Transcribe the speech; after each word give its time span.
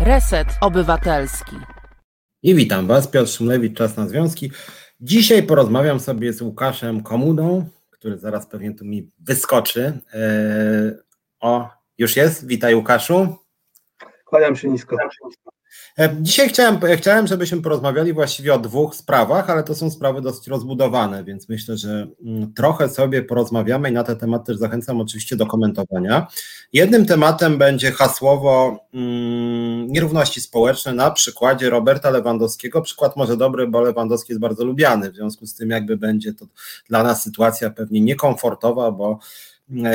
Reset 0.00 0.48
Obywatelski. 0.60 1.56
I 2.42 2.54
witam 2.54 2.86
Was, 2.86 3.08
Piotr 3.08 3.30
Szumlewicz, 3.30 3.76
Czas 3.76 3.96
na 3.96 4.08
Związki. 4.08 4.52
Dzisiaj 5.00 5.42
porozmawiam 5.42 6.00
sobie 6.00 6.32
z 6.32 6.42
Łukaszem 6.42 7.02
Komudą, 7.02 7.68
który 7.90 8.18
zaraz 8.18 8.46
pewnie 8.46 8.74
tu 8.74 8.84
mi 8.84 9.10
wyskoczy. 9.18 10.00
Eee, 10.12 10.92
o, 11.40 11.70
już 11.98 12.16
jest? 12.16 12.46
Witaj 12.46 12.74
Łukaszu. 12.74 13.36
Kłaniam 14.24 14.56
się 14.56 14.68
nisko. 14.68 14.96
E, 15.02 15.08
dzisiaj 16.20 16.48
chciałem, 16.48 16.78
chciałem, 16.96 17.26
żebyśmy 17.26 17.62
porozmawiali 17.62 18.12
właściwie 18.12 18.54
o 18.54 18.58
dwóch 18.58 18.94
sprawach, 18.94 19.50
ale 19.50 19.62
to 19.62 19.74
są 19.74 19.90
sprawy 19.90 20.20
dosyć 20.20 20.46
rozbudowane, 20.48 21.24
więc 21.24 21.48
myślę, 21.48 21.76
że 21.76 22.06
mm, 22.24 22.54
trochę 22.54 22.88
sobie 22.88 23.22
porozmawiamy 23.22 23.90
i 23.90 23.92
na 23.92 24.04
ten 24.04 24.16
temat 24.16 24.46
też 24.46 24.56
zachęcam 24.56 25.00
oczywiście 25.00 25.36
do 25.36 25.46
komentowania. 25.46 26.26
Jednym 26.72 27.06
tematem 27.06 27.58
będzie 27.58 27.92
hasłowo 27.92 28.86
mm, 28.94 29.92
nierówności 29.92 30.40
społeczne 30.40 30.92
na 30.92 31.10
przykładzie 31.10 31.70
Roberta 31.70 32.10
Lewandowskiego. 32.10 32.82
Przykład 32.82 33.16
może 33.16 33.36
dobry, 33.36 33.66
bo 33.66 33.80
Lewandowski 33.80 34.32
jest 34.32 34.40
bardzo 34.40 34.64
lubiany, 34.64 35.12
w 35.12 35.14
związku 35.14 35.46
z 35.46 35.54
tym 35.54 35.70
jakby 35.70 35.96
będzie 35.96 36.34
to 36.34 36.46
dla 36.88 37.02
nas 37.02 37.22
sytuacja 37.22 37.70
pewnie 37.70 38.00
niekomfortowa, 38.00 38.90
bo 38.90 39.18
E, 39.18 39.49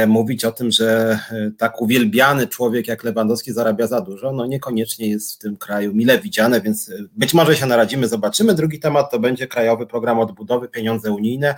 mówić 0.07 0.45
o 0.45 0.51
tym, 0.51 0.71
że 0.71 1.19
e, 1.31 1.51
tak 1.57 1.81
uwielbiany 1.81 2.47
człowiek 2.47 2.87
jak 2.87 3.03
Lewandowski 3.03 3.53
zarabia 3.53 3.87
za 3.87 4.01
dużo, 4.01 4.31
no 4.31 4.45
niekoniecznie 4.45 5.09
jest 5.09 5.35
w 5.35 5.37
tym 5.37 5.57
kraju 5.57 5.93
mile 5.93 6.19
widziane, 6.19 6.61
więc 6.61 6.89
e, 6.89 6.93
być 7.15 7.33
może 7.33 7.55
się 7.55 7.65
naradzimy, 7.65 8.07
zobaczymy. 8.07 8.53
Drugi 8.53 8.79
temat 8.79 9.11
to 9.11 9.19
będzie 9.19 9.47
Krajowy 9.47 9.87
Program 9.87 10.19
Odbudowy, 10.19 10.67
pieniądze 10.67 11.11
unijne. 11.11 11.55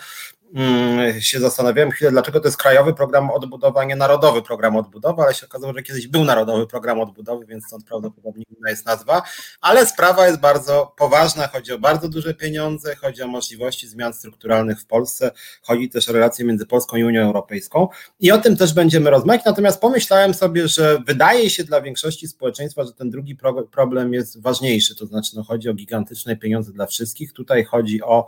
Mm, 0.56 1.22
się 1.22 1.40
zastanawiałem 1.40 1.92
chwilę, 1.92 2.12
dlaczego 2.12 2.40
to 2.40 2.48
jest 2.48 2.58
krajowy 2.58 2.94
program 2.94 3.32
odbudowy, 3.32 3.80
a 3.80 3.84
nie 3.84 3.96
narodowy 3.96 4.42
program 4.42 4.76
odbudowy, 4.76 5.22
ale 5.22 5.34
się 5.34 5.46
okazało, 5.46 5.74
że 5.74 5.84
kiedyś 5.84 6.08
był 6.08 6.24
narodowy 6.24 6.68
program 6.68 7.00
odbudowy, 7.00 7.46
więc 7.46 7.66
stąd 7.66 7.86
prawdopodobnie 7.86 8.44
inna 8.58 8.70
jest 8.70 8.86
nazwa, 8.86 9.22
ale 9.62 9.86
sprawa 9.86 10.28
jest 10.28 10.40
bardzo 10.40 10.94
poważna, 10.98 11.48
chodzi 11.48 11.74
o 11.74 11.80
bardzo 11.80 12.10
duże 12.10 12.34
pieniądze, 12.34 12.96
chodzi 12.96 13.22
o 13.22 13.28
możliwości 13.28 13.88
zmian 13.88 14.14
strukturalnych 14.14 14.82
w 14.82 14.86
Polsce, 14.86 15.32
chodzi 15.62 15.90
też 15.90 16.10
o 16.10 16.14
relacje 16.14 16.46
między 16.46 16.66
Polską 16.66 16.98
i 16.98 17.04
Unią 17.04 17.22
Europejską 17.22 17.88
i 18.20 18.32
o 18.32 18.38
tym 18.38 18.58
też 18.58 18.74
będziemy 18.74 19.10
rozmawiać, 19.10 19.46
natomiast 19.46 19.82
pomyślałem 19.82 20.34
sobie, 20.34 20.68
że 20.68 21.00
wydaje 21.06 21.50
się 21.50 21.64
dla 21.64 21.82
większości 21.82 22.28
społeczeństwa, 22.28 22.84
że 22.84 22.94
ten 22.94 23.10
drugi 23.10 23.38
problem 23.72 24.14
jest 24.14 24.42
ważniejszy, 24.42 24.96
to 24.96 25.06
znaczy 25.06 25.32
no, 25.36 25.44
chodzi 25.44 25.70
o 25.70 25.74
gigantyczne 25.74 26.36
pieniądze 26.36 26.72
dla 26.72 26.86
wszystkich, 26.86 27.34
tutaj 27.34 27.64
chodzi 27.64 28.04
o 28.04 28.28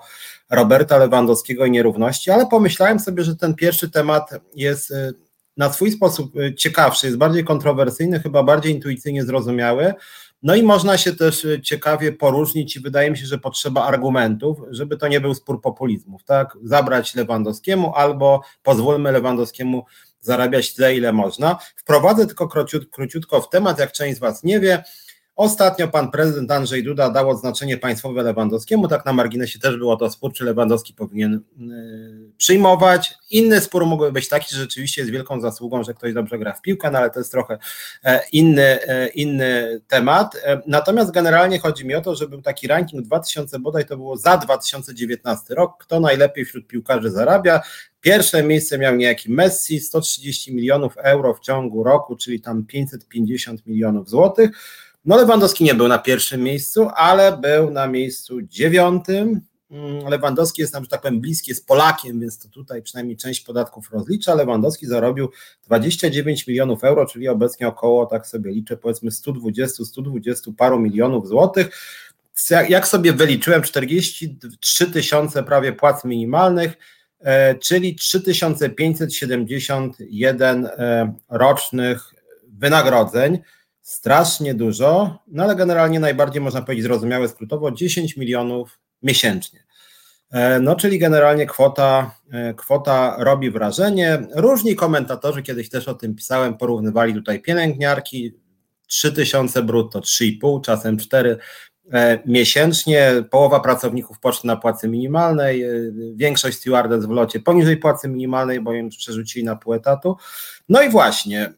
Roberta 0.49 0.97
Lewandowskiego 0.97 1.65
i 1.65 1.71
nierówności, 1.71 2.31
ale 2.31 2.47
pomyślałem 2.47 2.99
sobie, 2.99 3.23
że 3.23 3.35
ten 3.35 3.55
pierwszy 3.55 3.89
temat 3.89 4.29
jest 4.55 4.91
y, 4.91 5.13
na 5.57 5.73
swój 5.73 5.91
sposób 5.91 6.35
y, 6.35 6.55
ciekawszy, 6.55 7.05
jest 7.05 7.17
bardziej 7.17 7.43
kontrowersyjny, 7.43 8.19
chyba 8.19 8.43
bardziej 8.43 8.75
intuicyjnie 8.75 9.25
zrozumiały. 9.25 9.93
No 10.43 10.55
i 10.55 10.63
można 10.63 10.97
się 10.97 11.15
też 11.15 11.45
y, 11.45 11.61
ciekawie 11.61 12.11
poróżnić 12.11 12.75
i 12.75 12.79
wydaje 12.79 13.11
mi 13.11 13.17
się, 13.17 13.25
że 13.25 13.37
potrzeba 13.37 13.83
argumentów, 13.83 14.57
żeby 14.69 14.97
to 14.97 15.07
nie 15.07 15.21
był 15.21 15.33
spór 15.33 15.61
populizmów, 15.61 16.23
tak? 16.23 16.57
Zabrać 16.63 17.15
Lewandowskiemu 17.15 17.93
albo 17.95 18.41
pozwólmy 18.63 19.11
Lewandowskiemu 19.11 19.85
zarabiać 20.19 20.73
tyle, 20.73 20.95
ile 20.95 21.13
można. 21.13 21.57
Wprowadzę 21.75 22.27
tylko 22.27 22.47
króciutko 22.91 23.41
w 23.41 23.49
temat, 23.49 23.79
jak 23.79 23.91
część 23.91 24.17
z 24.17 24.19
Was 24.19 24.43
nie 24.43 24.59
wie. 24.59 24.83
Ostatnio 25.39 25.87
pan 25.87 26.11
prezydent 26.11 26.51
Andrzej 26.51 26.83
Duda 26.83 27.09
dał 27.09 27.29
odznaczenie 27.29 27.77
państwowe 27.77 28.23
Lewandowskiemu, 28.23 28.87
tak 28.87 29.05
na 29.05 29.13
marginesie 29.13 29.59
też 29.59 29.77
było 29.77 29.97
to 29.97 30.09
spór, 30.09 30.33
czy 30.33 30.43
Lewandowski 30.43 30.93
powinien 30.93 31.33
y, 31.33 31.41
przyjmować. 32.37 33.13
Inny 33.29 33.61
spór 33.61 33.85
mógłby 33.85 34.11
być 34.11 34.29
taki, 34.29 34.55
że 34.55 34.61
rzeczywiście 34.61 35.01
jest 35.01 35.11
wielką 35.11 35.41
zasługą, 35.41 35.83
że 35.83 35.93
ktoś 35.93 36.13
dobrze 36.13 36.39
gra 36.39 36.53
w 36.53 36.61
piłkę, 36.61 36.91
no 36.91 36.97
ale 36.97 37.09
to 37.09 37.19
jest 37.19 37.31
trochę 37.31 37.57
e, 38.03 38.21
inny, 38.31 38.87
e, 38.87 39.07
inny 39.07 39.81
temat. 39.87 40.35
E, 40.43 40.61
natomiast 40.67 41.11
generalnie 41.11 41.59
chodzi 41.59 41.85
mi 41.85 41.95
o 41.95 42.01
to, 42.01 42.15
że 42.15 42.27
był 42.27 42.41
taki 42.41 42.67
ranking 42.67 43.05
2000 43.05 43.59
bodaj, 43.59 43.85
to 43.85 43.97
było 43.97 44.17
za 44.17 44.37
2019 44.37 45.55
rok, 45.55 45.83
kto 45.83 45.99
najlepiej 45.99 46.45
wśród 46.45 46.67
piłkarzy 46.67 47.11
zarabia. 47.11 47.61
Pierwsze 48.01 48.43
miejsce 48.43 48.77
miał 48.77 48.95
niejaki 48.95 49.31
Messi, 49.31 49.79
130 49.79 50.55
milionów 50.55 50.97
euro 50.97 51.33
w 51.33 51.39
ciągu 51.39 51.83
roku, 51.83 52.15
czyli 52.15 52.41
tam 52.41 52.65
550 52.65 53.67
milionów 53.67 54.09
złotych. 54.09 54.49
No 55.05 55.17
Lewandowski 55.17 55.63
nie 55.63 55.75
był 55.75 55.87
na 55.87 55.99
pierwszym 55.99 56.43
miejscu, 56.43 56.87
ale 56.95 57.37
był 57.37 57.71
na 57.71 57.87
miejscu 57.87 58.41
dziewiątym. 58.41 59.41
Mm, 59.71 60.07
Lewandowski 60.07 60.61
jest 60.61 60.73
nam, 60.73 60.83
że 60.83 60.89
tak 60.89 61.01
powiem, 61.01 61.21
bliski, 61.21 61.51
jest 61.51 61.67
Polakiem, 61.67 62.19
więc 62.19 62.39
to 62.39 62.49
tutaj 62.49 62.81
przynajmniej 62.81 63.17
część 63.17 63.41
podatków 63.41 63.91
rozlicza. 63.91 64.35
Lewandowski 64.35 64.85
zarobił 64.85 65.29
29 65.65 66.47
milionów 66.47 66.83
euro, 66.83 67.05
czyli 67.05 67.27
obecnie 67.27 67.67
około, 67.67 68.05
tak 68.05 68.27
sobie 68.27 68.51
liczę, 68.51 68.77
powiedzmy 68.77 69.11
120-120 69.11 70.53
paru 70.57 70.79
milionów 70.79 71.27
złotych. 71.27 71.69
Jak 72.69 72.87
sobie 72.87 73.13
wyliczyłem, 73.13 73.61
43 73.61 74.91
tysiące 74.91 75.43
prawie 75.43 75.73
płac 75.73 76.05
minimalnych, 76.05 76.73
e, 77.19 77.55
czyli 77.55 77.95
3571 77.95 80.65
e, 80.65 81.13
rocznych 81.29 82.13
wynagrodzeń 82.47 83.39
strasznie 83.89 84.53
dużo, 84.53 85.19
no 85.27 85.43
ale 85.43 85.55
generalnie 85.55 85.99
najbardziej 85.99 86.41
można 86.41 86.61
powiedzieć 86.61 86.83
zrozumiałe 86.83 87.27
skrótowo 87.27 87.71
10 87.71 88.17
milionów 88.17 88.79
miesięcznie. 89.03 89.63
E, 90.31 90.59
no, 90.59 90.75
czyli 90.75 90.99
generalnie 90.99 91.45
kwota, 91.45 92.15
e, 92.31 92.53
kwota 92.53 93.15
robi 93.19 93.51
wrażenie. 93.51 94.27
Różni 94.35 94.75
komentatorzy, 94.75 95.43
kiedyś 95.43 95.69
też 95.69 95.87
o 95.87 95.93
tym 95.93 96.15
pisałem, 96.15 96.57
porównywali 96.57 97.13
tutaj 97.13 97.41
pielęgniarki, 97.41 98.33
3000 98.87 99.63
brutto, 99.63 99.99
3,5, 99.99 100.61
czasem 100.61 100.97
4 100.97 101.37
e, 101.91 102.19
miesięcznie, 102.25 103.11
połowa 103.31 103.59
pracowników 103.59 104.19
poczty 104.19 104.47
na 104.47 104.55
płacy 104.55 104.87
minimalnej, 104.87 105.65
większość 106.15 106.57
stewardess 106.57 107.05
w 107.05 107.09
locie 107.09 107.39
poniżej 107.39 107.77
płacy 107.77 108.07
minimalnej, 108.07 108.61
bo 108.61 108.73
im 108.73 108.89
przerzucili 108.89 109.45
na 109.45 109.55
pół 109.55 109.73
etatu. 109.73 110.17
No 110.69 110.81
i 110.81 110.89
właśnie, 110.89 111.53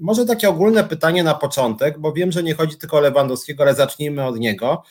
może 0.00 0.26
takie 0.26 0.48
ogólne 0.48 0.84
pytanie 0.84 1.24
na 1.24 1.34
początek, 1.34 1.98
bo 1.98 2.12
wiem, 2.12 2.32
że 2.32 2.42
nie 2.42 2.54
chodzi 2.54 2.76
tylko 2.76 2.96
o 2.96 3.00
Lewandowskiego, 3.00 3.62
ale 3.62 3.74
zacznijmy 3.74 4.24
od 4.24 4.38
niego. 4.38 4.82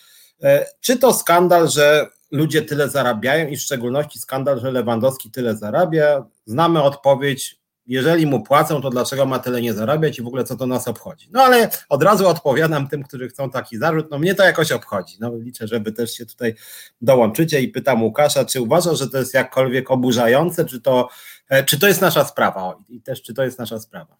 E, 0.44 0.66
czy 0.82 0.98
to 0.98 1.14
skandal, 1.14 1.70
że 1.70 2.08
ludzie 2.32 2.62
tyle 2.62 2.90
zarabiają 2.90 3.48
i 3.48 3.58
w 3.58 3.62
szczególności 3.62 4.20
skandal, 4.20 4.60
że 4.60 4.72
Lewandowski 4.72 5.32
tyle 5.32 5.56
zarabia? 5.56 6.26
Znamy 6.46 6.84
odpowiedź, 6.84 7.64
jeżeli 7.88 8.26
mu 8.26 8.44
płacą, 8.44 8.82
to 8.82 8.90
dlaczego 8.90 9.26
ma 9.26 9.40
tyle 9.40 9.62
nie 9.62 9.74
zarabiać 9.74 10.20
i 10.20 10.22
w 10.22 10.28
ogóle 10.28 10.44
co 10.44 10.56
to 10.58 10.68
nas 10.68 10.88
obchodzi? 10.88 11.30
No 11.32 11.42
ale 11.42 11.70
od 11.90 12.04
razu 12.04 12.28
odpowiadam 12.28 12.88
tym, 12.88 13.04
którzy 13.04 13.28
chcą 13.28 13.50
taki 13.50 13.78
zarzut, 13.78 14.12
no 14.12 14.20
mnie 14.20 14.36
to 14.36 14.44
jakoś 14.44 14.72
obchodzi. 14.72 15.18
No 15.20 15.38
liczę, 15.38 15.68
żeby 15.68 15.92
też 15.92 16.14
się 16.14 16.26
tutaj 16.26 16.56
dołączycie 17.02 17.62
i 17.62 17.68
pytam 17.68 18.04
Łukasza, 18.04 18.46
czy 18.46 18.62
uważa, 18.62 18.96
że 18.96 19.10
to 19.10 19.18
jest 19.18 19.34
jakkolwiek 19.34 19.92
oburzające, 19.92 20.66
czy 20.66 20.82
to, 20.82 21.10
e, 21.50 21.64
czy 21.64 21.80
to 21.80 21.88
jest 21.88 22.02
nasza 22.02 22.26
sprawa 22.26 22.76
i 22.90 23.02
też 23.02 23.22
czy 23.22 23.34
to 23.34 23.44
jest 23.44 23.60
nasza 23.60 23.80
sprawa? 23.80 24.18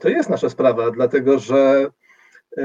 To 0.00 0.08
jest 0.08 0.30
nasza 0.30 0.50
sprawa, 0.50 0.90
dlatego 0.90 1.38
że 1.38 1.86
e, 2.58 2.62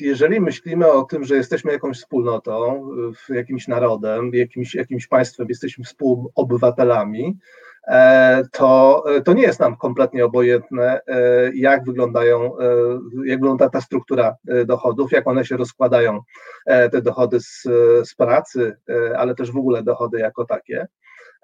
jeżeli 0.00 0.40
myślimy 0.40 0.92
o 0.92 1.02
tym, 1.02 1.24
że 1.24 1.36
jesteśmy 1.36 1.72
jakąś 1.72 1.98
wspólnotą, 1.98 2.88
jakimś 3.28 3.68
narodem, 3.68 4.30
jakimś, 4.34 4.74
jakimś 4.74 5.06
państwem, 5.06 5.46
jesteśmy 5.48 5.84
współobywatelami, 5.84 7.38
e, 7.88 8.42
to, 8.52 9.04
to 9.24 9.32
nie 9.32 9.42
jest 9.42 9.60
nam 9.60 9.76
kompletnie 9.76 10.24
obojętne, 10.24 11.00
e, 11.06 11.50
jak 11.54 11.84
wyglądają, 11.84 12.56
jak 13.24 13.40
wygląda 13.40 13.68
ta 13.68 13.80
struktura 13.80 14.36
dochodów, 14.66 15.12
jak 15.12 15.26
one 15.26 15.44
się 15.44 15.56
rozkładają, 15.56 16.20
te 16.66 17.02
dochody 17.02 17.40
z, 17.40 17.62
z 18.04 18.14
pracy, 18.14 18.76
ale 19.16 19.34
też 19.34 19.52
w 19.52 19.56
ogóle 19.56 19.82
dochody 19.82 20.18
jako 20.18 20.44
takie. 20.44 20.86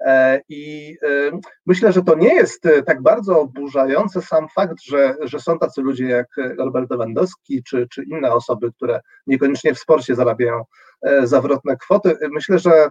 E, 0.00 0.40
I 0.48 0.96
e, 1.02 1.40
myślę, 1.66 1.92
że 1.92 2.02
to 2.02 2.14
nie 2.14 2.34
jest 2.34 2.66
e, 2.66 2.82
tak 2.82 3.02
bardzo 3.02 3.40
oburzający 3.40 4.22
sam 4.22 4.48
fakt, 4.54 4.82
że, 4.82 5.16
że 5.22 5.40
są 5.40 5.58
tacy 5.58 5.82
ludzie 5.82 6.04
jak 6.04 6.26
Robert 6.58 6.90
Lewandowski 6.90 7.62
czy, 7.62 7.86
czy 7.90 8.04
inne 8.04 8.32
osoby, 8.32 8.72
które 8.72 9.00
niekoniecznie 9.26 9.74
w 9.74 9.78
sporcie 9.78 10.14
zarabiają 10.14 10.64
zawrotne 11.22 11.76
kwoty. 11.76 12.16
Myślę, 12.32 12.58
że 12.58 12.88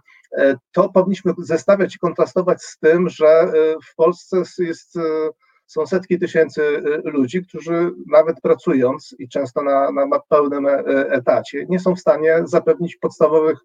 to 0.71 0.89
powinniśmy 0.89 1.33
zestawiać 1.37 1.95
i 1.95 1.99
kontrastować 1.99 2.61
z 2.61 2.77
tym, 2.79 3.09
że 3.09 3.51
w 3.91 3.95
Polsce 3.95 4.43
jest 4.59 4.97
są 5.67 5.85
setki 5.85 6.19
tysięcy 6.19 6.61
ludzi, 7.03 7.45
którzy 7.45 7.91
nawet 8.07 8.41
pracując 8.41 9.15
i 9.19 9.29
często 9.29 9.63
na, 9.63 9.91
na 9.91 10.19
pełnym 10.29 10.67
etacie, 11.09 11.65
nie 11.69 11.79
są 11.79 11.95
w 11.95 11.99
stanie 11.99 12.41
zapewnić 12.43 12.97
podstawowych 12.97 13.59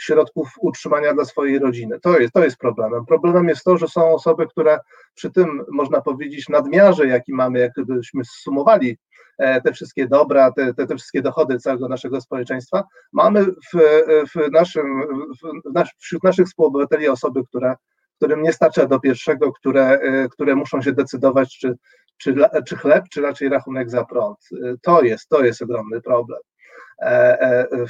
środków 0.00 0.48
utrzymania 0.60 1.14
dla 1.14 1.24
swojej 1.24 1.58
rodziny. 1.58 2.00
To 2.00 2.18
jest, 2.18 2.32
to 2.32 2.44
jest 2.44 2.56
problemem. 2.56 3.06
Problemem 3.06 3.48
jest 3.48 3.64
to, 3.64 3.76
że 3.76 3.88
są 3.88 4.14
osoby, 4.14 4.46
które 4.46 4.78
przy 5.14 5.30
tym, 5.30 5.64
można 5.70 6.00
powiedzieć, 6.00 6.48
nadmiarze, 6.48 7.06
jaki 7.06 7.32
mamy, 7.32 7.58
jakbyśmy 7.58 8.22
sumowali 8.24 8.98
e, 9.38 9.60
te 9.60 9.72
wszystkie 9.72 10.06
dobra, 10.06 10.52
te, 10.52 10.74
te, 10.74 10.86
te 10.86 10.96
wszystkie 10.96 11.22
dochody 11.22 11.58
całego 11.58 11.88
naszego 11.88 12.20
społeczeństwa, 12.20 12.84
mamy 13.12 13.44
w, 13.44 13.78
w 14.34 14.50
naszym, 14.52 15.02
w 15.42 15.74
nasz, 15.74 15.94
wśród 15.98 16.22
naszych 16.22 16.46
współobywateli 16.46 17.08
osoby, 17.08 17.44
które 17.44 17.74
którym 18.22 18.42
nie 18.42 18.52
starcza 18.52 18.86
do 18.86 19.00
pierwszego, 19.00 19.52
które, 19.52 19.88
e, 19.88 20.28
które 20.28 20.54
muszą 20.54 20.82
się 20.82 20.92
decydować, 20.92 21.58
czy, 21.58 21.74
czy, 22.16 22.34
czy 22.66 22.76
chleb, 22.76 23.04
czy 23.10 23.20
raczej 23.20 23.48
rachunek 23.48 23.90
za 23.90 24.04
prąd. 24.04 24.38
To 24.82 25.02
jest, 25.02 25.28
to 25.28 25.44
jest 25.44 25.62
ogromny 25.62 26.00
problem. 26.00 26.38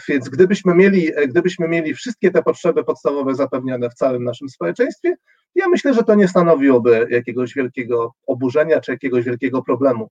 Więc 0.09 0.29
gdybyśmy 0.29 0.75
mieli, 0.75 1.11
gdybyśmy 1.29 1.69
mieli 1.69 1.95
wszystkie 1.95 2.31
te 2.31 2.43
potrzeby 2.43 2.85
podstawowe 2.85 3.35
zapewnione 3.35 3.91
w 3.91 3.95
całym 3.95 4.25
naszym 4.25 4.49
społeczeństwie, 4.49 5.17
ja 5.55 5.69
myślę, 5.69 5.95
że 5.95 6.03
to 6.03 6.15
nie 6.15 6.29
stanowiłoby 6.29 7.07
jakiegoś 7.11 7.55
wielkiego 7.55 8.15
oburzenia 8.27 8.81
czy 8.81 8.93
jakiegoś 8.93 9.25
wielkiego 9.25 9.63
problemu, 9.63 10.09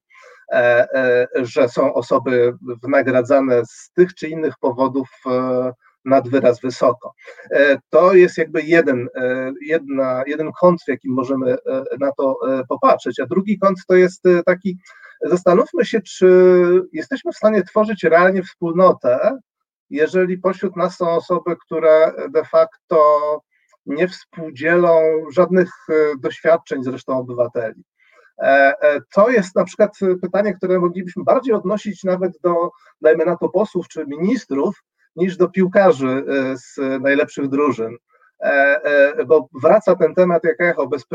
że 1.36 1.70
są 1.70 1.94
osoby 1.94 2.54
wynagradzane 2.84 3.66
z 3.66 3.92
tych 3.96 4.16
czy 4.16 4.28
innych 4.28 4.54
powodów 4.60 5.08
nad 6.06 6.30
wyraz 6.30 6.62
wysoko. 6.62 7.14
E, 7.52 7.78
to 7.90 8.14
jest 8.14 8.38
jakby 8.38 8.62
jeden, 8.62 9.10
e, 9.16 9.52
jedna, 9.62 10.24
jeden 10.28 10.52
kąt, 10.60 10.84
w 10.84 10.88
jakim 10.88 11.14
możemy 11.14 11.52
e, 11.52 11.58
na 12.00 12.12
to 12.12 12.40
popatrzeć, 12.70 13.20
a 13.20 13.26
drugi 13.26 13.60
kąt 13.60 13.78
to 13.88 13.96
jest 13.96 14.24
taki, 14.46 14.78
zastanówmy 15.24 15.86
się, 15.86 16.02
czy 16.02 16.28
jesteśmy 16.94 17.32
w 17.32 17.38
stanie 17.38 17.64
tworzyć 17.64 18.04
realnie 18.04 18.44
wspólnotę, 18.44 19.40
jeżeli 19.90 20.38
pośród 20.38 20.76
nas 20.76 20.98
są 20.98 21.10
osoby, 21.10 21.56
które 21.66 22.14
de 22.30 22.46
facto 22.46 22.98
nie 23.86 24.08
współdzielą 24.08 25.02
żadnych 25.32 25.70
doświadczeń 26.20 26.84
zresztą 26.84 27.18
obywateli. 27.18 27.84
To 29.14 29.30
jest 29.30 29.56
na 29.56 29.64
przykład 29.64 29.98
pytanie, 30.22 30.54
które 30.54 30.80
moglibyśmy 30.80 31.24
bardziej 31.24 31.54
odnosić 31.54 32.04
nawet 32.04 32.32
do, 32.44 32.72
dajmy 33.02 33.26
na 33.26 33.38
to, 33.38 33.50
posłów 33.50 33.88
czy 33.88 34.06
ministrów, 34.06 34.84
niż 35.16 35.38
do 35.38 35.50
piłkarzy 35.50 36.08
e, 36.08 36.58
z 36.58 37.02
najlepszych 37.02 37.50
drużyn. 37.50 37.98
E, 38.42 38.82
e, 38.84 39.26
bo 39.26 39.50
wraca 39.62 39.96
ten 39.96 40.16
temat 40.16 40.44
jak 40.44 40.62
echo 40.62 40.88
bez, 40.88 41.06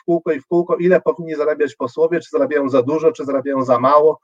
w 0.00 0.04
kółko 0.04 0.32
i 0.32 0.40
w 0.40 0.46
kółko, 0.46 0.76
ile 0.76 1.00
powinni 1.00 1.34
zarabiać 1.34 1.74
posłowie, 1.74 2.20
czy 2.20 2.28
zarabiają 2.30 2.68
za 2.68 2.82
dużo, 2.82 3.12
czy 3.12 3.24
zarabiają 3.24 3.64
za 3.64 3.78
mało. 3.78 4.20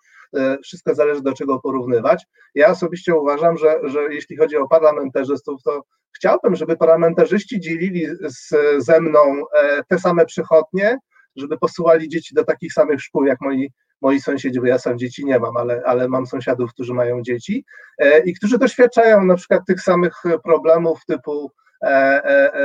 Wszystko 0.65 0.95
zależy 0.95 1.23
do 1.23 1.33
czego 1.33 1.61
porównywać. 1.61 2.27
Ja 2.55 2.69
osobiście 2.69 3.15
uważam, 3.15 3.59
że, 3.59 3.81
że 3.85 4.15
jeśli 4.15 4.37
chodzi 4.37 4.57
o 4.57 4.69
parlamentarzystów, 4.69 5.63
to 5.63 5.83
chciałbym, 6.17 6.57
żeby 6.57 6.77
parlamentarzyści 6.77 7.61
dzielili 7.61 8.07
z, 8.25 8.55
ze 8.85 9.01
mną 9.01 9.45
te 9.89 9.99
same 9.99 10.27
przychodnie, 10.27 10.99
żeby 11.37 11.59
posyłali 11.59 12.09
dzieci 12.09 12.35
do 12.35 12.45
takich 12.45 12.73
samych 12.73 13.01
szkół 13.01 13.25
jak 13.25 13.41
moi 13.41 13.71
moi 14.03 14.21
sąsiedzi, 14.21 14.61
bo 14.61 14.67
ja 14.67 14.79
sam 14.79 14.99
dzieci 14.99 15.25
nie 15.25 15.39
mam, 15.39 15.57
ale, 15.57 15.83
ale 15.87 16.09
mam 16.09 16.27
sąsiadów, 16.27 16.73
którzy 16.73 16.95
mają 16.95 17.23
dzieci 17.23 17.65
e, 17.99 18.19
i 18.19 18.35
którzy 18.35 18.59
doświadczają 18.59 19.25
na 19.25 19.35
przykład 19.35 19.63
tych 19.67 19.81
samych 19.81 20.15
problemów 20.45 21.05
typu 21.07 21.47
e, 21.47 21.51
e, 21.51 21.62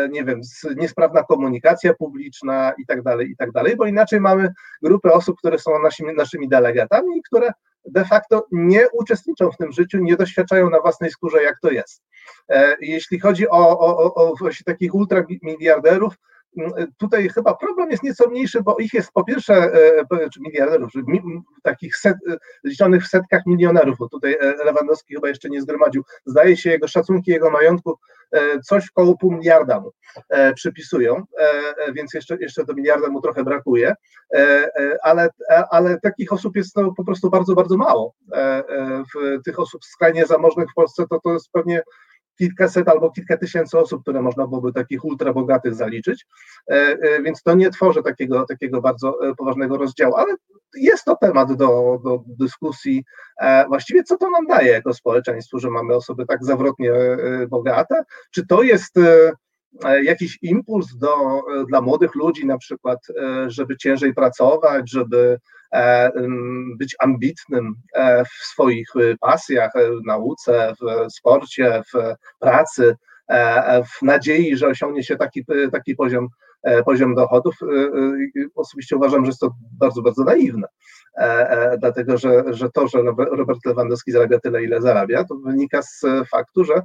nie 0.10 0.24
wiem, 0.24 0.42
niesprawna 0.76 1.24
komunikacja 1.24 1.94
publiczna 1.94 2.74
i 2.78 2.86
tak 2.86 3.02
dalej, 3.02 3.32
i 3.32 3.36
tak 3.36 3.52
dalej, 3.52 3.76
bo 3.76 3.86
inaczej 3.86 4.22
mamy 4.22 4.54
grupę 4.82 5.12
osób, 5.12 5.38
które 5.38 5.60
są 5.60 5.72
naszymi, 5.84 6.14
naszymi 6.14 6.50
delegatami 6.50 7.18
i 7.18 7.22
które 7.24 7.52
de 7.86 8.06
facto 8.06 8.48
nie 8.52 8.90
uczestniczą 8.90 9.52
w 9.52 9.58
tym 9.58 9.72
życiu, 9.72 9.98
nie 9.98 10.16
doświadczają 10.16 10.70
na 10.70 10.80
własnej 10.80 11.12
skórze, 11.12 11.44
jak 11.44 11.60
to 11.62 11.72
jest. 11.72 12.04
Jeśli 12.82 13.20
chodzi 13.20 13.50
o, 13.50 13.80
o, 13.80 14.14
o, 14.16 14.32
o 14.32 14.34
takich 14.66 14.96
ultramiliarderów, 14.96 16.14
tutaj 16.98 17.30
chyba 17.30 17.56
problem 17.56 17.92
jest 17.92 18.04
nieco 18.04 18.30
mniejszy, 18.30 18.62
bo 18.64 18.78
ich 18.78 18.94
jest 18.94 19.12
po 19.12 19.24
pierwsze, 19.24 19.54
e, 19.54 20.04
miliarderów, 20.40 20.92
takich 21.64 21.98
set, 21.98 22.18
e, 22.30 22.38
liczonych 22.64 23.04
w 23.04 23.08
setkach 23.08 23.42
milionerów, 23.46 23.98
bo 24.00 24.10
tutaj 24.10 24.34
e, 24.34 24.66
Lewandowski 24.66 25.14
chyba 25.16 25.28
jeszcze 25.28 25.50
nie 25.50 25.62
zgromadził. 25.62 26.04
Zdaje 26.26 26.58
się, 26.58 26.70
jego 26.70 26.88
szacunki 26.88 27.32
jego 27.32 27.52
majątku 27.52 27.98
coś 28.64 28.86
w 28.86 28.92
koło 28.92 29.18
pół 29.18 29.32
miliarda 29.32 29.80
mu 29.80 29.92
przypisują, 30.56 31.24
więc 31.94 32.14
jeszcze, 32.14 32.38
jeszcze 32.40 32.66
do 32.66 32.74
miliarda 32.74 33.10
mu 33.10 33.22
trochę 33.22 33.44
brakuje, 33.44 33.94
ale, 35.04 35.30
ale 35.72 36.00
takich 36.00 36.34
osób 36.34 36.56
jest 36.56 36.76
no, 36.76 36.94
po 36.98 37.06
prostu 37.06 37.30
bardzo, 37.30 37.56
bardzo 37.56 37.78
mało. 37.78 38.14
W 39.16 39.44
tych 39.46 39.60
osób 39.60 39.86
skrajnie 39.86 40.26
zamożnych 40.26 40.72
w 40.72 40.74
Polsce 40.74 41.04
to, 41.10 41.20
to 41.24 41.34
jest 41.34 41.50
pewnie 41.52 41.82
kilkaset 42.38 42.90
albo 42.90 43.12
kilka 43.12 43.38
tysięcy 43.38 43.80
osób, 43.80 44.02
które 44.02 44.22
można 44.22 44.48
byłoby 44.48 44.74
takich 44.74 45.06
ultra 45.06 45.34
bogatych 45.34 45.76
zaliczyć, 45.76 46.26
e, 46.72 46.74
e, 46.74 47.22
więc 47.22 47.44
to 47.44 47.56
nie 47.56 47.70
tworzy 47.70 48.04
takiego, 48.04 48.46
takiego 48.46 48.82
bardzo 48.82 49.30
e, 49.30 49.36
poważnego 49.36 49.78
rozdziału, 49.78 50.16
ale 50.16 50.36
jest 50.76 51.06
to 51.06 51.16
temat 51.16 51.54
do, 51.54 52.00
do 52.04 52.24
dyskusji. 52.28 53.04
Właściwie 53.68 54.04
co 54.04 54.18
to 54.18 54.30
nam 54.30 54.48
daje 54.48 54.72
jako 54.72 54.94
społeczeństwu, 54.94 55.60
że 55.60 55.70
mamy 55.70 55.96
osoby 55.96 56.26
tak 56.26 56.46
zawrotnie 56.46 56.92
bogate? 57.50 58.04
Czy 58.32 58.48
to 58.48 58.64
jest 58.64 58.96
jakiś 60.04 60.40
impuls 60.42 60.98
do, 60.98 61.42
dla 61.68 61.82
młodych 61.82 62.16
ludzi, 62.16 62.46
na 62.46 62.58
przykład, 62.58 63.00
żeby 63.48 63.78
ciężej 63.78 64.14
pracować, 64.14 64.92
żeby 64.92 65.40
być 66.78 66.96
ambitnym 67.00 67.76
e, 67.94 68.26
w 68.26 68.30
swoich 68.30 68.88
e, 68.96 69.18
pasjach, 69.18 69.72
w 69.74 70.06
nauce, 70.06 70.74
w 70.82 71.14
sporcie, 71.14 71.84
w 71.94 72.16
pracy, 72.40 72.96
w 74.00 74.02
nadziei, 74.02 74.58
że 74.58 74.68
osiągnie 74.68 75.04
się 75.04 75.16
taki, 75.16 75.46
taki 75.72 75.96
poziom, 75.96 76.28
poziom 76.86 77.16
dochodów. 77.16 77.56
Osobiście 78.56 78.96
uważam, 78.96 79.26
że 79.26 79.30
jest 79.30 79.40
to 79.40 79.52
bardzo, 79.80 80.02
bardzo 80.02 80.24
naiwne, 80.24 80.68
dlatego 81.80 82.18
że, 82.18 82.44
że 82.50 82.70
to, 82.70 82.88
że 82.88 83.00
Robert 83.18 83.66
Lewandowski 83.66 84.12
zarabia 84.12 84.40
tyle, 84.40 84.64
ile 84.64 84.82
zarabia, 84.82 85.24
to 85.24 85.36
wynika 85.36 85.82
z 85.82 86.02
faktu, 86.32 86.64
że 86.64 86.74
E, 86.74 86.82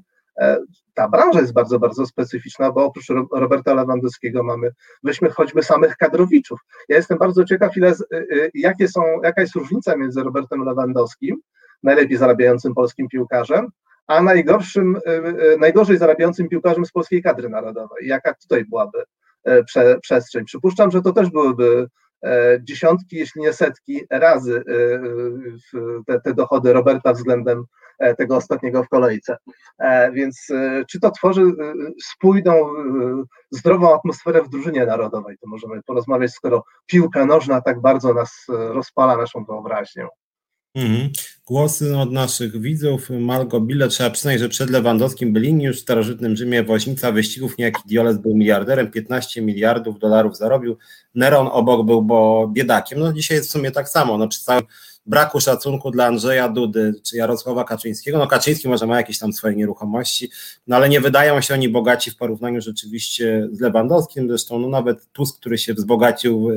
ta 0.94 1.08
branża 1.08 1.40
jest 1.40 1.52
bardzo, 1.52 1.79
bardzo 1.79 2.06
specyficzna, 2.06 2.73
bo 2.73 2.84
oprócz 2.84 3.06
Roberta 3.32 3.75
Lewandowskiego 3.75 4.43
mamy, 4.43 4.70
weźmy 5.02 5.31
choćby 5.31 5.62
samych 5.62 5.96
kadrowiczów. 5.96 6.61
Ja 6.88 6.96
jestem 6.96 7.19
bardzo 7.19 7.44
ciekaw, 7.44 7.76
ile, 7.76 7.90
y, 7.90 8.17
y, 8.17 8.50
jakie 8.55 8.88
są, 8.88 9.02
jaka 9.23 9.40
jest 9.40 9.55
różnica 9.55 9.96
między 9.96 10.23
Robertem 10.23 10.64
Lewandowskim, 10.64 11.40
najlepiej 11.82 12.17
zarabiającym 12.17 12.75
polskim 12.75 13.08
piłkarzem, 13.08 13.69
a 14.06 14.23
najgorszym, 14.23 14.96
y, 14.96 15.56
najgorzej 15.58 15.99
zarabiającym 15.99 16.49
piłkarzem 16.49 16.87
z 16.87 16.93
polskiej 16.93 17.23
kadry 17.23 17.49
narodowej. 17.49 18.06
Jaka 18.08 18.35
tutaj 18.35 18.64
byłaby 18.64 19.05
e, 19.44 19.64
prze, 19.64 19.99
przestrzeń? 20.00 20.44
Przypuszczam, 20.44 20.90
że 20.90 21.02
to 21.02 21.12
też 21.12 21.31
byłyby 21.31 21.88
e, 22.25 22.58
dziesiątki, 22.62 23.17
jeśli 23.17 23.43
nie 23.43 23.52
setki 23.52 24.00
razy 24.11 24.64
te, 26.06 26.20
te 26.20 26.35
dochody 26.35 26.73
Roberta 26.73 27.12
względem 27.12 27.64
E, 27.92 27.92
tego 28.19 28.37
ostatniego 28.37 28.84
w 28.84 28.88
kolejce. 28.88 29.37
E, 29.78 30.12
więc 30.12 30.46
e, 30.50 30.84
czy 30.90 31.00
to 31.00 31.10
tworzy 31.10 31.43
spójną, 32.02 32.66
zdrową 33.50 33.94
atmosferę 33.94 34.43
w 34.43 34.49
drużynie 34.49 34.87
narodowej? 34.87 35.37
To 35.40 35.49
możemy 35.49 35.82
porozmawiać, 35.82 36.32
skoro 36.32 36.64
piłka 36.87 37.26
nożna 37.26 37.60
tak 37.60 37.81
bardzo 37.81 38.14
nas 38.14 38.46
rozpala 38.49 39.16
naszą 39.16 39.44
wyobraźnię. 39.44 40.06
Mhm. 40.75 41.11
Głosy 41.47 41.97
od 41.97 42.12
naszych 42.12 42.61
widzów. 42.61 43.11
Margo 43.11 43.61
Bille, 43.61 43.88
trzeba 43.88 44.11
przyznać, 44.11 44.40
że 44.40 44.49
przed 44.49 44.71
Lewandowskim 44.71 45.32
byli 45.32 45.62
już 45.62 45.76
w 45.76 45.82
starożytnym 45.82 46.37
Rzymie 46.37 46.62
woźnica 46.62 47.12
wyścigów, 47.12 47.59
niejaki 47.59 47.82
Dioles 47.87 48.18
był 48.18 48.37
miliarderem, 48.37 48.90
15 48.90 49.42
miliardów 49.42 49.99
dolarów 49.99 50.37
zarobił. 50.37 50.78
Neron 51.14 51.49
obok 51.52 51.87
był, 51.87 52.02
bo 52.02 52.49
biedakiem. 52.52 52.99
No 52.99 53.12
dzisiaj 53.12 53.37
jest 53.37 53.49
w 53.49 53.52
sumie 53.52 53.71
tak 53.71 53.88
samo. 53.88 54.18
No, 54.18 54.28
przy 54.28 54.40
całym 54.40 54.64
braku 55.06 55.40
szacunku 55.40 55.90
dla 55.90 56.06
Andrzeja 56.06 56.49
Dudy 56.49 56.94
czy 57.02 57.16
Jarosława 57.16 57.64
Kaczyńskiego. 57.64 58.18
No 58.18 58.26
Kaczyński 58.26 58.68
może 58.68 58.87
ma 58.87 58.97
jakieś 58.97 59.18
tam 59.18 59.32
swoje 59.32 59.56
nieruchomości, 59.56 60.30
no 60.66 60.76
ale 60.76 60.88
nie 60.88 61.00
wydają 61.00 61.40
się 61.40 61.54
oni 61.54 61.68
bogaci 61.68 62.11
w 62.11 62.16
porównaniu 62.16 62.61
rzeczywiście 62.61 63.49
z 63.52 63.61
Lewandowskim, 63.61 64.28
zresztą 64.28 64.59
no 64.59 64.68
nawet 64.68 65.06
Tusk, 65.12 65.40
który 65.40 65.59
się 65.59 65.75
wzbogacił 65.75 66.49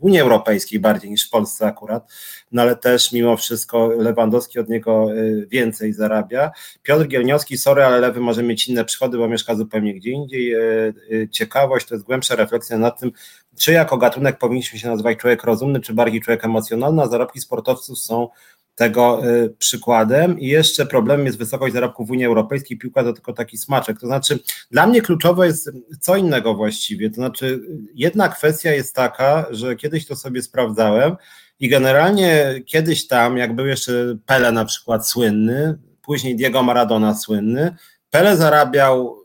w 0.00 0.04
Unii 0.04 0.20
Europejskiej 0.20 0.80
bardziej 0.80 1.10
niż 1.10 1.26
w 1.26 1.30
Polsce 1.30 1.66
akurat, 1.66 2.12
no 2.54 2.62
ale 2.62 2.76
też 2.76 3.12
mimo 3.12 3.36
wszystko 3.36 3.88
Lewandowski 3.88 4.58
od 4.58 4.68
niego 4.68 5.14
y, 5.14 5.46
więcej 5.50 5.92
zarabia. 5.92 6.50
Piotr 6.82 7.06
Gielniowski, 7.06 7.58
sorry, 7.58 7.84
ale 7.84 8.00
Lewy 8.00 8.20
może 8.20 8.42
mieć 8.42 8.68
inne 8.68 8.84
przychody, 8.84 9.18
bo 9.18 9.28
mieszka 9.28 9.54
zupełnie 9.54 9.94
gdzie 9.94 10.10
indziej. 10.10 10.54
Y, 10.54 10.94
y, 11.12 11.28
ciekawość 11.30 11.86
to 11.86 11.94
jest 11.94 12.04
głębsza 12.06 12.36
refleksja 12.36 12.78
nad 12.78 13.00
tym, 13.00 13.12
czy 13.58 13.72
jako 13.72 13.96
gatunek 13.96 14.38
powinniśmy 14.38 14.78
się 14.78 14.88
nazywać 14.88 15.18
człowiek 15.18 15.44
rozumny, 15.44 15.80
czy 15.80 15.94
bardziej 15.94 16.20
człowiek 16.20 16.44
emocjonalny, 16.44 17.02
a 17.02 17.06
zarobki 17.06 17.40
sportowców 17.40 17.98
są 17.98 18.28
tego 18.74 19.22
przykładem. 19.58 20.40
I 20.40 20.46
jeszcze 20.46 20.86
problemem 20.86 21.26
jest 21.26 21.38
wysokość 21.38 21.74
zarobków 21.74 22.08
w 22.08 22.10
Unii 22.10 22.24
Europejskiej. 22.24 22.78
Piłka 22.78 23.04
to 23.04 23.12
tylko 23.12 23.32
taki 23.32 23.58
smaczek. 23.58 24.00
To 24.00 24.06
znaczy, 24.06 24.38
dla 24.70 24.86
mnie 24.86 25.02
kluczowe 25.02 25.46
jest 25.46 25.70
co 26.00 26.16
innego 26.16 26.54
właściwie. 26.54 27.08
To 27.10 27.14
znaczy, 27.14 27.60
jedna 27.94 28.28
kwestia 28.28 28.72
jest 28.72 28.94
taka, 28.94 29.46
że 29.50 29.76
kiedyś 29.76 30.06
to 30.06 30.16
sobie 30.16 30.42
sprawdzałem 30.42 31.16
i 31.60 31.68
generalnie 31.68 32.54
kiedyś 32.66 33.06
tam, 33.06 33.36
jak 33.36 33.56
był 33.56 33.66
jeszcze 33.66 33.92
Pele 34.26 34.52
na 34.52 34.64
przykład 34.64 35.08
słynny, 35.08 35.78
później 36.02 36.36
Diego 36.36 36.62
Maradona 36.62 37.14
słynny, 37.14 37.76
Pele 38.10 38.36
zarabiał 38.36 39.24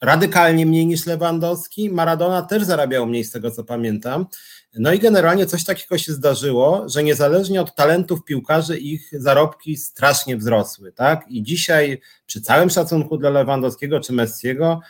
radykalnie 0.00 0.66
mniej 0.66 0.86
niż 0.86 1.06
Lewandowski. 1.06 1.90
Maradona 1.90 2.42
też 2.42 2.62
zarabiał 2.62 3.06
mniej 3.06 3.24
z 3.24 3.30
tego 3.30 3.50
co 3.50 3.64
pamiętam. 3.64 4.26
No 4.74 4.92
i 4.92 4.98
generalnie 4.98 5.46
coś 5.46 5.64
takiego 5.64 5.98
się 5.98 6.12
zdarzyło, 6.12 6.88
że 6.88 7.02
niezależnie 7.02 7.60
od 7.60 7.74
talentów 7.74 8.24
piłkarzy 8.24 8.78
ich 8.78 9.10
zarobki 9.12 9.76
strasznie 9.76 10.36
wzrosły, 10.36 10.92
tak? 10.92 11.24
I 11.28 11.42
dzisiaj 11.42 12.00
przy 12.26 12.40
całym 12.40 12.70
szacunku 12.70 13.18
dla 13.18 13.30
Lewandowskiego 13.30 14.00
czy 14.00 14.12
Messiego 14.12 14.80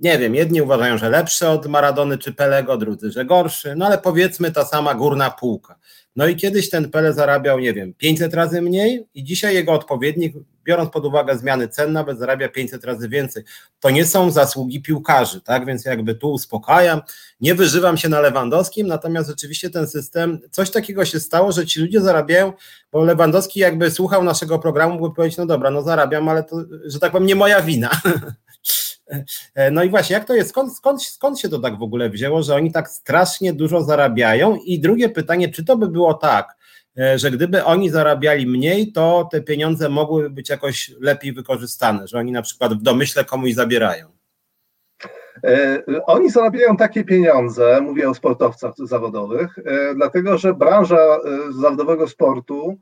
nie 0.00 0.18
wiem, 0.18 0.34
jedni 0.34 0.62
uważają, 0.62 0.98
że 0.98 1.10
lepszy 1.10 1.48
od 1.48 1.66
Maradony 1.66 2.18
czy 2.18 2.32
Pelego, 2.32 2.76
drudzy, 2.76 3.10
że 3.10 3.24
gorszy, 3.24 3.74
no 3.76 3.86
ale 3.86 3.98
powiedzmy 3.98 4.52
ta 4.52 4.64
sama 4.64 4.94
górna 4.94 5.30
półka. 5.30 5.78
No 6.18 6.26
i 6.26 6.36
kiedyś 6.36 6.70
ten 6.70 6.90
Pele 6.90 7.12
zarabiał, 7.12 7.58
nie 7.58 7.74
wiem, 7.74 7.94
500 7.94 8.34
razy 8.34 8.62
mniej 8.62 9.06
i 9.14 9.24
dzisiaj 9.24 9.54
jego 9.54 9.72
odpowiednik, 9.72 10.34
biorąc 10.64 10.90
pod 10.90 11.04
uwagę 11.04 11.38
zmiany 11.38 11.68
cen, 11.68 11.92
nawet 11.92 12.18
zarabia 12.18 12.48
500 12.48 12.84
razy 12.84 13.08
więcej. 13.08 13.42
To 13.80 13.90
nie 13.90 14.06
są 14.06 14.30
zasługi 14.30 14.82
piłkarzy, 14.82 15.40
tak? 15.40 15.66
Więc 15.66 15.84
jakby 15.84 16.14
tu 16.14 16.32
uspokajam, 16.32 17.00
nie 17.40 17.54
wyżywam 17.54 17.96
się 17.96 18.08
na 18.08 18.20
Lewandowskim, 18.20 18.86
natomiast 18.86 19.28
rzeczywiście 19.28 19.70
ten 19.70 19.88
system, 19.88 20.38
coś 20.50 20.70
takiego 20.70 21.04
się 21.04 21.20
stało, 21.20 21.52
że 21.52 21.66
ci 21.66 21.80
ludzie 21.80 22.00
zarabiają, 22.00 22.52
bo 22.92 23.04
Lewandowski 23.04 23.60
jakby 23.60 23.90
słuchał 23.90 24.24
naszego 24.24 24.58
programu, 24.58 25.08
by 25.08 25.14
powiedzieć, 25.14 25.38
no 25.38 25.46
dobra, 25.46 25.70
no 25.70 25.82
zarabiam, 25.82 26.28
ale 26.28 26.44
to, 26.44 26.56
że 26.84 26.98
tak 26.98 27.12
powiem, 27.12 27.26
nie 27.26 27.36
moja 27.36 27.62
wina. 27.62 27.90
E, 29.54 29.70
no 29.70 29.82
i 29.82 29.90
właśnie, 29.90 30.14
jak 30.14 30.24
to 30.24 30.34
jest? 30.34 30.50
Skąd, 30.50 30.76
skąd, 30.76 31.02
skąd 31.02 31.40
się 31.40 31.48
to 31.48 31.58
tak 31.58 31.78
w 31.78 31.82
ogóle 31.82 32.10
wzięło, 32.10 32.42
że 32.42 32.54
oni 32.54 32.72
tak 32.72 32.88
strasznie 32.88 33.52
dużo 33.52 33.82
zarabiają? 33.82 34.56
I 34.64 34.80
drugie 34.80 35.08
pytanie, 35.08 35.48
czy 35.48 35.64
to 35.64 35.76
by 35.76 35.88
było 35.88 36.14
tak, 36.14 36.56
e, 36.98 37.18
że 37.18 37.30
gdyby 37.30 37.64
oni 37.64 37.90
zarabiali 37.90 38.46
mniej, 38.46 38.92
to 38.92 39.28
te 39.32 39.40
pieniądze 39.40 39.88
mogłyby 39.88 40.30
być 40.30 40.50
jakoś 40.50 40.92
lepiej 41.00 41.32
wykorzystane, 41.32 42.06
że 42.06 42.18
oni 42.18 42.32
na 42.32 42.42
przykład 42.42 42.74
w 42.74 42.82
domyśle 42.82 43.24
komuś 43.24 43.52
zabierają? 43.52 44.06
E, 45.44 45.82
oni 46.06 46.30
zarabiają 46.30 46.76
takie 46.76 47.04
pieniądze, 47.04 47.80
mówię 47.80 48.10
o 48.10 48.14
sportowcach 48.14 48.74
zawodowych, 48.76 49.58
dlatego 49.94 50.38
że 50.38 50.54
branża 50.54 51.18
zawodowego 51.60 52.08
sportu 52.08 52.78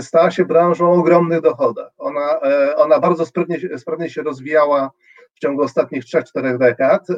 stała 0.00 0.30
się 0.30 0.44
branżą 0.44 0.92
o 0.92 0.94
ogromnych 0.94 1.40
dochodach. 1.40 1.92
Ona, 1.98 2.40
ona 2.76 2.98
bardzo 2.98 3.26
sprawnie, 3.26 3.78
sprawnie 3.78 4.10
się 4.10 4.22
rozwijała 4.22 4.90
w 5.38 5.40
ciągu 5.40 5.62
ostatnich 5.62 6.04
3-4 6.04 6.58
dekad 6.58 7.10
e, 7.10 7.14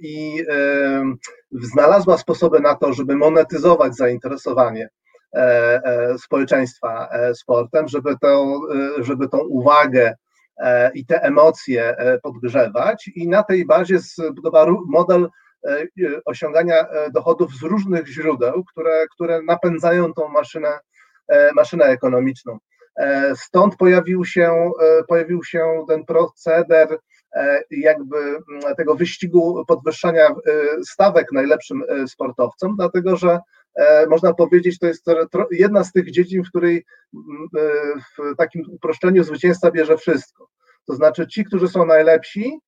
i 0.00 0.44
e, 0.50 1.14
znalazła 1.52 2.18
sposoby 2.18 2.60
na 2.60 2.74
to, 2.74 2.92
żeby 2.92 3.16
monetyzować 3.16 3.96
zainteresowanie 3.96 4.88
e, 5.34 6.18
społeczeństwa 6.18 7.08
sportem, 7.34 7.88
żeby, 7.88 8.14
to, 8.20 8.60
żeby 8.98 9.28
tą 9.28 9.38
uwagę 9.38 10.14
i 10.94 11.06
te 11.06 11.22
emocje 11.22 11.96
podgrzewać 12.22 13.10
i 13.14 13.28
na 13.28 13.42
tej 13.42 13.66
bazie 13.66 13.98
zbudował 13.98 14.78
model 14.86 15.28
osiągania 16.24 16.86
dochodów 17.12 17.52
z 17.52 17.62
różnych 17.62 18.06
źródeł, 18.06 18.64
które, 18.64 19.06
które 19.14 19.42
napędzają 19.42 20.12
tą 20.12 20.28
maszynę, 20.28 20.78
maszynę 21.54 21.84
ekonomiczną. 21.84 22.58
Stąd 23.34 23.76
pojawił 23.76 24.24
się, 24.24 24.70
pojawił 25.08 25.44
się 25.44 25.84
ten 25.88 26.04
proceder 26.04 26.98
jakby 27.70 28.16
mm, 28.18 28.74
tego 28.76 28.94
wyścigu 28.94 29.64
podwyższania 29.68 30.28
e, 30.28 30.34
stawek 30.84 31.32
najlepszym 31.32 31.82
e, 31.88 32.08
sportowcom, 32.08 32.76
dlatego 32.76 33.16
że 33.16 33.38
można 34.10 34.34
powiedzieć, 34.34 34.78
to 34.78 34.86
jest 34.86 35.04
jedna 35.50 35.84
z 35.84 35.92
tych 35.92 36.10
dziedzin, 36.10 36.44
w 36.44 36.48
której 36.48 36.84
mm, 37.14 37.48
w 38.00 38.36
takim 38.36 38.62
uproszczeniu 38.68 39.24
zwycięzca 39.24 39.70
bierze 39.70 39.96
wszystko. 39.96 40.48
To 40.86 40.94
znaczy 40.94 41.26
ci, 41.26 41.44
którzy 41.44 41.68
są 41.68 41.86
najlepsi, 41.86 42.58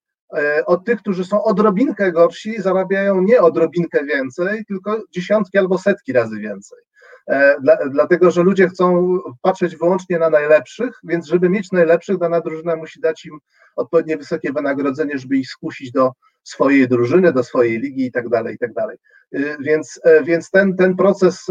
od 0.66 0.84
tych, 0.84 0.98
którzy 0.98 1.24
są 1.24 1.44
odrobinkę 1.44 2.12
gorsi, 2.12 2.62
zarabiają 2.62 3.22
nie 3.22 3.40
odrobinkę 3.40 4.04
więcej, 4.04 4.64
tylko 4.64 5.02
dziesiątki 5.10 5.58
albo 5.58 5.78
setki 5.78 6.12
razy 6.12 6.38
więcej. 6.38 6.78
E, 7.26 7.60
dla, 7.60 7.76
dlatego 7.90 8.30
że 8.30 8.42
ludzie 8.42 8.68
chcą 8.68 9.18
patrzeć 9.42 9.76
wyłącznie 9.76 10.18
na 10.18 10.30
najlepszych, 10.30 11.00
więc 11.04 11.26
żeby 11.26 11.48
mieć 11.48 11.72
najlepszych, 11.72 12.18
dana 12.18 12.40
drużyna 12.40 12.76
musi 12.76 13.00
dać 13.00 13.24
im 13.26 13.38
odpowiednio 13.76 14.18
wysokie 14.18 14.52
wynagrodzenie, 14.52 15.18
żeby 15.18 15.36
ich 15.36 15.48
skusić 15.48 15.92
do 15.92 16.12
swojej 16.42 16.88
drużyny, 16.88 17.32
do 17.32 17.44
swojej 17.44 17.78
ligi 17.80 18.06
i 18.06 18.12
tak 18.12 18.28
dalej, 18.28 18.54
i 18.54 18.58
tak 18.58 18.72
dalej. 18.72 18.96
E, 19.32 19.38
więc, 19.60 20.00
e, 20.04 20.22
więc 20.22 20.50
ten, 20.50 20.76
ten 20.76 20.96
proces 20.96 21.46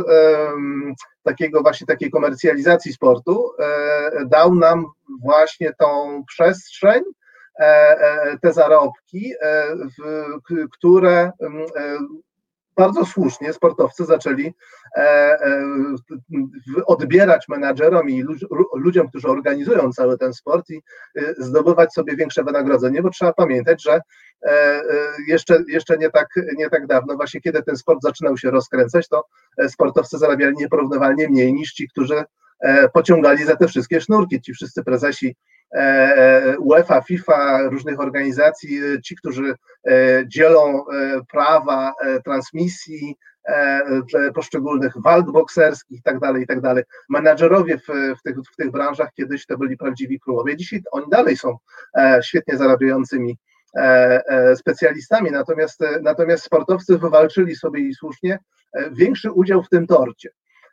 takiego 1.23 1.61
właśnie 1.61 1.87
takiej 1.87 2.11
komercjalizacji 2.11 2.93
sportu 2.93 3.49
dał 4.25 4.55
nam 4.55 4.85
właśnie 5.21 5.73
tą 5.79 6.23
przestrzeń, 6.27 7.03
te 8.41 8.53
zarobki, 8.53 9.33
które 10.71 11.31
bardzo 12.75 13.05
słusznie 13.05 13.53
sportowcy 13.53 14.05
zaczęli 14.05 14.53
e, 14.97 15.01
e, 15.01 15.65
odbierać 16.85 17.47
menadżerom 17.47 18.09
i 18.09 18.23
ludziom, 18.75 19.09
którzy 19.09 19.27
organizują 19.27 19.91
cały 19.91 20.17
ten 20.17 20.33
sport 20.33 20.69
i 20.69 20.81
e, 21.15 21.33
zdobywać 21.37 21.93
sobie 21.93 22.15
większe 22.15 22.43
wynagrodzenie, 22.43 23.01
bo 23.01 23.09
trzeba 23.09 23.33
pamiętać, 23.33 23.83
że 23.83 24.01
jeszcze, 25.27 25.63
jeszcze 25.67 25.97
nie, 25.97 26.09
tak, 26.09 26.27
nie 26.57 26.69
tak 26.69 26.87
dawno, 26.87 27.15
właśnie 27.15 27.41
kiedy 27.41 27.63
ten 27.63 27.77
sport 27.77 27.99
zaczynał 28.01 28.37
się 28.37 28.51
rozkręcać, 28.51 29.07
to 29.07 29.25
sportowcy 29.67 30.17
zarabiali 30.17 30.55
nieporównywalnie 30.57 31.29
mniej 31.29 31.53
niż 31.53 31.73
ci, 31.73 31.89
którzy 31.89 32.23
pociągali 32.93 33.45
za 33.45 33.55
te 33.55 33.67
wszystkie 33.67 34.01
sznurki. 34.01 34.41
Ci 34.41 34.53
wszyscy 34.53 34.83
prezesi 34.83 35.35
E, 35.62 35.62
e, 35.62 35.62
UEFA, 36.59 37.01
FIFA, 37.01 37.69
różnych 37.69 37.99
organizacji, 37.99 38.77
e, 38.77 39.01
ci, 39.01 39.15
którzy 39.15 39.55
dzielą 40.27 40.85
prawa 41.31 41.93
transmisji 42.25 43.15
poszczególnych 44.35 44.93
walk 45.03 45.31
bokserskich 45.31 45.99
i 45.99 46.03
tak 46.03 46.19
dalej, 46.19 46.43
i 46.43 46.47
tak. 46.47 46.59
Menadżerowie 47.09 47.77
w, 47.77 47.87
w, 48.19 48.21
tych, 48.23 48.35
w 48.53 48.55
tych 48.55 48.71
branżach 48.71 49.09
kiedyś 49.13 49.45
to 49.45 49.57
byli 49.57 49.77
prawdziwi 49.77 50.19
królowie. 50.19 50.57
Dzisiaj 50.57 50.81
oni 50.91 51.05
dalej 51.09 51.37
są 51.37 51.57
świetnie 52.21 52.57
zarabiającymi 52.57 53.37
specjalistami, 54.55 55.31
natomiast, 55.31 55.79
natomiast 56.01 56.43
sportowcy 56.43 56.97
wywalczyli 56.97 57.55
sobie 57.55 57.81
i 57.81 57.93
słusznie 57.93 58.39
większy 58.91 59.31
udział 59.31 59.63
w 59.63 59.69
tym 59.69 59.87
torcie. 59.87 60.29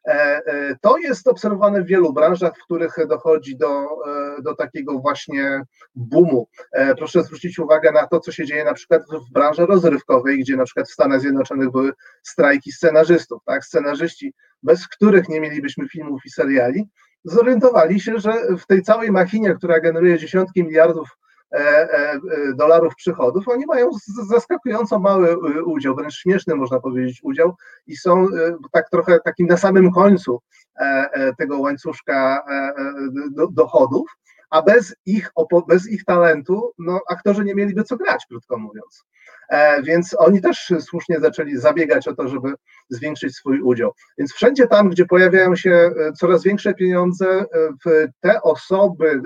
E, 0.08 0.12
e, 0.46 0.76
to 0.80 0.98
jest 0.98 1.28
obserwowane 1.28 1.82
w 1.82 1.86
wielu 1.86 2.12
branżach, 2.12 2.52
w 2.58 2.64
których 2.64 2.94
dochodzi 3.08 3.56
do, 3.56 3.82
e, 3.82 4.42
do 4.42 4.54
takiego 4.54 4.98
właśnie 4.98 5.62
boomu. 5.94 6.48
Proszę 6.96 7.22
zwrócić 7.22 7.58
uwagę 7.58 7.92
na 7.92 8.06
to, 8.06 8.20
co 8.20 8.32
się 8.32 8.46
dzieje 8.46 8.64
na 8.64 8.74
przykład 8.74 9.02
w 9.02 9.32
branży 9.32 9.66
rozrywkowej, 9.66 10.38
gdzie 10.38 10.56
na 10.56 10.64
przykład 10.64 10.88
w 10.88 10.92
Stanach 10.92 11.20
Zjednoczonych 11.20 11.70
były 11.70 11.92
strajki 12.22 12.72
scenarzystów, 12.72 13.42
tak? 13.44 13.64
Scenarzyści, 13.64 14.34
bez 14.62 14.88
których 14.88 15.28
nie 15.28 15.40
mielibyśmy 15.40 15.88
filmów 15.88 16.20
i 16.24 16.30
seriali, 16.30 16.88
zorientowali 17.24 18.00
się, 18.00 18.18
że 18.18 18.32
w 18.58 18.66
tej 18.66 18.82
całej 18.82 19.10
machinie, 19.10 19.54
która 19.54 19.80
generuje 19.80 20.18
dziesiątki 20.18 20.64
miliardów 20.64 21.08
dolarów 22.54 22.94
przychodów, 22.94 23.48
oni 23.48 23.66
mają 23.66 23.90
zaskakująco 24.28 24.98
mały 24.98 25.30
e, 25.30 25.62
udział, 25.62 25.96
wręcz 25.96 26.14
śmieszny 26.14 26.54
można 26.54 26.80
powiedzieć 26.80 27.20
udział 27.22 27.56
i 27.86 27.96
są 27.96 28.26
tak 28.72 28.90
trochę 28.90 29.20
takim 29.20 29.46
na 29.46 29.56
samym 29.56 29.92
końcu 29.92 30.40
tego 31.38 31.58
łańcuszka 31.58 32.44
dochodów, 33.50 34.10
a 34.50 34.62
bez 34.62 34.94
ich, 35.06 35.32
bez 35.68 35.90
ich 35.90 36.04
talentu 36.04 36.72
no, 36.78 37.00
aktorzy 37.10 37.44
nie 37.44 37.54
mieliby 37.54 37.84
co 37.84 37.96
grać, 37.96 38.26
krótko 38.28 38.58
mówiąc. 38.58 39.04
Więc 39.82 40.16
oni 40.18 40.40
też 40.40 40.72
słusznie 40.80 41.20
zaczęli 41.20 41.56
zabiegać 41.56 42.08
o 42.08 42.14
to, 42.14 42.28
żeby 42.28 42.52
zwiększyć 42.88 43.36
swój 43.36 43.60
udział. 43.60 43.92
Więc 44.18 44.32
wszędzie 44.32 44.66
tam, 44.66 44.88
gdzie 44.88 45.06
pojawiają 45.06 45.56
się 45.56 45.90
coraz 46.16 46.42
większe 46.42 46.74
pieniądze, 46.74 47.44
w 47.86 48.06
te 48.20 48.42
osoby, 48.42 49.22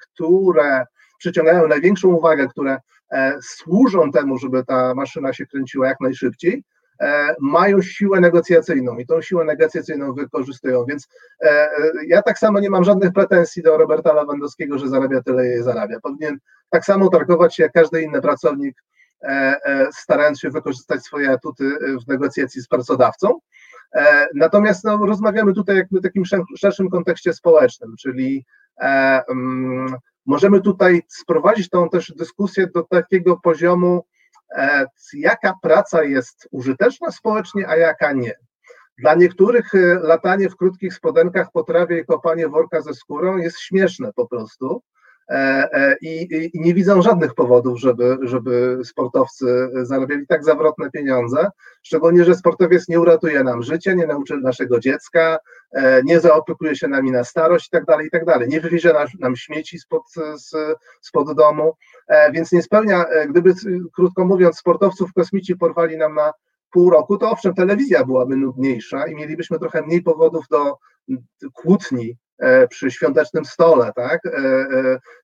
które 0.00 0.86
przyciągają 1.24 1.68
największą 1.68 2.08
uwagę, 2.08 2.48
które 2.48 2.78
e, 3.12 3.38
służą 3.42 4.10
temu, 4.10 4.38
żeby 4.38 4.64
ta 4.64 4.94
maszyna 4.94 5.32
się 5.32 5.46
kręciła 5.46 5.88
jak 5.88 6.00
najszybciej, 6.00 6.64
e, 7.00 7.34
mają 7.40 7.82
siłę 7.82 8.20
negocjacyjną 8.20 8.98
i 8.98 9.06
tą 9.06 9.22
siłę 9.22 9.44
negocjacyjną 9.44 10.14
wykorzystują. 10.14 10.84
Więc 10.84 11.08
e, 11.42 11.68
ja 12.06 12.22
tak 12.22 12.38
samo 12.38 12.60
nie 12.60 12.70
mam 12.70 12.84
żadnych 12.84 13.12
pretensji 13.12 13.62
do 13.62 13.76
Roberta 13.76 14.12
Lewandowskiego, 14.12 14.78
że 14.78 14.88
zarabia 14.88 15.22
tyle, 15.22 15.46
ile 15.46 15.62
zarabia. 15.62 16.00
Powinien 16.00 16.38
tak 16.70 16.84
samo 16.84 17.08
targować 17.08 17.56
się 17.56 17.62
jak 17.62 17.72
każdy 17.72 18.02
inny 18.02 18.20
pracownik, 18.20 18.82
starając 19.92 20.40
się 20.40 20.50
wykorzystać 20.50 21.02
swoje 21.02 21.30
atuty 21.30 21.76
w 22.04 22.08
negocjacji 22.08 22.62
z 22.62 22.68
pracodawcą. 22.68 23.38
Natomiast 24.34 24.84
no, 24.84 25.06
rozmawiamy 25.06 25.52
tutaj 25.52 25.76
jakby 25.76 26.00
w 26.00 26.02
takim 26.02 26.24
szerszym 26.56 26.90
kontekście 26.90 27.32
społecznym, 27.32 27.94
czyli 27.98 28.44
mm, 28.80 29.96
Możemy 30.26 30.60
tutaj 30.60 31.02
sprowadzić 31.08 31.68
tą 31.68 31.88
też 31.88 32.12
dyskusję 32.16 32.66
do 32.74 32.82
takiego 32.82 33.36
poziomu, 33.36 34.06
e, 34.56 34.86
jaka 35.14 35.54
praca 35.62 36.04
jest 36.04 36.48
użyteczna 36.50 37.10
społecznie, 37.10 37.68
a 37.68 37.76
jaka 37.76 38.12
nie. 38.12 38.34
Dla 38.98 39.14
niektórych 39.14 39.74
e, 39.74 39.78
latanie 39.94 40.48
w 40.48 40.56
krótkich 40.56 40.94
spodenkach 40.94 41.52
po 41.52 41.62
trawie 41.62 41.98
i 41.98 42.04
kopanie 42.04 42.48
worka 42.48 42.80
ze 42.80 42.94
skórą 42.94 43.36
jest 43.36 43.60
śmieszne 43.60 44.12
po 44.16 44.28
prostu, 44.28 44.82
i, 46.00 46.28
i, 46.54 46.60
nie 46.60 46.74
widzą 46.74 47.02
żadnych 47.02 47.34
powodów, 47.34 47.80
żeby, 47.80 48.18
żeby 48.22 48.78
sportowcy 48.84 49.70
zarabiali 49.82 50.26
tak 50.26 50.44
zawrotne 50.44 50.90
pieniądze, 50.90 51.50
szczególnie, 51.82 52.24
że 52.24 52.34
sportowiec 52.34 52.88
nie 52.88 53.00
uratuje 53.00 53.44
nam 53.44 53.62
życia, 53.62 53.94
nie 53.94 54.06
nauczy 54.06 54.36
naszego 54.36 54.80
dziecka, 54.80 55.38
nie 56.04 56.20
zaopiekuje 56.20 56.76
się 56.76 56.88
nami 56.88 57.10
na 57.10 57.24
starość 57.24 57.66
i 57.66 57.70
tak 57.70 57.84
dalej, 57.84 58.06
i 58.06 58.10
tak. 58.10 58.24
Nie 58.48 58.60
wywiezie 58.60 58.92
nam, 58.92 59.06
nam 59.20 59.36
śmieci 59.36 59.78
spod, 59.78 60.02
spod 61.00 61.36
domu, 61.36 61.72
więc 62.32 62.52
nie 62.52 62.62
spełnia, 62.62 63.04
gdyby, 63.28 63.54
krótko 63.94 64.24
mówiąc, 64.24 64.58
sportowców 64.58 65.12
kosmici 65.12 65.56
porwali 65.56 65.96
nam 65.96 66.14
na 66.14 66.32
pół 66.70 66.90
roku, 66.90 67.18
to 67.18 67.30
owszem, 67.30 67.54
telewizja 67.54 68.04
byłaby 68.04 68.36
nudniejsza 68.36 69.06
i 69.06 69.14
mielibyśmy 69.14 69.58
trochę 69.58 69.82
mniej 69.82 70.02
powodów 70.02 70.44
do 70.50 70.78
kłótni 71.52 72.10
e, 72.10 72.14
przy 72.70 72.90
świątecznym 72.90 73.44
stole, 73.44 73.92
tak? 73.96 74.26
E, 74.26 74.30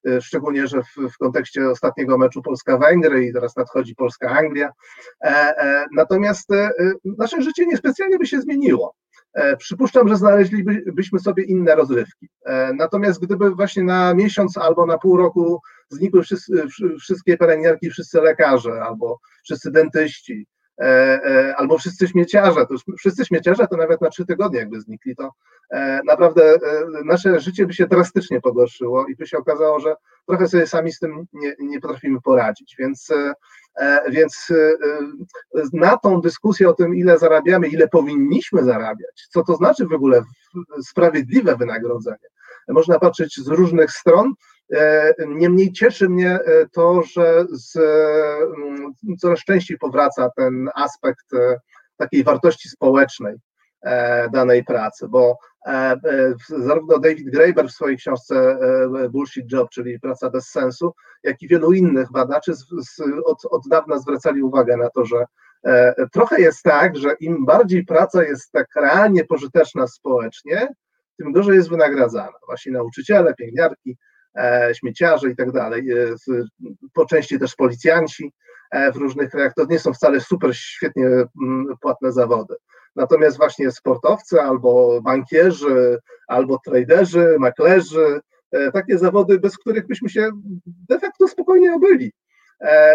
e, 0.07 0.21
szczególnie, 0.21 0.67
że 0.67 0.81
w, 0.83 1.13
w 1.13 1.17
kontekście 1.17 1.69
ostatniego 1.69 2.17
meczu 2.17 2.41
Polska-Węgry 2.41 3.25
i 3.25 3.33
teraz 3.33 3.55
nadchodzi 3.55 3.95
Polska-Anglia. 3.95 4.71
Natomiast 5.95 6.49
nasze 7.17 7.41
życie 7.41 7.65
niespecjalnie 7.65 8.17
by 8.17 8.25
się 8.25 8.41
zmieniło. 8.41 8.95
Przypuszczam, 9.57 10.07
że 10.07 10.15
znaleźlibyśmy 10.15 11.19
sobie 11.19 11.43
inne 11.43 11.75
rozrywki. 11.75 12.29
Natomiast 12.73 13.21
gdyby 13.21 13.51
właśnie 13.51 13.83
na 13.83 14.13
miesiąc 14.13 14.57
albo 14.57 14.85
na 14.85 14.97
pół 14.97 15.17
roku 15.17 15.61
znikły 15.89 16.23
wszyscy, 16.23 16.63
wszystkie 16.99 17.37
pielęgniarki, 17.37 17.89
wszyscy 17.89 18.21
lekarze 18.21 18.83
albo 18.83 19.19
wszyscy 19.43 19.71
dentyści, 19.71 20.47
E, 20.60 20.60
e, 20.60 20.60
albo 21.57 21.77
wszyscy 21.77 22.07
śmieciarze, 22.07 22.65
to 22.65 22.73
już 22.73 22.81
wszyscy 22.97 23.25
śmieciarze 23.25 23.67
to 23.67 23.77
nawet 23.77 24.01
na 24.01 24.09
trzy 24.09 24.25
tygodnie 24.25 24.59
jakby 24.59 24.81
znikli, 24.81 25.15
to 25.15 25.31
e, 25.71 26.01
naprawdę 26.05 26.57
nasze 27.05 27.39
życie 27.39 27.65
by 27.65 27.73
się 27.73 27.87
drastycznie 27.87 28.41
pogorszyło 28.41 29.05
i 29.07 29.15
by 29.15 29.27
się 29.27 29.37
okazało, 29.37 29.79
że 29.79 29.95
trochę 30.27 30.47
sobie 30.47 30.67
sami 30.67 30.91
z 30.91 30.99
tym 30.99 31.25
nie, 31.33 31.55
nie 31.59 31.79
potrafimy 31.79 32.21
poradzić, 32.21 32.75
więc 32.79 33.07
więc 34.09 34.53
na 35.73 35.97
tą 35.97 36.21
dyskusję 36.21 36.69
o 36.69 36.73
tym, 36.73 36.95
ile 36.95 37.17
zarabiamy, 37.17 37.67
ile 37.67 37.87
powinniśmy 37.87 38.63
zarabiać, 38.63 39.27
co 39.29 39.43
to 39.43 39.55
znaczy 39.55 39.87
w 39.87 39.93
ogóle 39.93 40.23
sprawiedliwe 40.81 41.55
wynagrodzenie, 41.55 42.27
można 42.67 42.99
patrzeć 42.99 43.35
z 43.37 43.47
różnych 43.47 43.91
stron. 43.91 44.33
E, 44.75 45.13
niemniej 45.27 45.71
cieszy 45.71 46.09
mnie 46.09 46.31
e, 46.31 46.67
to, 46.71 47.01
że 47.01 47.45
z, 47.51 47.75
mm, 48.57 48.93
coraz 49.19 49.39
częściej 49.39 49.77
powraca 49.77 50.29
ten 50.35 50.69
aspekt 50.75 51.33
e, 51.33 51.59
takiej 51.97 52.23
wartości 52.23 52.69
społecznej 52.69 53.35
danej 54.33 54.63
pracy, 54.63 55.07
bo 55.09 55.37
zarówno 56.49 56.99
David 56.99 57.29
Graeber 57.29 57.67
w 57.67 57.71
swojej 57.71 57.97
książce 57.97 58.57
Bullshit 59.09 59.51
Job, 59.51 59.69
czyli 59.69 59.99
Praca 59.99 60.29
bez 60.29 60.49
sensu, 60.49 60.93
jak 61.23 61.41
i 61.41 61.47
wielu 61.47 61.73
innych 61.73 62.11
badaczy 62.11 62.53
od, 63.25 63.45
od 63.51 63.61
dawna 63.69 63.99
zwracali 63.99 64.43
uwagę 64.43 64.77
na 64.77 64.89
to, 64.89 65.05
że 65.05 65.25
trochę 66.11 66.41
jest 66.41 66.63
tak, 66.63 66.97
że 66.97 67.13
im 67.19 67.45
bardziej 67.45 67.85
praca 67.85 68.23
jest 68.23 68.51
tak 68.51 68.67
realnie 68.75 69.25
pożyteczna 69.25 69.87
społecznie, 69.87 70.67
tym 71.17 71.31
gorzej 71.31 71.55
jest 71.55 71.69
wynagradzana. 71.69 72.37
Właśnie 72.47 72.71
nauczyciele, 72.71 73.33
pielęgniarki, 73.33 73.97
E, 73.97 74.10
śmieciarze 74.73 75.29
i 75.29 75.35
tak 75.35 75.51
dalej, 75.51 75.91
e, 75.91 76.15
po 76.93 77.05
części 77.05 77.39
też 77.39 77.55
policjanci 77.55 78.33
e, 78.71 78.91
w 78.91 78.95
różnych 78.95 79.29
krajach, 79.29 79.53
to 79.53 79.65
nie 79.65 79.79
są 79.79 79.93
wcale 79.93 80.19
super 80.19 80.55
świetnie 80.55 81.05
mm, 81.05 81.75
płatne 81.81 82.11
zawody. 82.11 82.55
Natomiast 82.95 83.37
właśnie 83.37 83.71
sportowcy 83.71 84.41
albo 84.41 85.01
bankierzy, 85.01 85.99
albo 86.27 86.59
traderzy, 86.65 87.35
maklerzy, 87.39 88.19
takie 88.73 88.97
zawody, 88.97 89.39
bez 89.39 89.57
których 89.57 89.87
byśmy 89.87 90.09
się 90.09 90.29
de 90.89 90.99
facto 90.99 91.27
spokojnie 91.27 91.73
obyli. 91.73 92.11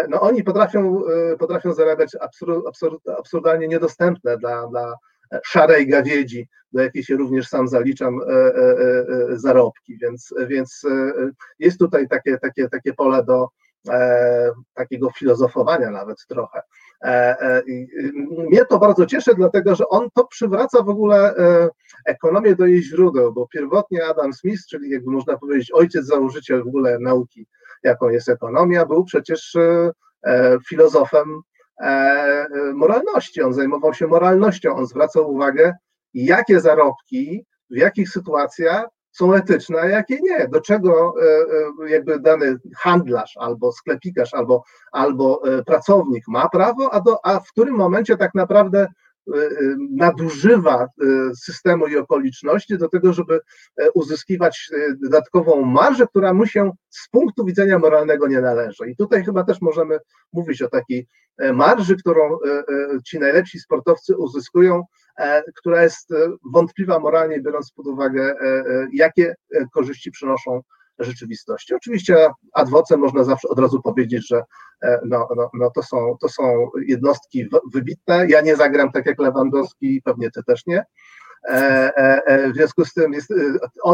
No 0.09 0.21
oni 0.21 0.43
potrafią, 0.43 1.01
potrafią 1.39 1.73
zarabiać 1.73 2.15
absurd, 2.21 2.67
absurd, 2.67 3.09
absurdalnie 3.09 3.67
niedostępne 3.67 4.37
dla, 4.37 4.67
dla 4.67 4.95
szarej 5.45 5.87
gawiedzi, 5.87 6.47
do 6.71 6.81
jakiej 6.81 7.03
się 7.03 7.15
również 7.15 7.47
sam 7.47 7.67
zaliczam, 7.67 8.19
e, 8.21 8.33
e, 8.33 8.51
e, 9.31 9.37
zarobki, 9.37 9.97
więc, 10.01 10.33
więc 10.47 10.81
jest 11.59 11.79
tutaj 11.79 12.07
takie, 12.07 12.37
takie, 12.37 12.69
takie 12.69 12.93
pole 12.93 13.23
do 13.23 13.47
takiego 14.73 15.09
filozofowania 15.09 15.91
nawet 15.91 16.17
trochę. 16.29 16.61
Mnie 18.27 18.65
to 18.65 18.79
bardzo 18.79 19.05
cieszy, 19.05 19.35
dlatego 19.35 19.75
że 19.75 19.87
on 19.87 20.07
to 20.13 20.27
przywraca 20.27 20.83
w 20.83 20.89
ogóle 20.89 21.33
ekonomię 22.05 22.55
do 22.55 22.65
jej 22.65 22.83
źródeł, 22.83 23.33
bo 23.33 23.47
pierwotnie 23.47 24.05
Adam 24.05 24.33
Smith, 24.33 24.65
czyli 24.69 24.89
jakby 24.89 25.11
można 25.11 25.37
powiedzieć 25.37 25.71
ojciec 25.73 26.05
założyciel 26.05 26.63
w 26.63 26.67
ogóle 26.67 26.99
nauki, 26.99 27.47
jaką 27.83 28.09
jest 28.09 28.29
ekonomia, 28.29 28.85
był 28.85 29.03
przecież 29.03 29.57
filozofem 30.69 31.41
moralności. 32.73 33.41
On 33.41 33.53
zajmował 33.53 33.93
się 33.93 34.07
moralnością, 34.07 34.75
on 34.75 34.85
zwracał 34.85 35.31
uwagę, 35.31 35.73
jakie 36.13 36.59
zarobki, 36.59 37.45
w 37.69 37.77
jakich 37.77 38.09
sytuacjach 38.09 38.85
są 39.11 39.33
etyczne, 39.33 39.79
a 39.79 39.85
jakie 39.85 40.19
nie. 40.21 40.47
Do 40.47 40.61
czego 40.61 41.13
e, 41.21 41.25
e, 41.85 41.89
jakby 41.89 42.19
dany 42.19 42.57
handlarz, 42.77 43.37
albo 43.37 43.71
sklepikarz, 43.71 44.33
albo, 44.33 44.63
albo 44.91 45.41
pracownik 45.65 46.23
ma 46.27 46.49
prawo, 46.49 46.93
a, 46.93 47.01
do, 47.01 47.25
a 47.25 47.39
w 47.39 47.47
którym 47.51 47.75
momencie 47.75 48.17
tak 48.17 48.35
naprawdę 48.35 48.87
nadużywa 49.89 50.87
y, 51.03 51.35
systemu 51.35 51.87
i 51.87 51.97
okoliczności 51.97 52.77
do 52.77 52.89
tego, 52.89 53.13
żeby 53.13 53.39
e, 53.77 53.91
uzyskiwać 53.91 54.69
dodatkową 55.03 55.61
marżę, 55.61 56.07
która 56.07 56.33
mu 56.33 56.45
się 56.45 56.71
z 56.89 57.09
punktu 57.09 57.45
widzenia 57.45 57.79
moralnego 57.79 58.27
nie 58.27 58.41
należy. 58.41 58.89
I 58.89 58.95
tutaj 58.95 59.25
chyba 59.25 59.43
też 59.43 59.61
możemy 59.61 59.99
mówić 60.33 60.61
o 60.61 60.69
takiej 60.69 61.07
e, 61.37 61.53
marży, 61.53 61.95
którą 61.95 62.33
e, 62.33 62.63
ci 63.05 63.19
najlepsi 63.19 63.59
sportowcy 63.59 64.17
uzyskują, 64.17 64.83
która 65.55 65.83
jest 65.83 66.13
wątpliwa 66.53 66.99
moralnie, 66.99 67.41
biorąc 67.41 67.71
pod 67.71 67.87
uwagę, 67.87 68.35
jakie 68.93 69.35
korzyści 69.73 70.11
przynoszą 70.11 70.61
rzeczywistości. 70.99 71.75
Oczywiście 71.75 72.27
ad 72.53 72.69
vocem 72.69 72.99
można 72.99 73.23
zawsze 73.23 73.47
od 73.47 73.59
razu 73.59 73.81
powiedzieć, 73.81 74.27
że 74.27 74.43
e, 74.83 74.99
no, 75.05 75.27
no, 75.35 75.49
no 75.53 75.71
to, 75.75 75.83
są, 75.83 76.17
to 76.21 76.29
są 76.29 76.69
jednostki 76.87 77.49
wybitne. 77.73 78.27
Ja 78.29 78.41
nie 78.41 78.55
zagram 78.55 78.91
tak 78.91 79.05
jak 79.05 79.19
Lewandowski, 79.19 80.01
pewnie 80.05 80.31
ty 80.31 80.43
też 80.43 80.65
nie. 80.65 80.85
E, 81.49 81.95
e, 81.95 82.51
w 82.51 82.55
związku 82.55 82.85
z 82.85 82.93
tym 82.93 83.13
jest, 83.13 83.33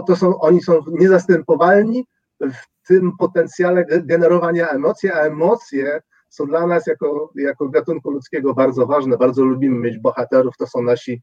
to 0.07 0.15
są, 0.15 0.39
oni 0.39 0.63
są 0.63 0.79
niezastępowalni 0.87 2.05
w 2.39 2.87
tym 2.87 3.11
potencjale 3.17 3.85
generowania 3.85 4.69
emocji, 4.69 5.11
a 5.11 5.19
emocje 5.19 6.01
są 6.29 6.45
dla 6.45 6.67
nas 6.67 6.87
jako, 6.87 7.31
jako 7.35 7.69
gatunku 7.69 8.11
ludzkiego 8.11 8.53
bardzo 8.53 8.85
ważne. 8.85 9.17
Bardzo 9.17 9.43
lubimy 9.43 9.79
mieć 9.79 9.99
bohaterów, 9.99 10.57
to 10.57 10.67
są 10.67 10.81
nasi, 10.81 11.21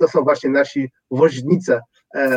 to 0.00 0.08
są 0.08 0.22
właśnie 0.22 0.50
nasi 0.50 0.90
woźnice 1.10 1.80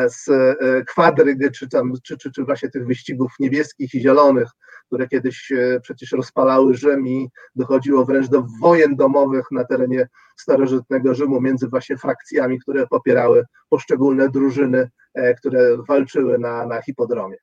z 0.08 0.30
e, 0.30 0.84
kwadrygy, 0.84 1.52
czy, 1.52 1.70
tam, 1.70 1.94
czy, 2.04 2.18
czy, 2.18 2.32
czy 2.32 2.44
właśnie 2.44 2.70
tych 2.70 2.88
wyścigów 2.88 3.32
niebieskich 3.40 3.94
i 3.94 4.00
zielonych, 4.00 4.50
które 4.88 5.08
kiedyś 5.08 5.52
e, 5.52 5.80
przecież 5.80 6.12
rozpalały 6.12 6.74
Rzym 6.74 7.08
i 7.08 7.30
dochodziło 7.56 8.06
wręcz 8.06 8.28
do 8.28 8.46
wojen 8.62 8.96
domowych 8.96 9.46
na 9.52 9.64
terenie 9.64 10.08
starożytnego 10.38 11.16
Rzymu 11.16 11.42
między 11.42 11.68
właśnie 11.68 11.98
frakcjami, 11.98 12.60
które 12.60 12.88
popierały 12.88 13.46
poszczególne 13.70 14.30
drużyny, 14.30 14.90
które 15.38 15.78
walczyły 15.88 16.40
na, 16.40 16.66
na 16.66 16.82
hipodromie. 16.82 17.38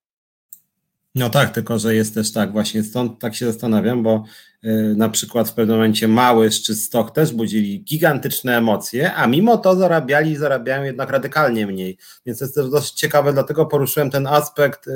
No 1.15 1.31
tak, 1.31 1.51
tylko 1.51 1.79
że 1.79 1.95
jest 1.95 2.15
też 2.15 2.33
tak, 2.33 2.53
właśnie 2.53 2.83
stąd 2.83 3.19
tak 3.19 3.35
się 3.35 3.47
zastanawiam, 3.47 4.03
bo 4.03 4.25
y, 4.65 4.95
na 4.97 5.09
przykład 5.09 5.51
w 5.51 5.55
pewnym 5.55 5.77
momencie 5.77 6.09
mały 6.09 6.51
czy 6.51 6.75
stok 6.75 7.11
też 7.11 7.33
budzili 7.33 7.85
gigantyczne 7.85 8.57
emocje, 8.57 9.15
a 9.15 9.27
mimo 9.27 9.57
to 9.57 9.77
zarabiali 9.77 10.31
i 10.31 10.37
zarabiają 10.37 10.83
jednak 10.83 11.11
radykalnie 11.11 11.67
mniej. 11.67 11.99
Więc 12.27 12.41
jest 12.41 12.55
też 12.55 12.71
dość 12.71 12.93
ciekawe, 12.93 13.33
dlatego 13.33 13.67
poruszyłem 13.67 14.11
ten 14.11 14.27
aspekt 14.27 14.87
y, 14.89 14.93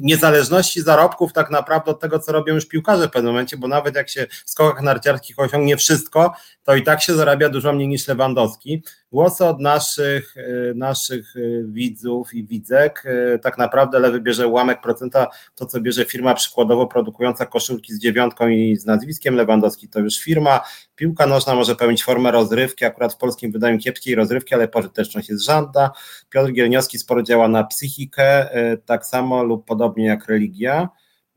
niezależności 0.00 0.82
zarobków 0.82 1.32
tak 1.32 1.50
naprawdę 1.50 1.90
od 1.90 2.00
tego, 2.00 2.18
co 2.18 2.32
robią 2.32 2.54
już 2.54 2.66
piłkarze 2.66 3.08
w 3.08 3.10
pewnym 3.10 3.32
momencie, 3.32 3.56
bo 3.56 3.68
nawet 3.68 3.94
jak 3.94 4.08
się 4.08 4.26
w 4.46 4.50
skokach 4.50 4.82
narciarskich 4.82 5.38
osiągnie 5.38 5.76
wszystko, 5.76 6.34
to 6.64 6.76
i 6.76 6.82
tak 6.82 7.02
się 7.02 7.14
zarabia 7.14 7.48
dużo 7.48 7.72
mniej 7.72 7.88
niż 7.88 8.08
Lewandowski. 8.08 8.82
Głosy 9.12 9.44
od 9.44 9.60
naszych, 9.60 10.36
y, 10.36 10.72
naszych 10.76 11.34
widzów 11.64 12.34
i 12.34 12.44
widzek, 12.44 13.04
tak 13.42 13.58
naprawdę 13.58 13.98
lewy 13.98 14.20
bierze 14.20 14.46
ułamek 14.46 14.80
procenta 14.80 15.26
to, 15.54 15.66
co 15.66 15.80
bierze 15.80 16.04
firma 16.04 16.34
przykładowo 16.34 16.86
produkująca 16.86 17.46
koszulki 17.46 17.92
z 17.92 17.98
dziewiątką 17.98 18.48
i 18.48 18.76
z 18.76 18.86
nazwiskiem 18.86 19.34
Lewandowski, 19.34 19.88
to 19.88 20.00
już 20.00 20.18
firma. 20.18 20.60
Piłka 20.96 21.26
nożna 21.26 21.54
może 21.54 21.76
pełnić 21.76 22.04
formę 22.04 22.30
rozrywki, 22.30 22.84
akurat 22.84 23.14
w 23.14 23.16
polskim 23.16 23.52
wydaniu 23.52 23.78
kiepskiej 23.78 24.14
rozrywki, 24.14 24.54
ale 24.54 24.68
pożyteczność 24.68 25.28
jest 25.28 25.44
żadna. 25.44 25.90
Piotr 26.30 26.52
Gielniowski 26.52 26.98
sporo 26.98 27.22
działa 27.22 27.48
na 27.48 27.64
psychikę, 27.64 28.52
e, 28.52 28.76
tak 28.76 29.06
samo 29.06 29.44
lub 29.44 29.66
podobnie 29.66 30.06
jak 30.06 30.26
religia. 30.26 30.88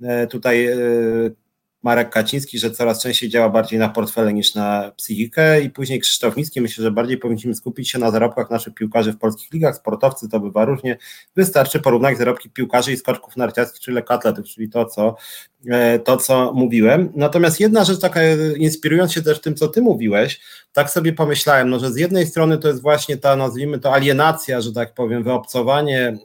E, 0.04 0.28
tutaj 0.28 0.66
e, 0.66 0.78
Marek 1.84 2.10
Kaciński, 2.10 2.60
że 2.60 2.72
coraz 2.72 3.04
częściej 3.04 3.30
działa 3.30 3.50
bardziej 3.50 3.80
na 3.80 3.90
portfele 3.90 4.34
niż 4.34 4.56
na 4.56 4.92
psychikę 4.98 5.62
i 5.62 5.70
później 5.70 6.00
Krzysztof 6.00 6.38
Miski. 6.38 6.62
Myślę, 6.62 6.84
że 6.84 6.92
bardziej 6.92 7.18
powinniśmy 7.18 7.56
skupić 7.56 7.90
się 7.90 8.00
na 8.00 8.12
zarobkach 8.12 8.50
naszych 8.50 8.74
piłkarzy 8.74 9.14
w 9.14 9.18
polskich 9.18 9.54
ligach. 9.54 9.76
Sportowcy 9.76 10.30
to 10.30 10.40
bywa 10.40 10.66
różnie. 10.66 10.98
Wystarczy 11.36 11.80
porównać 11.80 12.18
zarobki 12.18 12.50
piłkarzy 12.50 12.92
i 12.92 12.98
skoczków 12.98 13.38
narciarskich 13.38 13.82
czy 13.82 13.92
lekkoatletów, 13.92 14.46
czyli 14.46 14.70
to 14.70 14.86
co, 14.86 15.16
e, 15.70 16.00
to, 16.00 16.18
co 16.18 16.54
mówiłem. 16.54 17.12
Natomiast 17.16 17.60
jedna 17.60 17.84
rzecz 17.84 18.00
taka, 18.00 18.20
inspirując 18.58 19.14
się 19.14 19.22
też 19.22 19.42
tym, 19.42 19.56
co 19.56 19.68
ty 19.68 19.82
mówiłeś, 19.82 20.42
tak 20.74 20.90
sobie 20.90 21.14
pomyślałem, 21.14 21.70
no, 21.70 21.80
że 21.80 21.92
z 21.92 21.98
jednej 21.98 22.28
strony 22.28 22.58
to 22.58 22.68
jest 22.68 22.82
właśnie 22.82 23.18
ta, 23.18 23.36
nazwijmy 23.36 23.80
to, 23.80 23.94
alienacja, 23.94 24.62
że 24.62 24.74
tak 24.74 24.94
powiem, 24.94 25.24
wyobcowanie 25.24 26.08
e, 26.08 26.18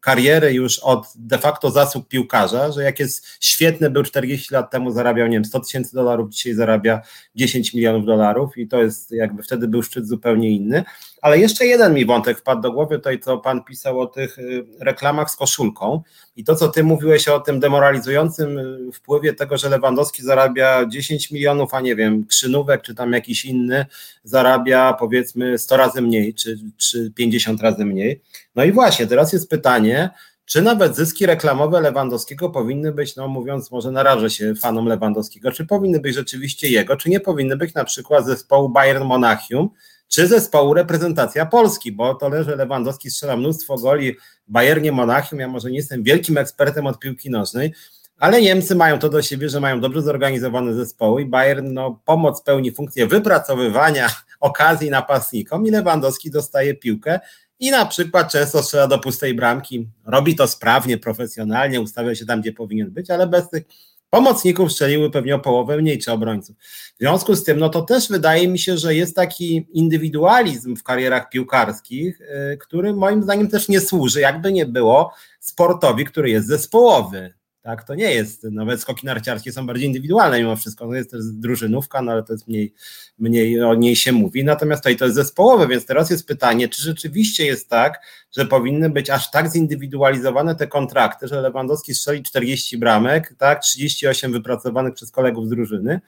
kariery 0.00 0.52
już 0.52 0.78
od 0.78 1.06
de 1.14 1.38
facto 1.38 1.70
zasług 1.70 2.08
piłkarza, 2.08 2.72
że 2.72 2.82
jak 2.82 3.00
jest 3.00 3.26
świetny, 3.40 3.90
był 3.90 4.02
40 4.02 4.54
lat 4.54 4.70
temu, 4.70 4.90
zarabiał, 4.90 5.26
nie 5.26 5.36
wiem, 5.36 5.44
100 5.44 5.60
tysięcy 5.60 5.94
dolarów, 5.94 6.30
dzisiaj 6.30 6.54
zarabia 6.54 7.00
10 7.34 7.74
milionów 7.74 8.06
dolarów 8.06 8.58
i 8.58 8.68
to 8.68 8.82
jest 8.82 9.10
jakby 9.10 9.42
wtedy 9.42 9.68
był 9.68 9.82
szczyt 9.82 10.08
zupełnie 10.08 10.50
inny. 10.50 10.84
Ale 11.22 11.38
jeszcze 11.38 11.66
jeden 11.66 11.94
mi 11.94 12.06
wątek 12.06 12.38
wpadł 12.38 12.62
do 12.62 12.72
głowy, 12.72 12.96
tutaj 12.96 13.20
co 13.20 13.38
pan 13.38 13.64
pisał 13.64 14.00
o 14.00 14.06
tych 14.06 14.38
y, 14.38 14.64
reklamach 14.80 15.30
z 15.30 15.36
koszulką 15.36 16.02
i 16.36 16.44
to, 16.44 16.56
co 16.56 16.68
ty 16.68 16.84
mówiłeś 16.84 17.28
o 17.28 17.40
tym 17.40 17.60
demoralizującym 17.60 18.58
y, 18.58 18.92
wpływie 18.92 19.34
tego, 19.34 19.58
że 19.58 19.68
Lewandowski 19.68 20.22
zarabia 20.22 20.86
10 20.86 21.30
milionów, 21.30 21.74
a 21.74 21.80
nie 21.80 21.96
wiem, 21.96 22.26
Krzynówek 22.26 22.82
czy 22.82 22.94
tam 22.94 23.12
jakiś 23.12 23.44
inny 23.44 23.86
zarabia 24.24 24.92
powiedzmy 24.92 25.58
100 25.58 25.76
razy 25.76 26.02
mniej, 26.02 26.34
czy, 26.34 26.58
czy 26.76 27.12
50 27.16 27.62
razy 27.62 27.84
mniej. 27.84 28.22
No 28.56 28.64
i 28.64 28.72
właśnie, 28.72 29.06
teraz 29.06 29.32
jest 29.32 29.50
pytanie, 29.50 30.10
czy 30.44 30.62
nawet 30.62 30.96
zyski 30.96 31.26
reklamowe 31.26 31.80
Lewandowskiego 31.80 32.50
powinny 32.50 32.92
być, 32.92 33.16
no 33.16 33.28
mówiąc, 33.28 33.70
może 33.70 33.90
narażę 33.90 34.30
się 34.30 34.54
fanom 34.54 34.86
Lewandowskiego, 34.86 35.52
czy 35.52 35.66
powinny 35.66 36.00
być 36.00 36.14
rzeczywiście 36.14 36.68
jego, 36.68 36.96
czy 36.96 37.10
nie 37.10 37.20
powinny 37.20 37.56
być 37.56 37.74
na 37.74 37.84
przykład 37.84 38.26
zespołu 38.26 38.68
Bayern 38.68 39.04
Monachium, 39.04 39.70
czy 40.12 40.26
zespołu 40.26 40.74
reprezentacja 40.74 41.46
Polski, 41.46 41.92
bo 41.92 42.14
to 42.14 42.28
leży 42.28 42.56
Lewandowski 42.56 43.10
strzela 43.10 43.36
mnóstwo 43.36 43.76
goli 43.76 44.14
w 44.48 44.52
Bayernie 44.52 44.92
Monachium, 44.92 45.40
ja 45.40 45.48
może 45.48 45.70
nie 45.70 45.76
jestem 45.76 46.02
wielkim 46.02 46.38
ekspertem 46.38 46.86
od 46.86 46.98
piłki 46.98 47.30
nożnej, 47.30 47.74
ale 48.18 48.42
Niemcy 48.42 48.74
mają 48.74 48.98
to 48.98 49.08
do 49.08 49.22
siebie, 49.22 49.48
że 49.48 49.60
mają 49.60 49.80
dobrze 49.80 50.02
zorganizowane 50.02 50.74
zespoły 50.74 51.22
i 51.22 51.26
Bayern 51.26 51.72
no, 51.72 52.00
pomoc 52.04 52.42
pełni 52.42 52.72
funkcję 52.72 53.06
wypracowywania 53.06 54.08
okazji 54.40 54.90
napastnikom 54.90 55.66
i 55.66 55.70
Lewandowski 55.70 56.30
dostaje 56.30 56.74
piłkę 56.74 57.20
i 57.60 57.70
na 57.70 57.86
przykład 57.86 58.32
często 58.32 58.62
strzela 58.62 58.86
do 58.86 58.98
pustej 58.98 59.34
bramki, 59.34 59.88
robi 60.06 60.36
to 60.36 60.48
sprawnie, 60.48 60.98
profesjonalnie, 60.98 61.80
ustawia 61.80 62.14
się 62.14 62.26
tam, 62.26 62.40
gdzie 62.40 62.52
powinien 62.52 62.90
być, 62.90 63.10
ale 63.10 63.26
bez 63.26 63.48
tych 63.48 63.64
pomocników 64.12 64.72
strzeliły 64.72 65.10
pewnie 65.10 65.34
o 65.34 65.38
połowę 65.38 65.76
mniej 65.76 65.98
czy 65.98 66.12
obrońców. 66.12 66.56
W 66.94 66.98
związku 67.00 67.34
z 67.34 67.44
tym, 67.44 67.58
no 67.58 67.68
to 67.68 67.82
też 67.82 68.08
wydaje 68.08 68.48
mi 68.48 68.58
się, 68.58 68.78
że 68.78 68.94
jest 68.94 69.16
taki 69.16 69.66
indywidualizm 69.72 70.76
w 70.76 70.82
karierach 70.82 71.30
piłkarskich, 71.30 72.20
y, 72.20 72.56
który 72.60 72.94
moim 72.94 73.22
zdaniem 73.22 73.48
też 73.48 73.68
nie 73.68 73.80
służy, 73.80 74.20
jakby 74.20 74.52
nie 74.52 74.66
było 74.66 75.12
sportowi, 75.40 76.04
który 76.04 76.30
jest 76.30 76.46
zespołowy. 76.46 77.34
Tak, 77.62 77.84
to 77.84 77.94
nie 77.94 78.14
jest, 78.14 78.44
nawet 78.44 78.80
skoki 78.80 79.06
narciarskie 79.06 79.52
są 79.52 79.66
bardziej 79.66 79.86
indywidualne 79.86 80.38
mimo 80.38 80.56
wszystko, 80.56 80.86
to 80.86 80.94
jest 80.94 81.10
też 81.10 81.20
drużynówka, 81.24 82.02
no 82.02 82.12
ale 82.12 82.22
to 82.22 82.32
jest 82.32 82.48
mniej, 82.48 82.74
mniej 83.18 83.62
o 83.62 83.74
niej 83.74 83.96
się 83.96 84.12
mówi, 84.12 84.44
natomiast 84.44 84.82
tutaj 84.82 84.96
to 84.96 85.04
jest 85.04 85.14
zespołowe, 85.14 85.68
więc 85.68 85.86
teraz 85.86 86.10
jest 86.10 86.26
pytanie, 86.26 86.68
czy 86.68 86.82
rzeczywiście 86.82 87.46
jest 87.46 87.68
tak, 87.68 88.00
że 88.36 88.46
powinny 88.46 88.90
być 88.90 89.10
aż 89.10 89.30
tak 89.30 89.52
zindywidualizowane 89.52 90.54
te 90.54 90.66
kontrakty, 90.66 91.28
że 91.28 91.40
Lewandowski 91.40 91.94
strzeli 91.94 92.22
40 92.22 92.78
bramek, 92.78 93.34
tak, 93.38 93.62
38 93.62 94.32
wypracowanych 94.32 94.94
przez 94.94 95.10
kolegów 95.10 95.46
z 95.46 95.50
drużyny, 95.50 96.00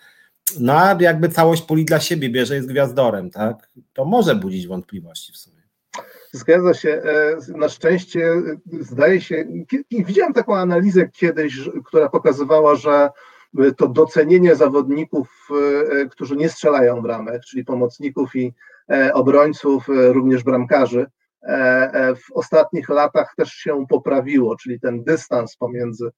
no 0.61 0.73
a 0.73 0.97
jakby 1.01 1.29
całość 1.29 1.62
puli 1.62 1.85
dla 1.85 2.01
siebie 2.01 2.31
bierze, 2.31 2.55
jest 2.55 2.69
gwiazdorem, 2.69 3.31
tak, 3.31 3.71
to 3.93 4.05
może 4.05 4.35
budzić 4.35 4.67
wątpliwości 4.67 5.33
w 5.33 5.37
sumie. 5.37 5.54
Zgadza 6.35 6.75
się. 6.75 6.90
E, 6.90 7.37
na 7.59 7.68
szczęście 7.68 8.33
e, 8.33 8.42
zdaje 8.81 9.20
się, 9.20 9.44
widziałem 9.90 10.33
taką 10.33 10.57
analizę 10.57 11.09
kiedyś, 11.09 11.70
która 11.85 12.09
pokazywała, 12.09 12.75
że 12.75 13.11
e, 13.59 13.73
to 13.73 13.88
docenienie 13.88 14.57
zawodników, 14.57 15.49
którzy 16.11 16.37
nie 16.37 16.49
strzelają 16.49 17.03
bramek, 17.03 17.42
czyli 17.44 17.64
pomocników 17.64 18.37
i 18.37 18.53
obrońców, 19.12 19.85
również 19.88 20.42
bramkarzy, 20.42 21.07
w 22.16 22.33
ostatnich 22.33 22.88
latach 22.88 23.35
też 23.37 23.53
się 23.53 23.87
poprawiło, 23.88 24.57
czyli 24.57 24.81
ten 24.81 25.05
dystans 25.05 25.57
pomiędzy 25.57 26.11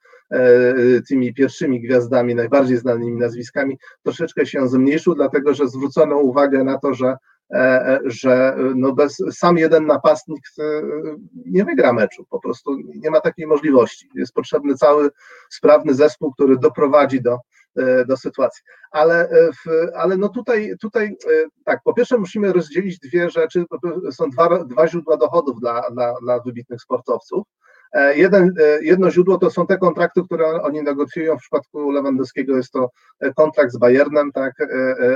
tymi 1.09 1.35
pierwszymi 1.35 1.81
gwiazdami, 1.81 2.35
najbardziej 2.35 2.77
znanymi 2.77 3.13
nazwiskami, 3.13 3.79
troszeczkę 4.03 4.47
się 4.47 4.69
zmniejszył, 4.69 5.15
dlatego 5.15 5.55
że 5.55 5.69
zwrócono 5.69 6.17
uwagę 6.17 6.65
na 6.65 6.79
to, 6.79 6.95
że 6.95 7.17
że 8.05 8.57
no 8.75 8.93
bez, 8.93 9.23
sam 9.31 9.59
jeden 9.59 9.87
napastnik 9.87 10.43
e, 10.59 10.63
nie 11.47 11.65
wygra 11.65 11.93
meczu, 11.93 12.25
po 12.31 12.41
prostu 12.41 12.77
nie 12.95 13.11
ma 13.11 13.21
takiej 13.21 13.47
możliwości. 13.47 14.11
Jest 14.15 14.33
potrzebny 14.33 14.75
cały 14.75 15.11
sprawny 15.51 15.95
zespół, 15.95 16.33
który 16.33 16.59
doprowadzi 16.59 17.23
do, 17.23 17.39
do 18.09 18.17
sytuacji. 18.17 18.63
Ale, 18.91 19.29
w, 19.55 19.97
ale 19.97 20.17
no 20.17 20.29
tutaj, 20.29 20.75
tutaj 20.81 21.17
tak, 21.65 21.81
po 21.85 21.95
pierwsze 21.95 22.19
musimy 22.19 22.53
rozdzielić 22.53 22.99
dwie 22.99 23.31
rzeczy, 23.31 23.65
są 24.11 24.31
dwa, 24.31 24.65
dwa 24.65 24.89
źródła 24.89 25.17
dochodów 25.17 25.61
dla, 25.61 25.91
dla, 25.91 26.15
dla 26.23 26.41
wybitnych 26.41 26.81
sportowców. 26.81 27.47
E, 27.93 28.17
jeden, 28.17 28.55
e, 28.61 28.85
jedno 28.85 29.11
źródło 29.11 29.39
to 29.39 29.51
są 29.51 29.67
te 29.67 29.79
kontrakty, 29.79 30.23
które 30.25 30.63
oni 30.63 30.83
negocjują. 30.83 31.37
W 31.37 31.41
przypadku 31.41 31.91
Lewandowskiego 31.91 32.57
jest 32.57 32.73
to 32.73 32.91
e, 33.21 33.35
kontrakt 33.35 33.73
z 33.73 33.79
Bayernem, 33.79 34.33
tak? 34.33 34.55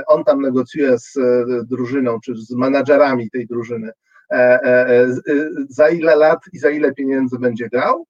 On 0.07 0.23
tam 0.23 0.41
negocjuje 0.41 0.97
z 0.97 1.17
drużyną, 1.67 2.19
czy 2.19 2.35
z 2.35 2.55
menadżerami 2.55 3.29
tej 3.29 3.47
drużyny, 3.47 3.91
za 5.69 5.89
ile 5.89 6.15
lat 6.15 6.39
i 6.53 6.59
za 6.59 6.69
ile 6.69 6.93
pieniędzy 6.93 7.39
będzie 7.39 7.69
grał. 7.69 8.05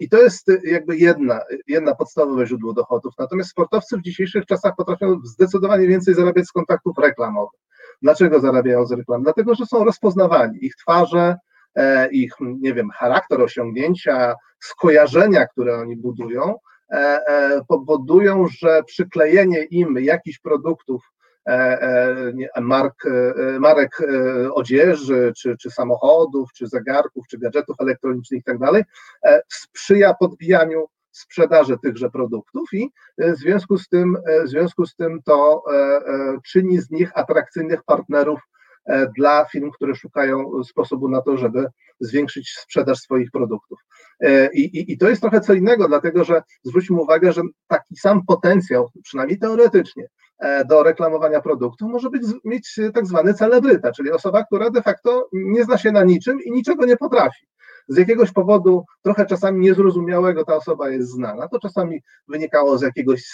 I 0.00 0.08
to 0.08 0.22
jest 0.22 0.46
jakby 0.64 0.96
jedna, 0.96 1.40
jedna 1.66 1.94
podstawowe 1.94 2.46
źródło 2.46 2.72
dochodów. 2.72 3.14
Natomiast 3.18 3.50
sportowcy 3.50 3.96
w 3.96 4.02
dzisiejszych 4.02 4.46
czasach 4.46 4.74
potrafią 4.76 5.20
zdecydowanie 5.24 5.86
więcej 5.86 6.14
zarabiać 6.14 6.46
z 6.46 6.52
kontaktów 6.52 6.98
reklamowych. 6.98 7.60
Dlaczego 8.02 8.40
zarabiają 8.40 8.86
z 8.86 8.92
reklam? 8.92 9.22
Dlatego, 9.22 9.54
że 9.54 9.66
są 9.66 9.84
rozpoznawani. 9.84 10.58
Ich 10.64 10.76
twarze, 10.76 11.36
ich, 12.10 12.32
nie 12.40 12.74
wiem, 12.74 12.90
charakter 12.90 13.40
osiągnięcia, 13.42 14.34
skojarzenia, 14.64 15.46
które 15.46 15.74
oni 15.74 15.96
budują, 15.96 16.58
e, 16.90 16.96
e, 16.96 17.60
powodują, 17.68 18.46
że 18.48 18.82
przyklejenie 18.86 19.64
im 19.64 19.96
jakichś 20.00 20.38
produktów, 20.38 21.02
mark, 22.60 22.94
marek 23.60 23.98
odzieży, 24.52 25.32
czy, 25.36 25.56
czy 25.56 25.70
samochodów, 25.70 26.52
czy 26.52 26.66
zegarków, 26.66 27.26
czy 27.30 27.38
gadżetów 27.38 27.76
elektronicznych 27.80 28.40
i 28.40 28.44
tak 28.44 28.58
dalej, 28.58 28.82
sprzyja 29.48 30.14
podbijaniu 30.14 30.86
sprzedaży 31.10 31.76
tychże 31.82 32.10
produktów 32.10 32.68
i 32.72 32.90
w 33.18 33.36
związku 33.36 33.78
z 33.78 33.88
tym, 33.88 34.16
w 34.44 34.48
związku 34.48 34.86
z 34.86 34.94
tym 34.96 35.22
to 35.24 35.62
czyni 36.46 36.80
z 36.80 36.90
nich 36.90 37.10
atrakcyjnych 37.14 37.82
partnerów 37.82 38.40
E, 38.40 38.63
dla 39.18 39.44
firm, 39.44 39.70
które 39.70 39.94
szukają 39.94 40.64
sposobu 40.64 41.08
na 41.08 41.22
to, 41.22 41.36
żeby 41.36 41.66
zwiększyć 42.00 42.54
sprzedaż 42.58 42.98
swoich 42.98 43.30
produktów. 43.30 43.78
E, 44.20 44.52
I, 44.52 44.60
i, 44.60 44.92
I, 44.92 44.98
to 44.98 45.08
jest 45.08 45.20
trochę 45.20 45.40
co 45.40 45.54
innego, 45.54 45.88
dlatego 45.88 46.24
że 46.24 46.42
zwróćmy 46.62 47.00
uwagę, 47.00 47.32
że 47.32 47.42
taki 47.68 47.96
sam 47.96 48.26
potencjał, 48.26 48.90
przynajmniej 49.02 49.38
teoretycznie, 49.38 50.08
e, 50.38 50.64
do 50.64 50.82
reklamowania 50.82 51.40
produktu 51.40 51.88
może 51.88 52.10
być, 52.10 52.22
mieć 52.44 52.80
tak 52.94 53.06
zwany 53.06 53.34
celebryta, 53.34 53.92
czyli 53.92 54.10
osoba, 54.10 54.44
która 54.44 54.70
de 54.70 54.82
facto 54.82 55.28
nie 55.32 55.64
zna 55.64 55.78
się 55.78 55.92
na 55.92 56.04
niczym 56.04 56.38
i 56.44 56.50
niczego 56.50 56.86
nie 56.86 56.96
potrafi 56.96 57.46
z 57.88 57.96
jakiegoś 57.96 58.32
powodu 58.32 58.84
trochę 59.02 59.26
czasami 59.26 59.60
niezrozumiałego 59.60 60.44
ta 60.44 60.56
osoba 60.56 60.90
jest 60.90 61.10
znana. 61.10 61.48
To 61.48 61.58
czasami 61.58 62.02
wynikało 62.28 62.78
z 62.78 62.82
jakiegoś 62.82 63.24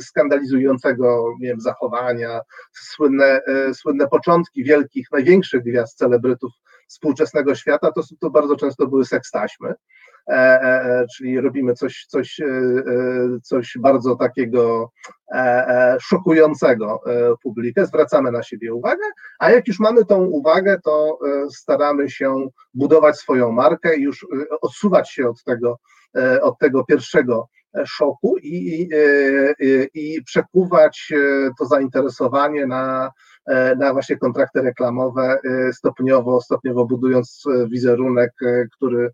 skandalizującego 0.00 1.34
nie 1.40 1.48
wiem, 1.48 1.60
zachowania, 1.60 2.40
słynne, 2.72 3.40
e, 3.46 3.74
słynne 3.74 4.08
początki 4.08 4.64
wielkich, 4.64 5.06
największych 5.12 5.62
gwiazd 5.62 5.98
celebrytów 5.98 6.52
współczesnego 6.88 7.54
świata, 7.54 7.92
to, 7.92 8.02
to 8.20 8.30
bardzo 8.30 8.56
często 8.56 8.86
były 8.86 9.04
sekstaśmy. 9.04 9.74
E, 10.28 10.34
e, 10.34 11.06
czyli 11.16 11.40
robimy 11.40 11.74
coś, 11.74 12.06
coś, 12.08 12.40
coś 13.42 13.74
bardzo 13.80 14.16
takiego 14.16 14.90
szokującego 16.00 17.00
publikę, 17.42 17.86
zwracamy 17.86 18.32
na 18.32 18.42
siebie 18.42 18.74
uwagę, 18.74 19.04
a 19.38 19.50
jak 19.50 19.68
już 19.68 19.80
mamy 19.80 20.04
tą 20.04 20.24
uwagę, 20.24 20.78
to 20.84 21.18
staramy 21.54 22.10
się 22.10 22.48
budować 22.74 23.16
swoją 23.16 23.52
markę 23.52 23.96
i 23.96 24.02
już 24.02 24.26
odsuwać 24.60 25.10
się 25.10 25.28
od 25.28 25.44
tego, 25.44 25.78
od 26.42 26.58
tego 26.58 26.84
pierwszego 26.84 27.48
szoku 27.86 28.36
i, 28.38 28.88
i, 29.60 29.88
i 29.94 30.22
przekuwać 30.22 31.12
to 31.58 31.66
zainteresowanie 31.66 32.66
na, 32.66 33.10
na 33.78 33.92
właśnie 33.92 34.16
kontrakty 34.16 34.62
reklamowe, 34.62 35.38
stopniowo, 35.72 36.40
stopniowo 36.40 36.86
budując 36.86 37.44
wizerunek, 37.68 38.32
który 38.76 39.10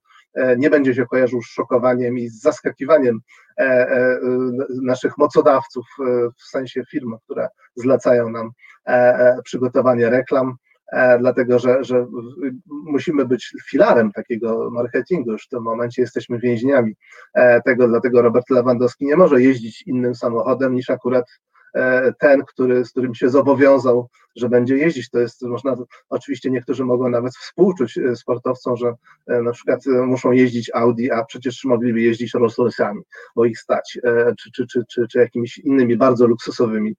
nie 0.59 0.71
będzie 0.71 0.95
się 0.95 1.07
kojarzył 1.07 1.43
z 1.43 1.47
szokowaniem 1.47 2.19
i 2.19 2.29
z 2.29 2.41
zaskakiwaniem 2.41 3.21
naszych 4.83 5.19
mocodawców, 5.19 5.87
w 6.39 6.43
sensie 6.51 6.83
firm, 6.91 7.17
które 7.25 7.49
zlecają 7.77 8.31
nam 8.31 8.51
przygotowanie 9.45 10.11
reklam. 10.11 10.57
E, 10.93 11.19
dlatego 11.19 11.59
że, 11.59 11.85
że 11.85 12.07
musimy 12.67 13.27
być 13.27 13.53
filarem 13.71 14.13
takiego 14.13 14.71
marketingu. 14.71 15.33
Już 15.33 15.47
w 15.47 15.49
tym 15.49 15.63
momencie 15.63 16.03
jesteśmy 16.03 16.39
więźniami 16.39 16.95
e, 17.35 17.63
tego, 17.63 17.89
dlatego 17.89 18.23
Robert 18.23 18.51
Lewandowski 18.51 19.07
nie 19.07 19.17
może 19.17 19.43
jeździć 19.43 19.83
innym 19.87 20.15
samochodem 20.15 20.75
niż 20.75 20.91
akurat 20.91 21.25
e, 21.25 21.48
ten, 22.19 22.45
który, 22.45 22.85
z 22.85 22.91
którym 22.91 23.15
się 23.15 23.29
zobowiązał, 23.29 24.09
że 24.37 24.49
będzie 24.49 24.77
jeździć. 24.77 25.11
To 25.11 25.19
jest, 25.19 25.43
można, 25.43 25.77
oczywiście 26.09 26.51
niektórzy 26.51 26.85
mogą 26.85 27.09
nawet 27.09 27.37
współczuć 27.37 27.99
sportowcom, 28.15 28.77
że 28.77 28.93
na 29.27 29.53
przykład 29.53 29.87
muszą 29.87 30.33
jeździć 30.33 30.71
Audi, 30.75 31.11
a 31.11 31.25
przecież 31.25 31.65
mogliby 31.65 32.01
jeździć 32.01 32.35
Rolls 32.35 32.59
Royce'ami, 32.59 33.01
bo 33.37 33.45
ich 33.45 33.59
stać, 33.59 33.99
czy, 34.39 34.51
czy, 34.53 34.67
czy, 34.67 34.83
czy, 34.89 35.07
czy 35.09 35.19
jakimiś 35.19 35.59
innymi 35.59 35.97
bardzo 35.97 36.27
luksusowymi 36.27 36.97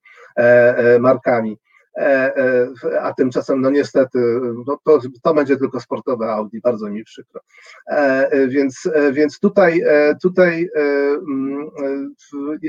markami. 0.99 1.57
E, 1.97 2.35
e, 2.37 3.01
a 3.01 3.13
tymczasem, 3.13 3.61
no 3.61 3.69
niestety, 3.69 4.19
no 4.67 4.77
to, 4.85 4.99
to 5.23 5.33
będzie 5.33 5.57
tylko 5.57 5.79
sportowe 5.79 6.31
Audi, 6.31 6.61
bardzo 6.63 6.89
mi 6.89 7.03
przykro. 7.03 7.41
E, 7.87 8.47
więc, 8.47 8.89
więc 9.11 9.39
tutaj, 9.39 9.83
tutaj 10.21 10.69
mm, 10.75 11.69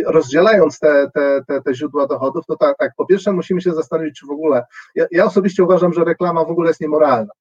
rozdzielając 0.07 0.79
te, 0.79 1.11
te, 1.15 1.41
te, 1.47 1.63
te 1.63 1.75
źródła 1.75 2.07
dochodów, 2.07 2.47
to 2.47 2.57
tak, 2.57 2.77
tak, 2.79 2.93
po 2.97 3.07
pierwsze 3.07 3.33
musimy 3.33 3.61
się 3.61 3.73
zastanowić, 3.73 4.21
czy 4.21 4.27
w 4.27 4.31
ogóle, 4.31 4.65
ja, 4.95 5.07
ja 5.11 5.25
osobiście 5.25 5.65
uważam, 5.65 5.93
że 5.93 6.05
reklama 6.05 6.45
w 6.45 6.51
ogóle 6.51 6.69
jest 6.71 6.81
niemoralna. 6.81 7.33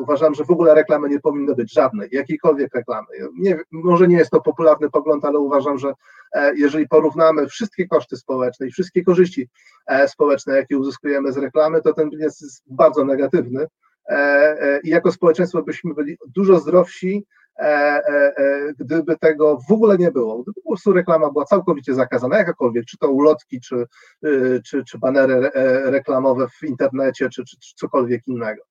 Uważam, 0.00 0.34
że 0.34 0.44
w 0.44 0.50
ogóle 0.50 0.74
reklamy 0.74 1.08
nie 1.08 1.20
powinno 1.20 1.54
być 1.54 1.72
żadnej, 1.72 2.08
jakiejkolwiek 2.12 2.74
reklamy. 2.74 3.06
Nie, 3.38 3.58
może 3.70 4.08
nie 4.08 4.16
jest 4.16 4.30
to 4.30 4.40
popularny 4.40 4.90
pogląd, 4.90 5.24
ale 5.24 5.38
uważam, 5.38 5.78
że 5.78 5.92
E, 6.32 6.54
jeżeli 6.56 6.88
porównamy 6.88 7.46
wszystkie 7.46 7.88
koszty 7.88 8.16
społeczne 8.16 8.66
i 8.66 8.70
wszystkie 8.70 9.02
korzyści 9.02 9.48
e, 9.86 10.08
społeczne, 10.08 10.56
jakie 10.56 10.78
uzyskujemy 10.78 11.32
z 11.32 11.36
reklamy, 11.36 11.82
to 11.82 11.92
ten 11.92 12.10
bilans 12.10 12.40
jest 12.40 12.62
bardzo 12.66 13.04
negatywny. 13.04 13.66
E, 14.08 14.80
I 14.80 14.88
jako 14.88 15.12
społeczeństwo 15.12 15.62
byśmy 15.62 15.94
byli 15.94 16.18
dużo 16.26 16.58
zdrowsi, 16.58 17.26
gdyby 18.78 19.18
tego 19.18 19.58
w 19.68 19.72
ogóle 19.72 19.98
nie 19.98 20.10
było, 20.10 20.42
gdyby 20.42 20.60
po 20.62 20.70
prostu 20.70 20.92
reklama 20.92 21.30
była 21.30 21.44
całkowicie 21.44 21.94
zakazana, 21.94 22.38
jakakolwiek, 22.38 22.84
czy 22.84 22.98
to 22.98 23.10
ulotki, 23.10 23.60
czy, 23.60 23.86
czy, 24.64 24.84
czy 24.84 24.98
banery 24.98 25.50
reklamowe 25.84 26.48
w 26.48 26.62
internecie, 26.62 27.28
czy, 27.28 27.44
czy, 27.44 27.56
czy 27.60 27.74
cokolwiek 27.76 28.28
innego. 28.28 28.62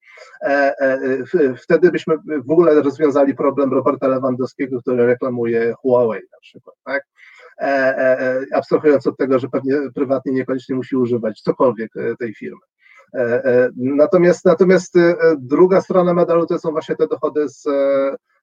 Wtedy 1.57 1.91
byśmy 1.91 2.15
w 2.45 2.51
ogóle 2.51 2.81
rozwiązali 2.81 3.35
problem 3.35 3.73
Roberta 3.73 4.07
Lewandowskiego, 4.07 4.81
który 4.81 5.05
reklamuje 5.05 5.73
Huawei 5.81 6.21
na 6.31 6.39
przykład. 6.41 6.75
Tak? 6.83 7.03
E, 7.61 7.97
e, 7.97 8.19
e, 8.19 8.45
abstrahując 8.53 9.07
od 9.07 9.17
tego, 9.17 9.39
że 9.39 9.49
pewnie 9.49 9.75
prywatnie 9.95 10.31
niekoniecznie 10.31 10.75
musi 10.75 10.95
używać 10.95 11.41
cokolwiek 11.41 11.91
tej 12.19 12.33
firmy. 12.33 12.61
Natomiast, 13.75 14.45
natomiast 14.45 14.93
druga 15.37 15.81
strona 15.81 16.13
medalu 16.13 16.45
to 16.45 16.59
są 16.59 16.71
właśnie 16.71 16.95
te 16.95 17.07
dochody 17.07 17.49
z, 17.49 17.63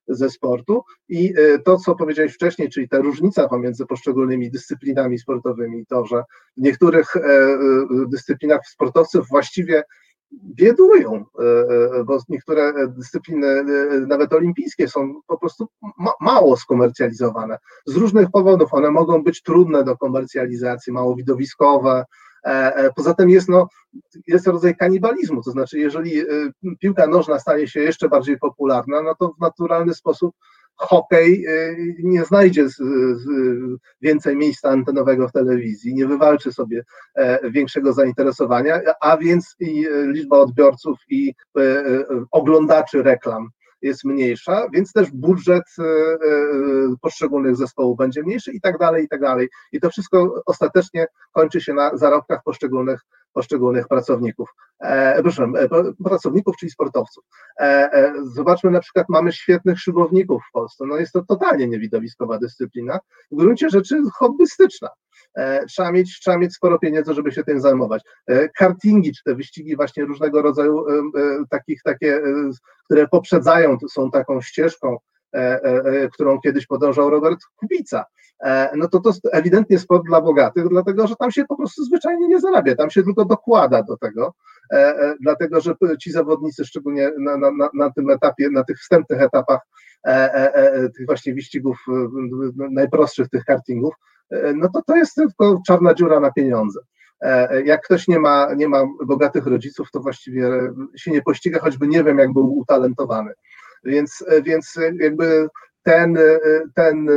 ze 0.09 0.31
sportu 0.31 0.83
i 1.09 1.35
to, 1.65 1.77
co 1.77 1.95
powiedziałeś 1.95 2.35
wcześniej, 2.35 2.69
czyli 2.69 2.89
ta 2.89 2.99
różnica 2.99 3.49
pomiędzy 3.49 3.87
poszczególnymi 3.87 4.51
dyscyplinami 4.51 5.19
sportowymi, 5.19 5.87
to, 5.87 6.07
że 6.07 6.23
w 6.57 6.61
niektórych 6.61 7.15
dyscyplinach 8.09 8.61
sportowców 8.67 9.29
właściwie 9.29 9.83
biedują, 10.33 11.15
e, 11.15 11.45
e, 12.01 12.05
bo 12.05 12.19
niektóre 12.29 12.89
dyscypliny, 12.89 13.47
e, 13.47 13.65
nawet 14.07 14.33
olimpijskie, 14.33 14.89
są 14.89 15.21
po 15.27 15.39
prostu 15.39 15.69
ma 15.99 16.13
mało 16.21 16.57
skomercjalizowane. 16.57 17.59
Z 17.87 17.97
różnych 17.97 18.31
powodów 18.31 18.75
one 18.75 18.91
mogą 18.91 19.23
być 19.23 19.43
trudne 19.43 19.85
do 19.85 19.97
komercjalizacji, 19.97 20.93
mało 20.93 21.17
widowiskowe. 21.17 22.05
Poza 22.97 23.15
tym 23.15 23.31
jest, 23.31 23.49
no, 23.49 23.69
jest 24.27 24.47
rodzaj 24.47 24.77
kanibalizmu, 24.77 25.43
to 25.43 25.51
znaczy, 25.51 25.79
jeżeli 25.79 26.23
piłka 26.81 27.07
nożna 27.07 27.39
staje 27.39 27.69
się 27.69 27.81
jeszcze 27.81 28.09
bardziej 28.09 28.39
popularna, 28.39 29.03
no 29.03 29.15
to 29.15 29.29
w 29.29 29.41
naturalny 29.41 29.95
sposób 29.95 30.35
hokej 30.79 31.47
y, 31.47 31.97
nie 32.03 32.25
znajdzie 32.25 32.67
więcej 34.01 34.37
miejsca 34.37 34.69
antenowego 34.69 35.29
w 35.29 35.33
telewizji, 35.33 35.95
nie 35.95 36.07
wywalczy 36.07 36.53
sobie 36.53 36.85
e, 37.15 37.51
większego 37.51 37.93
zainteresowania, 37.93 38.81
a 39.01 39.17
więc 39.17 39.57
i 39.61 39.87
e, 39.87 40.07
liczba 40.07 40.39
odbiorców 40.39 40.99
i 41.09 41.35
e, 41.59 41.85
oglądaczy 42.31 43.03
reklam 43.03 43.49
jest 43.83 44.05
mniejsza, 44.05 44.69
więc 44.73 44.93
też 44.93 45.11
budżet 45.11 45.63
poszczególnych 47.01 47.57
zespołów 47.57 47.99
będzie 47.99 48.23
mniejszy 48.23 48.53
i 48.53 48.61
tak 48.61 48.79
dalej, 48.79 49.05
i 49.05 49.09
tak 49.09 49.21
dalej. 49.21 49.49
I 49.73 49.81
to 49.81 49.91
wszystko 49.91 50.43
ostatecznie 50.47 51.07
kończy 51.33 51.61
się 51.61 51.75
na 51.75 51.97
zarobkach 51.97 52.43
poszczególnych 52.45 53.01
poszczególnych 53.33 53.89
pracowników, 53.89 54.49
e, 54.81 55.23
proszę, 55.23 55.43
e, 55.59 55.69
pracowników, 56.05 56.57
czyli 56.57 56.71
sportowców. 56.71 57.25
E, 57.61 57.65
e, 57.93 58.13
zobaczmy 58.23 58.71
na 58.71 58.81
przykład, 58.81 59.07
mamy 59.09 59.33
świetnych 59.33 59.81
szybowników 59.81 60.43
w 60.49 60.53
Polsce, 60.53 60.85
no 60.87 60.97
jest 60.97 61.13
to 61.13 61.23
totalnie 61.23 61.69
niewidowiskowa 61.69 62.39
dyscyplina, 62.39 62.99
w 63.31 63.37
gruncie 63.37 63.71
rzeczy 63.71 64.03
hobbystyczna. 64.15 64.89
E, 65.35 65.67
trzeba 65.67 65.93
mieć, 65.93 66.21
trzeba 66.21 66.39
mieć 66.39 66.55
sporo 66.55 66.79
pieniędzy, 66.79 67.15
żeby 67.15 67.33
się 67.33 67.45
tym 67.45 67.61
zajmować. 67.61 68.03
Kartingi, 68.57 69.13
czy 69.13 69.23
te 69.25 69.35
wyścigi 69.35 69.77
właśnie 69.77 70.05
różnego 70.05 70.43
rodzaju 70.43 70.85
takich, 71.51 71.83
takie, 71.83 72.23
które 72.85 73.09
poprzedzają, 73.09 73.77
są 73.91 74.11
taką 74.11 74.41
ścieżką, 74.41 74.97
którą 76.13 76.41
kiedyś 76.41 76.67
podążał 76.67 77.11
Robert 77.11 77.41
Kubica. 77.57 78.05
E, 78.41 78.77
no 78.77 78.89
to 78.89 79.01
to 79.01 79.13
ewidentnie 79.33 79.79
sport 79.79 80.07
dla 80.07 80.21
bogatych, 80.21 80.69
dlatego 80.69 81.07
że 81.07 81.17
tam 81.17 81.31
się 81.31 81.45
po 81.45 81.57
prostu 81.57 81.85
zwyczajnie 81.85 82.29
nie 82.29 82.41
zarabia, 82.41 82.77
tam 82.77 82.91
się 82.91 83.03
tylko 83.03 83.25
dokłada 83.25 83.83
do 83.83 83.97
tego, 83.97 84.35
e, 84.73 84.77
e, 84.77 85.15
dlatego 85.21 85.61
że 85.61 85.75
ci 86.01 86.11
zawodnicy, 86.11 86.65
szczególnie 86.65 87.11
na, 87.19 87.37
na, 87.37 87.51
na 87.75 87.91
tym 87.91 88.11
etapie, 88.11 88.51
na 88.51 88.65
tych 88.65 88.79
wstępnych 88.79 89.23
etapach 89.23 89.61
tych 90.97 91.07
właśnie 91.07 91.35
wyścigów 91.35 91.85
najprostszych, 92.71 93.29
tych 93.29 93.45
kartingów, 93.45 93.95
no 94.55 94.69
to 94.75 94.83
to 94.87 94.97
jest 94.97 95.15
tylko 95.15 95.61
czarna 95.67 95.95
dziura 95.95 96.21
na 96.21 96.33
pieniądze. 96.33 96.81
Jak 97.65 97.83
ktoś 97.85 98.09
nie 98.09 98.19
ma, 98.19 98.55
nie 98.55 98.69
ma 98.69 98.83
bogatych 99.07 99.47
rodziców, 99.47 99.91
to 99.91 100.01
właściwie 100.01 100.51
się 100.97 101.11
nie 101.11 101.23
pościga, 101.23 101.61
choćby 101.61 101.89
nie 101.89 102.05
wiem, 102.05 102.19
jak 102.19 102.33
był 102.33 102.59
utalentowany. 102.59 103.33
Więc, 103.85 104.25
więc 104.43 104.79
jakby 105.01 105.49
ten, 105.83 106.19
ten 106.75 107.09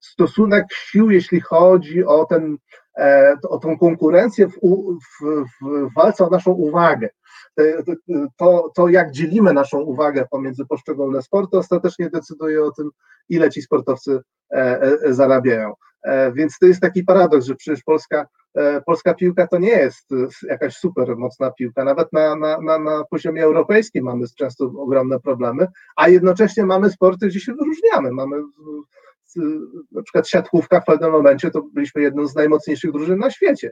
stosunek 0.00 0.64
sił, 0.72 1.10
jeśli 1.10 1.40
chodzi 1.40 2.04
o, 2.04 2.24
ten, 2.24 2.56
e, 2.98 3.34
o 3.48 3.58
tą 3.58 3.78
konkurencję 3.78 4.48
w, 4.48 4.52
w, 4.52 5.44
w 5.62 5.94
walce 5.96 6.26
o 6.26 6.30
naszą 6.30 6.52
uwagę. 6.52 7.08
To, 8.36 8.72
to, 8.74 8.88
jak 8.88 9.10
dzielimy 9.10 9.52
naszą 9.52 9.78
uwagę 9.80 10.26
pomiędzy 10.30 10.66
poszczególne 10.66 11.22
sporty, 11.22 11.58
ostatecznie 11.58 12.10
decyduje 12.10 12.64
o 12.64 12.70
tym, 12.70 12.90
ile 13.28 13.50
ci 13.50 13.62
sportowcy 13.62 14.20
e, 14.52 14.82
e, 14.82 15.14
zarabiają. 15.14 15.74
Więc 16.34 16.58
to 16.58 16.66
jest 16.66 16.80
taki 16.80 17.04
paradoks, 17.04 17.46
że 17.46 17.54
przecież 17.54 17.82
polska, 17.82 18.26
polska 18.86 19.14
piłka 19.14 19.46
to 19.46 19.58
nie 19.58 19.70
jest 19.70 20.10
jakaś 20.48 20.76
super 20.76 21.16
mocna 21.16 21.50
piłka. 21.50 21.84
Nawet 21.84 22.12
na, 22.12 22.36
na, 22.36 22.60
na, 22.60 22.78
na 22.78 23.04
poziomie 23.10 23.42
europejskim 23.42 24.04
mamy 24.04 24.24
często 24.36 24.64
ogromne 24.64 25.20
problemy, 25.20 25.66
a 25.96 26.08
jednocześnie 26.08 26.66
mamy 26.66 26.90
sporty, 26.90 27.28
gdzie 27.28 27.40
się 27.40 27.52
wyróżniamy. 27.54 28.12
Mamy 28.12 28.42
na 29.92 30.02
przykład 30.02 30.28
siatkówka 30.28 30.80
w 30.80 30.84
pewnym 30.84 31.12
momencie 31.12 31.50
to 31.50 31.62
byliśmy 31.62 32.02
jedną 32.02 32.26
z 32.26 32.34
najmocniejszych 32.34 32.92
drużyn 32.92 33.18
na 33.18 33.30
świecie. 33.30 33.70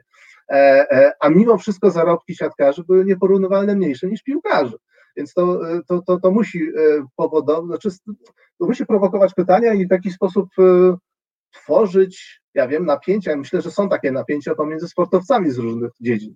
E, 0.51 0.55
e, 0.91 1.13
a 1.21 1.29
mimo 1.29 1.59
wszystko 1.59 1.91
zarobki 1.91 2.35
siatkarzy 2.35 2.85
były 2.85 3.05
nieporównywalnie 3.05 3.77
mniejsze 3.77 4.07
niż 4.07 4.23
piłkarzy. 4.23 4.77
Więc 5.17 5.35
to, 5.35 5.71
e, 5.71 5.81
to, 5.89 6.03
to, 6.03 6.21
to 6.21 6.31
musi 6.31 6.71
powodować, 7.17 7.67
znaczy, 7.67 7.97
to 8.59 8.67
musi 8.67 8.87
prowokować 8.87 9.35
pytania 9.35 9.75
i 9.75 9.87
w 9.87 9.89
taki 9.89 10.11
sposób 10.11 10.49
tworzyć, 11.53 12.43
ja 12.55 12.69
wiem, 12.69 12.87
napięcia. 12.87 13.37
Myślę, 13.37 13.63
że 13.63 13.71
są 13.71 13.89
takie 13.89 14.13
napięcia 14.13 14.55
pomiędzy 14.55 14.89
sportowcami 14.89 15.51
z 15.51 15.59
różnych 15.59 15.91
dziedzin. 16.01 16.35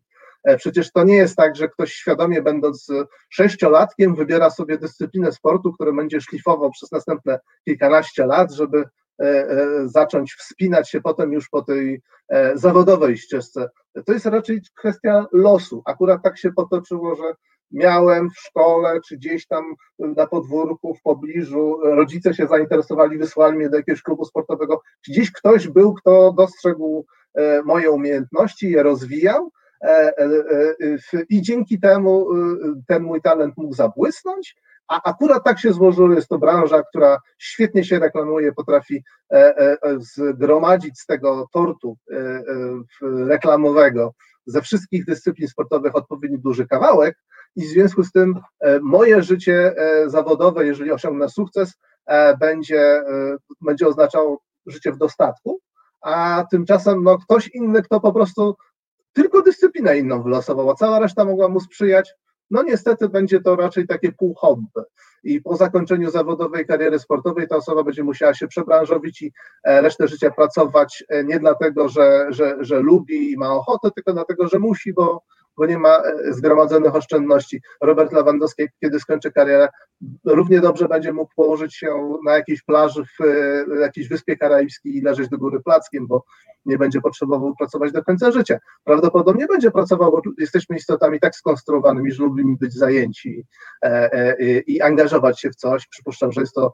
Przecież 0.56 0.92
to 0.92 1.04
nie 1.04 1.16
jest 1.16 1.36
tak, 1.36 1.56
że 1.56 1.68
ktoś 1.68 1.92
świadomie, 1.92 2.42
będąc 2.42 2.88
sześciolatkiem, 3.28 4.14
wybiera 4.14 4.50
sobie 4.50 4.78
dyscyplinę 4.78 5.32
sportu, 5.32 5.72
którą 5.72 5.96
będzie 5.96 6.20
szlifował 6.20 6.70
przez 6.70 6.92
następne 6.92 7.38
kilkanaście 7.64 8.26
lat, 8.26 8.52
żeby 8.52 8.84
E, 9.20 9.50
e, 9.50 9.88
zacząć 9.88 10.34
wspinać 10.34 10.90
się 10.90 11.00
potem 11.00 11.32
już 11.32 11.48
po 11.48 11.62
tej 11.62 12.02
e, 12.28 12.58
zawodowej 12.58 13.18
ścieżce. 13.18 13.68
To 14.06 14.12
jest 14.12 14.26
raczej 14.26 14.60
kwestia 14.76 15.26
losu. 15.32 15.82
Akurat 15.86 16.22
tak 16.22 16.38
się 16.38 16.52
potoczyło, 16.52 17.16
że 17.16 17.22
miałem 17.72 18.30
w 18.30 18.38
szkole, 18.38 19.00
czy 19.08 19.16
gdzieś 19.16 19.46
tam 19.46 19.64
na 19.98 20.26
podwórku, 20.26 20.94
w 20.94 21.02
pobliżu, 21.02 21.78
rodzice 21.82 22.34
się 22.34 22.46
zainteresowali, 22.46 23.18
wysłali 23.18 23.56
mnie 23.56 23.70
do 23.70 23.76
jakiegoś 23.76 24.02
klubu 24.02 24.24
sportowego. 24.24 24.82
Gdzieś 25.08 25.32
ktoś 25.32 25.68
był, 25.68 25.94
kto 25.94 26.32
dostrzegł 26.32 27.06
moje 27.64 27.90
umiejętności, 27.90 28.70
je 28.70 28.82
rozwijał 28.82 29.50
i 31.28 31.42
dzięki 31.42 31.80
temu 31.80 32.26
ten 32.86 33.02
mój 33.02 33.22
talent 33.22 33.56
mógł 33.56 33.74
zabłysnąć, 33.74 34.56
a 34.88 35.02
akurat 35.10 35.44
tak 35.44 35.58
się 35.60 35.72
złożyło, 35.72 36.12
jest 36.12 36.28
to 36.28 36.38
branża, 36.38 36.82
która 36.82 37.18
świetnie 37.38 37.84
się 37.84 37.98
reklamuje, 37.98 38.52
potrafi 38.52 39.04
zgromadzić 39.98 41.00
z 41.00 41.06
tego 41.06 41.46
tortu 41.52 41.96
reklamowego 43.02 44.14
ze 44.50 44.62
wszystkich 44.62 45.04
dyscyplin 45.04 45.48
sportowych 45.48 45.96
odpowiednio 45.96 46.38
duży 46.38 46.66
kawałek 46.66 47.18
i 47.56 47.66
w 47.66 47.68
związku 47.68 48.04
z 48.04 48.12
tym 48.12 48.34
moje 48.82 49.22
życie 49.22 49.74
zawodowe, 50.06 50.66
jeżeli 50.66 50.92
osiągnę 50.92 51.28
sukces, 51.28 51.72
będzie, 52.40 53.02
będzie 53.60 53.86
oznaczało 53.86 54.42
życie 54.66 54.92
w 54.92 54.98
dostatku, 54.98 55.60
a 56.00 56.44
tymczasem 56.50 57.02
no, 57.02 57.18
ktoś 57.18 57.48
inny, 57.48 57.82
kto 57.82 58.00
po 58.00 58.12
prostu 58.12 58.56
tylko 59.12 59.42
dyscyplinę 59.42 59.98
inną 59.98 60.22
wylosował, 60.22 60.70
a 60.70 60.74
cała 60.74 60.98
reszta 60.98 61.24
mogła 61.24 61.48
mu 61.48 61.60
sprzyjać, 61.60 62.14
no 62.50 62.62
niestety 62.62 63.08
będzie 63.08 63.40
to 63.40 63.56
raczej 63.56 63.86
takie 63.86 64.12
pół 64.12 64.34
hobby. 64.34 64.66
I 65.22 65.40
po 65.40 65.56
zakończeniu 65.56 66.10
zawodowej 66.10 66.66
kariery 66.66 66.98
sportowej 66.98 67.48
ta 67.48 67.56
osoba 67.56 67.84
będzie 67.84 68.04
musiała 68.04 68.34
się 68.34 68.48
przebranżowić 68.48 69.22
i 69.22 69.32
e, 69.64 69.80
resztę 69.80 70.08
życia 70.08 70.30
pracować 70.30 71.04
e, 71.08 71.24
nie 71.24 71.40
dlatego, 71.40 71.88
że, 71.88 72.26
że, 72.30 72.56
że 72.60 72.80
lubi 72.80 73.32
i 73.32 73.36
ma 73.36 73.54
ochotę, 73.54 73.90
tylko 73.90 74.12
dlatego, 74.12 74.48
że 74.48 74.58
musi, 74.58 74.92
bo, 74.92 75.22
bo 75.60 75.66
nie 75.66 75.78
ma 75.78 75.98
e, 75.98 76.32
zgromadzonych 76.32 76.94
oszczędności. 76.94 77.60
Robert 77.80 78.12
Lewandowski, 78.12 78.68
kiedy 78.80 79.00
skończy 79.00 79.32
karierę, 79.32 79.68
równie 80.24 80.60
dobrze 80.60 80.88
będzie 80.88 81.12
mógł 81.12 81.32
położyć 81.36 81.76
się 81.76 82.18
na 82.24 82.36
jakiejś 82.36 82.62
plaży 82.62 83.04
w 83.04 83.24
jakiejś 83.80 84.08
wyspie 84.08 84.36
karaibskiej 84.36 84.96
i 84.96 85.00
leżeć 85.00 85.28
do 85.28 85.38
góry 85.38 85.60
plackiem, 85.60 86.06
bo 86.06 86.24
nie 86.66 86.78
będzie 86.78 87.00
potrzebował 87.00 87.54
pracować 87.58 87.92
do 87.92 88.04
końca 88.04 88.30
życia. 88.30 88.58
Prawdopodobnie 88.84 89.46
będzie 89.46 89.70
pracował, 89.70 90.10
bo 90.10 90.22
jesteśmy 90.38 90.76
istotami 90.76 91.20
tak 91.20 91.36
skonstruowanymi, 91.36 92.12
że 92.12 92.22
lubimy 92.22 92.56
być 92.56 92.74
zajęci 92.74 93.46
e, 93.84 94.12
e, 94.12 94.36
i 94.60 94.80
angażować 94.80 95.40
się 95.40 95.50
w 95.50 95.56
coś. 95.56 95.88
Przypuszczam, 95.88 96.32
że 96.32 96.40
jest 96.40 96.54
to 96.54 96.72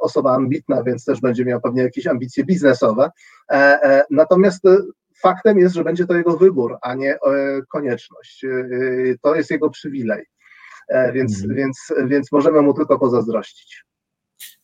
osoba 0.00 0.34
ambitna, 0.34 0.82
więc 0.82 1.04
też 1.04 1.20
będzie 1.20 1.44
miał 1.44 1.60
pewnie 1.60 1.82
jakieś 1.82 2.06
ambicje 2.06 2.44
biznesowe. 2.44 3.10
Natomiast 4.10 4.62
faktem 5.22 5.58
jest, 5.58 5.74
że 5.74 5.84
będzie 5.84 6.06
to 6.06 6.14
jego 6.14 6.36
wybór, 6.36 6.76
a 6.82 6.94
nie 6.94 7.14
e, 7.14 7.18
konieczność. 7.68 8.44
E, 8.44 8.48
to 9.22 9.34
jest 9.34 9.50
jego 9.50 9.70
przywilej, 9.70 10.24
e, 10.88 11.12
więc, 11.12 11.36
mhm. 11.36 11.56
więc, 11.56 11.76
więc 12.06 12.32
możemy 12.32 12.62
mu 12.62 12.74
tylko 12.74 12.98
pozazdrościć. 12.98 13.84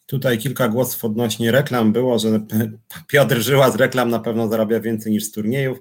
Tutaj 0.06 0.38
kilka 0.38 0.68
głosów 0.68 1.04
odnośnie 1.04 1.52
reklam 1.52 1.92
było, 1.92 2.18
że 2.18 2.40
Piotr 3.06 3.36
Żyła 3.36 3.70
z 3.70 3.76
reklam 3.76 4.10
na 4.10 4.18
pewno 4.18 4.48
zarabia 4.48 4.80
więcej 4.80 5.12
niż 5.12 5.24
z 5.24 5.32
turniejów. 5.32 5.78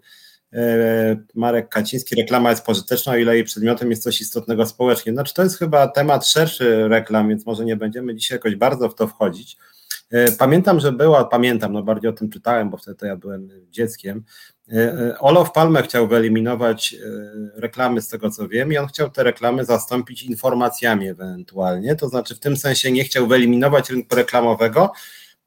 Marek 1.35 1.69
Kaciński, 1.69 2.15
reklama 2.15 2.49
jest 2.49 2.65
pożyteczna, 2.65 3.13
o 3.13 3.15
ile 3.15 3.35
jej 3.35 3.43
przedmiotem 3.43 3.89
jest 3.89 4.03
coś 4.03 4.21
istotnego 4.21 4.65
społecznie. 4.65 5.13
Znaczy 5.13 5.33
to 5.33 5.43
jest 5.43 5.59
chyba 5.59 5.87
temat 5.87 6.27
szerszy 6.27 6.87
reklam, 6.87 7.29
więc 7.29 7.45
może 7.45 7.65
nie 7.65 7.75
będziemy 7.75 8.15
dzisiaj 8.15 8.35
jakoś 8.35 8.55
bardzo 8.55 8.89
w 8.89 8.95
to 8.95 9.07
wchodzić. 9.07 9.57
Pamiętam, 10.37 10.79
że 10.79 10.91
była, 10.91 11.25
pamiętam, 11.25 11.73
no 11.73 11.83
bardziej 11.83 12.09
o 12.09 12.13
tym 12.13 12.29
czytałem, 12.29 12.69
bo 12.69 12.77
wtedy 12.77 13.07
ja 13.07 13.15
byłem 13.15 13.49
dzieckiem, 13.69 14.23
E, 14.60 14.60
e, 14.60 14.60
Olof 15.19 15.51
Palme 15.51 15.83
chciał 15.83 16.07
wyeliminować 16.07 16.93
e, 16.93 17.61
reklamy 17.61 18.01
z 18.01 18.07
tego 18.07 18.29
co 18.29 18.47
wiem 18.47 18.73
i 18.73 18.77
on 18.77 18.87
chciał 18.87 19.09
te 19.09 19.23
reklamy 19.23 19.65
zastąpić 19.65 20.23
informacjami 20.23 21.07
ewentualnie, 21.07 21.95
to 21.95 22.09
znaczy 22.09 22.35
w 22.35 22.39
tym 22.39 22.57
sensie 22.57 22.91
nie 22.91 23.03
chciał 23.03 23.27
wyeliminować 23.27 23.89
rynku 23.89 24.15
reklamowego, 24.15 24.91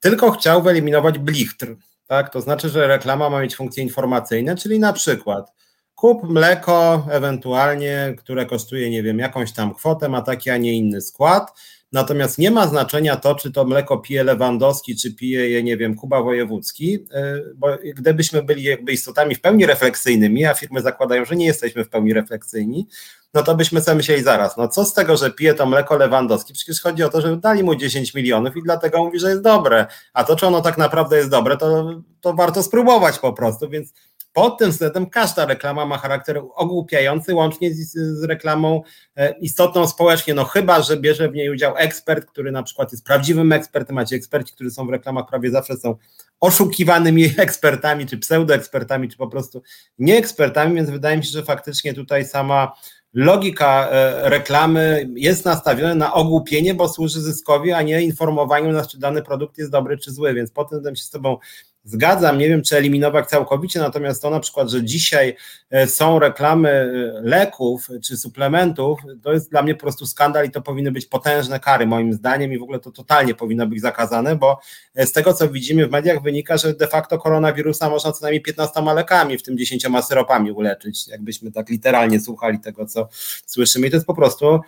tylko 0.00 0.30
chciał 0.30 0.62
wyeliminować 0.62 1.18
blichtr, 1.18 1.76
tak? 2.06 2.32
To 2.32 2.40
znaczy, 2.40 2.68
że 2.68 2.86
reklama 2.86 3.30
ma 3.30 3.40
mieć 3.40 3.56
funkcje 3.56 3.82
informacyjne, 3.82 4.56
czyli 4.56 4.78
na 4.78 4.92
przykład 4.92 5.52
kup 5.94 6.22
mleko 6.22 7.06
ewentualnie, 7.10 8.14
które 8.18 8.46
kosztuje, 8.46 8.90
nie 8.90 9.02
wiem, 9.02 9.18
jakąś 9.18 9.52
tam 9.52 9.74
kwotę, 9.74 10.08
ma 10.08 10.22
taki, 10.22 10.50
a 10.50 10.56
nie 10.56 10.72
inny 10.72 11.00
skład, 11.00 11.52
Natomiast 11.94 12.38
nie 12.38 12.50
ma 12.50 12.66
znaczenia 12.66 13.16
to, 13.16 13.34
czy 13.34 13.52
to 13.52 13.64
mleko 13.64 13.98
pije 13.98 14.24
Lewandowski, 14.24 14.96
czy 14.96 15.14
pije 15.14 15.50
je, 15.50 15.62
nie 15.62 15.76
wiem, 15.76 15.94
Kuba 15.94 16.22
Wojewódzki, 16.22 17.06
e, 17.12 17.40
bo 17.56 17.68
gdybyśmy 17.94 18.42
byli 18.42 18.62
jakby 18.62 18.92
istotami 18.92 19.34
w 19.34 19.40
pełni 19.40 19.66
refleksyjnymi, 19.66 20.44
a 20.44 20.54
firmy 20.54 20.80
zakładają, 20.80 21.24
że 21.24 21.36
nie 21.36 21.46
jesteśmy 21.46 21.84
w 21.84 21.88
pełni 21.88 22.14
refleksyjni, 22.14 22.86
no 23.34 23.42
to 23.42 23.54
byśmy 23.54 23.80
sobie 23.80 23.96
myśleli 23.96 24.22
zaraz, 24.22 24.56
no 24.56 24.68
co 24.68 24.84
z 24.84 24.94
tego, 24.94 25.16
że 25.16 25.30
pije 25.30 25.54
to 25.54 25.66
mleko 25.66 25.96
Lewandowski? 25.96 26.52
Przecież 26.52 26.82
chodzi 26.82 27.02
o 27.02 27.08
to, 27.08 27.20
że 27.20 27.36
dali 27.36 27.62
mu 27.62 27.74
10 27.74 28.14
milionów 28.14 28.56
i 28.56 28.62
dlatego 28.62 29.04
mówi, 29.04 29.18
że 29.18 29.30
jest 29.30 29.42
dobre. 29.42 29.86
A 30.12 30.24
to, 30.24 30.36
czy 30.36 30.46
ono 30.46 30.60
tak 30.60 30.78
naprawdę 30.78 31.16
jest 31.16 31.30
dobre, 31.30 31.56
to, 31.56 32.00
to 32.20 32.34
warto 32.34 32.62
spróbować 32.62 33.18
po 33.18 33.32
prostu, 33.32 33.68
więc 33.68 33.92
pod 34.34 34.58
tym 34.58 34.70
względem 34.70 35.06
każda 35.06 35.46
reklama 35.46 35.86
ma 35.86 35.98
charakter 35.98 36.42
ogłupiający, 36.54 37.34
łącznie 37.34 37.74
z, 37.74 37.92
z, 37.92 38.24
reklamą 38.24 38.82
e, 39.16 39.34
istotną 39.38 39.86
społecznie, 39.86 40.34
no 40.34 40.44
chyba, 40.44 40.82
że 40.82 40.96
bierze 40.96 41.28
w 41.28 41.34
niej 41.34 41.50
udział 41.50 41.74
ekspert, 41.76 42.24
który 42.24 42.52
na 42.52 42.62
przykład 42.62 42.92
jest 42.92 43.04
prawdziwym 43.04 43.52
ekspertem, 43.52 43.96
macie 43.96 44.16
eksperci, 44.16 44.54
którzy 44.54 44.70
są 44.70 44.86
w 44.86 44.90
reklamach 44.90 45.26
prawie 45.28 45.50
zawsze 45.50 45.76
są 45.76 45.96
oszukiwanymi 46.40 47.24
ekspertami, 47.36 48.06
czy 48.06 48.18
pseudoekspertami, 48.18 49.08
czy 49.08 49.16
po 49.16 49.28
prostu 49.28 49.62
nieekspertami, 49.98 50.74
więc 50.74 50.90
wydaje 50.90 51.16
mi 51.16 51.24
się, 51.24 51.30
że 51.30 51.42
faktycznie 51.42 51.94
tutaj 51.94 52.24
sama 52.24 52.72
logika 53.12 53.88
e, 53.90 54.28
reklamy 54.30 55.08
jest 55.16 55.44
nastawiona 55.44 55.94
na 55.94 56.14
ogłupienie, 56.14 56.74
bo 56.74 56.88
służy 56.88 57.20
zyskowi, 57.20 57.72
a 57.72 57.82
nie 57.82 58.02
informowaniu 58.02 58.72
nas, 58.72 58.88
czy 58.88 58.98
dany 58.98 59.22
produkt 59.22 59.58
jest 59.58 59.70
dobry, 59.70 59.98
czy 59.98 60.12
zły, 60.12 60.34
więc 60.34 60.50
po 60.50 60.64
tym 60.64 60.96
się 60.96 61.04
z 61.04 61.10
Tobą 61.10 61.38
zgadzam, 61.84 62.38
nie 62.38 62.48
wiem 62.48 62.62
czy 62.62 62.76
eliminować 62.76 63.28
całkowicie, 63.28 63.80
natomiast 63.80 64.22
to 64.22 64.30
na 64.30 64.40
przykład, 64.40 64.70
że 64.70 64.84
dzisiaj 64.84 65.36
e, 65.70 65.86
są 65.86 66.18
reklamy 66.18 66.68
e, 66.70 67.20
leków 67.22 67.88
czy 68.04 68.16
suplementów, 68.16 69.00
to 69.22 69.32
jest 69.32 69.50
dla 69.50 69.62
mnie 69.62 69.74
po 69.74 69.80
prostu 69.80 70.06
skandal 70.06 70.46
i 70.46 70.50
to 70.50 70.62
powinny 70.62 70.92
być 70.92 71.06
potężne 71.06 71.60
kary 71.60 71.86
moim 71.86 72.12
zdaniem 72.12 72.52
i 72.52 72.58
w 72.58 72.62
ogóle 72.62 72.78
to 72.78 72.90
totalnie 72.90 73.34
powinno 73.34 73.66
być 73.66 73.80
zakazane, 73.80 74.36
bo 74.36 74.60
e, 74.94 75.06
z 75.06 75.12
tego 75.12 75.34
co 75.34 75.48
widzimy 75.48 75.86
w 75.86 75.90
mediach 75.90 76.22
wynika, 76.22 76.56
że 76.56 76.74
de 76.74 76.86
facto 76.86 77.18
koronawirusa 77.18 77.90
można 77.90 78.12
co 78.12 78.22
najmniej 78.22 78.42
15 78.42 78.82
lekami, 78.94 79.38
w 79.38 79.42
tym 79.42 79.58
10 79.58 79.86
syropami 80.02 80.52
uleczyć, 80.52 81.08
jakbyśmy 81.08 81.52
tak 81.52 81.68
literalnie 81.68 82.20
słuchali 82.20 82.60
tego, 82.60 82.86
co 82.86 83.08
słyszymy. 83.46 83.86
I 83.86 83.90
to 83.90 83.96
jest 83.96 84.06
po 84.06 84.14
prostu 84.14 84.60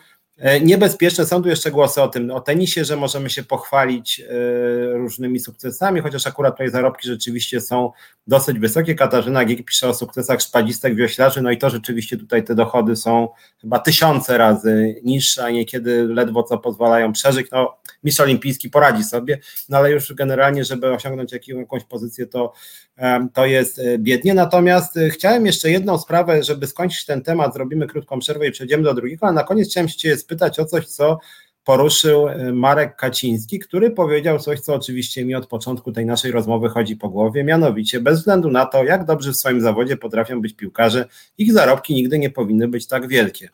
niebezpieczne 0.62 1.26
są 1.26 1.42
tu 1.42 1.48
jeszcze 1.48 1.70
głosy 1.70 2.02
o 2.02 2.08
tym, 2.08 2.30
o 2.30 2.40
tenisie, 2.40 2.84
że 2.84 2.96
możemy 2.96 3.30
się 3.30 3.42
pochwalić 3.42 4.20
e, 4.20 4.32
różnymi 4.92 5.40
sukcesami, 5.40 6.00
chociaż 6.00 6.26
akurat 6.26 6.54
tutaj 6.54 6.70
zarobki 6.70 7.08
rzeczywiście 7.08 7.60
są 7.60 7.92
dosyć 8.26 8.58
wysokie. 8.58 8.94
Katarzyna 8.94 9.44
Giek 9.44 9.64
pisze 9.64 9.88
o 9.88 9.94
sukcesach 9.94 10.40
szpadistek 10.40 10.94
wioślarzy, 10.94 11.42
no 11.42 11.50
i 11.50 11.58
to 11.58 11.70
rzeczywiście 11.70 12.16
tutaj 12.16 12.44
te 12.44 12.54
dochody 12.54 12.96
są 12.96 13.28
chyba 13.60 13.78
tysiące 13.78 14.38
razy 14.38 15.00
niższe, 15.04 15.44
a 15.44 15.50
niekiedy 15.50 16.06
ledwo 16.08 16.42
co 16.42 16.58
pozwalają 16.58 17.12
przeżyć. 17.12 17.50
No, 17.52 17.76
mistrz 18.04 18.20
olimpijski 18.20 18.70
poradzi 18.70 19.04
sobie, 19.04 19.38
no 19.68 19.78
ale 19.78 19.90
już 19.90 20.14
generalnie, 20.14 20.64
żeby 20.64 20.92
osiągnąć 20.92 21.32
jakąś 21.32 21.84
pozycję, 21.84 22.26
to, 22.26 22.52
to 23.34 23.46
jest 23.46 23.78
e, 23.78 23.98
biednie. 23.98 24.34
Natomiast 24.34 24.98
chciałem 25.10 25.46
jeszcze 25.46 25.70
jedną 25.70 25.98
sprawę, 25.98 26.42
żeby 26.42 26.66
skończyć 26.66 27.04
ten 27.04 27.22
temat, 27.22 27.54
zrobimy 27.54 27.86
krótką 27.86 28.18
przerwę 28.18 28.48
i 28.48 28.52
przejdziemy 28.52 28.82
do 28.82 28.94
drugiego, 28.94 29.26
ale 29.26 29.34
na 29.34 29.44
koniec 29.44 29.70
chciałem 29.70 29.88
się 29.88 30.16
spytać 30.26 30.60
o 30.60 30.64
coś, 30.64 30.86
co 30.86 31.18
poruszył 31.64 32.28
e, 32.28 32.52
Marek 32.52 32.96
Kaciński, 32.96 33.58
który 33.58 33.90
powiedział 33.90 34.38
coś, 34.38 34.60
co 34.60 34.74
oczywiście 34.74 35.24
mi 35.24 35.34
od 35.34 35.46
początku 35.46 35.92
tej 35.92 36.06
naszej 36.06 36.32
rozmowy 36.32 36.68
chodzi 36.68 36.96
po 36.96 37.08
głowie, 37.08 37.44
mianowicie 37.44 38.00
bez 38.00 38.18
względu 38.18 38.50
na 38.50 38.66
to, 38.66 38.84
jak 38.84 39.04
dobrzy 39.04 39.32
w 39.32 39.36
swoim 39.36 39.60
zawodzie 39.60 39.96
potrafią 39.96 40.40
być 40.40 40.54
piłkarze, 40.54 41.08
ich 41.38 41.52
zarobki 41.52 41.94
nigdy 41.94 42.18
nie 42.18 42.30
powinny 42.30 42.68
być 42.68 42.86
tak 42.86 43.08
wielkie. 43.08 43.48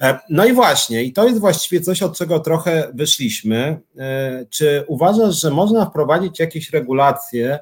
E, 0.00 0.18
no 0.30 0.46
i 0.46 0.52
właśnie, 0.52 1.02
i 1.02 1.12
to 1.12 1.24
jest 1.24 1.40
właściwie 1.40 1.80
coś, 1.80 2.02
od 2.02 2.18
czego 2.18 2.40
trochę 2.40 2.90
wyszliśmy. 2.94 3.80
E, 3.98 4.46
czy 4.50 4.84
uważasz, 4.86 5.40
że 5.40 5.50
można 5.50 5.86
wprowadzić 5.86 6.38
jakieś 6.38 6.70
regulacje, 6.70 7.58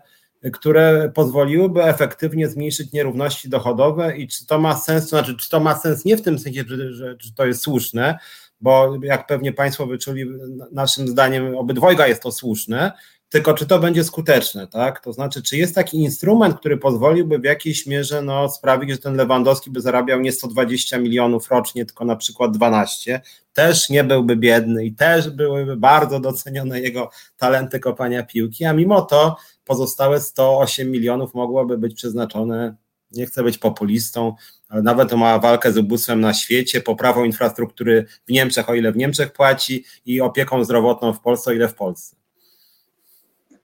które 0.50 1.12
pozwoliłyby 1.14 1.84
efektywnie 1.84 2.48
zmniejszyć 2.48 2.92
nierówności 2.92 3.48
dochodowe 3.48 4.16
i 4.16 4.28
czy 4.28 4.46
to 4.46 4.58
ma 4.58 4.76
sens, 4.76 5.04
to 5.04 5.08
znaczy, 5.08 5.36
czy 5.36 5.50
to 5.50 5.60
ma 5.60 5.78
sens 5.78 6.04
nie 6.04 6.16
w 6.16 6.22
tym 6.22 6.38
sensie, 6.38 6.64
że, 6.66 6.92
że, 6.92 7.16
to 7.34 7.46
jest 7.46 7.62
słuszne, 7.62 8.18
bo 8.60 8.96
jak 9.02 9.26
pewnie 9.26 9.52
Państwo 9.52 9.86
wyczuli, 9.86 10.26
naszym 10.72 11.08
zdaniem 11.08 11.56
obydwojga 11.56 12.06
jest 12.06 12.22
to 12.22 12.32
słuszne, 12.32 12.92
tylko 13.32 13.54
czy 13.54 13.66
to 13.66 13.78
będzie 13.78 14.04
skuteczne, 14.04 14.66
tak? 14.66 15.00
To 15.00 15.12
znaczy, 15.12 15.42
czy 15.42 15.56
jest 15.56 15.74
taki 15.74 15.96
instrument, 15.96 16.58
który 16.58 16.76
pozwoliłby 16.76 17.38
w 17.38 17.44
jakiejś 17.44 17.86
mierze 17.86 18.22
no, 18.22 18.48
sprawić, 18.48 18.90
że 18.90 18.98
ten 18.98 19.16
Lewandowski 19.16 19.70
by 19.70 19.80
zarabiał 19.80 20.20
nie 20.20 20.32
120 20.32 20.98
milionów 20.98 21.50
rocznie, 21.50 21.86
tylko 21.86 22.04
na 22.04 22.16
przykład 22.16 22.56
12, 22.56 23.20
też 23.52 23.90
nie 23.90 24.04
byłby 24.04 24.36
biedny 24.36 24.84
i 24.84 24.94
też 24.94 25.30
byłyby 25.30 25.76
bardzo 25.76 26.20
docenione 26.20 26.80
jego 26.80 27.10
talenty 27.36 27.80
kopania 27.80 28.22
piłki, 28.22 28.64
a 28.64 28.72
mimo 28.72 29.02
to 29.02 29.36
pozostałe 29.72 30.20
108 30.20 30.90
milionów 30.90 31.34
mogłoby 31.34 31.78
być 31.78 31.94
przeznaczone, 31.94 32.76
nie 33.12 33.26
chcę 33.26 33.42
być 33.42 33.58
populistą, 33.58 34.34
ale 34.68 34.82
nawet 34.82 35.12
ma 35.12 35.38
walkę 35.38 35.72
z 35.72 35.78
ubóstwem 35.78 36.20
na 36.20 36.34
świecie, 36.34 36.80
poprawą 36.80 37.24
infrastruktury 37.24 38.06
w 38.28 38.30
Niemczech, 38.30 38.68
o 38.68 38.74
ile 38.74 38.92
w 38.92 38.96
Niemczech 38.96 39.32
płaci 39.32 39.84
i 40.06 40.20
opieką 40.20 40.64
zdrowotną 40.64 41.12
w 41.12 41.20
Polsce, 41.20 41.50
o 41.50 41.54
ile 41.54 41.68
w 41.68 41.74
Polsce. 41.74 42.16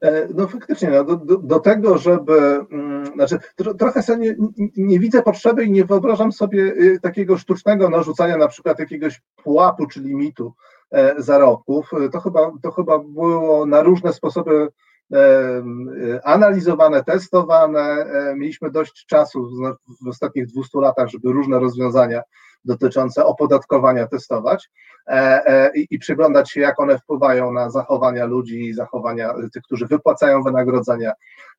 E, 0.01 0.29
no 0.35 0.47
faktycznie, 0.47 0.91
no, 0.91 1.05
do, 1.05 1.37
do, 1.37 1.61
tego, 1.61 1.99
żeby, 1.99 2.67
mm, 2.73 3.07
znaczy 3.07 3.39
tro, 3.57 3.75
trochę 3.75 4.03
sobie 4.03 4.37
nie, 4.57 4.69
nie, 4.77 4.99
widzę 4.99 5.23
potrzeby 5.23 5.65
i 5.65 5.71
nie 5.71 5.85
wyobrażam 5.85 6.33
sobie 6.33 6.63
y, 6.63 6.99
takiego 7.03 7.39
sztucznego 7.39 7.91
narzucania 7.91 8.37
na 8.37 8.49
przykład 8.49 8.79
jakiegoś 8.79 9.23
pułapu 9.45 9.87
czy 9.87 10.01
limitu 10.01 10.53
e, 10.91 11.15
zarobków. 11.23 11.91
E, 11.93 12.09
to 12.09 12.21
chyba, 12.21 12.53
to 12.63 12.71
chyba 12.71 12.99
było 12.99 13.67
na 13.67 13.83
różne 13.83 14.13
sposoby 14.13 14.69
analizowane, 16.25 17.05
testowane. 17.05 18.07
Mieliśmy 18.37 18.71
dość 18.71 19.07
czasu 19.07 19.51
w 20.05 20.09
ostatnich 20.09 20.47
200 20.47 20.81
latach, 20.81 21.09
żeby 21.09 21.33
różne 21.33 21.59
rozwiązania 21.59 22.23
dotyczące 22.69 23.25
opodatkowania 23.25 24.07
testować 24.07 24.71
e, 25.07 25.13
e, 25.47 25.71
i, 25.75 25.99
przyglądać 25.99 26.51
się, 26.51 26.61
jak 26.61 26.81
one 26.81 26.99
wpływają 26.99 27.53
na 27.53 27.71
zachowania 27.71 28.25
ludzi 28.25 28.65
i 28.65 28.75
zachowania 28.75 29.35
tych, 29.53 29.63
którzy 29.63 29.87
wypłacają 29.87 30.43
wynagrodzenia. 30.43 31.13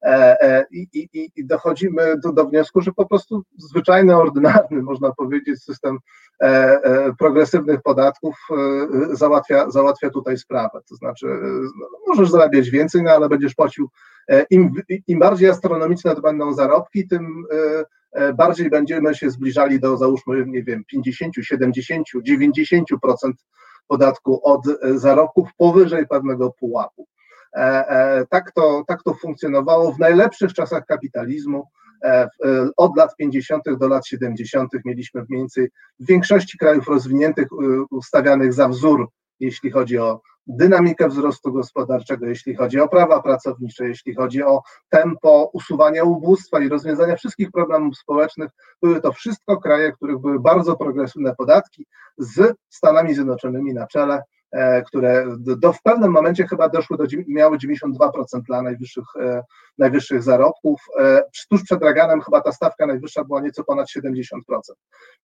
E, 0.03 0.65
I, 0.71 0.87
i, 0.93 1.31
i 1.35 1.45
dochodzimy 1.45 2.17
do, 2.23 2.31
do 2.31 2.45
wniosku, 2.45 2.81
że 2.81 2.91
po 2.91 3.05
prostu 3.05 3.43
zwyczajny, 3.57 4.15
ordynarny, 4.17 4.81
można 4.81 5.11
powiedzieć, 5.11 5.63
system 5.63 5.97
progresywnych 7.19 7.81
podatków 7.81 8.35
załatwia, 9.11 9.71
załatwia 9.71 10.09
tutaj 10.09 10.37
sprawę. 10.37 10.79
To 10.89 10.95
znaczy, 10.95 11.27
no, 11.79 11.87
możesz 12.07 12.29
zarabiać 12.29 12.69
więcej, 12.69 13.03
no 13.03 13.11
ale 13.11 13.29
będziesz 13.29 13.55
płacił, 13.55 13.89
im, 14.49 14.73
im 15.07 15.19
bardziej 15.19 15.49
astronomiczne 15.49 16.15
to 16.15 16.21
będą 16.21 16.53
zarobki, 16.53 17.07
tym 17.07 17.45
bardziej 18.37 18.69
będziemy 18.69 19.15
się 19.15 19.29
zbliżali 19.29 19.79
do 19.79 19.97
załóżmy, 19.97 20.45
nie 20.45 20.63
wiem, 20.63 20.83
50, 20.87 21.33
70, 21.41 22.07
90% 22.29 23.31
podatku 23.89 24.39
od 24.43 24.67
e, 24.67 24.99
zarobków 24.99 25.49
powyżej 25.57 26.07
pewnego 26.07 26.51
pułapu. 26.59 27.07
E, 27.55 28.25
tak 28.29 28.51
to, 28.51 28.83
tak 28.87 29.03
to 29.03 29.13
funkcjonowało 29.13 29.91
w 29.91 29.99
najlepszych 29.99 30.53
czasach 30.53 30.85
kapitalizmu. 30.85 31.63
Od 32.77 32.97
lat 32.97 33.15
50. 33.15 33.63
do 33.79 33.87
lat 33.87 34.07
70. 34.07 34.71
mieliśmy 34.85 35.25
mniej 35.29 35.41
więcej 35.41 35.69
w 35.99 36.07
większości 36.07 36.57
krajów 36.57 36.87
rozwiniętych 36.87 37.47
ustawianych 37.91 38.53
za 38.53 38.67
wzór, 38.67 39.09
jeśli 39.39 39.71
chodzi 39.71 39.97
o 39.97 40.21
dynamikę 40.49 41.07
wzrostu 41.07 41.53
gospodarczego, 41.53 42.25
jeśli 42.25 42.55
chodzi 42.55 42.79
o 42.79 42.87
prawa 42.87 43.21
pracownicze, 43.21 43.87
jeśli 43.87 44.15
chodzi 44.15 44.43
o 44.43 44.61
tempo 44.89 45.49
usuwania 45.53 46.03
ubóstwa 46.03 46.59
i 46.59 46.69
rozwiązania 46.69 47.15
wszystkich 47.15 47.51
problemów 47.51 47.97
społecznych, 47.97 48.49
były 48.81 49.01
to 49.01 49.11
wszystko 49.11 49.57
kraje, 49.57 49.91
których 49.91 50.17
były 50.17 50.39
bardzo 50.39 50.75
progresywne 50.75 51.35
podatki 51.35 51.85
z 52.17 52.55
Stanami 52.69 53.13
Zjednoczonymi 53.13 53.73
na 53.73 53.87
czele. 53.87 54.23
E, 54.51 54.81
które 54.81 55.25
do, 55.37 55.73
w 55.73 55.81
pewnym 55.81 56.11
momencie 56.11 56.47
chyba 56.47 56.69
doszły 56.69 56.97
do, 56.97 57.03
miały 57.27 57.57
92% 57.57 58.41
dla 58.47 58.61
najwyższych, 58.61 59.03
e, 59.19 59.43
najwyższych 59.77 60.23
zarobków. 60.23 60.81
E, 60.99 61.23
tuż 61.49 61.63
przed 61.63 61.83
Reaganem 61.83 62.21
chyba 62.21 62.41
ta 62.41 62.51
stawka 62.51 62.85
najwyższa 62.85 63.23
była 63.23 63.41
nieco 63.41 63.63
ponad 63.63 63.87
70%. 63.89 64.15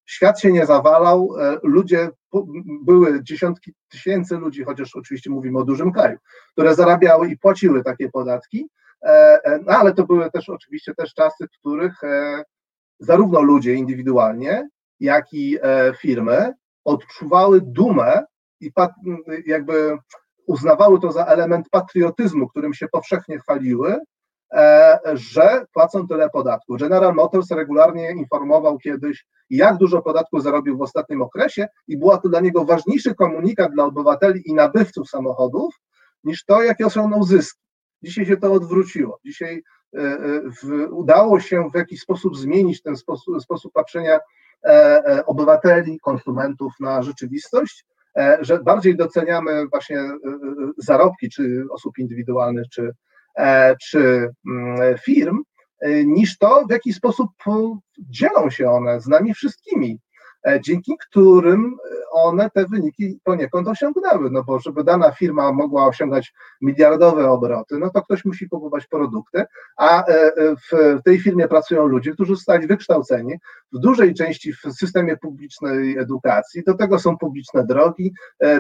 Świat 0.06 0.40
się 0.40 0.52
nie 0.52 0.66
zawalał, 0.66 1.30
ludzie, 1.64 2.10
były 2.86 3.24
dziesiątki 3.24 3.74
tysięcy 3.90 4.38
ludzi, 4.38 4.64
chociaż 4.64 4.96
oczywiście 4.96 5.30
mówimy 5.30 5.60
o 5.60 5.64
dużym 5.64 5.92
kraju, 5.92 6.18
które 6.52 6.76
zarabiały 6.76 7.30
i 7.30 7.38
płaciły 7.38 7.84
takie 7.84 8.10
podatki, 8.10 8.70
no 9.66 9.78
ale 9.78 9.94
to 9.94 10.06
były 10.06 10.32
też 10.32 10.50
oczywiście 10.50 10.96
też 10.96 11.14
czasy, 11.14 11.48
w 11.48 11.60
których 11.60 11.94
zarówno 13.00 13.42
ludzie 13.42 13.74
indywidualnie, 13.74 14.70
jak 15.00 15.34
i 15.34 15.58
firmy 16.02 16.54
odczuwały 16.86 17.62
dumę 17.62 18.24
i 18.66 18.72
jakby 19.46 19.98
uznawały 20.48 21.00
to 21.00 21.12
za 21.12 21.26
element 21.26 21.70
patriotyzmu, 21.70 22.48
którym 22.48 22.74
się 22.74 22.88
powszechnie 22.88 23.40
chwaliły, 23.40 23.98
e, 24.54 25.00
że 25.14 25.66
płacą 25.74 26.08
tyle 26.08 26.30
podatków. 26.30 26.80
General 26.80 27.14
Motors 27.14 27.52
regularnie 27.52 28.12
informował 28.12 28.78
kiedyś, 28.78 29.26
jak 29.50 29.78
dużo 29.78 30.02
podatku 30.02 30.40
zarobił 30.40 30.78
w 30.78 30.82
ostatnim 30.82 31.22
okresie 31.22 31.68
i 31.88 31.98
była 31.98 32.18
to 32.18 32.30
dla 32.30 32.40
niego 32.40 32.66
ważniejszy 32.66 33.16
komunikat 33.16 33.72
dla 33.72 33.84
obywateli 33.84 34.50
i 34.50 34.54
nabywców 34.54 35.10
samochodów, 35.10 35.76
niż 36.24 36.46
to, 36.46 36.64
jakie 36.64 36.86
osiągnął 36.86 37.24
zyski. 37.24 37.62
Dzisiaj 38.02 38.26
się 38.26 38.38
to 38.38 38.54
odwróciło. 38.54 39.20
Dzisiaj 39.26 39.64
e, 39.98 40.00
e, 40.00 40.18
w, 40.64 40.88
udało 40.92 41.40
się 41.40 41.70
w 41.74 41.78
jakiś 41.78 42.02
sposób 42.02 42.38
zmienić 42.38 42.82
ten 42.82 42.96
sposób, 42.98 43.42
sposób 43.42 43.74
patrzenia 43.74 44.20
obywateli, 45.26 46.00
konsumentów 46.00 46.74
na 46.80 47.04
rzeczywistość 47.04 47.86
że 48.42 48.60
bardziej 48.64 48.98
doceniamy 48.98 49.68
właśnie 49.68 49.98
e, 49.98 50.04
e, 50.04 50.18
zarobki 50.78 51.30
czy 51.30 51.64
osób 51.72 51.98
indywidualnych, 51.98 52.66
czy, 52.70 52.92
czy 53.82 54.30
mm, 54.48 54.98
firm, 54.98 55.44
niż 56.06 56.38
to, 56.38 56.66
w 56.70 56.72
jaki 56.72 56.94
sposób 56.94 57.30
dzielą 58.00 58.50
się 58.50 58.70
one 58.70 59.02
z 59.02 59.08
nami 59.08 59.34
wszystkimi. 59.34 60.00
E, 60.48 60.62
dzięki 60.62 60.98
którym 60.98 61.78
one 62.12 62.50
te 62.50 62.66
wyniki 62.66 63.20
poniekąd 63.24 63.68
osiągnęły, 63.68 64.32
no 64.32 64.44
bo 64.44 64.60
żeby 64.60 64.84
dana 64.84 65.12
firma 65.12 65.52
mogła 65.52 65.88
osiągać 65.88 66.34
miliardowe 66.62 67.30
obroty, 67.30 67.78
no 67.80 67.90
to 67.90 68.02
ktoś 68.02 68.26
musi 68.26 68.50
kupować 68.50 68.88
produkty, 68.88 69.46
a 69.78 70.06
e, 70.06 70.14
e, 70.14 70.32
w 70.56 71.02
tej 71.04 71.20
firmie 71.20 71.48
pracują 71.48 71.88
ludzie, 71.88 72.12
którzy 72.12 72.36
zostali 72.36 72.68
wykształceni 72.68 73.34
w 73.74 73.80
dużej 73.80 74.14
części 74.14 74.54
w 74.54 74.62
systemie 74.72 75.18
publicznej 75.18 75.98
edukacji, 75.98 76.64
do 76.64 76.74
tego 76.74 77.00
są 77.00 77.18
publiczne 77.18 77.66
drogi, 77.66 78.14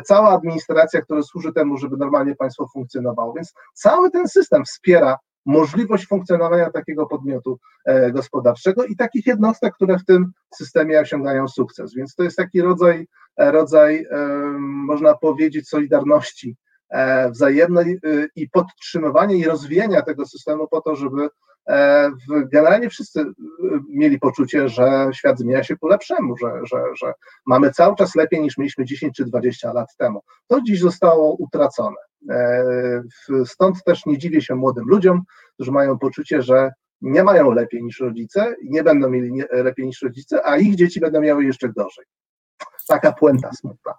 cała 0.05 0.29
administracja, 0.29 1.01
która 1.01 1.21
służy 1.21 1.53
temu, 1.53 1.77
żeby 1.77 1.97
normalnie 1.97 2.35
państwo 2.35 2.67
funkcjonowało, 2.73 3.33
więc 3.33 3.53
cały 3.73 4.11
ten 4.11 4.27
system 4.27 4.65
wspiera 4.65 5.17
możliwość 5.45 6.07
funkcjonowania 6.07 6.69
takiego 6.71 7.05
podmiotu 7.05 7.59
e, 7.85 8.11
gospodarczego 8.11 8.85
i 8.85 8.95
takich 8.95 9.25
jednostek, 9.25 9.73
które 9.73 9.99
w 9.99 10.05
tym 10.05 10.31
systemie 10.55 10.99
osiągają 10.99 11.47
sukces. 11.47 11.93
Więc 11.93 12.15
to 12.15 12.23
jest 12.23 12.37
taki 12.37 12.61
rodzaj, 12.61 13.07
e, 13.37 13.51
rodzaj 13.51 14.05
można 14.59 15.15
powiedzieć, 15.15 15.69
solidarności 15.69 16.55
e, 16.89 17.31
wzajemnej 17.31 17.99
i 18.35 18.49
podtrzymywania 18.49 19.35
i 19.35 19.43
rozwijania 19.43 20.01
tego 20.01 20.25
systemu 20.25 20.67
po 20.67 20.81
to, 20.81 20.95
żeby 20.95 21.29
generalnie 22.51 22.89
wszyscy 22.89 23.25
mieli 23.89 24.19
poczucie, 24.19 24.69
że 24.69 25.09
świat 25.13 25.39
zmienia 25.39 25.63
się 25.63 25.77
ku 25.77 25.87
lepszemu, 25.87 26.37
że, 26.37 26.51
że, 26.63 26.77
że 26.95 27.13
mamy 27.45 27.71
cały 27.71 27.95
czas 27.95 28.15
lepiej 28.15 28.41
niż 28.41 28.57
mieliśmy 28.57 28.85
10 28.85 29.15
czy 29.15 29.25
20 29.25 29.73
lat 29.73 29.87
temu. 29.97 30.21
To 30.47 30.61
dziś 30.61 30.79
zostało 30.79 31.35
utracone. 31.35 31.95
E, 32.29 33.03
stąd 33.45 33.83
też 33.83 34.05
nie 34.05 34.17
dziwię 34.17 34.41
się 34.41 34.55
młodym 34.55 34.85
ludziom, 34.87 35.21
którzy 35.53 35.71
mają 35.71 35.99
poczucie, 35.99 36.41
że 36.41 36.71
nie 37.01 37.23
mają 37.23 37.51
lepiej 37.51 37.83
niż 37.83 37.99
rodzice 37.99 38.55
nie 38.63 38.83
będą 38.83 39.09
mieli 39.09 39.41
lepiej 39.51 39.85
niż 39.85 40.01
rodzice, 40.01 40.45
a 40.45 40.57
ich 40.57 40.75
dzieci 40.75 40.99
będą 40.99 41.21
miały 41.21 41.45
jeszcze 41.45 41.69
gorzej. 41.69 42.05
Taka 42.87 43.11
puenta 43.11 43.51
smutna. 43.53 43.93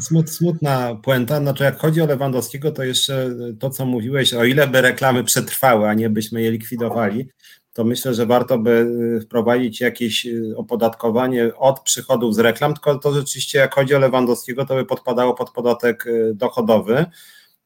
Smut, 0.00 0.30
smutna 0.30 0.94
puenta. 1.02 1.40
Znaczy, 1.40 1.64
jak 1.64 1.78
chodzi 1.78 2.00
o 2.00 2.06
Lewandowskiego, 2.06 2.72
to 2.72 2.84
jeszcze 2.84 3.30
to, 3.60 3.70
co 3.70 3.86
mówiłeś, 3.86 4.34
o 4.34 4.44
ile 4.44 4.68
by 4.68 4.80
reklamy 4.80 5.24
przetrwały, 5.24 5.88
a 5.88 5.94
nie 5.94 6.10
byśmy 6.10 6.42
je 6.42 6.50
likwidowali, 6.50 7.28
to 7.72 7.84
myślę, 7.84 8.14
że 8.14 8.26
warto 8.26 8.58
by 8.58 8.86
wprowadzić 9.24 9.80
jakieś 9.80 10.26
opodatkowanie 10.56 11.54
od 11.56 11.80
przychodów 11.80 12.34
z 12.34 12.38
reklam, 12.38 12.74
tylko 12.74 12.98
to 12.98 13.12
rzeczywiście, 13.12 13.58
jak 13.58 13.74
chodzi 13.74 13.94
o 13.94 13.98
Lewandowskiego, 13.98 14.66
to 14.66 14.74
by 14.74 14.84
podpadało 14.84 15.34
pod 15.34 15.50
podatek 15.50 16.04
dochodowy. 16.34 17.06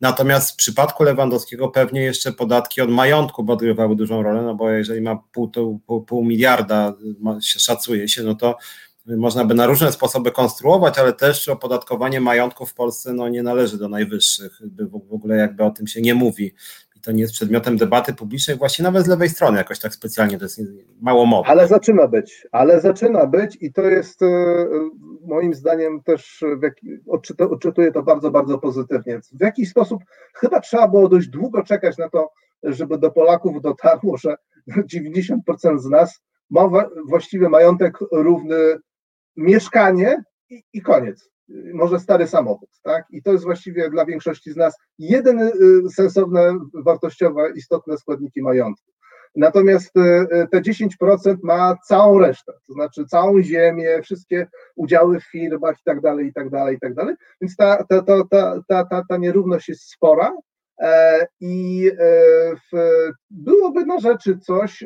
Natomiast 0.00 0.52
w 0.52 0.56
przypadku 0.56 1.04
Lewandowskiego 1.04 1.68
pewnie 1.68 2.02
jeszcze 2.02 2.32
podatki 2.32 2.80
od 2.80 2.90
majątku 2.90 3.52
odgrywały 3.52 3.96
dużą 3.96 4.22
rolę, 4.22 4.42
no 4.42 4.54
bo 4.54 4.70
jeżeli 4.70 5.00
ma 5.00 5.22
pół, 5.32 5.50
pół, 5.86 6.02
pół 6.02 6.24
miliarda, 6.24 6.94
szacuje 7.40 8.08
się, 8.08 8.22
no 8.22 8.34
to 8.34 8.56
można 9.06 9.44
by 9.44 9.54
na 9.54 9.66
różne 9.66 9.92
sposoby 9.92 10.32
konstruować, 10.32 10.98
ale 10.98 11.12
też 11.12 11.48
opodatkowanie 11.48 12.20
majątku 12.20 12.66
w 12.66 12.74
Polsce 12.74 13.12
no, 13.12 13.28
nie 13.28 13.42
należy 13.42 13.78
do 13.78 13.88
najwyższych, 13.88 14.60
w 15.08 15.14
ogóle 15.14 15.36
jakby 15.36 15.64
o 15.64 15.70
tym 15.70 15.86
się 15.86 16.00
nie 16.00 16.14
mówi 16.14 16.54
to 17.06 17.12
nie 17.12 17.22
jest 17.22 17.34
przedmiotem 17.34 17.76
debaty 17.76 18.14
publicznej, 18.14 18.56
właśnie 18.56 18.82
nawet 18.82 19.04
z 19.04 19.08
lewej 19.08 19.28
strony 19.28 19.58
jakoś 19.58 19.78
tak 19.78 19.94
specjalnie, 19.94 20.38
to 20.38 20.44
jest 20.44 20.60
mało 21.00 21.26
mowy. 21.26 21.48
Ale 21.48 21.68
zaczyna 21.68 22.08
być, 22.08 22.46
ale 22.52 22.80
zaczyna 22.80 23.26
być 23.26 23.58
i 23.60 23.72
to 23.72 23.82
jest 23.82 24.22
e, 24.22 24.26
moim 25.26 25.54
zdaniem 25.54 26.02
też 26.02 26.44
odczytuję 27.50 27.92
to 27.92 28.02
bardzo, 28.02 28.30
bardzo 28.30 28.58
pozytywnie. 28.58 29.20
W 29.32 29.40
jakiś 29.40 29.70
sposób 29.70 30.02
chyba 30.34 30.60
trzeba 30.60 30.88
było 30.88 31.08
dość 31.08 31.28
długo 31.28 31.62
czekać 31.62 31.98
na 31.98 32.08
to, 32.08 32.30
żeby 32.62 32.98
do 32.98 33.10
Polaków 33.10 33.62
dotarło, 33.62 34.16
że 34.16 34.36
90% 34.68 35.78
z 35.78 35.86
nas 35.86 36.20
ma 36.50 36.68
właściwie 37.08 37.48
majątek 37.48 37.98
równy 38.12 38.56
mieszkanie 39.36 40.22
i, 40.50 40.62
i 40.72 40.82
koniec. 40.82 41.30
Może 41.74 42.00
stary 42.00 42.26
samochód, 42.26 42.70
tak? 42.82 43.04
I 43.10 43.22
to 43.22 43.32
jest 43.32 43.44
właściwie 43.44 43.90
dla 43.90 44.06
większości 44.06 44.52
z 44.52 44.56
nas 44.56 44.76
jedyne 44.98 45.52
y, 45.52 45.88
sensowne, 45.94 46.58
wartościowe, 46.74 47.52
istotne 47.56 47.98
składniki 47.98 48.42
majątku. 48.42 48.92
Natomiast 49.36 49.96
y, 49.96 50.00
y, 50.00 50.48
te 50.50 50.60
10% 50.60 51.36
ma 51.42 51.76
całą 51.88 52.18
resztę, 52.18 52.52
to 52.66 52.72
znaczy 52.72 53.04
całą 53.06 53.42
ziemię, 53.42 54.02
wszystkie 54.02 54.46
udziały 54.76 55.20
w 55.20 55.30
firmach 55.30 55.76
i 55.80 55.84
tak 55.84 56.00
dalej, 56.00 56.26
i 56.26 56.32
tak 56.32 56.50
dalej, 56.50 56.76
i 56.76 56.80
tak 56.80 56.94
dalej. 56.94 57.14
Więc 57.40 57.56
ta, 57.56 57.84
ta, 57.84 58.02
ta, 58.02 58.22
ta, 58.68 58.84
ta, 58.84 59.04
ta 59.08 59.16
nierówność 59.16 59.68
jest 59.68 59.90
spora 59.90 60.32
I 61.40 61.90
byłoby 63.30 63.86
na 63.86 63.98
rzeczy 63.98 64.38
coś 64.38 64.84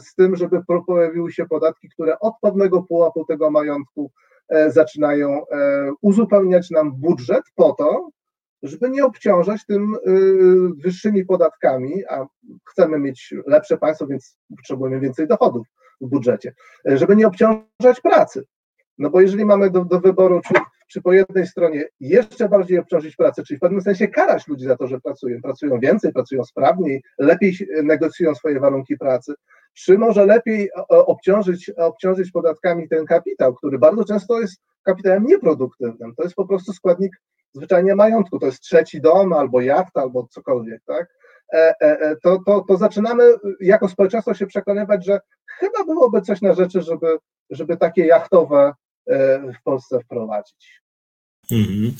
z 0.00 0.14
tym, 0.14 0.36
żeby 0.36 0.60
pojawiły 0.86 1.32
się 1.32 1.46
podatki, 1.46 1.88
które 1.88 2.18
od 2.18 2.34
pewnego 2.42 2.82
pułapu 2.82 3.24
tego 3.24 3.50
majątku 3.50 4.10
zaczynają 4.68 5.42
uzupełniać 6.00 6.70
nam 6.70 6.92
budżet 6.92 7.42
po 7.54 7.72
to, 7.72 8.10
żeby 8.62 8.90
nie 8.90 9.04
obciążać 9.04 9.66
tym 9.66 9.96
wyższymi 10.84 11.24
podatkami, 11.24 12.04
a 12.10 12.26
chcemy 12.70 12.98
mieć 12.98 13.34
lepsze 13.46 13.78
państwo, 13.78 14.06
więc 14.06 14.38
potrzebujemy 14.56 15.00
więcej 15.00 15.26
dochodów 15.26 15.66
w 16.00 16.08
budżecie, 16.08 16.54
żeby 16.84 17.16
nie 17.16 17.26
obciążać 17.26 18.00
pracy. 18.02 18.44
No 18.98 19.10
bo 19.10 19.20
jeżeli 19.20 19.44
mamy 19.44 19.70
do, 19.70 19.84
do 19.84 20.00
wyboru, 20.00 20.40
czy, 20.40 20.54
czy 20.88 21.02
po 21.02 21.12
jednej 21.12 21.46
stronie 21.46 21.84
jeszcze 22.00 22.48
bardziej 22.48 22.78
obciążyć 22.78 23.16
pracę, 23.16 23.42
czyli 23.42 23.58
w 23.58 23.60
pewnym 23.60 23.80
sensie 23.80 24.08
karać 24.08 24.48
ludzi 24.48 24.64
za 24.64 24.76
to, 24.76 24.86
że 24.86 25.00
pracują, 25.00 25.42
pracują 25.42 25.80
więcej, 25.80 26.12
pracują 26.12 26.44
sprawniej, 26.44 27.02
lepiej 27.18 27.56
negocjują 27.82 28.34
swoje 28.34 28.60
warunki 28.60 28.98
pracy, 28.98 29.34
czy 29.74 29.98
może 29.98 30.26
lepiej 30.26 30.70
obciążyć, 30.88 31.70
obciążyć 31.70 32.30
podatkami 32.30 32.88
ten 32.88 33.06
kapitał, 33.06 33.54
który 33.54 33.78
bardzo 33.78 34.04
często 34.04 34.40
jest 34.40 34.56
kapitałem 34.82 35.24
nieproduktywnym. 35.24 36.14
To 36.14 36.22
jest 36.22 36.34
po 36.34 36.46
prostu 36.46 36.72
składnik 36.72 37.12
zwyczajnie 37.54 37.94
majątku. 37.94 38.38
To 38.38 38.46
jest 38.46 38.60
trzeci 38.60 39.00
dom, 39.00 39.32
albo 39.32 39.60
jachta, 39.60 40.00
albo 40.00 40.26
cokolwiek, 40.30 40.82
tak? 40.86 41.06
E, 41.52 41.74
e, 41.80 42.00
e, 42.00 42.16
to, 42.16 42.38
to, 42.46 42.64
to 42.68 42.76
zaczynamy 42.76 43.24
jako 43.60 43.88
społeczeństwo 43.88 44.34
się 44.34 44.46
przekonywać, 44.46 45.04
że 45.04 45.20
chyba 45.62 45.84
byłoby 45.84 46.22
coś 46.22 46.40
na 46.40 46.54
rzeczy, 46.54 46.82
żeby, 46.82 47.18
żeby 47.50 47.76
takie 47.76 48.06
jachtowe 48.06 48.72
w 49.60 49.62
Polsce 49.64 50.00
wprowadzić. 50.00 50.82
Mhm. 51.50 51.94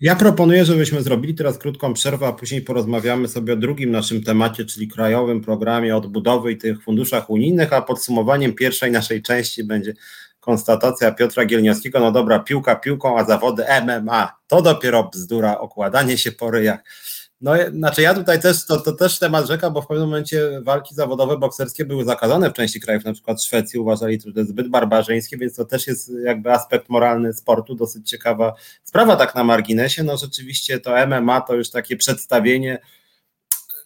Ja 0.00 0.16
proponuję, 0.16 0.64
żebyśmy 0.64 1.02
zrobili 1.02 1.34
teraz 1.34 1.58
krótką 1.58 1.94
przerwę, 1.94 2.26
a 2.26 2.32
później 2.32 2.62
porozmawiamy 2.62 3.28
sobie 3.28 3.52
o 3.52 3.56
drugim 3.56 3.90
naszym 3.90 4.22
temacie, 4.22 4.64
czyli 4.64 4.88
krajowym 4.88 5.40
programie 5.40 5.96
odbudowy 5.96 6.52
i 6.52 6.56
tych 6.56 6.82
funduszach 6.82 7.30
unijnych, 7.30 7.72
a 7.72 7.82
podsumowaniem 7.82 8.54
pierwszej 8.54 8.90
naszej 8.90 9.22
części 9.22 9.64
będzie 9.64 9.94
konstatacja 10.40 11.12
Piotra 11.12 11.44
Gielniowskiego, 11.44 12.00
no 12.00 12.12
dobra, 12.12 12.38
piłka 12.38 12.76
piłką, 12.76 13.18
a 13.18 13.24
zawody 13.24 13.64
MMA, 13.84 14.32
to 14.46 14.62
dopiero 14.62 15.04
bzdura, 15.12 15.58
okładanie 15.58 16.18
się 16.18 16.32
po 16.32 16.50
ryjach. 16.50 16.80
No, 17.40 17.52
znaczy 17.72 18.02
ja 18.02 18.14
tutaj 18.14 18.40
też, 18.40 18.66
to, 18.66 18.80
to 18.80 18.92
też 18.92 19.18
temat 19.18 19.46
rzeka, 19.46 19.70
bo 19.70 19.82
w 19.82 19.86
pewnym 19.86 20.06
momencie 20.06 20.60
walki 20.62 20.94
zawodowe 20.94 21.38
bokserskie 21.38 21.84
były 21.84 22.04
zakazane 22.04 22.50
w 22.50 22.52
części 22.52 22.80
krajów, 22.80 23.04
na 23.04 23.12
przykład 23.12 23.42
Szwecji 23.42 23.78
uważali, 23.80 24.20
że 24.26 24.32
to 24.32 24.38
jest 24.38 24.50
zbyt 24.50 24.68
barbarzyńskie, 24.68 25.36
więc 25.36 25.54
to 25.54 25.64
też 25.64 25.86
jest 25.86 26.12
jakby 26.24 26.52
aspekt 26.52 26.88
moralny 26.88 27.32
sportu, 27.32 27.74
dosyć 27.74 28.10
ciekawa 28.10 28.54
sprawa 28.84 29.16
tak 29.16 29.34
na 29.34 29.44
marginesie, 29.44 30.02
no 30.02 30.16
rzeczywiście 30.16 30.80
to 30.80 31.06
MMA 31.06 31.40
to 31.40 31.54
już 31.54 31.70
takie 31.70 31.96
przedstawienie, 31.96 32.78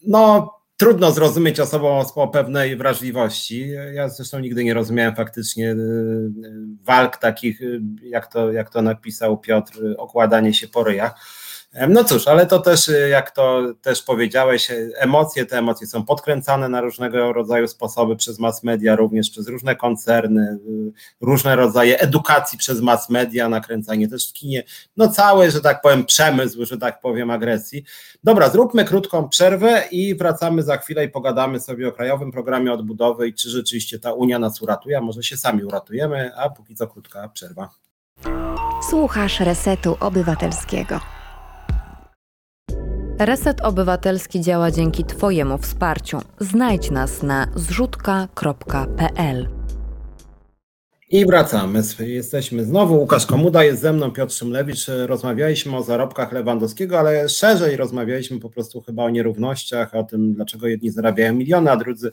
no 0.07 0.53
trudno 0.77 1.13
zrozumieć 1.13 1.61
osobom 1.61 2.05
o 2.15 2.29
pewnej 2.29 2.77
wrażliwości. 2.77 3.69
Ja 3.95 4.09
zresztą 4.09 4.39
nigdy 4.39 4.65
nie 4.65 4.75
rozumiałem 4.75 5.15
faktycznie 5.15 5.73
y, 5.73 5.75
y, 5.75 6.33
walk 6.85 7.17
takich, 7.17 7.63
y, 7.63 7.81
jak 8.03 8.33
to, 8.33 8.53
jak 8.53 8.71
to 8.71 8.83
napisał 8.83 9.39
Piotr, 9.39 9.79
okładanie 9.99 10.55
się 10.55 10.69
po 10.69 10.85
ryjach. 10.85 11.15
No 11.89 12.05
cóż, 12.05 12.29
ale 12.29 12.47
to 12.47 12.59
też, 12.59 12.91
jak 13.11 13.31
to 13.31 13.63
też 13.83 14.03
powiedziałeś, 14.03 14.71
emocje, 14.97 15.47
te 15.47 15.59
emocje 15.59 15.87
są 15.87 16.05
podkręcane 16.05 16.69
na 16.69 16.81
różnego 16.81 17.33
rodzaju 17.33 17.69
sposoby 17.69 18.17
przez 18.17 18.39
mass 18.39 18.63
media, 18.63 18.97
również 18.97 19.31
przez 19.31 19.49
różne 19.49 19.77
koncerny, 19.77 20.59
różne 21.21 21.57
rodzaje 21.57 22.01
edukacji 22.01 22.59
przez 22.59 22.81
mass 22.81 23.11
media, 23.11 23.49
nakręcanie 23.49 24.09
też 24.09 24.31
w 24.31 24.33
kinie, 24.33 24.65
no 24.97 25.09
cały, 25.09 25.51
że 25.51 25.61
tak 25.61 25.81
powiem, 25.81 26.05
przemysł, 26.05 26.65
że 26.65 26.79
tak 26.79 27.01
powiem, 27.01 27.31
agresji. 27.31 27.85
Dobra, 28.25 28.49
zróbmy 28.49 28.85
krótką 28.85 29.29
przerwę 29.29 29.85
i 29.91 30.15
wracamy 30.15 30.63
za 30.63 30.77
chwilę 30.77 31.05
i 31.05 31.09
pogadamy 31.09 31.61
sobie 31.61 31.89
o 31.89 31.93
krajowym 31.93 32.33
programie 32.33 32.73
odbudowy 32.73 33.29
i 33.29 33.35
czy 33.35 33.51
rzeczywiście 33.51 33.99
ta 33.99 34.13
Unia 34.13 34.39
nas 34.39 34.63
uratuje, 34.63 34.99
a 34.99 35.01
może 35.01 35.23
się 35.23 35.37
sami 35.37 35.65
uratujemy, 35.65 36.31
a 36.37 36.51
póki 36.51 36.75
co 36.75 36.87
krótka 36.87 37.29
przerwa. 37.29 37.69
Słuchasz 38.91 39.41
Resetu 39.41 39.97
Obywatelskiego. 40.01 41.22
Reset 43.25 43.61
Obywatelski 43.61 44.41
działa 44.41 44.71
dzięki 44.71 45.05
Twojemu 45.05 45.59
wsparciu. 45.59 46.19
Znajdź 46.41 46.91
nas 46.91 47.23
na 47.23 47.47
zrzutka.pl. 47.55 49.49
I 51.11 51.27
wracamy. 51.27 51.83
Jesteśmy 51.99 52.65
znowu. 52.65 52.95
Łukasz 52.95 53.27
Komuda 53.27 53.65
jest 53.65 53.83
ze 53.83 53.93
mną, 53.93 54.11
Piotr 54.11 54.35
Szymlewicz. 54.35 54.87
Rozmawialiśmy 55.07 55.77
o 55.77 55.83
zarobkach 55.83 56.33
Lewandowskiego, 56.33 56.99
ale 56.99 57.29
szerzej 57.29 57.77
rozmawialiśmy 57.77 58.41
po 58.41 58.51
prostu 58.51 58.81
chyba 58.81 59.05
o 59.05 59.11
nierównościach, 59.11 59.95
o 59.95 60.05
tym, 60.05 60.35
dlaczego 60.35 60.67
jedni 60.67 60.91
zarabiają 60.91 61.35
miliony, 61.35 61.71
a 61.71 61.77
drudzy 61.77 62.11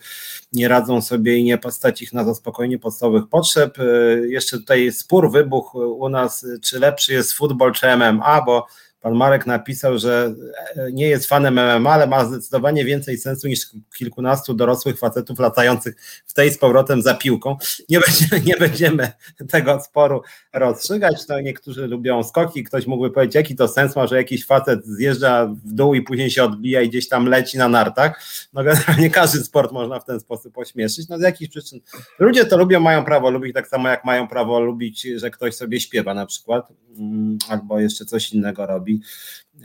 nie 0.53 0.68
radzą 0.68 1.01
sobie 1.01 1.38
i 1.38 1.43
nie 1.43 1.57
postać 1.57 2.01
ich 2.01 2.14
na 2.14 2.24
zaspokojenie 2.24 2.80
podstawowych 2.80 3.30
potrzeb. 3.30 3.78
Jeszcze 4.24 4.57
tutaj 4.57 4.91
spór 4.91 5.32
wybuchł 5.32 5.80
u 5.80 6.10
nas, 6.10 6.45
czy 6.62 6.80
lepszy 6.80 7.14
jest 7.14 7.34
futbol 7.34 7.74
czy 7.74 7.97
MMA, 7.97 8.41
bo 8.45 8.66
Pan 9.01 9.15
Marek 9.15 9.47
napisał, 9.47 9.97
że 9.97 10.35
e, 10.75 10.91
nie 10.91 11.07
jest 11.07 11.25
fanem 11.25 11.53
MMA, 11.53 11.91
ale 11.91 12.07
ma 12.07 12.25
zdecydowanie 12.25 12.85
więcej 12.85 13.17
sensu 13.17 13.47
niż 13.47 13.59
kilkunastu 13.97 14.53
dorosłych 14.53 14.99
facetów 14.99 15.39
latających 15.39 15.95
w 16.25 16.33
tej 16.33 16.51
z 16.51 16.57
powrotem 16.57 17.01
za 17.01 17.13
piłką. 17.13 17.57
Nie 17.89 17.99
będziemy, 17.99 18.41
nie 18.45 18.57
będziemy 18.57 19.11
tego 19.49 19.81
sporu 19.81 20.21
rozstrzygać. 20.53 21.25
To 21.25 21.41
niektórzy 21.41 21.87
lubią 21.87 22.23
skoki. 22.23 22.63
Ktoś 22.63 22.87
mógłby 22.87 23.11
powiedzieć, 23.11 23.35
jaki 23.35 23.55
to 23.55 23.67
sens 23.67 23.95
ma, 23.95 24.07
że 24.07 24.17
jakiś 24.17 24.45
facet 24.45 24.85
zjeżdża 24.85 25.45
w 25.45 25.73
dół 25.73 25.93
i 25.93 26.01
później 26.01 26.31
się 26.31 26.43
odbija 26.43 26.81
i 26.81 26.89
gdzieś 26.89 27.09
tam 27.09 27.25
leci 27.25 27.57
na 27.57 27.69
nartach. 27.69 28.21
No 28.53 28.63
generalnie 28.63 29.09
każdy 29.09 29.39
sport 29.39 29.71
można 29.71 29.99
w 29.99 30.05
ten 30.05 30.19
sposób 30.19 30.57
ośmieszyć. 30.57 31.09
No 31.09 31.17
z 31.17 31.21
jakichś 31.21 31.51
przyczyn. 31.51 31.79
Ludzie 32.19 32.45
to 32.45 32.57
lubią, 32.57 32.79
mają 32.79 33.05
prawo 33.05 33.29
lubić, 33.29 33.53
tak 33.53 33.67
samo 33.67 33.89
jak 33.89 34.05
mają 34.05 34.27
prawo 34.27 34.59
lubić, 34.59 35.01
że 35.01 35.29
ktoś 35.29 35.55
sobie 35.55 35.79
śpiewa 35.81 36.13
na 36.13 36.25
przykład 36.25 36.67
mm, 36.97 37.37
albo 37.49 37.79
jeszcze 37.79 38.05
coś 38.05 38.33
innego 38.33 38.65
robi 38.65 38.88
robi. 38.89 39.01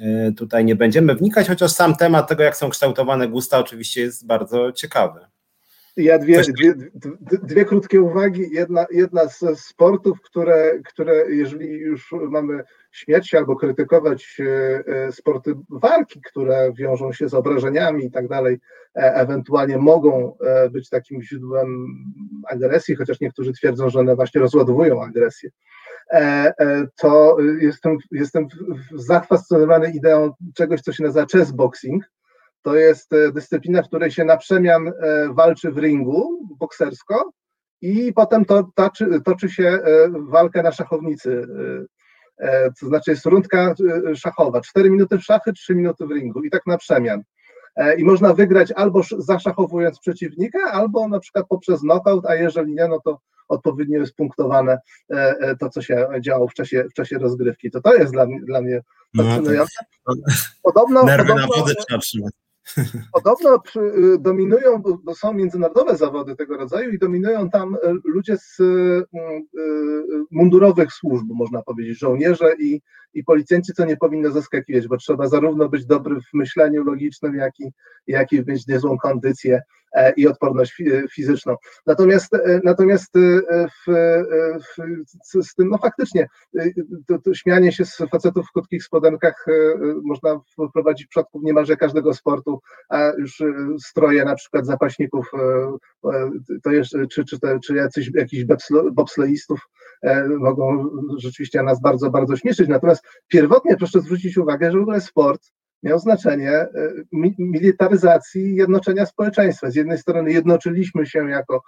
E, 0.01 0.33
tutaj 0.33 0.65
nie 0.65 0.77
będziemy 0.77 1.15
wnikać, 1.15 1.49
chociaż 1.49 1.73
sam 1.73 1.97
temat 1.97 2.29
tego, 2.29 2.43
jak 2.43 2.57
są 2.57 2.71
kształtowane 2.71 3.29
gusta, 3.29 3.59
oczywiście 3.59 4.01
jest 4.01 4.27
bardzo 4.27 4.73
ciekawy. 4.73 5.21
Ja 5.97 6.19
dwie, 6.19 6.43
dwie, 6.43 6.75
dwie, 7.43 7.65
krótkie 7.65 8.01
uwagi. 8.01 8.43
Jedna, 8.51 8.87
jedna 8.91 9.29
z 9.29 9.61
sportów, 9.61 10.21
które, 10.23 10.81
które 10.85 11.35
jeżeli 11.35 11.69
już 11.69 12.13
mamy 12.31 12.63
śmierć 12.93 13.35
albo 13.35 13.57
krytykować 13.57 14.37
e, 14.41 14.85
e, 14.87 15.13
sporty 15.13 15.55
walki, 15.71 16.21
które 16.21 16.73
wiążą 16.73 17.13
się 17.13 17.29
z 17.29 17.35
obrażeniami 17.35 18.05
i 18.05 18.11
tak 18.11 18.29
dalej, 18.29 18.59
ewentualnie 18.95 19.79
mogą 19.79 20.37
być 20.71 20.89
takim 20.89 21.23
źródłem 21.23 21.87
agresji, 22.49 22.95
chociaż 22.95 23.21
niektórzy 23.21 23.53
twierdzą, 23.53 23.91
że 23.91 24.01
one 24.01 24.17
właśnie 24.17 24.41
rozładowują 24.41 25.05
agresję. 25.05 25.51
E, 26.13 26.53
e, 26.61 26.87
to 26.97 27.37
jestem, 27.61 27.99
jestem 28.11 28.47
zafascynowany 28.95 29.91
ideą 29.91 30.31
czegoś, 30.55 30.81
co 30.81 30.93
się 30.93 31.05
nazywa 31.05 31.27
chessboxing. 31.33 32.05
To 32.63 32.77
jest 32.77 33.13
e, 33.13 33.33
dyscyplina, 33.33 33.83
w 33.83 33.87
której 33.87 34.11
się 34.11 34.25
na 34.25 34.37
przemian 34.37 34.93
walczy 35.31 35.71
w 35.71 35.79
ringu 35.79 36.49
boksersko 36.59 37.31
i 37.81 38.13
potem 38.13 38.45
to, 38.45 38.71
toczy, 38.75 39.21
toczy 39.25 39.49
się 39.49 39.79
walkę 40.13 40.63
na 40.63 40.73
szachownicy. 40.73 41.47
To 42.81 42.87
znaczy 42.87 43.11
jest 43.11 43.27
rundka 43.27 43.75
szachowa, 44.15 44.61
4 44.61 44.91
minuty 44.91 45.19
w 45.19 45.23
szachy, 45.23 45.53
3 45.53 45.75
minuty 45.75 46.07
w 46.07 46.11
ringu 46.11 46.43
i 46.43 46.51
tak 46.51 46.63
na 46.67 46.79
przemian. 46.79 47.23
I 47.99 48.05
można 48.05 48.35
wygrać 48.35 48.73
albo 48.73 49.01
zaszachowując 49.19 49.99
przeciwnika, 50.01 50.59
albo 50.73 51.09
na 51.09 51.21
przykład 51.21 51.47
poprzez 51.49 51.81
knockout, 51.81 52.27
a 52.27 52.35
jeżeli 52.35 52.75
nie, 52.75 52.89
no 52.89 53.01
to 53.05 53.19
odpowiednio 53.49 54.01
jest 54.01 54.15
punktowane 54.15 54.79
e, 55.11 55.35
e, 55.41 55.57
to, 55.57 55.71
co 55.71 55.83
się 55.83 56.09
działo 56.21 56.49
w 56.49 56.55
czasie, 56.55 56.85
w 56.91 56.95
czasie 56.95 57.19
rozgrywki. 57.19 57.71
To 57.71 57.81
to 57.81 57.95
jest 57.95 58.13
dla 58.13 58.27
mnie, 58.27 58.41
dla 58.41 58.61
mnie 58.61 58.81
no, 59.15 59.25
fascynujące. 59.25 59.85
Podobno, 60.63 61.05
Nerwy 61.05 61.29
podobno, 61.29 61.57
na 61.57 61.61
wody 61.61 61.75
trzeba 61.75 62.01
trzymać. 62.01 62.33
Podobno 63.13 63.63
y, 63.77 64.19
dominują, 64.19 64.83
bo 65.05 65.15
są 65.15 65.33
międzynarodowe 65.33 65.97
zawody 65.97 66.37
tego 66.37 66.57
rodzaju 66.57 66.91
i 66.91 66.99
dominują 66.99 67.51
tam 67.51 67.75
y, 67.75 67.79
ludzie 68.05 68.37
z 68.37 68.61
y, 68.61 69.05
mundurowych 70.31 70.93
służb, 70.93 71.27
można 71.29 71.63
powiedzieć, 71.63 71.99
żołnierze 71.99 72.55
i, 72.59 72.81
i 73.15 73.25
policjanci, 73.25 73.73
co 73.73 73.85
nie 73.85 73.97
powinno 73.97 74.31
zaskakiwać, 74.31 74.89
bo 74.89 74.97
trzeba 74.97 75.29
zarówno 75.29 75.69
być 75.69 75.87
dobry 75.87 76.21
w 76.21 76.35
myśleniu 76.35 76.85
logicznym, 76.85 77.35
jak 77.35 77.61
i, 77.61 77.73
jak 78.07 78.33
i 78.33 78.45
mieć 78.47 78.67
niezłą 78.67 78.99
kondycję 78.99 79.63
i 80.17 80.29
odporność 80.29 80.83
fizyczną. 81.13 81.57
Natomiast, 81.87 82.35
e, 82.35 82.61
natomiast 82.65 83.17
e, 83.17 83.67
w, 83.69 83.93
w, 84.61 85.45
z 85.45 85.55
tym, 85.55 85.69
no 85.69 85.79
faktycznie, 85.79 86.27
to, 87.07 87.19
to 87.19 87.35
śmianie 87.35 87.73
się 87.73 87.85
z 87.85 87.97
facetów 88.11 88.47
w 88.47 88.53
krótkich 88.53 88.85
spodenkach 88.85 89.47
można 90.03 90.41
wprowadzić 90.71 91.07
w 91.07 91.09
przypadku 91.09 91.41
niemalże 91.43 91.77
każdego 91.77 92.15
sportu, 92.15 92.61
a 92.89 93.13
już 93.19 93.43
stroje 93.85 94.25
na 94.25 94.35
przykład 94.35 94.67
zapaśników, 94.67 95.31
to 96.63 96.71
jest, 96.71 96.93
czy, 97.13 97.25
czy, 97.25 97.41
te, 97.41 97.59
czy 97.61 97.75
jacyś, 97.75 98.11
jakichś 98.15 98.45
bobsleistów 98.93 99.61
mogą 100.39 100.91
rzeczywiście 101.19 101.63
nas 101.63 101.81
bardzo, 101.81 102.11
bardzo 102.11 102.37
śmieszyć. 102.37 102.69
Natomiast 102.69 103.05
pierwotnie 103.29 103.77
proszę 103.77 104.01
zwrócić 104.01 104.39
uwagę, 104.39 104.73
że 104.73 104.79
w 104.79 104.83
ogóle 104.83 105.01
sport 105.01 105.53
miał 105.85 105.99
znaczenie 105.99 106.67
militaryzacji 107.39 108.43
i 108.43 108.57
jednoczenia 108.57 109.07
społeczeństwa. 109.07 109.71
Z 109.71 109.75
jednej 109.75 109.99
strony 109.99 110.33
jednoczyliśmy 110.33 111.07
się 111.07 111.31
jako 111.31 111.63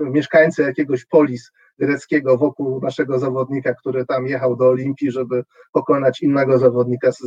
mieszkańcy 0.00 0.62
jakiegoś 0.62 1.04
polis 1.04 1.52
greckiego 1.78 2.38
wokół 2.38 2.80
naszego 2.80 3.18
zawodnika, 3.18 3.74
który 3.74 4.06
tam 4.06 4.26
jechał 4.26 4.56
do 4.56 4.68
Olimpii, 4.68 5.10
żeby 5.10 5.44
pokonać 5.72 6.22
innego 6.22 6.58
zawodnika 6.58 7.12
z, 7.12 7.20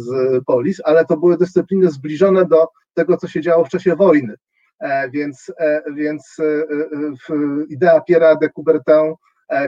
polis, 0.46 0.82
ale 0.84 1.06
to 1.06 1.18
były 1.18 1.38
dyscypliny 1.38 1.92
zbliżone 1.92 2.46
do 2.46 2.68
tego, 2.94 3.18
co 3.18 3.28
się 3.28 3.42
działo 3.42 3.66
w 3.66 3.70
czasie 3.70 3.96
wojny. 3.96 4.36
E, 4.80 5.10
więc, 5.10 5.52
e, 5.60 5.82
więc 5.96 6.38
e, 6.40 7.34
idea 7.70 8.02
Pierre 8.02 8.36
de 8.42 8.50
Coubertin 8.50 9.14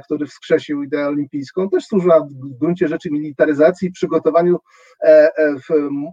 który 0.06 0.26
wskrzesił 0.26 0.84
ideę 0.84 1.08
olimpijską, 1.08 1.70
też 1.70 1.86
służyła 1.86 2.20
w 2.20 2.60
gruncie 2.60 2.88
rzeczy 2.88 3.12
militaryzacji 3.12 3.88
i 3.88 3.92
przygotowaniu 3.92 4.58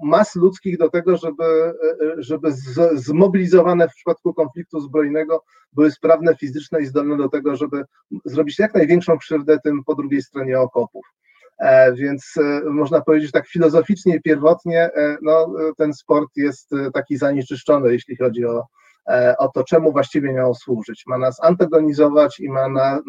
mas 0.02 0.36
ludzkich 0.36 0.78
do 0.78 0.90
tego, 0.90 1.16
żeby, 1.16 1.44
żeby 2.18 2.48
zmobilizowane 2.94 3.88
w 3.88 3.94
przypadku 3.94 4.34
konfliktu 4.34 4.80
zbrojnego 4.80 5.44
były 5.72 5.90
sprawne 5.90 6.36
fizycznie 6.36 6.80
i 6.80 6.86
zdolne 6.86 7.16
do 7.16 7.28
tego, 7.28 7.56
żeby 7.56 7.84
zrobić 8.24 8.58
jak 8.58 8.74
największą 8.74 9.18
krzywdę 9.18 9.58
tym 9.64 9.84
po 9.84 9.94
drugiej 9.94 10.22
stronie 10.22 10.60
okopów. 10.60 11.06
Więc 11.94 12.34
można 12.64 13.00
powiedzieć 13.00 13.30
tak 13.30 13.48
filozoficznie 13.48 14.20
pierwotnie, 14.20 14.90
no, 15.22 15.54
ten 15.76 15.94
sport 15.94 16.30
jest 16.36 16.70
taki 16.94 17.16
zanieczyszczony, 17.16 17.92
jeśli 17.92 18.16
chodzi 18.16 18.44
o, 18.44 18.62
E, 18.62 18.77
o 19.38 19.48
to, 19.48 19.64
czemu 19.64 19.92
właściwie 19.92 20.32
miało 20.32 20.54
służyć. 20.54 21.04
Ma 21.06 21.18
nas 21.18 21.44
antagonizować 21.44 22.40
i 22.40 22.48
ma 22.48 22.68
nam 22.68 23.02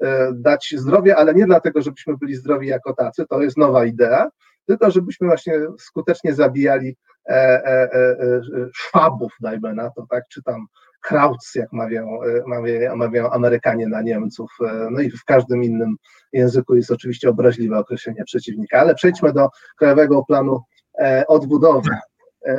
e, 0.00 0.32
dać 0.34 0.74
zdrowie, 0.76 1.16
ale 1.16 1.34
nie 1.34 1.46
dlatego, 1.46 1.82
żebyśmy 1.82 2.16
byli 2.16 2.34
zdrowi 2.34 2.68
jako 2.68 2.94
tacy, 2.94 3.26
to 3.26 3.42
jest 3.42 3.56
nowa 3.56 3.84
idea, 3.84 4.28
tylko 4.66 4.90
żebyśmy 4.90 5.26
właśnie 5.26 5.54
skutecznie 5.78 6.34
zabijali 6.34 6.96
e, 7.28 7.90
szwabów, 8.74 9.32
dajmy 9.40 9.74
na 9.74 9.90
to, 9.90 10.06
tak, 10.10 10.24
czy 10.28 10.42
tam 10.42 10.66
Krauts, 11.00 11.54
jak 11.54 11.72
mawiają, 11.72 12.18
mawiają 12.96 13.30
Amerykanie 13.30 13.88
na 13.88 14.02
Niemców, 14.02 14.50
no 14.90 15.00
i 15.00 15.10
w 15.10 15.24
każdym 15.24 15.64
innym 15.64 15.96
języku 16.32 16.74
jest 16.74 16.90
oczywiście 16.90 17.30
obraźliwe 17.30 17.78
określenie 17.78 18.24
przeciwnika. 18.24 18.80
Ale 18.80 18.94
przejdźmy 18.94 19.32
do 19.32 19.48
Krajowego 19.78 20.24
Planu 20.24 20.60
Odbudowy. 21.28 21.90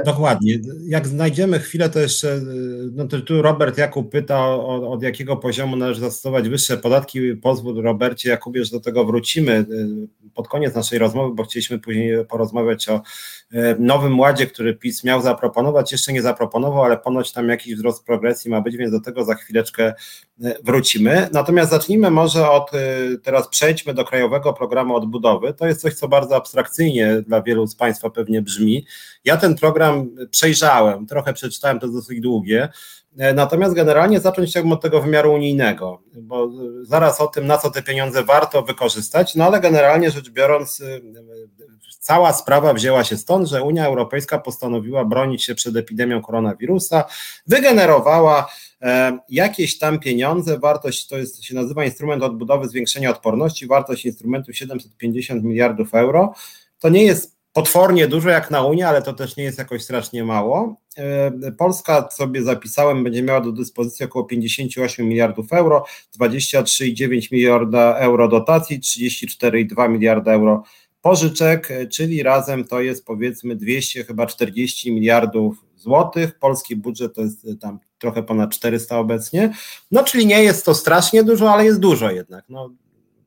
Dokładnie. 0.05 0.59
Jak 0.86 1.07
znajdziemy 1.07 1.59
chwilę, 1.59 1.89
to 1.89 1.99
jeszcze, 1.99 2.41
no 2.91 3.07
to 3.07 3.21
tu 3.21 3.41
Robert 3.41 3.77
Jakub 3.77 4.11
pyta, 4.11 4.49
od, 4.55 5.03
jakiego 5.03 5.38
poziomu 5.38 5.75
należy 5.75 6.01
zastosować 6.01 6.49
wyższe 6.49 6.77
podatki. 6.77 7.36
Pozwól 7.36 7.81
Robercie 7.81 8.29
Jakubie, 8.29 8.65
że 8.65 8.71
do 8.71 8.79
tego 8.79 9.05
wrócimy 9.05 9.51
e, 9.51 9.65
pod 10.34 10.47
koniec 10.47 10.75
naszej 10.75 10.99
rozmowy, 10.99 11.36
bo 11.36 11.43
chcieliśmy 11.43 11.79
później 11.79 12.25
porozmawiać 12.25 12.89
o 12.89 13.01
e, 13.51 13.75
nowym 13.79 14.19
ładzie, 14.19 14.47
który 14.47 14.73
PiS 14.73 15.03
miał 15.03 15.21
zaproponować. 15.21 15.91
Jeszcze 15.91 16.13
nie 16.13 16.21
zaproponował, 16.21 16.84
ale 16.84 16.97
ponoć 16.97 17.31
tam 17.31 17.49
jakiś 17.49 17.75
wzrost 17.75 18.05
progresji 18.05 18.51
ma 18.51 18.61
być, 18.61 18.77
więc 18.77 18.91
do 18.91 19.01
tego 19.01 19.25
za 19.25 19.36
chwileczkę 19.36 19.93
wrócimy. 20.63 21.29
Natomiast 21.34 21.71
zacznijmy 21.71 22.11
może 22.11 22.49
od, 22.49 22.71
teraz 23.23 23.47
przejdźmy 23.47 23.93
do 23.93 24.05
Krajowego 24.05 24.53
Programu 24.53 24.95
Odbudowy. 24.95 25.53
To 25.53 25.67
jest 25.67 25.81
coś, 25.81 25.93
co 25.93 26.07
bardzo 26.07 26.36
abstrakcyjnie 26.36 27.21
dla 27.27 27.41
wielu 27.41 27.67
z 27.67 27.75
Państwa 27.75 28.09
pewnie 28.09 28.41
brzmi. 28.41 28.86
Ja 29.25 29.38
ten 29.38 29.55
program 29.55 29.72
program 29.74 30.09
przejrzałem, 30.32 31.07
trochę 31.07 31.34
przeczytałem, 31.34 31.80
to 31.80 31.86
jest 31.86 31.97
dosyć 31.97 32.21
długie. 32.21 32.69
E, 33.17 33.34
natomiast 33.34 33.74
generalnie 33.74 34.19
zacząć 34.19 34.49
chciałbym 34.49 34.71
od 34.71 34.82
tego 34.82 35.01
wymiaru 35.01 35.34
unijnego, 35.34 36.01
bo 36.13 36.49
zaraz 36.82 37.21
o 37.21 37.28
tym, 37.28 37.47
na 37.47 37.57
co 37.57 37.71
te 37.71 37.84
pieniądze 37.84 38.24
warto 38.24 38.61
wykorzystać, 38.61 39.36
no 39.36 39.45
ale 39.45 39.59
generalnie 39.59 40.11
rzecz 40.11 40.30
biorąc, 40.30 40.82
e, 40.82 40.99
cała 41.99 42.34
sprawa 42.34 42.74
wzięła 42.74 43.03
się 43.03 43.17
stąd, 43.17 43.47
że 43.47 43.63
Unia 43.63 43.86
Europejska 43.86 44.39
postanowiła 44.39 45.05
bronić 45.05 45.43
się 45.43 45.55
przed 45.55 45.76
epidemią 45.76 46.21
koronawirusa, 46.21 47.03
wygenerowała 47.47 48.47
e, 48.82 49.19
jakieś 49.30 49.78
tam 49.78 49.99
pieniądze, 49.99 50.59
wartość 50.59 51.07
to 51.07 51.17
jest, 51.17 51.43
się 51.43 51.55
nazywa 51.55 51.86
instrument 51.86 52.24
odbudowy 52.24 52.67
zwiększenia 52.67 53.09
odporności, 53.09 53.67
wartość 53.67 54.05
instrumentu 54.05 54.53
750 54.53 55.43
miliardów 55.43 55.93
euro. 55.93 56.34
To 56.80 56.89
nie 56.89 57.03
jest 57.03 57.42
potwornie 57.54 58.08
dużo 58.08 58.30
jak 58.30 58.51
na 58.51 58.64
Unię, 58.64 58.88
ale 58.88 59.01
to 59.01 59.14
też 59.14 59.38
nie 59.38 59.43
jest 59.43 59.58
jakoś 59.58 59.84
strasznie 59.84 60.24
mało. 60.24 60.82
E, 60.97 61.51
Polska 61.58 62.10
sobie 62.12 62.43
zapisałem, 62.43 63.04
będzie 63.04 63.24
miała 63.24 63.41
do 63.41 63.51
dyspozycji 63.51 64.06
około 64.06 64.26
58 64.26 65.08
miliardów 65.08 65.54
euro, 65.54 65.86
23,9 66.20 67.32
miliarda 67.32 67.97
euro 67.97 68.28
dotacji, 68.28 68.80
34,2 68.80 69.89
miliarda 69.89 70.34
euro 70.34 70.64
pożyczek, 71.01 71.72
e, 71.72 71.88
czyli 71.88 72.24
razem 72.24 72.64
to 72.66 72.82
jest 72.82 73.06
powiedzmy 73.06 73.56
200 73.56 74.04
chyba 74.04 74.26
40 74.26 74.91
miliardów 74.91 75.66
złotych. 75.76 76.39
Polski 76.39 76.76
budżet 76.76 77.16
to 77.16 77.22
jest 77.22 77.45
e, 77.45 77.56
tam 77.56 77.80
trochę 77.99 78.24
ponad 78.24 78.51
400 78.51 78.99
obecnie. 78.99 79.54
No 79.91 80.04
czyli 80.04 80.26
nie 80.26 80.43
jest 80.43 80.66
to 80.66 80.76
strasznie 80.76 81.24
dużo, 81.24 81.51
ale 81.54 81.66
jest 81.66 81.80
dużo 81.80 82.12
jednak. 82.12 82.45
No, 82.49 82.70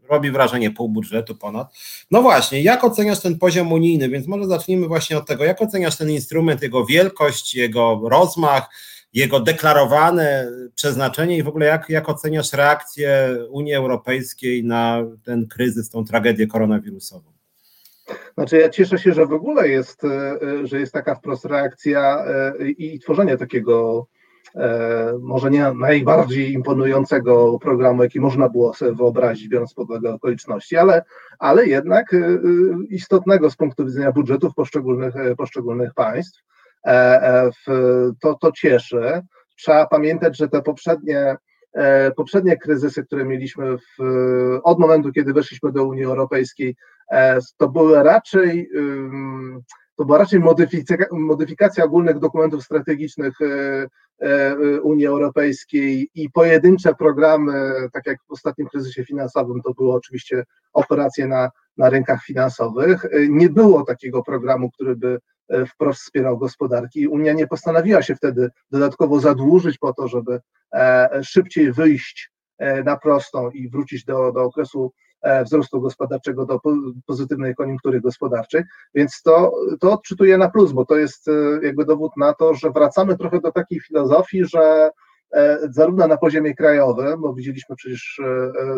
robi 0.08 0.30
wrażenie 0.30 0.70
pół 0.70 0.88
budżetu 0.88 1.34
ponad. 1.34 1.74
No 2.10 2.22
właśnie, 2.22 2.62
jak 2.62 2.84
oceniasz 2.84 3.20
ten 3.20 3.38
poziom 3.38 3.72
unijny? 3.72 4.08
Więc 4.08 4.26
może 4.26 4.46
zacznijmy 4.46 4.86
właśnie 4.86 5.18
od 5.18 5.26
tego, 5.26 5.44
jak 5.44 5.62
oceniasz 5.62 5.96
ten 5.96 6.10
instrument, 6.10 6.62
jego 6.62 6.84
wielkość, 6.84 7.54
jego 7.54 8.00
rozmach, 8.04 8.68
jego 9.14 9.40
deklarowane 9.40 10.52
przeznaczenie 10.74 11.36
i 11.36 11.42
w 11.42 11.48
ogóle 11.48 11.66
jak, 11.66 11.88
jak 11.90 12.08
oceniasz 12.08 12.52
reakcję 12.52 13.38
Unii 13.50 13.74
Europejskiej 13.74 14.64
na 14.64 15.02
ten 15.24 15.46
kryzys, 15.48 15.90
tą 15.90 16.04
tragedię 16.04 16.46
koronawirusową? 16.46 17.32
Znaczy 18.34 18.58
ja 18.58 18.68
cieszę 18.68 18.98
się, 18.98 19.12
że 19.12 19.26
w 19.26 19.32
ogóle 19.32 19.68
jest, 19.68 20.04
e, 20.04 20.38
że 20.66 20.80
jest 20.80 20.92
taka 20.92 21.14
wprost 21.14 21.44
reakcja 21.44 22.24
e, 22.26 22.70
i 22.70 22.98
tworzenie 23.00 23.36
takiego 23.36 24.06
E, 24.06 24.15
może 25.20 25.50
nie 25.50 25.72
najbardziej 25.72 26.52
imponującego 26.52 27.58
programu, 27.58 28.02
jaki 28.02 28.20
można 28.20 28.48
było 28.48 28.74
sobie 28.74 28.92
wyobrazić, 28.92 29.48
biorąc 29.48 29.74
pod 29.74 29.90
uwagę 29.90 30.14
okoliczności, 30.14 30.76
ale, 30.76 31.04
ale 31.38 31.66
jednak 31.66 32.14
e, 32.14 32.18
e, 32.18 32.30
istotnego 32.88 33.50
z 33.50 33.56
punktu 33.56 33.86
widzenia 33.86 34.12
budżetów 34.12 34.54
poszczególnych, 34.54 35.14
poszczególnych 35.36 35.94
państw. 35.94 36.42
To, 38.20 38.34
to 38.34 38.52
cieszy. 38.52 39.22
Trzeba 39.56 39.86
pamiętać, 39.86 40.36
że 40.36 40.48
te 40.48 40.62
poprzednie, 40.62 41.36
poprzednie 42.16 42.56
kryzysy, 42.56 43.04
które 43.04 43.24
mieliśmy 43.24 43.76
w, 43.76 44.02
od 44.62 44.78
momentu, 44.78 45.12
kiedy 45.12 45.32
weszliśmy 45.32 45.72
do 45.72 45.84
Unii 45.84 46.04
Europejskiej, 46.04 46.76
to 47.56 47.68
były 47.68 48.02
raczej 48.02 48.70
to 49.96 50.04
była 50.04 50.18
raczej 50.18 50.40
modyfikacja, 50.40 51.06
modyfikacja 51.12 51.84
ogólnych 51.84 52.18
dokumentów 52.18 52.64
strategicznych 52.64 53.38
E, 54.20 54.56
Unii 54.80 55.06
Europejskiej 55.06 56.10
i 56.14 56.30
pojedyncze 56.30 56.94
programy, 56.94 57.74
tak 57.92 58.06
jak 58.06 58.18
w 58.28 58.32
ostatnim 58.32 58.68
kryzysie 58.68 59.04
finansowym, 59.04 59.62
to 59.62 59.74
były 59.74 59.94
oczywiście 59.94 60.44
operacje 60.72 61.26
na, 61.26 61.50
na 61.76 61.90
rynkach 61.90 62.24
finansowych. 62.24 63.04
E, 63.04 63.28
nie 63.28 63.48
było 63.48 63.84
takiego 63.84 64.22
programu, 64.22 64.70
który 64.70 64.96
by 64.96 65.18
e, 65.48 65.66
wprost 65.66 66.00
wspierał 66.00 66.38
gospodarki. 66.38 67.08
Unia 67.08 67.32
nie 67.32 67.46
postanowiła 67.46 68.02
się 68.02 68.14
wtedy 68.14 68.50
dodatkowo 68.70 69.20
zadłużyć 69.20 69.78
po 69.78 69.92
to, 69.92 70.08
żeby 70.08 70.40
szybciej 71.22 71.72
wyjść 71.72 72.30
na 72.84 72.96
prostą 72.96 73.50
i 73.50 73.68
wrócić 73.68 74.04
do, 74.04 74.32
do 74.32 74.42
okresu 74.42 74.92
E, 75.05 75.05
wzrostu 75.44 75.80
gospodarczego 75.80 76.46
do 76.46 76.60
pozytywnej 77.06 77.54
koniunktury 77.54 78.00
gospodarczej, 78.00 78.62
więc 78.94 79.22
to, 79.22 79.52
to 79.80 79.92
odczytuję 79.92 80.38
na 80.38 80.50
plus, 80.50 80.72
bo 80.72 80.84
to 80.84 80.96
jest 80.96 81.28
e, 81.28 81.32
jakby 81.62 81.84
dowód 81.84 82.12
na 82.16 82.34
to, 82.34 82.54
że 82.54 82.70
wracamy 82.70 83.16
trochę 83.18 83.40
do 83.40 83.52
takiej 83.52 83.80
filozofii, 83.80 84.44
że 84.44 84.90
e, 85.32 85.58
zarówno 85.70 86.06
na 86.06 86.16
poziomie 86.16 86.54
krajowym, 86.54 87.20
bo 87.20 87.34
widzieliśmy 87.34 87.76
przecież 87.76 88.20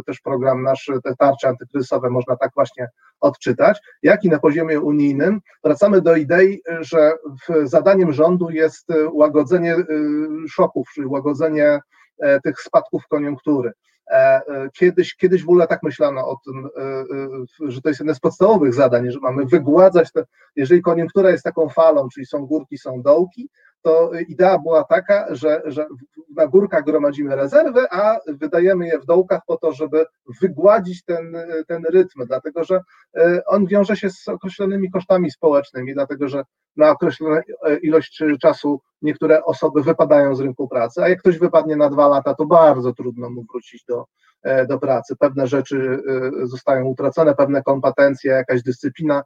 też 0.07 0.20
program 0.20 0.62
nasz, 0.62 0.91
te 1.05 1.16
tarcze 1.18 1.49
antykryzysowe 1.49 2.11
można 2.11 2.36
tak 2.36 2.51
właśnie 2.55 2.89
odczytać, 3.20 3.80
jak 4.03 4.24
i 4.24 4.28
na 4.28 4.39
poziomie 4.39 4.80
unijnym 4.80 5.41
wracamy 5.64 6.01
do 6.01 6.16
idei, 6.16 6.62
że 6.80 7.12
zadaniem 7.64 8.12
rządu 8.12 8.51
jest 8.51 8.89
łagodzenie 9.12 9.76
szoków, 10.49 10.89
czyli 10.95 11.07
łagodzenie 11.07 11.80
tych 12.45 12.61
spadków 12.61 13.03
koniunktury. 13.09 13.72
E, 14.11 14.17
e, 14.17 14.71
kiedyś, 14.75 15.15
kiedyś 15.15 15.43
w 15.43 15.49
ogóle 15.49 15.67
tak 15.67 15.83
myślano 15.83 16.29
o 16.29 16.37
tym, 16.45 16.69
e, 16.77 17.71
że 17.71 17.83
to 17.83 17.89
jest 17.89 18.01
jedno 18.01 18.15
z 18.15 18.21
podstawowych 18.21 18.75
zadań, 18.75 19.11
że 19.11 19.19
mamy 19.21 19.45
wygładzać 19.45 20.13
te, 20.13 20.25
jeżeli 20.57 20.83
koniunktura 20.83 21.31
jest 21.31 21.45
taką 21.45 21.69
falą, 21.69 22.09
czyli 22.15 22.27
są 22.27 22.47
górki, 22.47 22.79
są 22.79 23.03
dołki, 23.03 23.51
to 23.89 24.11
idea 24.28 24.59
była 24.59 24.84
taka, 24.84 25.34
że, 25.34 25.62
że 25.64 25.86
na 26.36 26.47
górkach 26.47 26.84
gromadzimy 26.84 27.36
rezerwy, 27.36 27.91
a 27.91 28.18
wydajemy 28.26 28.86
je 28.86 28.99
w 28.99 29.07
dołkach 29.07 29.41
po 29.47 29.57
to, 29.57 29.72
żeby 29.72 30.07
wygładzić 30.41 31.05
ten, 31.05 31.36
ten 31.68 31.84
rytm, 31.84 32.26
dlatego 32.26 32.64
że 32.64 32.80
on 33.47 33.66
wiąże 33.66 33.97
się 33.97 34.11
z 34.11 34.28
określonymi 34.28 34.91
kosztami 34.91 35.30
społecznymi, 35.30 35.95
dlatego 35.95 36.28
że 36.28 36.43
na 36.76 36.91
określoną 36.91 37.41
ilość 37.82 38.22
czasu 38.41 38.80
niektóre 39.03 39.45
osoby 39.45 39.82
wypadają 39.82 40.34
z 40.34 40.41
rynku 40.41 40.68
pracy, 40.68 41.03
a 41.03 41.09
jak 41.09 41.18
ktoś 41.18 41.39
wypadnie 41.39 41.76
na 41.76 41.91
dwa 41.91 42.09
lata, 42.09 42.34
to 42.34 42.47
bardzo 42.47 42.93
trudno 42.93 43.30
mu 43.30 43.45
wrócić 43.53 43.84
do, 43.84 44.05
e, 44.43 44.66
do 44.66 44.78
pracy. 44.78 45.16
Pewne 45.16 45.47
rzeczy 45.47 46.03
e, 46.43 46.47
zostają 46.47 46.84
utracone, 46.84 47.34
pewne 47.34 47.62
kompetencje, 47.62 48.32
jakaś 48.32 48.62
dyscyplina 48.62 49.22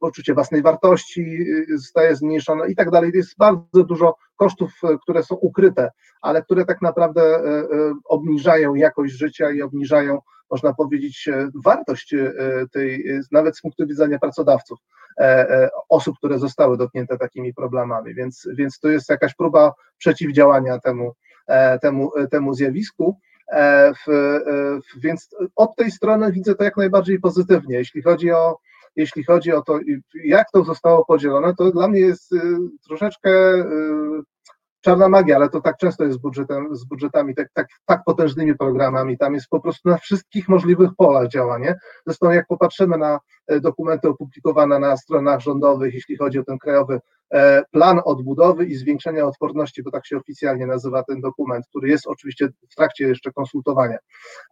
poczucie 0.00 0.34
własnej 0.34 0.62
wartości 0.62 1.46
zostaje 1.76 2.16
zmniejszone 2.16 2.70
i 2.70 2.76
tak 2.76 2.90
dalej. 2.90 3.10
Jest 3.14 3.36
bardzo 3.38 3.84
dużo 3.84 4.16
kosztów, 4.36 4.70
które 5.02 5.22
są 5.22 5.34
ukryte, 5.34 5.90
ale 6.22 6.42
które 6.42 6.64
tak 6.64 6.82
naprawdę 6.82 7.42
obniżają 8.04 8.74
jakość 8.74 9.14
życia 9.14 9.50
i 9.50 9.62
obniżają 9.62 10.18
można 10.50 10.74
powiedzieć, 10.74 11.28
wartość 11.64 12.14
tej, 12.72 13.04
nawet 13.32 13.56
z 13.56 13.60
punktu 13.60 13.86
widzenia 13.86 14.18
pracodawców, 14.18 14.78
osób, 15.88 16.16
które 16.18 16.38
zostały 16.38 16.76
dotknięte 16.76 17.18
takimi 17.18 17.54
problemami. 17.54 18.14
Więc, 18.14 18.48
więc 18.54 18.78
to 18.78 18.88
jest 18.88 19.10
jakaś 19.10 19.34
próba 19.34 19.72
przeciwdziałania 19.98 20.78
temu, 20.78 21.12
temu, 21.80 22.10
temu 22.30 22.54
zjawisku. 22.54 23.18
E, 23.50 23.92
w, 23.94 24.08
e, 24.08 24.40
w, 24.80 25.00
więc 25.00 25.28
od 25.56 25.76
tej 25.76 25.90
strony 25.90 26.32
widzę 26.32 26.54
to 26.54 26.64
jak 26.64 26.76
najbardziej 26.76 27.20
pozytywnie. 27.20 27.76
Jeśli 27.76 28.02
chodzi 28.02 28.30
o, 28.30 28.58
jeśli 28.96 29.24
chodzi 29.24 29.52
o 29.52 29.62
to, 29.62 29.78
jak 30.24 30.50
to 30.50 30.64
zostało 30.64 31.04
podzielone, 31.04 31.54
to 31.54 31.70
dla 31.70 31.88
mnie 31.88 32.00
jest 32.00 32.32
y, 32.32 32.38
troszeczkę 32.86 33.54
y, 33.54 34.22
czarna 34.80 35.08
magia, 35.08 35.36
ale 35.36 35.48
to 35.48 35.60
tak 35.60 35.76
często 35.76 36.04
jest 36.04 36.18
z, 36.18 36.20
budżetem, 36.20 36.76
z 36.76 36.84
budżetami, 36.84 37.34
tak, 37.34 37.48
tak, 37.54 37.66
tak 37.86 38.00
potężnymi 38.06 38.54
programami. 38.54 39.18
Tam 39.18 39.34
jest 39.34 39.48
po 39.48 39.60
prostu 39.60 39.88
na 39.88 39.98
wszystkich 39.98 40.48
możliwych 40.48 40.90
polach 40.96 41.28
działanie. 41.28 41.74
Zresztą 42.06 42.30
jak 42.30 42.46
popatrzymy 42.46 42.98
na 42.98 43.18
e, 43.46 43.60
dokumenty 43.60 44.08
opublikowane 44.08 44.78
na 44.78 44.96
stronach 44.96 45.40
rządowych, 45.40 45.94
jeśli 45.94 46.16
chodzi 46.16 46.38
o 46.38 46.44
ten 46.44 46.58
krajowy 46.58 47.00
e, 47.34 47.62
plan 47.70 48.00
odbudowy 48.04 48.64
i 48.64 48.74
zwiększenia 48.74 49.26
odporności, 49.26 49.82
bo 49.82 49.90
tak 49.90 50.06
się 50.06 50.16
oficjalnie 50.16 50.66
nazywa 50.66 51.02
ten 51.02 51.20
dokument, 51.20 51.66
który 51.68 51.88
jest 51.88 52.06
oczywiście 52.06 52.48
w 52.70 52.74
trakcie 52.74 53.08
jeszcze 53.08 53.32
konsultowania, 53.32 53.98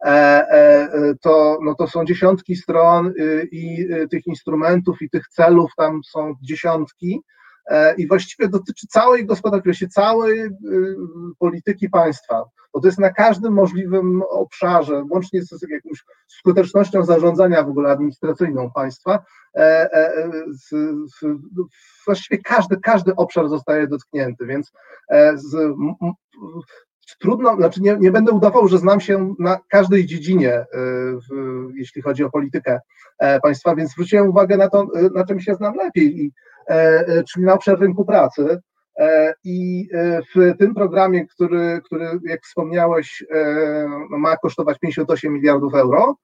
e, 0.05 1.13
to, 1.21 1.59
no 1.63 1.75
to 1.75 1.87
są 1.87 2.05
dziesiątki 2.05 2.55
stron 2.55 3.07
y, 3.07 3.47
i 3.51 3.93
y, 3.93 4.07
tych 4.07 4.27
instrumentów 4.27 5.01
i 5.01 5.09
tych 5.09 5.27
celów 5.27 5.71
tam 5.77 6.01
są 6.03 6.33
dziesiątki. 6.41 7.21
E, 7.69 7.95
i 7.95 8.07
właściwie 8.07 8.49
dotyczy 8.49 8.87
całej 8.87 9.25
gospodarki, 9.25 9.89
całej 9.89 10.39
y, 10.41 10.51
polityki 11.39 11.89
państwa, 11.89 12.45
bo 12.73 12.79
to 12.79 12.87
jest 12.87 12.99
na 12.99 13.09
każdym 13.09 13.53
możliwym 13.53 14.21
obszarze, 14.29 15.03
łącznie 15.09 15.41
z 15.41 15.51
jakąś 15.69 16.03
skutecznością 16.27 17.03
zarządzania 17.03 17.63
w 17.63 17.69
ogóle 17.69 17.91
administracyjną 17.91 18.71
państwa, 18.71 19.19
e, 19.55 19.93
e, 19.93 20.31
właściwie 22.05 22.41
każdy, 22.43 22.77
każdy 22.77 23.15
obszar 23.15 23.49
zostaje 23.49 23.87
dotknięty, 23.87 24.45
więc 24.45 24.71
z, 25.35 25.73
trudno, 27.19 27.55
znaczy 27.55 27.81
nie, 27.81 27.97
nie 27.99 28.11
będę 28.11 28.31
udawał, 28.31 28.67
że 28.67 28.77
znam 28.77 28.99
się 28.99 29.35
na 29.39 29.59
każdej 29.69 30.05
dziedzinie, 30.05 30.65
jeśli 31.73 32.01
chodzi 32.01 32.23
o 32.23 32.29
politykę 32.29 32.79
państwa, 33.43 33.75
więc 33.75 33.91
zwróciłem 33.91 34.29
uwagę 34.29 34.57
na 34.57 34.69
to, 34.69 34.87
na 35.15 35.25
czym 35.25 35.39
się 35.39 35.55
znam 35.55 35.75
lepiej 35.75 36.19
i 36.19 36.31
czyli 37.33 37.45
na 37.45 37.53
obszar 37.53 37.79
rynku 37.79 38.05
pracy. 38.05 38.59
E, 38.99 39.33
I 39.43 39.87
w 40.35 40.57
tym 40.59 40.75
programie, 40.75 41.27
który, 41.27 41.81
który 41.85 42.19
jak 42.23 42.43
wspomniałeś, 42.43 43.25
ma 44.09 44.37
kosztować 44.37 44.79
58 44.79 45.33
miliardów 45.33 45.75
euro, 45.75 46.15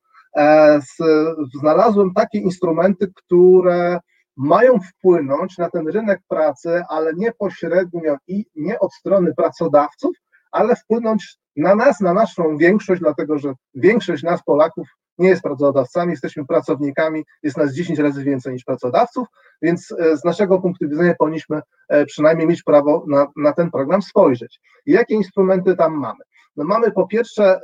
znalazłem 1.60 2.14
takie 2.14 2.40
instrumenty, 2.40 3.12
które 3.16 4.00
mają 4.38 4.80
wpłynąć 4.80 5.58
na 5.58 5.70
ten 5.70 5.88
rynek 5.88 6.22
pracy, 6.28 6.84
ale 6.90 7.14
nie 7.14 7.32
pośrednio 7.32 8.18
i 8.28 8.46
nie 8.56 8.80
od 8.80 8.94
strony 8.94 9.34
pracodawców, 9.38 10.16
ale 10.52 10.76
wpłynąć 10.76 11.38
na 11.56 11.76
nas, 11.76 12.00
na 12.00 12.14
naszą 12.14 12.58
większość, 12.58 13.02
dlatego 13.02 13.38
że 13.38 13.54
większość 13.74 14.24
nas, 14.24 14.44
Polaków, 14.44 14.88
nie 15.18 15.30
jest 15.30 15.42
pracodawcami, 15.42 16.12
jesteśmy 16.12 16.46
pracownikami, 16.46 17.26
jest 17.44 17.58
nas 17.58 17.74
10 17.74 18.00
razy 18.00 18.24
więcej 18.24 18.54
niż 18.54 18.64
pracodawców, 18.64 19.28
więc 19.62 19.92
e, 19.92 20.18
z 20.18 20.24
naszego 20.24 20.60
punktu 20.60 20.90
widzenia 20.90 21.16
powinniśmy 21.20 21.62
e, 21.90 22.06
przynajmniej 22.06 22.48
mieć 22.48 22.64
prawo 22.64 23.06
na, 23.08 23.28
na 23.36 23.54
ten 23.54 23.72
program 23.72 24.02
spojrzeć. 24.02 24.60
Jakie 24.86 25.16
instrumenty 25.16 25.76
tam 25.76 25.94
mamy? 25.94 26.20
No 26.58 26.64
mamy 26.64 26.92
po 26.92 27.08
pierwsze 27.08 27.60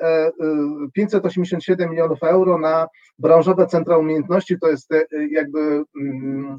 587 0.93 1.87
e, 1.87 1.91
milionów 1.91 2.23
euro 2.23 2.57
na 2.57 2.87
branżowe 3.19 3.67
centra 3.67 3.97
umiejętności, 3.97 4.59
to 4.59 4.69
jest 4.69 4.89
jakby 5.31 5.83
mm, 6.01 6.57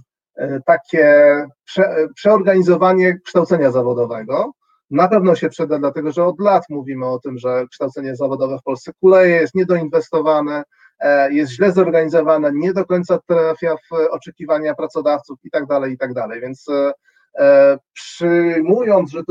takie 0.66 1.36
prze, 1.64 2.08
przeorganizowanie 2.14 3.18
kształcenia 3.24 3.70
zawodowego. 3.70 4.52
Na 4.90 5.08
pewno 5.08 5.34
się 5.34 5.48
przyda, 5.48 5.78
dlatego 5.78 6.12
że 6.12 6.24
od 6.24 6.40
lat 6.40 6.64
mówimy 6.70 7.06
o 7.06 7.18
tym, 7.18 7.38
że 7.38 7.66
kształcenie 7.70 8.16
zawodowe 8.16 8.58
w 8.58 8.62
Polsce 8.62 8.92
kuleje, 9.00 9.36
jest 9.36 9.54
niedoinwestowane, 9.54 10.62
jest 11.30 11.52
źle 11.52 11.72
zorganizowane, 11.72 12.50
nie 12.54 12.72
do 12.72 12.84
końca 12.84 13.18
trafia 13.26 13.76
w 13.76 13.94
oczekiwania 14.10 14.74
pracodawców 14.74 15.38
i 15.44 15.50
tak 15.50 15.66
dalej, 15.66 15.92
i 15.92 15.98
tak 15.98 16.14
dalej. 16.14 16.40
Więc 16.40 16.68
e, 16.68 16.92
e, 17.38 17.78
przyjmując, 17.92 19.10
że 19.10 19.22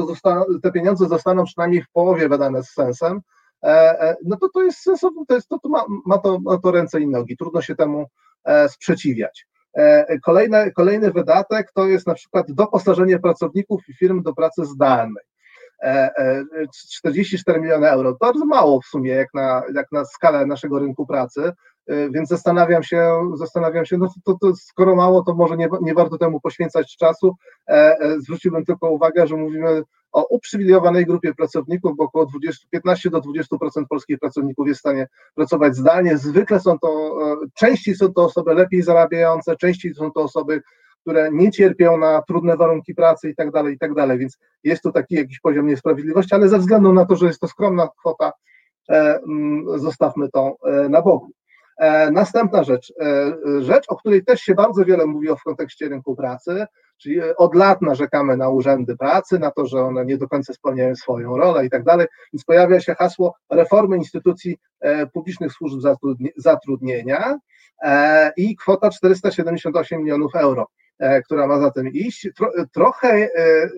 te 0.63 0.71
pieniądze 0.71 1.07
zostaną 1.07 1.43
przynajmniej 1.43 1.81
w 1.81 1.89
połowie 1.89 2.29
wydane 2.29 2.63
z 2.63 2.69
sensem, 2.69 3.21
no 4.25 4.37
to 4.37 4.49
to 4.49 4.61
jest 4.61 4.79
sensowne, 4.79 5.21
to, 5.27 5.35
jest, 5.35 5.47
to, 5.47 5.59
to 5.59 5.69
ma, 5.69 5.83
ma, 6.05 6.17
to, 6.17 6.39
to 6.63 6.71
ręce 6.71 7.01
i 7.01 7.07
nogi, 7.07 7.37
trudno 7.37 7.61
się 7.61 7.75
temu 7.75 8.05
sprzeciwiać. 8.67 9.47
Kolejny, 10.23 10.71
kolejny 10.71 11.11
wydatek 11.11 11.71
to 11.73 11.87
jest 11.87 12.07
na 12.07 12.13
przykład 12.13 12.51
doposażenie 12.51 13.19
pracowników 13.19 13.81
i 13.89 13.93
firm 13.93 14.23
do 14.23 14.33
pracy 14.33 14.65
zdalnej. 14.65 15.23
44 16.97 17.57
e, 17.57 17.59
e, 17.59 17.61
miliony 17.61 17.89
euro. 17.89 18.17
Bardzo 18.21 18.45
mało 18.45 18.81
w 18.81 18.85
sumie, 18.85 19.11
jak 19.11 19.33
na, 19.33 19.63
jak 19.75 19.91
na 19.91 20.05
skalę 20.05 20.45
naszego 20.45 20.79
rynku 20.79 21.05
pracy, 21.05 21.51
e, 21.87 22.09
więc 22.09 22.29
zastanawiam 22.29 22.83
się, 22.83 23.31
zastanawiam 23.35 23.85
się, 23.85 23.97
no 23.97 24.09
to, 24.25 24.37
to 24.41 24.55
skoro 24.55 24.95
mało, 24.95 25.23
to 25.23 25.33
może 25.33 25.57
nie, 25.57 25.69
nie 25.81 25.93
warto 25.93 26.17
temu 26.17 26.39
poświęcać 26.41 26.97
czasu. 26.97 27.35
Zwróciłbym 28.17 28.65
tylko 28.65 28.89
uwagę, 28.89 29.27
że 29.27 29.35
mówimy 29.35 29.83
o 30.11 30.25
uprzywilejowanej 30.29 31.05
grupie 31.05 31.33
pracowników, 31.33 31.97
bo 31.97 32.03
około 32.03 32.25
20, 32.25 32.67
15 32.69 33.09
do 33.09 33.19
20% 33.19 33.85
polskich 33.89 34.19
pracowników 34.19 34.67
jest 34.67 34.77
w 34.77 34.79
stanie 34.79 35.07
pracować 35.35 35.75
zdalnie. 35.75 36.17
Zwykle 36.17 36.59
są 36.59 36.79
to, 36.79 37.17
częściej 37.53 37.95
są 37.95 38.13
to 38.13 38.23
osoby 38.23 38.53
lepiej 38.53 38.81
zarabiające, 38.81 39.55
częściej 39.55 39.93
są 39.93 40.11
to 40.11 40.21
osoby, 40.21 40.61
które 41.01 41.29
nie 41.31 41.51
cierpią 41.51 41.97
na 41.97 42.21
trudne 42.21 42.57
warunki 42.57 42.95
pracy 42.95 43.29
i 43.29 43.35
tak 43.35 43.51
dalej, 43.51 43.73
i 43.75 43.77
tak 43.77 43.93
dalej, 43.93 44.17
więc 44.17 44.37
jest 44.63 44.83
tu 44.83 44.91
taki 44.91 45.15
jakiś 45.15 45.39
poziom 45.39 45.67
niesprawiedliwości, 45.67 46.35
ale 46.35 46.49
ze 46.49 46.59
względu 46.59 46.93
na 46.93 47.05
to, 47.05 47.15
że 47.15 47.25
jest 47.25 47.39
to 47.39 47.47
skromna 47.47 47.89
kwota, 47.99 48.31
e, 48.89 49.19
mm, 49.27 49.79
zostawmy 49.79 50.29
to 50.29 50.55
e, 50.65 50.89
na 50.89 51.01
boku. 51.01 51.31
E, 51.77 52.11
następna 52.11 52.63
rzecz, 52.63 52.93
rzecz, 53.59 53.85
o 53.87 53.95
której 53.95 54.25
też 54.25 54.41
się 54.41 54.55
bardzo 54.55 54.85
wiele 54.85 55.05
mówi 55.05 55.27
w 55.27 55.43
kontekście 55.43 55.89
rynku 55.89 56.15
pracy, 56.15 56.65
czyli 56.97 57.21
od 57.37 57.55
lat 57.55 57.81
narzekamy 57.81 58.37
na 58.37 58.49
urzędy 58.49 58.97
pracy, 58.97 59.39
na 59.39 59.51
to, 59.51 59.65
że 59.65 59.83
one 59.83 60.05
nie 60.05 60.17
do 60.17 60.27
końca 60.27 60.53
spełniają 60.53 60.95
swoją 60.95 61.37
rolę 61.37 61.65
i 61.65 61.69
tak 61.69 61.83
dalej, 61.83 62.07
więc 62.33 62.45
pojawia 62.45 62.79
się 62.79 62.95
hasło 62.95 63.35
reformy 63.49 63.97
instytucji 63.97 64.57
publicznych 65.13 65.53
służb 65.53 65.79
zatrudnienia 66.37 67.37
i 68.37 68.55
kwota 68.55 68.89
478 68.89 70.01
milionów 70.01 70.35
euro. 70.35 70.67
E, 71.01 71.21
która 71.21 71.47
ma 71.47 71.59
za 71.59 71.71
tym 71.71 71.87
iść. 71.87 72.29
Tro, 72.35 72.51
trochę 72.73 73.09
e, 73.09 73.69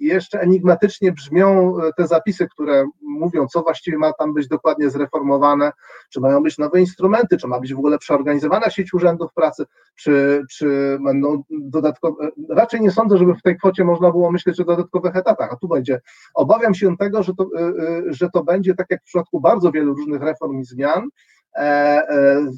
jeszcze 0.00 0.40
enigmatycznie 0.40 1.12
brzmią 1.12 1.76
te 1.96 2.06
zapisy, 2.06 2.48
które 2.48 2.86
mówią, 3.02 3.46
co 3.46 3.62
właściwie 3.62 3.98
ma 3.98 4.12
tam 4.12 4.34
być 4.34 4.48
dokładnie 4.48 4.90
zreformowane, 4.90 5.72
czy 6.10 6.20
mają 6.20 6.42
być 6.42 6.58
nowe 6.58 6.80
instrumenty, 6.80 7.36
czy 7.36 7.48
ma 7.48 7.60
być 7.60 7.74
w 7.74 7.78
ogóle 7.78 7.98
przeorganizowana 7.98 8.70
sieć 8.70 8.94
urzędów 8.94 9.32
pracy, 9.34 9.64
czy, 9.96 10.44
czy 10.50 10.98
będą 11.04 11.42
dodatkowe. 11.50 12.28
Raczej 12.48 12.80
nie 12.80 12.90
sądzę, 12.90 13.18
żeby 13.18 13.34
w 13.34 13.42
tej 13.42 13.56
kwocie 13.56 13.84
można 13.84 14.10
było 14.10 14.32
myśleć 14.32 14.60
o 14.60 14.64
dodatkowych 14.64 15.16
etatach, 15.16 15.52
a 15.52 15.56
tu 15.56 15.68
będzie. 15.68 16.00
Obawiam 16.34 16.74
się 16.74 16.96
tego, 16.96 17.22
że 17.22 17.34
to, 17.34 17.44
e, 17.58 17.72
że 18.06 18.30
to 18.30 18.44
będzie 18.44 18.74
tak 18.74 18.86
jak 18.90 19.00
w 19.00 19.04
przypadku 19.04 19.40
bardzo 19.40 19.72
wielu 19.72 19.94
różnych 19.94 20.22
reform 20.22 20.60
i 20.60 20.64
zmian, 20.64 21.08
E, 21.08 21.37
e, 21.37 21.37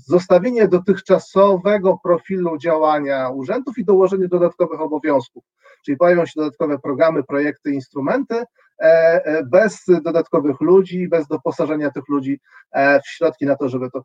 zostawienie 0.06 0.68
dotychczasowego 0.68 1.98
profilu 2.02 2.58
działania 2.58 3.28
urzędów 3.28 3.78
i 3.78 3.84
dołożenie 3.84 4.28
dodatkowych 4.28 4.80
obowiązków. 4.80 5.44
Czyli 5.84 5.96
pojawią 5.96 6.26
się 6.26 6.32
dodatkowe 6.36 6.78
programy, 6.78 7.24
projekty, 7.24 7.70
instrumenty, 7.70 8.44
e, 8.80 9.44
bez 9.44 9.84
dodatkowych 10.02 10.60
ludzi, 10.60 11.08
bez 11.08 11.26
doposażenia 11.26 11.90
tych 11.90 12.08
ludzi 12.08 12.40
w 12.74 13.08
środki 13.08 13.46
na 13.46 13.56
to, 13.56 13.68
żeby, 13.68 13.90
to, 13.90 14.02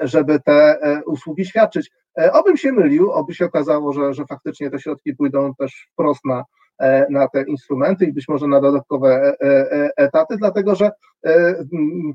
żeby 0.00 0.40
te 0.40 0.78
usługi 1.06 1.44
świadczyć. 1.44 1.90
Obym 2.32 2.56
się 2.56 2.72
mylił, 2.72 3.10
oby 3.12 3.34
się 3.34 3.44
okazało, 3.44 3.92
że, 3.92 4.14
że 4.14 4.26
faktycznie 4.26 4.70
te 4.70 4.78
środki 4.78 5.14
pójdą 5.14 5.54
też 5.54 5.88
wprost 5.92 6.24
na 6.24 6.44
E, 6.44 6.61
na 7.10 7.28
te 7.28 7.42
instrumenty 7.42 8.04
i 8.04 8.12
być 8.12 8.28
może 8.28 8.46
na 8.46 8.60
dodatkowe 8.60 9.08
e, 9.08 9.72
e, 9.72 9.90
etaty, 9.96 10.36
dlatego 10.36 10.74
że 10.74 10.90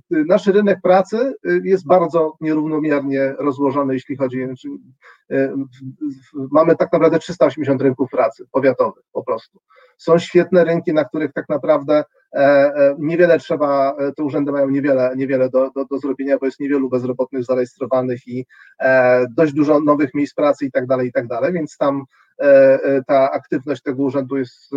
nasz 0.10 0.48
rynek 0.48 0.80
pracy 0.84 1.34
jest 1.64 1.88
bardzo 1.88 2.34
nierównomiernie 2.42 3.34
rozłożony, 3.40 3.94
jeśli 3.94 4.18
chodzi, 4.18 4.46
znaczy, 4.46 4.68
mamy 6.52 6.76
tak 6.76 6.94
naprawdę 6.94 7.20
380 7.20 7.82
rynków 7.82 8.10
pracy 8.10 8.46
powiatowych 8.52 9.04
po 9.14 9.24
prostu. 9.24 9.60
Są 9.98 10.20
świetne 10.20 10.64
rynki, 10.64 10.94
na 10.94 11.06
których 11.06 11.34
tak 11.34 11.50
naprawdę 11.50 12.04
niewiele 13.00 13.40
trzeba, 13.40 13.96
te 14.18 14.24
urzędy 14.24 14.52
mają 14.52 14.70
niewiele, 14.70 15.14
niewiele 15.16 15.50
do, 15.50 15.72
do, 15.76 15.86
do 15.86 16.00
zrobienia, 16.00 16.38
bo 16.38 16.46
jest 16.46 16.60
niewielu 16.60 16.90
bezrobotnych 16.90 17.44
zarejestrowanych 17.44 18.28
i 18.28 18.46
dość 19.30 19.54
dużo 19.54 19.80
nowych 19.80 20.14
miejsc 20.14 20.34
pracy 20.34 20.66
i 20.66 20.72
tak 20.72 20.88
dalej, 20.88 21.08
i 21.08 21.12
tak 21.12 21.28
dalej, 21.28 21.54
więc 21.54 21.78
tam 21.78 22.04
ta 23.08 23.32
aktywność 23.32 23.82
tego 23.82 24.04
urzędu 24.04 24.38
jest 24.38 24.72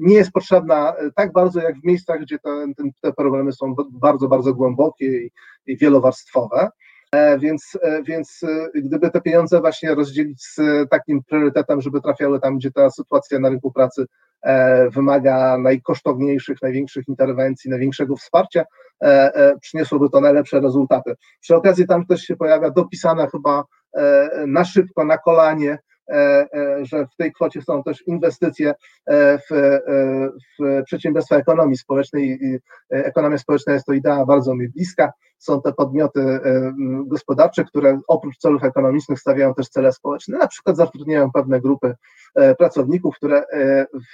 nie 0.00 0.14
jest 0.14 0.32
potrzebna 0.32 0.94
e, 0.96 1.10
tak 1.16 1.32
bardzo 1.32 1.60
jak 1.60 1.76
w 1.76 1.84
miejscach, 1.84 2.20
gdzie 2.20 2.38
te, 3.02 3.12
problemy 3.12 3.52
są 3.52 3.74
bardzo, 3.90 4.28
bardzo 4.28 4.54
głębokie 4.54 5.06
i, 5.06 5.30
i 5.66 5.76
wielowarstwowe. 5.76 6.68
E, 7.12 7.38
więc, 7.38 7.78
e, 7.82 8.02
więc 8.02 8.40
gdyby 8.74 9.10
te 9.10 9.20
pieniądze 9.20 9.60
właśnie 9.60 9.94
rozdzielić 9.94 10.42
z 10.42 10.56
takim 10.90 11.22
priorytetem, 11.24 11.80
żeby 11.80 12.00
trafiały 12.00 12.40
tam, 12.40 12.58
gdzie 12.58 12.70
ta 12.70 12.90
sytuacja 12.90 13.38
na 13.38 13.48
rynku 13.48 13.72
pracy 13.72 14.06
wymaga 14.94 15.58
najkosztowniejszych, 15.58 16.62
największych 16.62 17.08
interwencji, 17.08 17.70
największego 17.70 18.16
wsparcia, 18.16 18.64
przyniosłoby 19.60 20.10
to 20.10 20.20
najlepsze 20.20 20.60
rezultaty. 20.60 21.14
Przy 21.40 21.56
okazji 21.56 21.86
tam 21.86 22.06
też 22.06 22.22
się 22.22 22.36
pojawia 22.36 22.70
dopisana 22.70 23.26
chyba 23.26 23.64
na 24.46 24.64
szybko, 24.64 25.04
na 25.04 25.18
kolanie 25.18 25.78
E, 25.78 25.78
e, 25.78 25.87
że 26.82 27.06
w 27.06 27.16
tej 27.16 27.32
kwocie 27.32 27.62
są 27.62 27.82
też 27.82 28.06
inwestycje 28.06 28.74
e, 29.06 29.38
w, 29.38 29.78
w 30.58 30.82
przedsiębiorstwa 30.84 31.36
ekonomii 31.36 31.76
społecznej. 31.76 32.58
Ekonomia 32.90 33.38
społeczna 33.38 33.72
jest 33.72 33.86
to 33.86 33.92
idea 33.92 34.26
bardzo 34.26 34.54
mi 34.54 34.68
bliska. 34.68 35.12
Są 35.38 35.62
te 35.62 35.72
podmioty 35.72 36.40
gospodarcze, 37.06 37.64
które 37.64 38.00
oprócz 38.08 38.38
celów 38.38 38.64
ekonomicznych 38.64 39.20
stawiają 39.20 39.54
też 39.54 39.68
cele 39.68 39.92
społeczne, 39.92 40.38
na 40.38 40.46
przykład 40.46 40.76
zatrudniają 40.76 41.32
pewne 41.32 41.60
grupy 41.60 41.94
pracowników, 42.58 43.16
które 43.16 43.42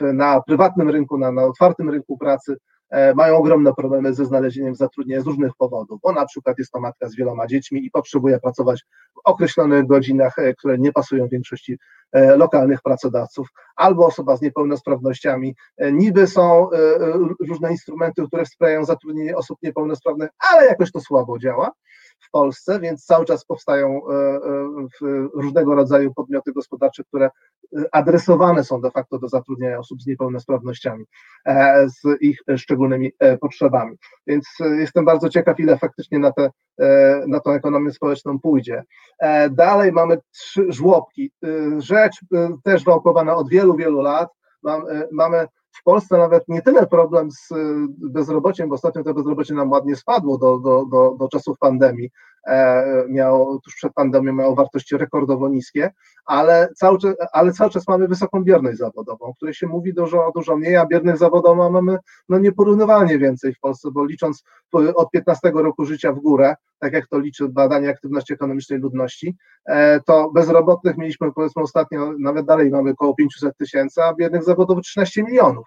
na 0.01 0.43
prywatnym 0.43 0.91
rynku, 0.91 1.19
na, 1.19 1.33
na 1.33 1.45
otwartym 1.45 1.91
rynku 1.91 2.19
pracy 2.19 2.57
E, 2.57 2.74
mają 3.15 3.37
ogromne 3.37 3.75
problemy 3.75 4.15
ze 4.15 4.25
znalezieniem 4.25 4.75
zatrudnienia 4.75 5.23
z 5.23 5.27
różnych 5.27 5.53
powodów, 5.59 6.01
bo 6.03 6.13
na 6.13 6.27
przykład 6.27 6.59
jest 6.59 6.73
to 6.73 6.81
matka 6.81 7.09
z 7.09 7.17
wieloma 7.17 7.47
dziećmi 7.47 7.87
i 7.87 7.91
potrzebuje 7.91 8.41
pracować 8.41 8.85
w 9.15 9.21
określonych 9.25 9.87
godzinach, 9.87 10.39
e, 10.39 10.55
które 10.55 10.79
nie 10.79 10.93
pasują 10.93 11.29
większości 11.29 11.79
e, 12.13 12.37
lokalnych 12.37 12.83
pracodawców, 12.83 13.49
albo 13.77 14.07
osoba 14.07 14.37
z 14.37 14.43
niepełnosprawnościami. 14.43 15.55
Niby 15.93 16.27
są 16.27 16.69
różne 17.49 17.71
instrumenty, 17.71 18.27
które 18.27 18.45
wspierają 18.45 18.85
zatrudnienie 18.85 19.37
osób 19.37 19.59
niepełnosprawnych, 19.63 20.31
ale 20.53 20.67
jakoś 20.67 20.93
to 20.93 21.01
słabo 21.01 21.39
działa 21.39 21.71
w 22.27 22.31
Polsce, 22.31 22.81
więc 22.81 23.05
cały 23.05 23.25
czas 23.25 23.45
powstają 23.45 24.01
różnego 25.35 25.75
rodzaju 25.75 26.15
podmioty 26.15 26.53
gospodarcze, 26.53 27.05
które 27.05 27.31
adresowane 27.93 28.65
są 28.65 28.81
de 28.81 28.91
facto 28.91 29.19
do 29.19 29.29
zatrudnienia 29.29 29.79
osób 29.79 30.03
z 30.03 30.07
niepełnosprawnościami, 30.07 31.05
z 31.87 32.23
ich 32.23 32.41
szczególnymi 32.57 33.13
e, 33.19 33.39
potrzebami. 33.39 33.97
Więc 34.27 34.49
e, 34.61 34.69
jestem 34.69 35.05
bardzo 35.05 35.29
ciekaw, 35.29 35.61
ile 35.61 35.79
faktycznie 35.79 36.19
na, 36.19 36.33
te, 36.33 36.51
e, 36.81 37.25
na 37.27 37.41
tą 37.41 37.53
ekonomię 37.53 37.93
społeczną 37.93 38.41
pójdzie. 38.41 38.83
Dalej 39.51 39.93
mamy 39.93 40.19
trzy 40.31 40.67
żłobki. 40.69 41.33
Rzecz 41.79 42.21
też 42.65 42.85
wałkowana 42.85 43.37
od 43.37 43.49
wielu, 43.49 43.77
wielu 43.77 44.01
lat. 44.01 44.29
Mamy 45.13 45.47
w 45.75 45.83
Polsce 45.83 46.19
nawet 46.19 46.49
nie 46.49 46.63
tyle 46.63 46.87
problem 46.87 47.31
z 47.31 47.49
bezrobociem, 47.99 48.69
bo 48.69 48.75
ostatnio 48.75 49.05
to 49.05 49.15
bezrobocie 49.15 49.55
nam 49.55 49.71
ładnie 49.71 49.97
spadło 49.97 50.39
do, 50.39 50.59
do, 50.59 50.85
do, 50.85 51.17
do 51.19 51.29
czasów 51.29 51.59
pandemii, 51.59 52.11
E, 52.47 53.05
miał, 53.09 53.61
tuż 53.61 53.75
przed 53.75 53.93
pandemią 53.93 54.33
miało 54.33 54.55
wartości 54.55 54.97
rekordowo 54.97 55.49
niskie, 55.49 55.93
ale 56.27 56.69
cały, 56.77 56.99
czas, 56.99 57.15
ale 57.33 57.53
cały 57.53 57.71
czas 57.71 57.89
mamy 57.89 58.09
wysoką 58.09 58.45
bierność 58.45 58.79
zawodową, 58.79 59.27
o 59.27 59.35
której 59.35 59.55
się 59.55 59.67
mówi 59.67 59.95
dużo, 59.95 60.33
dużo 60.35 60.57
mniej, 60.57 60.77
a 60.77 60.87
biernych 60.87 61.17
zawodowo 61.17 61.71
mamy 61.71 61.97
no, 62.29 62.39
nieporównywalnie 62.39 63.19
więcej 63.19 63.55
w 63.55 63.61
Polsce, 63.61 63.89
bo 63.93 64.05
licząc 64.05 64.45
od 64.73 65.11
15 65.11 65.51
roku 65.55 65.85
życia 65.85 66.13
w 66.13 66.21
górę, 66.21 66.55
tak 66.85 66.93
jak 66.93 67.07
to 67.07 67.19
liczy 67.19 67.49
badanie 67.49 67.89
aktywności 67.89 68.33
ekonomicznej 68.33 68.79
ludności, 68.79 69.37
e, 69.67 70.01
to 70.01 70.31
bezrobotnych 70.31 70.97
mieliśmy 70.97 71.33
powiedzmy 71.33 71.63
ostatnio, 71.63 72.13
nawet 72.19 72.47
dalej 72.47 72.71
mamy 72.71 72.91
około 72.91 73.15
500 73.15 73.57
tysięcy, 73.57 74.03
a 74.03 74.15
biernych 74.15 74.45
zawodowych 74.45 74.85
13 74.85 75.23
milionów. 75.23 75.67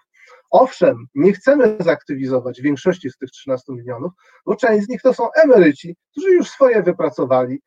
Owszem, 0.50 1.06
nie 1.14 1.32
chcemy 1.32 1.76
zaktywizować 1.80 2.60
większości 2.60 3.10
z 3.10 3.16
tych 3.16 3.30
13 3.30 3.72
milionów, 3.72 4.12
bo 4.46 4.56
część 4.56 4.86
z 4.86 4.88
nich 4.88 5.02
to 5.02 5.14
są 5.14 5.28
emeryci, 5.32 5.96
którzy 6.10 6.30
już 6.30 6.50
swoje 6.50 6.82
wypracowali, 6.82 7.60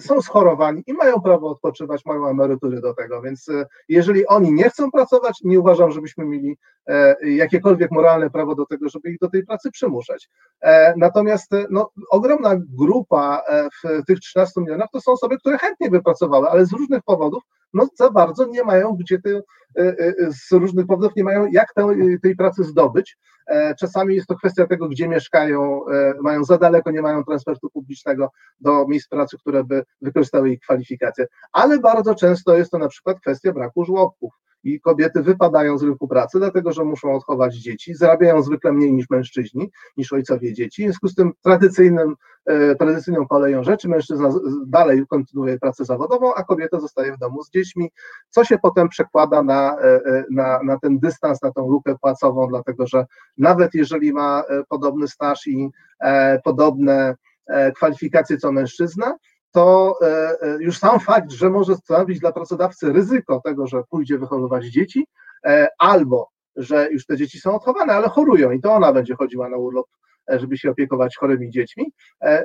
są 0.00 0.22
schorowani 0.22 0.82
i 0.86 0.92
mają 0.92 1.20
prawo 1.20 1.50
odpoczywać, 1.50 2.04
mają 2.06 2.28
emerytury 2.28 2.80
do 2.80 2.94
tego, 2.94 3.22
więc 3.22 3.48
y, 3.48 3.66
jeżeli 3.88 4.26
oni 4.26 4.52
nie 4.52 4.70
chcą 4.70 4.90
pracować, 4.90 5.38
nie 5.44 5.60
uważam, 5.60 5.90
żebyśmy 5.90 6.24
mieli 6.24 6.58
e, 6.86 7.30
jakiekolwiek 7.30 7.90
moralne 7.90 8.30
prawo 8.30 8.54
do 8.54 8.66
tego, 8.66 8.88
żeby 8.88 9.10
ich 9.10 9.18
do 9.18 9.30
tej 9.30 9.46
pracy 9.46 9.70
przymuszać. 9.70 10.30
E, 10.60 10.94
natomiast 10.96 11.50
no, 11.70 11.90
ogromna 12.10 12.56
grupa 12.56 13.42
e, 13.48 13.68
w 13.70 14.04
tych 14.06 14.20
13 14.20 14.60
milionach 14.60 14.88
to 14.92 15.00
są 15.00 15.12
osoby, 15.12 15.38
które 15.38 15.58
chętnie 15.58 15.90
by 15.90 16.02
pracowały, 16.02 16.48
ale 16.48 16.66
z 16.66 16.72
różnych 16.72 17.02
powodów 17.02 17.42
no 17.74 17.88
za 17.98 18.10
bardzo 18.10 18.46
nie 18.46 18.64
mają 18.64 18.92
gdzie 18.92 19.18
te, 19.18 19.40
z 20.28 20.52
różnych 20.52 20.86
powodów 20.86 21.16
nie 21.16 21.24
mają 21.24 21.46
jak 21.46 21.74
tej, 21.74 22.20
tej 22.20 22.36
pracy 22.36 22.64
zdobyć. 22.64 23.16
E, 23.46 23.74
czasami 23.74 24.14
jest 24.14 24.26
to 24.26 24.36
kwestia 24.36 24.66
tego, 24.66 24.88
gdzie 24.88 25.08
mieszkają, 25.08 25.86
e, 25.86 26.14
mają 26.22 26.44
za 26.44 26.58
daleko, 26.58 26.90
nie 26.90 27.02
mają 27.02 27.24
transportu 27.24 27.70
publicznego 27.70 28.30
do 28.60 28.86
miejsc 28.88 29.08
pracy, 29.08 29.38
które 29.38 29.64
by 29.64 29.82
wykorzystały 30.02 30.50
ich 30.50 30.60
kwalifikacje, 30.60 31.26
ale 31.52 31.78
bardzo 31.78 32.14
często 32.14 32.56
jest 32.56 32.70
to 32.70 32.78
na 32.78 32.88
przykład 32.88 33.20
kwestia 33.20 33.52
braku 33.52 33.84
żłobków 33.84 34.34
i 34.64 34.80
kobiety 34.80 35.22
wypadają 35.22 35.78
z 35.78 35.82
rynku 35.82 36.08
pracy, 36.08 36.38
dlatego 36.38 36.72
że 36.72 36.84
muszą 36.84 37.14
odchować 37.14 37.54
dzieci, 37.54 37.94
zarabiają 37.94 38.42
zwykle 38.42 38.72
mniej 38.72 38.92
niż 38.92 39.10
mężczyźni, 39.10 39.70
niż 39.96 40.12
ojcowie 40.12 40.52
dzieci. 40.52 40.82
W 40.82 40.84
związku 40.84 41.08
z 41.08 41.14
tym 41.14 41.32
tradycyjnym, 41.42 42.14
e, 42.46 42.74
tradycyjną 42.74 43.26
koleją 43.26 43.62
rzeczy 43.62 43.88
mężczyzna 43.88 44.28
dalej 44.66 45.06
kontynuuje 45.08 45.58
pracę 45.58 45.84
zawodową, 45.84 46.34
a 46.34 46.44
kobieta 46.44 46.80
zostaje 46.80 47.12
w 47.12 47.18
domu 47.18 47.42
z 47.42 47.50
dziećmi, 47.50 47.90
co 48.30 48.44
się 48.44 48.58
potem 48.58 48.88
przekłada 48.88 49.42
na, 49.42 49.76
e, 49.80 49.84
e, 49.84 50.24
na, 50.30 50.62
na 50.62 50.78
ten 50.78 50.98
dystans, 50.98 51.42
na 51.42 51.52
tą 51.52 51.68
lukę 51.68 51.94
płacową, 52.00 52.48
dlatego 52.48 52.86
że 52.86 53.06
nawet 53.38 53.74
jeżeli 53.74 54.12
ma 54.12 54.44
podobny 54.68 55.08
staż 55.08 55.46
i 55.46 55.70
podobne 56.44 57.14
kwalifikacje 57.74 58.36
co 58.36 58.52
mężczyzna, 58.52 59.16
to 59.54 59.98
e, 60.02 60.06
e, 60.42 60.56
już 60.60 60.78
sam 60.78 61.00
fakt, 61.00 61.30
że 61.30 61.50
może 61.50 61.74
stanowić 61.74 62.20
dla 62.20 62.32
pracodawcy 62.32 62.92
ryzyko 62.92 63.40
tego, 63.44 63.66
że 63.66 63.82
pójdzie 63.90 64.18
wychowywać 64.18 64.64
dzieci, 64.64 65.06
e, 65.46 65.68
albo 65.78 66.28
że 66.56 66.88
już 66.90 67.06
te 67.06 67.16
dzieci 67.16 67.40
są 67.40 67.54
odchowane, 67.54 67.92
ale 67.92 68.08
chorują 68.08 68.50
i 68.50 68.60
to 68.60 68.72
ona 68.72 68.92
będzie 68.92 69.14
chodziła 69.14 69.48
na 69.48 69.56
urlop, 69.56 69.86
żeby 70.28 70.58
się 70.58 70.70
opiekować 70.70 71.16
chorymi 71.16 71.50
dziećmi, 71.50 71.92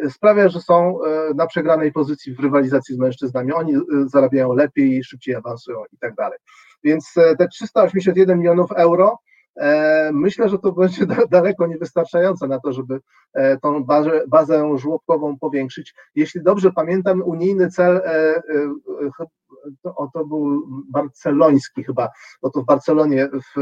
sprawia, 0.10 0.49
że 0.49 0.62
są 0.62 0.99
na 1.36 1.47
przegranej 1.47 1.91
pozycji 1.91 2.36
w 2.36 2.39
rywalizacji 2.39 2.95
z 2.95 2.97
mężczyznami. 2.97 3.53
Oni 3.53 3.74
zarabiają 4.05 4.53
lepiej, 4.53 5.03
szybciej 5.03 5.36
awansują 5.36 5.78
i 5.93 5.97
tak 5.97 6.16
dalej. 6.16 6.39
Więc 6.84 7.14
te 7.38 7.47
381 7.47 8.39
milionów 8.39 8.72
euro 8.72 9.18
myślę, 10.14 10.49
że 10.49 10.60
to 10.60 10.72
będzie 10.72 11.05
daleko 11.32 11.68
niewystarczające 11.68 12.47
na 12.47 12.60
to, 12.60 12.74
żeby 12.74 12.99
e, 13.34 13.57
tą 13.57 13.84
bazę, 13.84 14.22
bazę 14.28 14.78
żłobkową 14.78 15.38
powiększyć. 15.38 15.93
Jeśli 16.16 16.43
dobrze 16.43 16.72
pamiętam, 16.72 17.22
unijny 17.26 17.70
cel 17.70 17.97
e, 17.97 18.41
to, 19.82 20.10
to 20.14 20.26
był 20.26 20.68
barceloński 20.91 21.84
chyba, 21.84 22.10
bo 22.41 22.49
to 22.49 22.62
w 22.62 22.66
Barcelonie 22.66 23.30
w, 23.30 23.62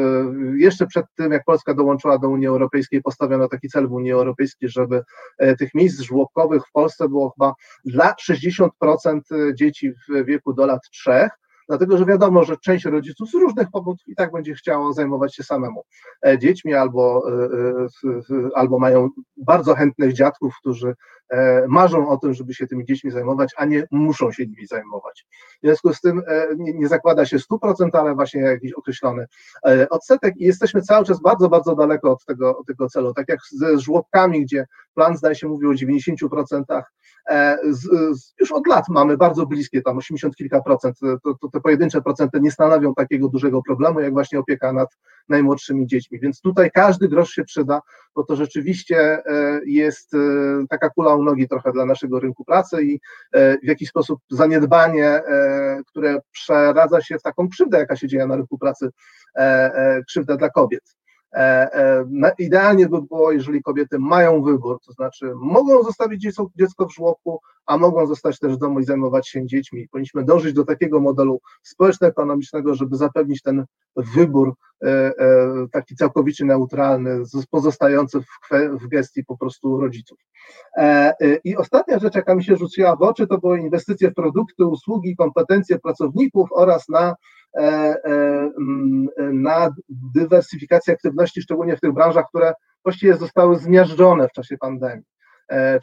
jeszcze 0.57 0.87
przed 0.87 1.05
tym, 1.15 1.31
jak 1.31 1.43
Polska 1.45 1.73
dołączyła 1.73 2.17
do 2.17 2.29
Unii 2.29 2.47
Europejskiej, 2.47 3.01
postawiono 3.01 3.47
taki 3.47 3.69
cel 3.69 3.87
w 3.87 3.93
Unii 3.93 4.11
Europejskiej, 4.11 4.69
żeby 4.69 5.03
tych 5.59 5.73
miejsc 5.73 6.01
żłobkowych 6.01 6.63
w 6.67 6.71
Polsce 6.71 7.09
było 7.09 7.29
chyba 7.29 7.53
dla 7.85 8.15
60% 8.31 8.69
dzieci 9.53 9.91
w 9.91 10.25
wieku 10.25 10.53
do 10.53 10.65
lat 10.65 10.81
trzech, 10.91 11.31
dlatego 11.67 11.97
że 11.97 12.05
wiadomo, 12.05 12.43
że 12.43 12.57
część 12.57 12.85
rodziców 12.85 13.29
z 13.29 13.33
różnych 13.33 13.71
powodów 13.71 14.07
i 14.07 14.15
tak 14.15 14.31
będzie 14.31 14.53
chciało 14.53 14.93
zajmować 14.93 15.35
się 15.35 15.43
samemu 15.43 15.83
e, 16.25 16.39
dziećmi 16.39 16.73
albo, 16.73 17.23
e, 17.31 17.49
e, 18.09 18.49
albo 18.55 18.79
mają 18.79 19.09
bardzo 19.37 19.75
chętnych 19.75 20.13
dziadków, 20.13 20.55
którzy 20.59 20.95
marzą 21.67 22.09
o 22.09 22.17
tym, 22.17 22.33
żeby 22.33 22.53
się 22.53 22.67
tymi 22.67 22.85
dziećmi 22.85 23.11
zajmować, 23.11 23.53
a 23.57 23.65
nie 23.65 23.83
muszą 23.91 24.31
się 24.31 24.45
nimi 24.45 24.67
zajmować. 24.67 25.25
W 25.57 25.65
związku 25.65 25.93
z 25.93 26.01
tym 26.01 26.21
nie, 26.57 26.73
nie 26.73 26.87
zakłada 26.87 27.25
się 27.25 27.37
100%, 27.37 27.89
ale 27.93 28.15
właśnie 28.15 28.41
jakiś 28.41 28.73
określony 28.73 29.25
odsetek 29.89 30.37
i 30.37 30.43
jesteśmy 30.43 30.81
cały 30.81 31.05
czas 31.05 31.21
bardzo, 31.21 31.49
bardzo 31.49 31.75
daleko 31.75 32.11
od 32.11 32.25
tego, 32.25 32.57
od 32.57 32.67
tego 32.67 32.89
celu. 32.89 33.13
Tak 33.13 33.29
jak 33.29 33.39
ze 33.51 33.79
żłobkami, 33.79 34.41
gdzie 34.41 34.65
plan 34.93 35.17
zdaje 35.17 35.35
się 35.35 35.47
mówił 35.47 35.69
o 35.69 35.73
90%, 35.73 36.81
z, 37.69 37.81
z, 38.19 38.33
już 38.39 38.51
od 38.51 38.67
lat 38.67 38.85
mamy 38.89 39.17
bardzo 39.17 39.45
bliskie, 39.45 39.81
tam 39.81 39.97
80 39.97 40.35
kilka 40.35 40.61
procent, 40.61 40.99
to, 40.99 41.33
to, 41.41 41.49
te 41.53 41.61
pojedyncze 41.61 42.01
procenty 42.01 42.39
nie 42.39 42.51
stanowią 42.51 42.93
takiego 42.93 43.29
dużego 43.29 43.61
problemu, 43.61 43.99
jak 43.99 44.13
właśnie 44.13 44.39
opieka 44.39 44.73
nad 44.73 44.97
najmłodszymi 45.29 45.87
dziećmi. 45.87 46.19
Więc 46.19 46.41
tutaj 46.41 46.71
każdy 46.71 47.07
grosz 47.07 47.29
się 47.29 47.43
przyda, 47.43 47.81
bo 48.17 48.23
to 48.23 48.35
rzeczywiście 48.35 49.23
jest 49.65 50.11
taka 50.69 50.89
kula 50.89 51.15
u 51.15 51.23
nogi 51.23 51.47
trochę 51.47 51.71
dla 51.71 51.85
naszego 51.85 52.19
rynku 52.19 52.45
pracy 52.45 52.83
i 52.83 52.99
w 53.63 53.67
jakiś 53.67 53.89
sposób 53.89 54.19
zaniedbanie, 54.29 55.21
które 55.87 56.19
przeradza 56.31 57.01
się 57.01 57.17
w 57.17 57.21
taką 57.21 57.49
krzywdę, 57.49 57.77
jaka 57.77 57.95
się 57.95 58.07
dzieje 58.07 58.27
na 58.27 58.35
rynku 58.35 58.57
pracy, 58.57 58.89
krzywdę 60.07 60.37
dla 60.37 60.49
kobiet. 60.49 60.95
E, 61.37 61.73
e, 61.73 62.33
idealnie 62.39 62.89
by 62.89 63.01
było, 63.01 63.31
jeżeli 63.31 63.63
kobiety 63.63 63.99
mają 63.99 64.43
wybór, 64.43 64.79
to 64.85 64.91
znaczy 64.91 65.33
mogą 65.35 65.83
zostawić 65.83 66.21
dziecko, 66.55 66.87
w 66.87 66.93
żłobku, 66.93 67.41
a 67.65 67.77
mogą 67.77 68.07
zostać 68.07 68.39
też 68.39 68.55
w 68.55 68.57
domu 68.57 68.79
i 68.79 68.83
zajmować 68.83 69.29
się 69.29 69.45
dziećmi. 69.45 69.87
Powinniśmy 69.91 70.23
dążyć 70.23 70.53
do 70.53 70.65
takiego 70.65 70.99
modelu 70.99 71.41
społeczno-ekonomicznego, 71.63 72.75
żeby 72.75 72.97
zapewnić 72.97 73.41
ten 73.41 73.65
wybór 73.95 74.53
e, 74.83 75.13
taki 75.71 75.95
całkowicie 75.95 76.45
neutralny, 76.45 77.23
pozostający 77.51 78.19
w, 78.81 78.87
gestii 78.87 79.25
po 79.25 79.37
prostu 79.37 79.81
rodziców. 79.81 80.17
I 81.43 81.57
ostatnia 81.57 81.99
rzecz, 81.99 82.15
jaka 82.15 82.35
mi 82.35 82.43
się 82.43 82.55
rzuciła 82.55 82.95
w 82.95 83.01
oczy, 83.01 83.27
to 83.27 83.37
były 83.37 83.59
inwestycje 83.59 84.11
w 84.11 84.13
produkty, 84.13 84.65
usługi, 84.65 85.15
kompetencje 85.15 85.79
pracowników 85.79 86.49
oraz 86.51 86.89
na 86.89 87.15
na 89.33 89.69
dywersyfikację 90.15 90.93
aktywności, 90.93 91.41
szczególnie 91.41 91.77
w 91.77 91.81
tych 91.81 91.93
branżach, 91.93 92.25
które 92.29 92.53
właściwie 92.83 93.17
zostały 93.17 93.59
zmiażdżone 93.59 94.27
w 94.27 94.31
czasie 94.31 94.57
pandemii. 94.57 95.05
e, 95.05 95.16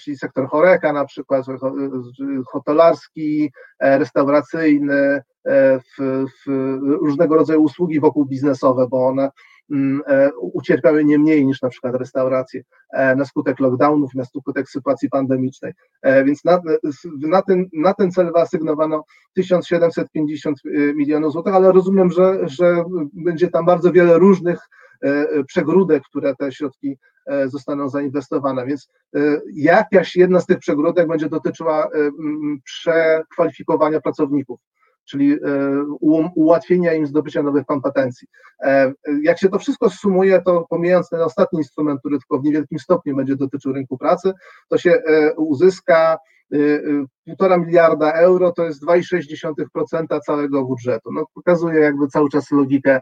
czyli 0.01 0.17
sektor 0.17 0.49
choreka 0.49 0.93
na 0.93 1.05
przykład, 1.05 1.47
hotelarski, 2.47 3.53
restauracyjny, 3.81 5.23
w, 5.99 6.25
w 6.47 6.51
różnego 7.03 7.35
rodzaju 7.35 7.63
usługi 7.63 8.01
wokół 8.01 8.25
biznesowe, 8.25 8.87
bo 8.91 9.07
one 9.07 9.31
Mm, 9.71 10.03
e, 10.07 10.31
ucierpiały 10.37 11.05
nie 11.05 11.19
mniej 11.19 11.47
niż 11.47 11.63
na 11.63 11.69
przykład 11.69 11.95
restauracje 11.95 12.63
e, 12.93 13.17
na 13.17 13.25
skutek 13.25 13.61
lockdownów, 13.61 14.15
na 14.15 14.25
skutek 14.25 14.71
sytuacji 14.71 15.09
pandemicznej. 15.09 15.73
E, 16.03 16.25
więc 16.25 16.45
na, 16.45 16.61
na, 17.21 17.43
ten, 17.43 17.69
na 17.73 17.95
ten 17.95 18.11
cel 18.11 18.33
wyasygnowano 18.33 19.05
1750 19.35 20.59
milionów 20.95 21.33
złotych, 21.33 21.55
ale 21.55 21.73
rozumiem, 21.73 22.11
że, 22.11 22.39
że 22.43 22.85
będzie 23.13 23.49
tam 23.49 23.67
bardzo 23.67 23.93
wiele 23.93 24.19
różnych 24.19 24.59
przegródek, 25.47 26.03
które 26.03 26.35
te 26.37 26.53
środki 26.53 26.99
zostaną 27.47 27.89
zainwestowane. 27.89 28.67
Więc 28.67 28.89
jakaś 29.55 30.17
jedna 30.17 30.41
z 30.41 30.47
tych 30.47 30.59
przegródek 30.59 31.09
będzie 31.09 31.29
dotyczyła 31.29 31.89
przekwalifikowania 32.65 34.01
pracowników 34.01 34.61
czyli 35.05 35.33
e, 35.33 35.39
ułatwienia 36.35 36.93
im 36.93 37.07
zdobycia 37.07 37.43
nowych 37.43 37.67
kompetencji. 37.67 38.29
E, 38.63 38.93
jak 39.23 39.39
się 39.39 39.49
to 39.49 39.59
wszystko 39.59 39.91
sumuje, 39.91 40.43
to 40.43 40.67
pomijając 40.71 41.09
ten 41.09 41.21
ostatni 41.21 41.59
instrument, 41.59 42.01
który 42.01 42.19
tylko 42.19 42.39
w 42.39 42.45
niewielkim 42.45 42.79
stopniu 42.79 43.17
będzie 43.17 43.37
dotyczył 43.37 43.73
rynku 43.73 43.99
pracy, 43.99 44.33
to 44.69 44.79
się 44.79 44.91
e, 44.93 45.35
uzyska 45.35 46.19
półtora 47.25 47.59
miliarda 47.59 48.13
euro, 48.13 48.53
to 48.53 48.65
jest 48.65 48.85
2,6% 48.85 50.21
całego 50.27 50.65
budżetu. 50.65 51.13
No, 51.13 51.25
pokazuje 51.35 51.81
jakby 51.81 52.07
cały 52.09 52.31
czas 52.31 52.51
logikę 52.51 53.01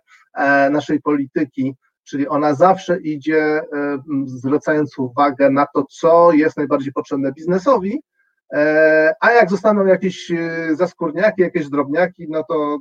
naszej 0.70 1.00
polityki, 1.00 1.74
czyli 2.04 2.28
ona 2.28 2.54
zawsze 2.54 3.00
idzie 3.00 3.62
zwracając 4.26 4.98
uwagę 4.98 5.50
na 5.50 5.66
to, 5.74 5.84
co 5.90 6.32
jest 6.32 6.56
najbardziej 6.56 6.92
potrzebne 6.92 7.32
biznesowi, 7.32 8.02
E, 8.52 9.14
a 9.20 9.30
jak 9.30 9.50
zostaną 9.50 9.86
jakieś 9.86 10.30
e, 10.30 10.76
zaskórniaki, 10.76 11.42
jakieś 11.42 11.68
drobniaki, 11.68 12.26
no 12.28 12.44
to 12.48 12.78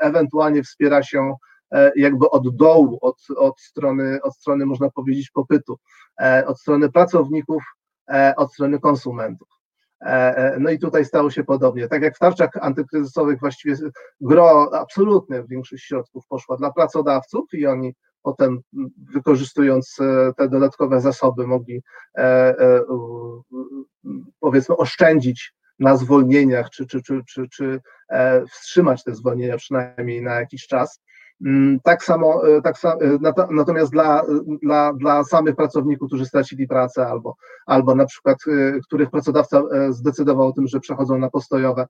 ewentualnie 0.00 0.62
wspiera 0.62 1.02
się 1.02 1.34
e, 1.72 1.92
jakby 1.96 2.30
od 2.30 2.56
dołu, 2.56 2.98
od, 3.00 3.16
od, 3.36 3.60
strony, 3.60 4.18
od 4.22 4.36
strony, 4.36 4.66
można 4.66 4.90
powiedzieć, 4.90 5.30
popytu, 5.30 5.78
od 6.46 6.60
strony 6.60 6.92
pracowników, 6.92 7.62
od 8.36 8.52
strony 8.52 8.80
konsumentów. 8.80 9.48
No 10.60 10.70
i 10.70 10.78
tutaj 10.78 11.04
stało 11.04 11.30
się 11.30 11.44
podobnie. 11.44 11.88
Tak 11.88 12.02
jak 12.02 12.16
w 12.16 12.18
tarczach 12.18 12.50
antykryzysowych 12.60 13.40
właściwie 13.40 13.76
gro 14.20 14.70
absolutne 14.80 15.44
większość 15.44 15.84
środków 15.84 16.26
poszła 16.26 16.56
dla 16.56 16.72
pracodawców 16.72 17.44
i 17.52 17.66
oni 17.66 17.94
potem 18.32 18.60
wykorzystując 19.14 19.96
te 20.36 20.48
dodatkowe 20.48 21.00
zasoby 21.00 21.46
mogli 21.46 21.82
powiedzmy 24.40 24.76
oszczędzić 24.76 25.54
na 25.78 25.96
zwolnieniach, 25.96 26.70
czy, 26.70 26.86
czy, 26.86 27.02
czy, 27.02 27.22
czy, 27.28 27.48
czy 27.48 27.80
e, 28.08 28.46
wstrzymać 28.46 29.04
te 29.04 29.14
zwolnienia 29.14 29.56
przynajmniej 29.56 30.22
na 30.22 30.34
jakiś 30.34 30.66
czas. 30.66 31.00
Mm, 31.46 31.80
tak 31.80 32.04
samo, 32.04 32.48
e, 32.48 32.62
tak 32.62 32.76
e, 32.84 33.18
natomiast 33.50 33.92
dla, 33.92 34.22
dla, 34.62 34.92
dla 34.92 35.24
samych 35.24 35.56
pracowników, 35.56 36.08
którzy 36.08 36.26
stracili 36.26 36.68
pracę 36.68 37.06
albo, 37.06 37.34
albo 37.66 37.94
na 37.94 38.06
przykład, 38.06 38.38
których 38.86 39.10
pracodawca 39.10 39.62
zdecydował 39.90 40.48
o 40.48 40.52
tym, 40.52 40.66
że 40.66 40.80
przechodzą 40.80 41.18
na 41.18 41.30
postojowe, 41.30 41.86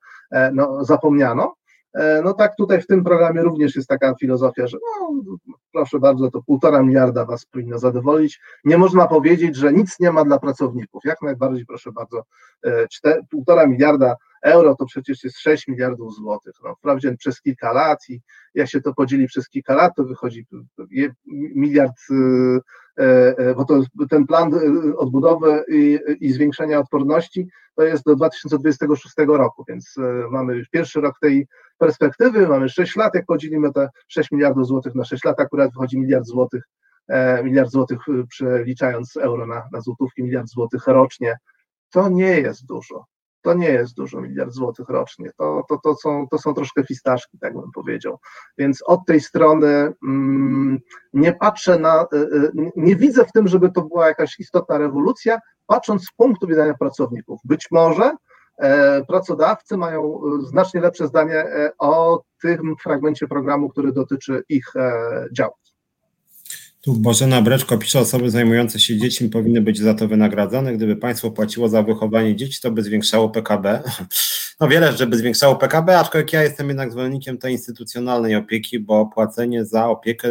no, 0.52 0.84
zapomniano. 0.84 1.54
E, 1.94 2.22
no 2.24 2.34
tak, 2.34 2.56
tutaj 2.56 2.82
w 2.82 2.86
tym 2.86 3.04
programie 3.04 3.42
również 3.42 3.76
jest 3.76 3.88
taka 3.88 4.14
filozofia, 4.14 4.66
że 4.66 4.78
no, 5.00 5.22
proszę 5.72 5.98
bardzo, 5.98 6.30
to 6.30 6.42
półtora 6.42 6.82
miliarda 6.82 7.24
Was 7.24 7.46
powinno 7.46 7.78
zadowolić. 7.78 8.40
Nie 8.64 8.78
można 8.78 9.06
powiedzieć, 9.06 9.56
że 9.56 9.72
nic 9.72 10.00
nie 10.00 10.12
ma 10.12 10.24
dla 10.24 10.38
pracowników. 10.38 11.04
Jak 11.04 11.22
najbardziej, 11.22 11.66
proszę 11.66 11.92
bardzo, 11.92 12.22
e, 13.04 13.18
półtora 13.30 13.66
miliarda 13.66 14.16
euro 14.42 14.74
to 14.74 14.86
przecież 14.86 15.24
jest 15.24 15.38
6 15.38 15.68
miliardów 15.68 16.14
złotych. 16.14 16.54
No, 16.64 16.74
wprawdzie 16.74 17.16
przez 17.16 17.40
kilka 17.40 17.72
lat 17.72 17.98
i 18.08 18.20
jak 18.54 18.68
się 18.68 18.80
to 18.80 18.94
podzieli 18.94 19.26
przez 19.26 19.48
kilka 19.48 19.74
lat, 19.74 19.92
to 19.96 20.04
wychodzi 20.04 20.46
miliard 21.54 21.96
e, 22.10 22.14
bo 23.56 23.64
to 23.64 23.82
ten 24.10 24.26
plan 24.26 24.54
e, 24.54 24.96
odbudowy 24.96 25.64
i, 25.68 25.98
i 26.20 26.32
zwiększenia 26.32 26.78
odporności 26.78 27.48
to 27.74 27.82
jest 27.82 28.04
do 28.04 28.16
2026 28.16 29.14
roku, 29.26 29.64
więc 29.68 29.94
mamy 30.30 30.56
już 30.56 30.68
pierwszy 30.68 31.00
rok 31.00 31.14
tej 31.20 31.46
perspektywy, 31.78 32.48
mamy 32.48 32.68
6 32.68 32.96
lat, 32.96 33.14
jak 33.14 33.26
podzielimy 33.26 33.72
te 33.72 33.88
6 34.08 34.30
miliardów 34.30 34.66
złotych 34.66 34.94
na 34.94 35.04
6 35.04 35.24
lat, 35.24 35.40
akurat 35.40 35.72
wychodzi 35.72 35.98
miliard 36.00 36.26
złotych, 36.26 36.62
miliard 37.44 37.70
złotych 37.70 37.98
przeliczając 38.28 39.16
euro 39.16 39.46
na, 39.46 39.68
na 39.72 39.80
złotówki, 39.80 40.22
miliard 40.22 40.48
złotych 40.48 40.86
rocznie, 40.86 41.36
to 41.90 42.08
nie 42.08 42.40
jest 42.40 42.66
dużo 42.66 43.04
to 43.48 43.54
nie 43.54 43.70
jest 43.70 43.96
dużo, 43.96 44.20
miliard 44.20 44.52
złotych 44.52 44.88
rocznie. 44.88 45.30
To, 45.36 45.62
to, 45.68 45.78
to, 45.84 45.94
są, 45.94 46.28
to 46.30 46.38
są 46.38 46.54
troszkę 46.54 46.84
fistaszki, 46.84 47.38
tak 47.38 47.54
bym 47.54 47.70
powiedział. 47.74 48.18
Więc 48.58 48.82
od 48.86 49.06
tej 49.06 49.20
strony 49.20 49.92
mm, 50.08 50.78
nie 51.12 51.32
patrzę 51.32 51.78
na, 51.78 52.06
y, 52.14 52.16
y, 52.16 52.52
nie 52.76 52.96
widzę 52.96 53.24
w 53.24 53.32
tym, 53.32 53.48
żeby 53.48 53.70
to 53.72 53.82
była 53.82 54.08
jakaś 54.08 54.38
istotna 54.38 54.78
rewolucja, 54.78 55.38
patrząc 55.66 56.02
z 56.02 56.12
punktu 56.12 56.46
widzenia 56.46 56.74
pracowników. 56.74 57.40
Być 57.44 57.68
może 57.70 58.12
e, 58.58 59.04
pracodawcy 59.04 59.76
mają 59.76 60.20
y, 60.42 60.46
znacznie 60.46 60.80
lepsze 60.80 61.06
zdanie 61.06 61.34
e, 61.34 61.70
o 61.78 62.22
tym 62.42 62.74
fragmencie 62.82 63.28
programu, 63.28 63.68
który 63.68 63.92
dotyczy 63.92 64.42
ich 64.48 64.76
e. 64.76 65.28
Tu 66.80 66.94
Bożena 66.94 67.42
Breczko 67.42 67.78
pisze, 67.78 68.00
osoby 68.00 68.30
zajmujące 68.30 68.80
się 68.80 68.98
dziećmi 68.98 69.28
powinny 69.28 69.60
być 69.60 69.78
za 69.78 69.94
to 69.94 70.08
wynagradzane. 70.08 70.74
Gdyby 70.74 70.96
państwo 70.96 71.30
płaciło 71.30 71.68
za 71.68 71.82
wychowanie 71.82 72.36
dzieci, 72.36 72.60
to 72.62 72.70
by 72.70 72.82
zwiększało 72.82 73.28
PKB. 73.28 73.82
No 74.60 74.68
wiele 74.68 74.92
rzeczy 74.92 75.06
by 75.06 75.16
zwiększało 75.16 75.56
PKB, 75.56 75.98
aczkolwiek 75.98 76.32
ja 76.32 76.42
jestem 76.42 76.68
jednak 76.68 76.92
zwolennikiem 76.92 77.38
tej 77.38 77.52
instytucjonalnej 77.52 78.36
opieki, 78.36 78.78
bo 78.78 79.06
płacenie 79.06 79.64
za 79.64 79.88
opiekę 79.88 80.28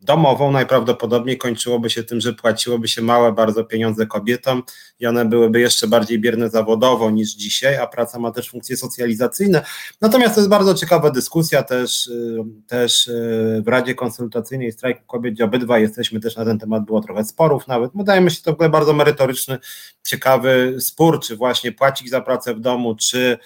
domową 0.00 0.52
najprawdopodobniej 0.52 1.38
kończyłoby 1.38 1.90
się 1.90 2.02
tym, 2.02 2.20
że 2.20 2.32
płaciłoby 2.32 2.88
się 2.88 3.02
małe 3.02 3.32
bardzo 3.32 3.64
pieniądze 3.64 4.06
kobietom 4.06 4.62
i 5.00 5.06
one 5.06 5.24
byłyby 5.24 5.60
jeszcze 5.60 5.86
bardziej 5.88 6.18
bierne 6.18 6.50
zawodowo 6.50 7.10
niż 7.10 7.30
dzisiaj, 7.30 7.76
a 7.76 7.86
praca 7.86 8.18
ma 8.18 8.30
też 8.30 8.50
funkcje 8.50 8.76
socjalizacyjne. 8.76 9.64
Natomiast 10.00 10.34
to 10.34 10.40
jest 10.40 10.50
bardzo 10.50 10.74
ciekawa 10.74 11.10
dyskusja 11.10 11.62
też, 11.62 12.06
y, 12.06 12.44
też 12.66 13.06
y, 13.06 13.62
w 13.66 13.68
Radzie 13.68 13.94
Konsultacyjnej 13.94 14.72
Strajku 14.72 15.06
Kobiet, 15.06 15.34
gdzie 15.34 15.44
obydwa 15.44 15.78
jesteśmy, 15.78 16.20
też 16.20 16.36
na 16.36 16.44
ten 16.44 16.58
temat 16.58 16.84
było 16.84 17.00
trochę 17.00 17.24
sporów 17.24 17.68
nawet. 17.68 17.90
Wydaje 17.94 18.20
mi 18.20 18.30
się 18.30 18.42
to 18.42 18.50
w 18.50 18.54
ogóle 18.54 18.68
bardzo 18.68 18.92
merytoryczny, 18.92 19.58
ciekawy 20.06 20.76
spór, 20.80 21.20
czy 21.20 21.36
właśnie 21.36 21.72
płacić 21.72 22.10
za 22.10 22.20
pracę 22.20 22.54
w 22.54 22.60
domu, 22.60 22.94
czy 22.94 23.38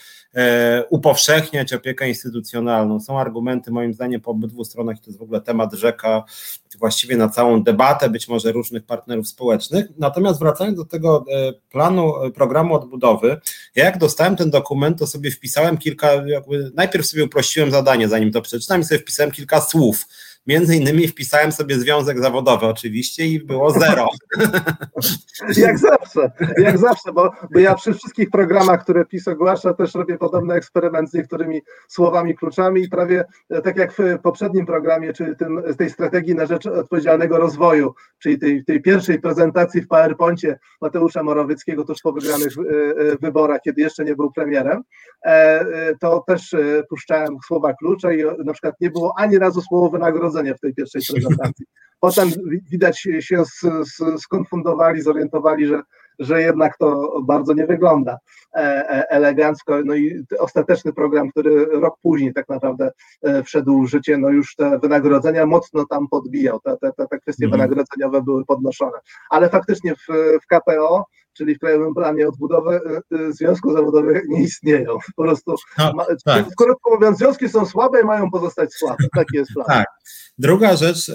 upowszechniać 0.90 1.72
opiekę 1.72 2.08
instytucjonalną. 2.08 3.00
Są 3.00 3.20
argumenty 3.20 3.70
moim 3.70 3.94
zdaniem 3.94 4.20
po 4.20 4.30
obydwu 4.30 4.64
stronach, 4.64 5.00
to 5.00 5.06
jest 5.06 5.18
w 5.18 5.22
ogóle 5.22 5.40
temat 5.40 5.74
rzeka 5.74 6.24
właściwie 6.78 7.16
na 7.16 7.28
całą 7.28 7.62
debatę, 7.62 8.10
być 8.10 8.28
może 8.28 8.52
różnych 8.52 8.84
partnerów 8.84 9.28
społecznych. 9.28 9.86
Natomiast 9.98 10.38
wracając 10.38 10.76
do 10.76 10.84
tego 10.84 11.24
e, 11.32 11.52
planu, 11.70 12.22
e, 12.22 12.30
programu 12.30 12.74
odbudowy, 12.74 13.40
ja 13.74 13.84
jak 13.84 13.98
dostałem 13.98 14.36
ten 14.36 14.50
dokument, 14.50 14.98
to 14.98 15.06
sobie 15.06 15.30
wpisałem 15.30 15.78
kilka, 15.78 16.12
jakby 16.26 16.72
najpierw 16.74 17.06
sobie 17.06 17.24
uprościłem 17.24 17.70
zadanie, 17.70 18.08
zanim 18.08 18.32
to 18.32 18.42
przeczytam 18.42 18.80
i 18.80 18.84
sobie 18.84 18.98
wpisałem 18.98 19.32
kilka 19.32 19.60
słów 19.60 20.06
między 20.46 20.76
innymi 20.76 21.08
wpisałem 21.08 21.52
sobie 21.52 21.78
związek 21.78 22.18
zawodowy 22.18 22.66
oczywiście 22.66 23.26
i 23.26 23.44
było 23.44 23.70
zero. 23.70 24.08
Jak 25.56 25.78
zawsze, 25.78 26.30
jak 26.58 26.78
zawsze, 26.78 27.12
bo, 27.12 27.32
bo 27.52 27.58
ja 27.58 27.74
przy 27.74 27.94
wszystkich 27.94 28.30
programach, 28.30 28.82
które 28.82 29.04
PiS 29.04 29.28
ogłasza, 29.28 29.74
też 29.74 29.94
robię 29.94 30.18
podobny 30.18 30.54
eksperyment 30.54 31.10
z 31.10 31.14
niektórymi 31.14 31.62
słowami, 31.88 32.34
kluczami 32.34 32.82
i 32.82 32.88
prawie 32.88 33.24
e, 33.50 33.62
tak 33.62 33.76
jak 33.76 33.92
w 33.92 34.18
poprzednim 34.22 34.66
programie, 34.66 35.12
czyli 35.12 35.36
tym, 35.36 35.62
tej 35.78 35.90
strategii 35.90 36.34
na 36.34 36.46
rzecz 36.46 36.66
odpowiedzialnego 36.66 37.38
rozwoju, 37.38 37.94
czyli 38.18 38.38
tej, 38.38 38.64
tej 38.64 38.82
pierwszej 38.82 39.20
prezentacji 39.20 39.80
w 39.80 39.88
PowerPoincie 39.88 40.58
Mateusza 40.80 41.22
Morawieckiego 41.22 41.84
tuż 41.84 41.98
po 42.02 42.12
wygranych 42.12 42.52
e, 42.58 43.16
wyborach, 43.20 43.60
kiedy 43.64 43.82
jeszcze 43.82 44.04
nie 44.04 44.16
był 44.16 44.32
premierem, 44.32 44.82
to 46.00 46.24
też 46.26 46.56
puszczałem 46.88 47.36
słowa 47.46 47.74
klucze 47.74 48.16
i 48.16 48.24
na 48.44 48.52
przykład 48.52 48.74
nie 48.80 48.90
było 48.90 49.14
ani 49.16 49.38
razu 49.38 49.60
słowo 49.60 49.90
wynagrodzenie 49.90 50.33
w 50.54 50.60
tej 50.60 50.74
pierwszej 50.74 51.02
prezentacji. 51.12 51.66
Potem 52.00 52.30
widać 52.70 53.00
się 53.20 53.42
skonfundowali, 54.18 55.02
zorientowali, 55.02 55.66
że, 55.66 55.82
że 56.18 56.42
jednak 56.42 56.78
to 56.78 57.20
bardzo 57.26 57.54
nie 57.54 57.66
wygląda 57.66 58.18
e, 58.54 58.58
e, 58.58 59.10
elegancko. 59.10 59.80
No 59.84 59.94
i 59.94 60.24
ostateczny 60.38 60.92
program, 60.92 61.30
który 61.30 61.66
rok 61.66 61.94
później 62.02 62.34
tak 62.34 62.48
naprawdę 62.48 62.90
e, 63.22 63.42
wszedł 63.42 63.82
w 63.82 63.88
życie, 63.88 64.18
no 64.18 64.28
już 64.28 64.56
te 64.56 64.78
wynagrodzenia 64.78 65.46
mocno 65.46 65.86
tam 65.86 66.08
podbijał. 66.08 66.60
Te, 66.60 66.76
te, 66.76 67.06
te 67.10 67.18
kwestie 67.18 67.44
mhm. 67.44 67.62
wynagrodzeniowe 67.62 68.22
były 68.22 68.44
podnoszone. 68.44 68.98
Ale 69.30 69.48
faktycznie 69.48 69.94
w, 69.94 70.06
w 70.42 70.46
KPO 70.46 71.04
czyli 71.36 71.54
w 71.54 71.58
Krajowym 71.58 71.94
Planie 71.94 72.28
Odbudowy 72.28 72.80
związku 73.30 73.72
zawodowych 73.72 74.22
nie 74.28 74.42
istnieją. 74.42 74.98
Po 75.16 75.22
prostu, 75.22 75.54
no, 75.78 76.06
tak. 76.24 76.46
krótko 76.58 76.94
mówiąc, 76.94 77.18
związki 77.18 77.48
są 77.48 77.66
słabe 77.66 78.00
i 78.00 78.04
mają 78.04 78.30
pozostać 78.30 78.74
słabe. 78.74 79.04
Taki 79.14 79.36
jest 79.36 79.52
plan. 79.52 79.66
Tak. 79.66 79.86
Druga 80.38 80.76
rzecz, 80.76 81.10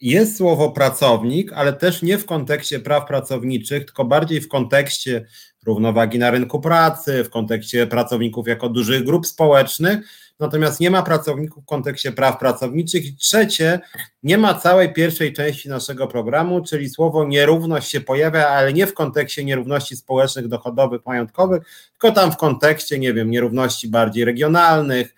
jest 0.00 0.36
słowo 0.36 0.70
pracownik, 0.70 1.52
ale 1.52 1.72
też 1.72 2.02
nie 2.02 2.18
w 2.18 2.26
kontekście 2.26 2.80
praw 2.80 3.06
pracowniczych, 3.06 3.84
tylko 3.84 4.04
bardziej 4.04 4.40
w 4.40 4.48
kontekście 4.48 5.26
równowagi 5.66 6.18
na 6.18 6.30
rynku 6.30 6.60
pracy, 6.60 7.24
w 7.24 7.30
kontekście 7.30 7.86
pracowników 7.86 8.48
jako 8.48 8.68
dużych 8.68 9.04
grup 9.04 9.26
społecznych, 9.26 9.98
natomiast 10.40 10.80
nie 10.80 10.90
ma 10.90 11.02
pracowników 11.02 11.62
w 11.62 11.66
kontekście 11.66 12.12
praw 12.12 12.38
pracowniczych. 12.38 13.06
I 13.06 13.16
trzecie, 13.16 13.80
nie 14.22 14.38
ma 14.38 14.54
całej 14.54 14.92
pierwszej 14.92 15.32
części 15.32 15.68
naszego 15.68 16.06
programu, 16.06 16.64
czyli 16.64 16.88
słowo 16.88 17.24
nierówność 17.24 17.90
się 17.90 18.00
pojawia, 18.00 18.48
ale 18.48 18.72
nie 18.72 18.86
w 18.86 18.94
kontekście 18.94 19.44
nierówności 19.44 19.96
społecznych, 19.96 20.48
dochodowych, 20.48 21.06
majątkowych, 21.06 21.62
tylko 21.92 22.12
tam 22.12 22.32
w 22.32 22.36
kontekście, 22.36 22.98
nie 22.98 23.14
wiem, 23.14 23.30
nierówności 23.30 23.88
bardziej 23.88 24.24
regionalnych, 24.24 25.14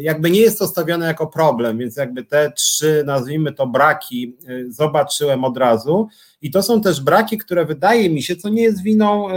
jakby 0.00 0.30
nie 0.30 0.40
jest 0.40 0.58
to 0.58 0.66
stawiane 0.66 1.06
jako 1.06 1.26
problem, 1.26 1.78
więc 1.78 1.96
jakby 1.96 2.24
te 2.24 2.52
trzy, 2.52 3.02
nazwijmy 3.06 3.52
to 3.52 3.66
braki, 3.66 4.36
e, 4.48 4.72
zobaczyłem 4.72 5.44
od 5.44 5.56
razu. 5.56 6.08
I 6.42 6.50
to 6.50 6.62
są 6.62 6.80
też 6.80 7.00
braki, 7.00 7.38
które 7.38 7.64
wydaje 7.64 8.10
mi 8.10 8.22
się, 8.22 8.36
co 8.36 8.48
nie 8.48 8.62
jest 8.62 8.82
winą 8.82 9.30
e, 9.30 9.34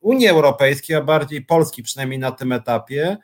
Unii 0.00 0.28
Europejskiej, 0.28 0.96
a 0.96 1.02
bardziej 1.02 1.44
Polski 1.44 1.82
przynajmniej 1.82 2.18
na 2.18 2.30
tym 2.30 2.52
etapie, 2.52 3.16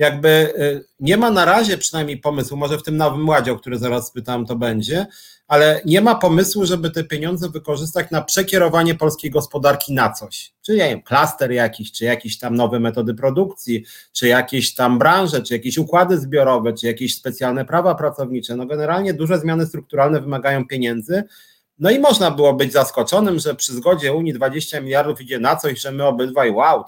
jakby 0.00 0.54
nie 1.00 1.16
ma 1.16 1.30
na 1.30 1.44
razie 1.44 1.78
przynajmniej 1.78 2.18
pomysłu, 2.18 2.56
może 2.56 2.78
w 2.78 2.82
tym 2.82 2.96
nowym 2.96 3.28
ładzie, 3.28 3.52
o 3.52 3.56
który 3.56 3.78
zaraz 3.78 4.08
spytam, 4.08 4.46
to 4.46 4.56
będzie, 4.56 5.06
ale 5.48 5.80
nie 5.84 6.00
ma 6.00 6.14
pomysłu, 6.14 6.66
żeby 6.66 6.90
te 6.90 7.04
pieniądze 7.04 7.48
wykorzystać 7.48 8.10
na 8.10 8.22
przekierowanie 8.22 8.94
polskiej 8.94 9.30
gospodarki 9.30 9.94
na 9.94 10.12
coś. 10.12 10.52
Czy 10.62 10.72
nie 10.72 10.88
wiem, 10.88 11.02
klaster 11.02 11.52
jakiś, 11.52 11.92
czy 11.92 12.04
jakieś 12.04 12.38
tam 12.38 12.54
nowe 12.54 12.80
metody 12.80 13.14
produkcji, 13.14 13.84
czy 14.12 14.28
jakieś 14.28 14.74
tam 14.74 14.98
branże, 14.98 15.42
czy 15.42 15.54
jakieś 15.54 15.78
układy 15.78 16.18
zbiorowe, 16.18 16.72
czy 16.72 16.86
jakieś 16.86 17.16
specjalne 17.16 17.64
prawa 17.64 17.94
pracownicze. 17.94 18.56
No 18.56 18.66
generalnie 18.66 19.14
duże 19.14 19.38
zmiany 19.38 19.66
strukturalne 19.66 20.20
wymagają 20.20 20.66
pieniędzy. 20.66 21.22
No 21.78 21.90
i 21.90 21.98
można 21.98 22.30
było 22.30 22.54
być 22.54 22.72
zaskoczonym, 22.72 23.38
że 23.38 23.54
przy 23.54 23.72
zgodzie 23.72 24.12
Unii 24.12 24.32
20 24.32 24.80
miliardów 24.80 25.20
idzie 25.20 25.38
na 25.38 25.56
coś, 25.56 25.80
że 25.80 25.92
my 25.92 26.04
obydwaj, 26.04 26.50
wow, 26.50 26.84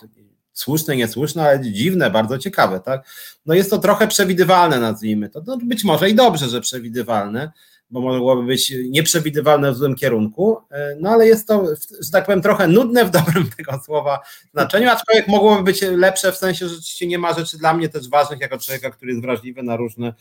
słuszne, 0.52 0.96
niesłuszne, 0.96 1.42
ale 1.42 1.60
dziwne, 1.60 2.10
bardzo 2.10 2.38
ciekawe, 2.38 2.80
tak? 2.80 3.06
No 3.46 3.54
jest 3.54 3.70
to 3.70 3.78
trochę 3.78 4.08
przewidywalne, 4.08 4.80
nazwijmy 4.80 5.28
to. 5.28 5.42
No 5.46 5.58
być 5.64 5.84
może 5.84 6.10
i 6.10 6.14
dobrze, 6.14 6.48
że 6.48 6.60
przewidywalne, 6.60 7.52
bo 7.92 8.00
mogłoby 8.00 8.42
być 8.42 8.72
nieprzewidywalne 8.88 9.72
w 9.72 9.76
złym 9.76 9.94
kierunku, 9.94 10.58
e, 10.70 10.96
no 11.00 11.10
ale 11.10 11.26
jest 11.26 11.48
to, 11.48 11.66
że 12.00 12.10
tak 12.12 12.26
powiem, 12.26 12.42
trochę 12.42 12.68
nudne 12.68 13.04
w 13.04 13.10
dobrym 13.10 13.50
tego 13.56 13.80
słowa 13.84 14.20
znaczeniu, 14.52 14.90
aczkolwiek 14.90 15.28
mogłoby 15.28 15.62
być 15.62 15.82
lepsze 15.82 16.32
w 16.32 16.36
sensie, 16.36 16.68
że 16.68 16.74
rzeczywiście 16.74 17.06
nie 17.06 17.18
ma 17.18 17.34
rzeczy 17.34 17.58
dla 17.58 17.74
mnie 17.74 17.88
też 17.88 18.08
ważnych 18.08 18.40
jako 18.40 18.58
człowieka, 18.58 18.90
który 18.90 19.10
jest 19.10 19.22
wrażliwy 19.22 19.62
na 19.62 19.76
różne 19.76 20.14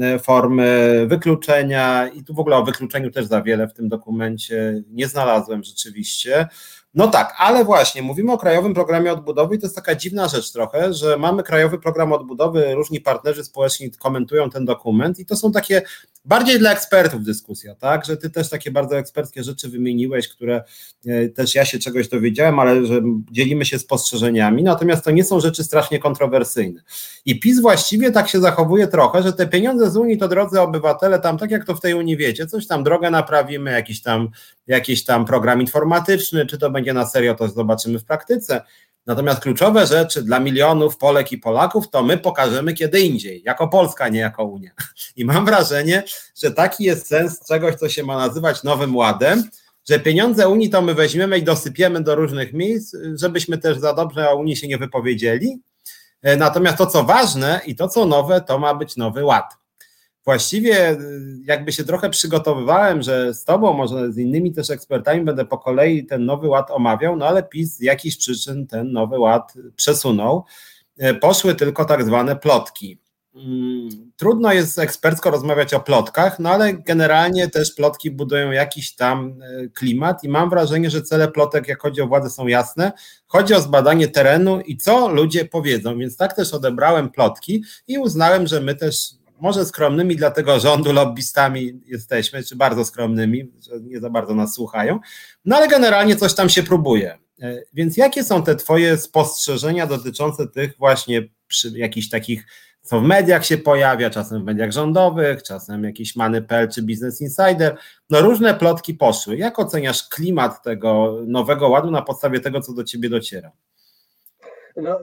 e, 0.00 0.18
formy 0.18 1.06
wykluczenia 1.08 2.08
i 2.08 2.24
tu 2.24 2.34
w 2.34 2.38
ogóle 2.38 2.56
o 2.56 2.64
wykluczeniu 2.64 3.10
też 3.10 3.26
za 3.26 3.42
wiele 3.42 3.68
w 3.68 3.74
tym 3.74 3.88
dokumencie 3.88 4.82
nie 4.90 5.08
znalazłem 5.08 5.62
rzeczywiście. 5.62 6.48
No 6.94 7.08
tak, 7.08 7.34
ale 7.38 7.64
właśnie 7.64 8.02
mówimy 8.02 8.32
o 8.32 8.38
Krajowym 8.38 8.74
Programie 8.74 9.12
Odbudowy 9.12 9.54
i 9.54 9.58
to 9.58 9.66
jest 9.66 9.76
taka 9.76 9.94
dziwna 9.94 10.28
rzecz 10.28 10.52
trochę, 10.52 10.94
że 10.94 11.16
mamy 11.16 11.42
Krajowy 11.42 11.78
Program 11.78 12.12
Odbudowy, 12.12 12.74
różni 12.74 13.00
partnerzy 13.00 13.44
społeczni 13.44 13.90
komentują 13.90 14.50
ten 14.50 14.64
dokument 14.64 15.18
i 15.18 15.26
to 15.26 15.36
są 15.36 15.52
takie 15.52 15.82
bardziej 16.24 16.58
dla 16.58 16.72
ekspertów 16.72 17.24
dyskusja, 17.24 17.74
tak, 17.74 18.04
że 18.04 18.16
ty 18.16 18.30
też 18.30 18.50
takie 18.50 18.70
bardzo 18.70 18.98
eksperckie 18.98 19.42
rzeczy 19.42 19.68
wymieniłeś, 19.68 20.28
które 20.28 20.64
e, 21.06 21.28
też 21.28 21.54
ja 21.54 21.64
się 21.64 21.78
czegoś 21.78 22.08
dowiedziałem, 22.08 22.58
ale 22.58 22.86
że 22.86 23.02
dzielimy 23.30 23.64
się 23.64 23.78
spostrzeżeniami, 23.78 24.62
natomiast 24.62 25.04
to 25.04 25.10
nie 25.10 25.24
są 25.24 25.40
rzeczy 25.40 25.64
strasznie 25.64 25.98
kontrowersyjne. 25.98 26.82
I 27.24 27.40
PiS 27.40 27.60
właściwie 27.60 28.10
tak 28.10 28.28
się 28.28 28.40
zachowuje 28.40 28.86
trochę, 28.86 29.22
że 29.22 29.32
te 29.32 29.46
pieniądze 29.46 29.90
z 29.90 29.96
Unii 29.96 30.18
to 30.18 30.28
drodzy 30.28 30.60
obywatele, 30.60 31.20
tam 31.20 31.38
tak 31.38 31.50
jak 31.50 31.64
to 31.64 31.74
w 31.74 31.80
tej 31.80 31.94
Unii 31.94 32.16
wiecie, 32.16 32.46
coś 32.46 32.66
tam 32.66 32.84
drogę 32.84 33.10
naprawimy, 33.10 33.70
jakiś 33.70 34.02
tam, 34.02 34.28
jakiś 34.66 35.04
tam 35.04 35.24
program 35.24 35.60
informatyczny, 35.60 36.46
czy 36.46 36.58
to 36.58 36.70
będzie 36.70 36.81
na 36.90 37.06
serio, 37.06 37.34
to 37.34 37.48
zobaczymy 37.48 37.98
w 37.98 38.04
praktyce. 38.04 38.62
Natomiast 39.06 39.40
kluczowe 39.40 39.86
rzeczy 39.86 40.22
dla 40.22 40.40
milionów 40.40 40.96
Polek 40.96 41.32
i 41.32 41.38
Polaków 41.38 41.90
to 41.90 42.02
my 42.02 42.18
pokażemy 42.18 42.74
kiedy 42.74 43.00
indziej, 43.00 43.42
jako 43.42 43.68
Polska, 43.68 44.08
nie 44.08 44.20
jako 44.20 44.44
Unia. 44.44 44.70
I 45.16 45.24
mam 45.24 45.44
wrażenie, 45.44 46.04
że 46.42 46.50
taki 46.50 46.84
jest 46.84 47.06
sens 47.06 47.40
czegoś, 47.48 47.74
co 47.74 47.88
się 47.88 48.02
ma 48.02 48.16
nazywać 48.16 48.62
Nowym 48.62 48.96
Ładem, 48.96 49.50
że 49.88 50.00
pieniądze 50.00 50.48
Unii 50.48 50.70
to 50.70 50.82
my 50.82 50.94
weźmiemy 50.94 51.38
i 51.38 51.42
dosypiemy 51.42 52.02
do 52.02 52.14
różnych 52.14 52.52
miejsc, 52.52 52.96
żebyśmy 53.14 53.58
też 53.58 53.78
za 53.78 53.94
dobrze 53.94 54.30
o 54.30 54.36
Unii 54.36 54.56
się 54.56 54.68
nie 54.68 54.78
wypowiedzieli. 54.78 55.60
E, 56.22 56.36
natomiast 56.36 56.78
to, 56.78 56.86
co 56.86 57.04
ważne 57.04 57.60
i 57.66 57.76
to, 57.76 57.88
co 57.88 58.06
nowe, 58.06 58.40
to 58.40 58.58
ma 58.58 58.74
być 58.74 58.96
Nowy 58.96 59.24
Ład 59.24 59.61
właściwie 60.24 60.90
y, 60.90 60.98
jakby 61.44 61.72
się 61.72 61.84
trochę 61.84 62.10
przygotowywałem, 62.10 63.02
że 63.02 63.34
z 63.34 63.44
Tobą, 63.44 63.72
może 63.72 64.12
z 64.12 64.18
innymi 64.18 64.52
też 64.52 64.70
ekspertami 64.70 65.24
będę 65.24 65.44
po 65.44 65.58
kolei 65.58 66.06
ten 66.06 66.24
nowy 66.24 66.48
ład 66.48 66.70
omawiał, 66.70 67.16
no 67.16 67.26
ale 67.26 67.42
PiS 67.42 67.76
z 67.76 67.80
jakichś 67.80 68.16
przyczyn 68.16 68.66
ten 68.66 68.92
nowy 68.92 69.18
ład 69.18 69.52
przesunął. 69.76 70.44
E, 70.98 71.14
poszły 71.14 71.54
tylko 71.54 71.84
tak 71.84 72.04
zwane 72.04 72.36
plotki. 72.36 72.98
Mm, 73.34 73.88
trudno 74.16 74.52
jest 74.52 74.78
ekspercko 74.78 75.30
rozmawiać 75.30 75.74
o 75.74 75.80
plotkach, 75.80 76.38
no 76.38 76.50
ale 76.50 76.74
generalnie 76.74 77.48
też 77.48 77.74
plotki 77.74 78.10
budują 78.10 78.50
jakiś 78.50 78.94
tam 78.94 79.34
e, 79.42 79.68
klimat 79.68 80.24
i 80.24 80.28
mam 80.28 80.50
wrażenie, 80.50 80.90
że 80.90 81.02
cele 81.02 81.28
plotek, 81.28 81.68
jak 81.68 81.82
chodzi 81.82 82.00
o 82.00 82.06
władzę, 82.06 82.30
są 82.30 82.46
jasne. 82.46 82.92
Chodzi 83.26 83.54
o 83.54 83.60
zbadanie 83.60 84.08
terenu 84.08 84.60
i 84.60 84.76
co 84.76 85.08
ludzie 85.08 85.44
powiedzą, 85.44 85.98
więc 85.98 86.16
tak 86.16 86.36
też 86.36 86.54
odebrałem 86.54 87.10
plotki 87.10 87.64
i 87.88 87.98
uznałem, 87.98 88.46
że 88.46 88.60
my 88.60 88.74
też 88.74 89.21
może 89.42 89.64
skromnymi 89.64 90.16
dla 90.16 90.30
tego 90.30 90.60
rządu 90.60 90.92
lobbystami 90.92 91.80
jesteśmy, 91.86 92.44
czy 92.44 92.56
bardzo 92.56 92.84
skromnymi, 92.84 93.52
że 93.60 93.80
nie 93.80 94.00
za 94.00 94.10
bardzo 94.10 94.34
nas 94.34 94.54
słuchają, 94.54 95.00
no 95.44 95.56
ale 95.56 95.68
generalnie 95.68 96.16
coś 96.16 96.34
tam 96.34 96.48
się 96.48 96.62
próbuje. 96.62 97.18
E, 97.42 97.62
więc 97.74 97.96
jakie 97.96 98.24
są 98.24 98.42
te 98.42 98.56
Twoje 98.56 98.96
spostrzeżenia 98.96 99.86
dotyczące 99.86 100.46
tych 100.46 100.76
właśnie 100.78 101.22
przy 101.46 101.78
jakichś 101.78 102.08
takich, 102.08 102.46
co 102.82 103.00
w 103.00 103.02
mediach 103.04 103.46
się 103.46 103.58
pojawia, 103.58 104.10
czasem 104.10 104.42
w 104.42 104.44
mediach 104.44 104.72
rządowych, 104.72 105.42
czasem 105.42 105.84
jakiś 105.84 106.16
Many.pl 106.16 106.68
czy 106.68 106.82
Business 106.82 107.20
Insider, 107.20 107.76
no 108.10 108.20
różne 108.20 108.54
plotki 108.54 108.94
poszły. 108.94 109.36
Jak 109.36 109.58
oceniasz 109.58 110.08
klimat 110.08 110.62
tego 110.62 111.18
nowego 111.26 111.68
ładu 111.68 111.90
na 111.90 112.02
podstawie 112.02 112.40
tego, 112.40 112.60
co 112.60 112.72
do 112.72 112.84
Ciebie 112.84 113.08
dociera? 113.08 113.52
No, 114.76 115.00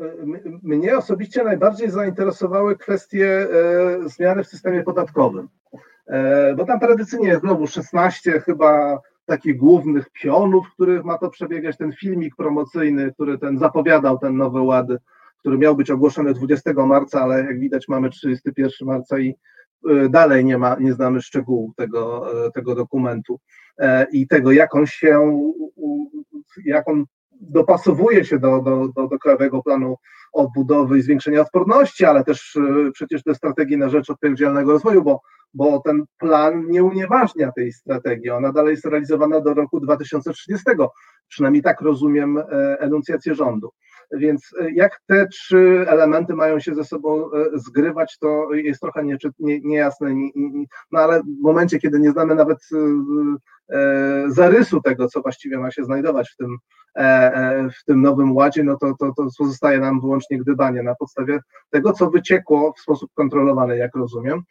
mnie 0.64 0.98
osobiście 0.98 1.44
najbardziej 1.44 1.90
zainteresowały 1.90 2.78
kwestie 2.78 3.28
e, 3.28 4.10
zmiany 4.10 4.44
w 4.44 4.48
systemie 4.48 4.84
podatkowym, 4.84 5.50
e, 6.08 6.56
bo 6.56 6.66
tam 6.66 6.80
tradycyjnie 6.80 7.40
znowu 7.40 7.68
16 7.68 8.40
chyba 8.40 9.00
takich 9.26 9.58
głównych 9.58 10.10
pionów, 10.10 10.68
których 10.74 11.04
ma 11.04 11.18
to 11.18 11.30
przebiegać. 11.30 11.78
Ten 11.78 11.92
filmik 11.92 12.36
promocyjny, 12.36 13.14
który 13.14 13.38
ten 13.38 13.60
zapowiadał 13.60 14.20
ten 14.20 14.38
nowy 14.38 14.62
ład, 14.62 14.88
który 15.40 15.58
miał 15.58 15.76
być 15.76 15.92
ogłoszony 15.92 16.34
20 16.34 16.74
marca, 16.74 17.22
ale 17.22 17.44
jak 17.44 17.60
widać 17.60 17.88
mamy 17.88 18.10
31 18.10 18.88
marca 18.88 19.20
i 19.20 19.36
e, 19.90 20.10
dalej 20.10 20.46
nie 20.46 20.58
ma, 20.58 20.76
nie 20.80 20.94
znamy 20.94 21.22
szczegółów 21.22 21.76
tego, 21.76 22.26
tego 22.54 22.76
dokumentu 22.76 23.40
i 24.12 24.28
tego, 24.28 24.52
jak 24.52 24.76
on 24.76 24.86
się, 24.86 25.42
jak 26.66 26.88
on 26.88 27.06
dopasowuje 27.40 28.26
się 28.26 28.40
do, 28.40 28.62
do, 28.62 28.88
do, 28.96 29.08
do 29.08 29.20
Krajowego 29.20 29.64
Planu 29.64 29.96
Odbudowy 30.34 30.98
i 30.98 31.02
Zwiększenia 31.02 31.42
Odporności, 31.42 32.06
ale 32.06 32.24
też 32.24 32.56
e, 32.56 32.92
przecież 32.92 33.24
do 33.24 33.36
strategii 33.36 33.78
na 33.78 33.90
rzecz 33.90 34.10
odpowiedzialnego 34.10 34.72
rozwoju, 34.72 35.04
bo 35.04 35.22
bo 35.54 35.80
ten 35.80 36.04
plan 36.18 36.68
nie 36.68 36.84
unieważnia 36.84 37.52
tej 37.52 37.74
strategii. 37.74 38.30
Ona 38.30 38.52
dalej 38.52 38.72
jest 38.72 38.86
realizowana 38.86 39.42
do 39.42 39.54
roku 39.54 39.80
2030. 39.80 40.66
Przynajmniej 41.28 41.64
tak 41.64 41.82
rozumiem 41.82 42.38
e, 42.38 42.44
enuncjację 42.80 43.36
rządu. 43.36 43.70
Więc 44.12 44.54
e, 44.62 44.72
jak 44.72 45.02
te 45.08 45.28
trzy 45.28 45.86
elementy 45.88 46.34
mają 46.34 46.60
się 46.60 46.76
ze 46.76 46.84
sobą 46.84 47.32
e, 47.32 47.46
zgrywać, 47.54 48.18
to 48.18 48.54
jest 48.54 48.82
trochę 48.82 49.04
niejasne. 49.40 50.16
No 50.92 51.00
ale 51.00 51.22
w 51.22 51.42
momencie, 51.42 51.80
kiedy 51.80 52.00
nie 52.00 52.12
znamy 52.12 52.36
nawet 52.36 52.60
zarysu 54.28 54.82
tego, 54.82 55.08
co 55.08 55.22
właściwie 55.22 55.58
ma 55.58 55.72
się 55.72 55.84
znajdować 55.84 56.30
w 56.30 56.36
tym, 56.38 56.58
w 57.80 57.86
tym 57.86 58.02
nowym 58.02 58.36
ładzie, 58.36 58.64
no 58.64 58.78
to, 58.78 58.94
to, 59.00 59.14
to 59.18 59.28
pozostaje 59.38 59.80
nam 59.80 60.02
wyłącznie 60.02 60.38
gdybanie 60.38 60.84
na 60.84 60.96
podstawie 60.96 61.40
tego, 61.70 61.94
co 61.94 62.10
wyciekło 62.10 62.74
w 62.74 62.80
sposób 62.80 63.12
kontrolowany, 63.14 63.78
jak 63.78 63.96
rozumiem. 63.96 64.42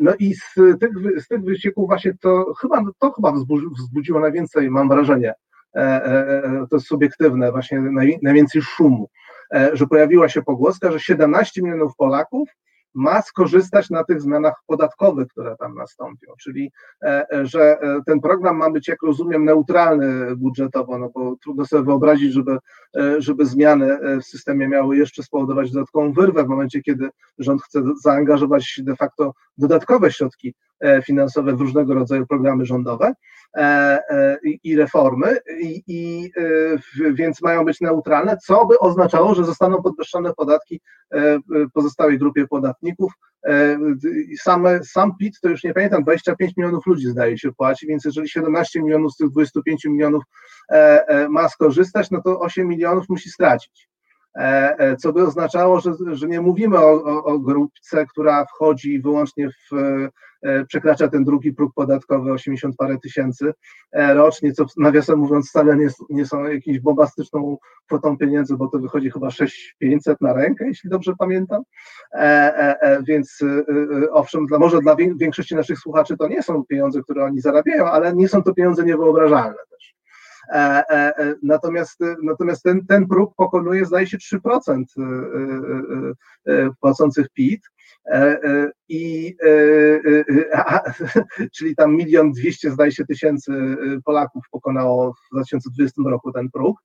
No 0.00 0.12
i 0.18 0.34
z 0.34 0.54
tych, 0.54 0.90
z 1.18 1.28
tych 1.28 1.40
wycieków 1.40 1.88
właśnie 1.88 2.14
to 2.20 2.54
chyba, 2.60 2.84
to 2.98 3.10
chyba 3.10 3.32
wzbudziło 3.76 4.20
najwięcej, 4.20 4.70
mam 4.70 4.88
wrażenie, 4.88 5.34
E, 5.34 5.34
e, 5.34 5.46
e, 5.46 5.49
to 6.70 6.76
jest 6.76 6.86
subiektywne, 6.86 7.52
właśnie 7.52 7.80
najwięcej 8.22 8.62
szumu, 8.62 9.08
że 9.72 9.86
pojawiła 9.86 10.28
się 10.28 10.42
pogłoska, 10.42 10.92
że 10.92 11.00
17 11.00 11.62
milionów 11.62 11.96
Polaków 11.96 12.48
ma 12.94 13.22
skorzystać 13.22 13.90
na 13.90 14.04
tych 14.04 14.20
zmianach 14.20 14.54
podatkowych, 14.66 15.28
które 15.28 15.56
tam 15.56 15.74
nastąpią, 15.74 16.32
czyli 16.40 16.72
że 17.42 17.78
ten 18.06 18.20
program 18.20 18.56
ma 18.56 18.70
być, 18.70 18.88
jak 18.88 19.02
rozumiem, 19.02 19.44
neutralny 19.44 20.36
budżetowo, 20.36 20.98
no 20.98 21.10
bo 21.14 21.36
trudno 21.42 21.66
sobie 21.66 21.82
wyobrazić, 21.82 22.32
żeby, 22.32 22.58
żeby 23.18 23.46
zmiany 23.46 23.98
w 24.20 24.24
systemie 24.24 24.68
miały 24.68 24.96
jeszcze 24.96 25.22
spowodować 25.22 25.70
dodatkową 25.70 26.12
wyrwę 26.12 26.44
w 26.44 26.48
momencie, 26.48 26.82
kiedy 26.82 27.08
rząd 27.38 27.62
chce 27.62 27.82
zaangażować 28.04 28.80
de 28.82 28.96
facto 28.96 29.32
dodatkowe 29.58 30.12
środki 30.12 30.54
finansowe 31.04 31.56
w 31.56 31.60
różnego 31.60 31.94
rodzaju 31.94 32.26
programy 32.26 32.66
rządowe. 32.66 33.14
E, 33.56 33.62
e, 34.10 34.38
i 34.64 34.76
reformy, 34.76 35.38
i, 35.60 35.82
i, 35.86 36.30
e, 36.36 37.12
więc 37.12 37.42
mają 37.42 37.64
być 37.64 37.80
neutralne, 37.80 38.36
co 38.46 38.66
by 38.66 38.78
oznaczało, 38.78 39.34
że 39.34 39.44
zostaną 39.44 39.82
podwyższone 39.82 40.34
podatki 40.34 40.80
pozostałej 41.74 42.18
grupie 42.18 42.46
podatników. 42.46 43.12
Same, 44.40 44.84
sam 44.84 45.16
PIT 45.16 45.40
to 45.40 45.48
już 45.48 45.64
nie 45.64 45.74
pamiętam, 45.74 46.02
25 46.02 46.56
milionów 46.56 46.86
ludzi 46.86 47.06
zdaje 47.08 47.38
się 47.38 47.52
płaci, 47.52 47.86
więc 47.86 48.04
jeżeli 48.04 48.28
17 48.28 48.82
milionów 48.82 49.12
z 49.12 49.16
tych 49.16 49.30
25 49.30 49.84
milionów 49.84 50.24
ma 51.28 51.48
skorzystać, 51.48 52.10
no 52.10 52.22
to 52.22 52.40
8 52.40 52.68
milionów 52.68 53.08
musi 53.08 53.30
stracić. 53.30 53.88
Co 54.98 55.12
by 55.12 55.26
oznaczało, 55.26 55.80
że, 55.80 55.92
że 56.12 56.26
nie 56.26 56.40
mówimy 56.40 56.78
o, 56.78 57.04
o, 57.04 57.24
o 57.24 57.38
grupce, 57.38 58.06
która 58.06 58.44
wchodzi 58.44 59.00
wyłącznie 59.00 59.48
w 59.48 59.76
E, 59.76 60.08
przekracza 60.68 61.08
ten 61.08 61.24
drugi 61.24 61.52
próg 61.52 61.74
podatkowy 61.74 62.32
80 62.32 62.76
parę 62.76 62.98
tysięcy 62.98 63.52
e, 63.92 64.14
rocznie, 64.14 64.52
co 64.52 64.66
nawiasem 64.76 65.18
mówiąc 65.18 65.48
wcale 65.48 65.76
nie, 65.76 65.88
nie 66.10 66.26
są 66.26 66.44
jakąś 66.44 66.80
bombastyczną 66.80 67.58
kwotą 67.86 68.18
pieniędzy, 68.18 68.56
bo 68.56 68.68
to 68.68 68.78
wychodzi 68.78 69.10
chyba 69.10 69.30
6500 69.30 70.20
na 70.20 70.32
rękę, 70.32 70.66
jeśli 70.66 70.90
dobrze 70.90 71.12
pamiętam. 71.18 71.62
E, 72.12 73.02
więc 73.02 73.38
owszem, 74.10 74.46
dla, 74.46 74.58
może 74.58 74.80
dla 74.80 74.96
większości 75.16 75.54
naszych 75.54 75.78
słuchaczy 75.78 76.16
to 76.16 76.28
nie 76.28 76.42
są 76.42 76.64
pieniądze, 76.64 77.02
które 77.02 77.24
oni 77.24 77.40
zarabiają, 77.40 77.86
ale 77.86 78.14
nie 78.14 78.28
są 78.28 78.42
to 78.42 78.54
pieniądze 78.54 78.84
niewyobrażalne 78.84 79.58
też. 79.70 79.94
Natomiast, 81.42 82.00
natomiast 82.22 82.62
ten, 82.62 82.86
ten 82.86 83.06
próg 83.06 83.34
pokonuje, 83.36 83.84
zdaje 83.84 84.06
się, 84.06 84.18
3% 84.18 84.84
płacących 86.80 87.28
PIT. 87.28 87.60
E, 88.06 88.42
e, 88.44 88.70
I, 88.88 89.36
e, 89.44 91.04
czyli 91.56 91.76
tam 91.76 91.96
milion 91.96 92.32
dwieście, 92.32 92.70
zdaje 92.70 92.92
się, 92.92 93.04
tysięcy 93.04 93.52
Polaków 94.04 94.44
pokonało 94.50 95.12
w 95.12 95.34
2020 95.34 96.02
roku 96.06 96.32
ten 96.32 96.50
próg, 96.50 96.78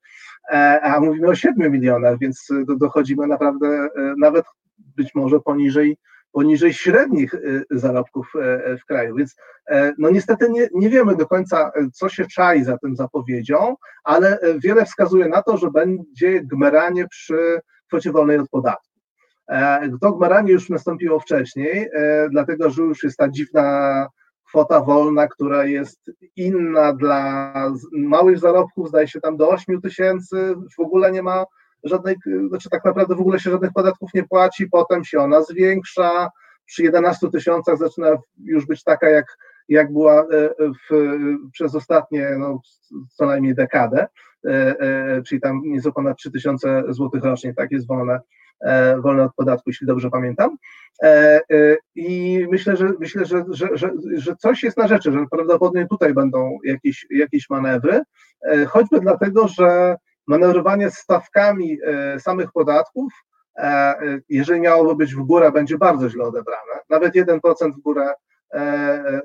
a 0.81 0.99
mówimy 0.99 1.27
o 1.27 1.35
7 1.35 1.71
milionach, 1.71 2.19
więc 2.19 2.47
dochodzimy 2.77 3.27
naprawdę 3.27 3.87
nawet 4.17 4.45
być 4.77 5.15
może 5.15 5.39
poniżej 5.39 5.97
poniżej 6.35 6.73
średnich 6.73 7.35
zarobków 7.71 8.33
w 8.81 8.85
kraju. 8.85 9.15
Więc 9.15 9.35
no 9.97 10.09
niestety 10.09 10.49
nie, 10.49 10.67
nie 10.73 10.89
wiemy 10.89 11.15
do 11.15 11.27
końca, 11.27 11.71
co 11.93 12.09
się 12.09 12.25
czai 12.27 12.63
za 12.63 12.77
tym 12.77 12.95
zapowiedzią, 12.95 13.75
ale 14.03 14.39
wiele 14.57 14.85
wskazuje 14.85 15.27
na 15.27 15.43
to, 15.43 15.57
że 15.57 15.71
będzie 15.71 16.41
gmeranie 16.43 17.07
przy 17.07 17.59
kwocie 17.87 18.11
wolnej 18.11 18.37
od 18.37 18.49
podatku. 18.49 18.95
E, 19.49 19.89
to 20.01 20.11
gmaranie 20.11 20.51
już 20.51 20.69
nastąpiło 20.69 21.19
wcześniej, 21.19 21.89
e, 21.93 22.27
dlatego 22.29 22.69
że 22.69 22.81
już 22.81 23.03
jest 23.03 23.17
ta 23.17 23.29
dziwna 23.29 24.07
kwota 24.47 24.81
wolna, 24.81 25.27
która 25.27 25.65
jest 25.65 26.11
inna 26.35 26.93
dla 26.93 27.53
małych 27.91 28.39
zarobków, 28.39 28.89
zdaje 28.89 29.07
się 29.07 29.21
tam 29.21 29.37
do 29.37 29.49
8 29.49 29.81
tysięcy, 29.81 30.55
w 30.77 30.79
ogóle 30.79 31.11
nie 31.11 31.23
ma 31.23 31.45
żadnej, 31.85 32.15
znaczy 32.47 32.69
tak 32.69 32.85
naprawdę 32.85 33.15
w 33.15 33.19
ogóle 33.19 33.39
się 33.39 33.51
żadnych 33.51 33.71
podatków 33.73 34.13
nie 34.13 34.23
płaci, 34.23 34.67
potem 34.67 35.03
się 35.03 35.19
ona 35.19 35.41
zwiększa, 35.41 36.29
przy 36.65 36.83
11 36.83 37.29
tysiącach 37.31 37.77
zaczyna 37.77 38.17
już 38.43 38.65
być 38.65 38.83
taka, 38.83 39.09
jak, 39.09 39.37
jak 39.69 39.93
była 39.93 40.21
e, 40.21 40.49
w, 40.59 41.17
przez 41.51 41.75
ostatnie 41.75 42.35
no, 42.39 42.59
co 43.09 43.25
najmniej 43.25 43.55
dekadę, 43.55 44.07
czyli 45.27 45.41
tam 45.41 45.61
nieco 45.63 45.91
ponad 45.91 46.17
3000 46.17 46.83
zł 46.89 47.09
rocznie, 47.23 47.53
tak 47.53 47.71
jest 47.71 47.87
wolne 47.87 48.19
E, 48.61 49.01
wolne 49.01 49.23
od 49.23 49.35
podatku, 49.35 49.69
jeśli 49.69 49.87
dobrze 49.87 50.09
pamiętam. 50.09 50.57
E, 51.03 51.41
e, 51.51 51.77
I 51.95 52.39
myślę, 52.51 52.77
że 52.77 52.89
myślę, 52.99 53.25
że, 53.25 53.45
że, 53.49 53.67
że, 53.73 53.91
że 54.15 54.35
coś 54.35 54.63
jest 54.63 54.77
na 54.77 54.87
rzeczy, 54.87 55.11
że 55.11 55.25
prawdopodobnie 55.31 55.87
tutaj 55.87 56.13
będą 56.13 56.57
jakieś, 56.63 57.05
jakieś 57.09 57.49
manewry, 57.49 58.01
choćby 58.67 58.99
dlatego, 58.99 59.47
że 59.47 59.95
manewrowanie 60.27 60.91
stawkami 60.91 61.77
samych 62.19 62.51
podatków, 62.51 63.13
jeżeli 64.29 64.61
miałoby 64.61 64.95
być 64.95 65.15
w 65.15 65.19
górę, 65.19 65.51
będzie 65.51 65.77
bardzo 65.77 66.09
źle 66.09 66.23
odebrane. 66.23 66.73
Nawet 66.89 67.15
1% 67.15 67.71
w 67.71 67.81
górę 67.81 68.13
E, 68.55 68.59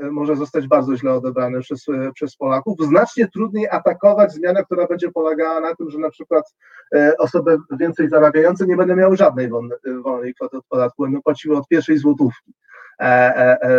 e, 0.01 0.11
może 0.11 0.37
zostać 0.37 0.67
bardzo 0.67 0.97
źle 0.97 1.13
odebrany 1.13 1.61
przez, 1.61 1.87
przez 2.15 2.37
Polaków. 2.37 2.79
Znacznie 2.81 3.29
trudniej 3.29 3.69
atakować 3.69 4.33
zmianę, 4.33 4.65
która 4.65 4.87
będzie 4.87 5.13
polegała 5.13 5.61
na 5.61 5.75
tym, 5.75 5.91
że 5.91 5.99
na 5.99 6.11
przykład 6.11 6.55
e, 6.95 7.17
osoby 7.19 7.59
więcej 7.71 8.09
zarabiające 8.09 8.67
nie 8.67 8.77
będą 8.77 8.97
miały 8.97 9.17
żadnej 9.17 9.49
wolnej, 9.49 9.79
wolnej 10.05 10.35
kwoty 10.35 10.57
od 10.57 10.67
podatku, 10.67 11.03
będą 11.03 11.23
płaciły 11.23 11.57
od 11.57 11.69
pierwszej 11.69 11.99
złotówki. 11.99 12.53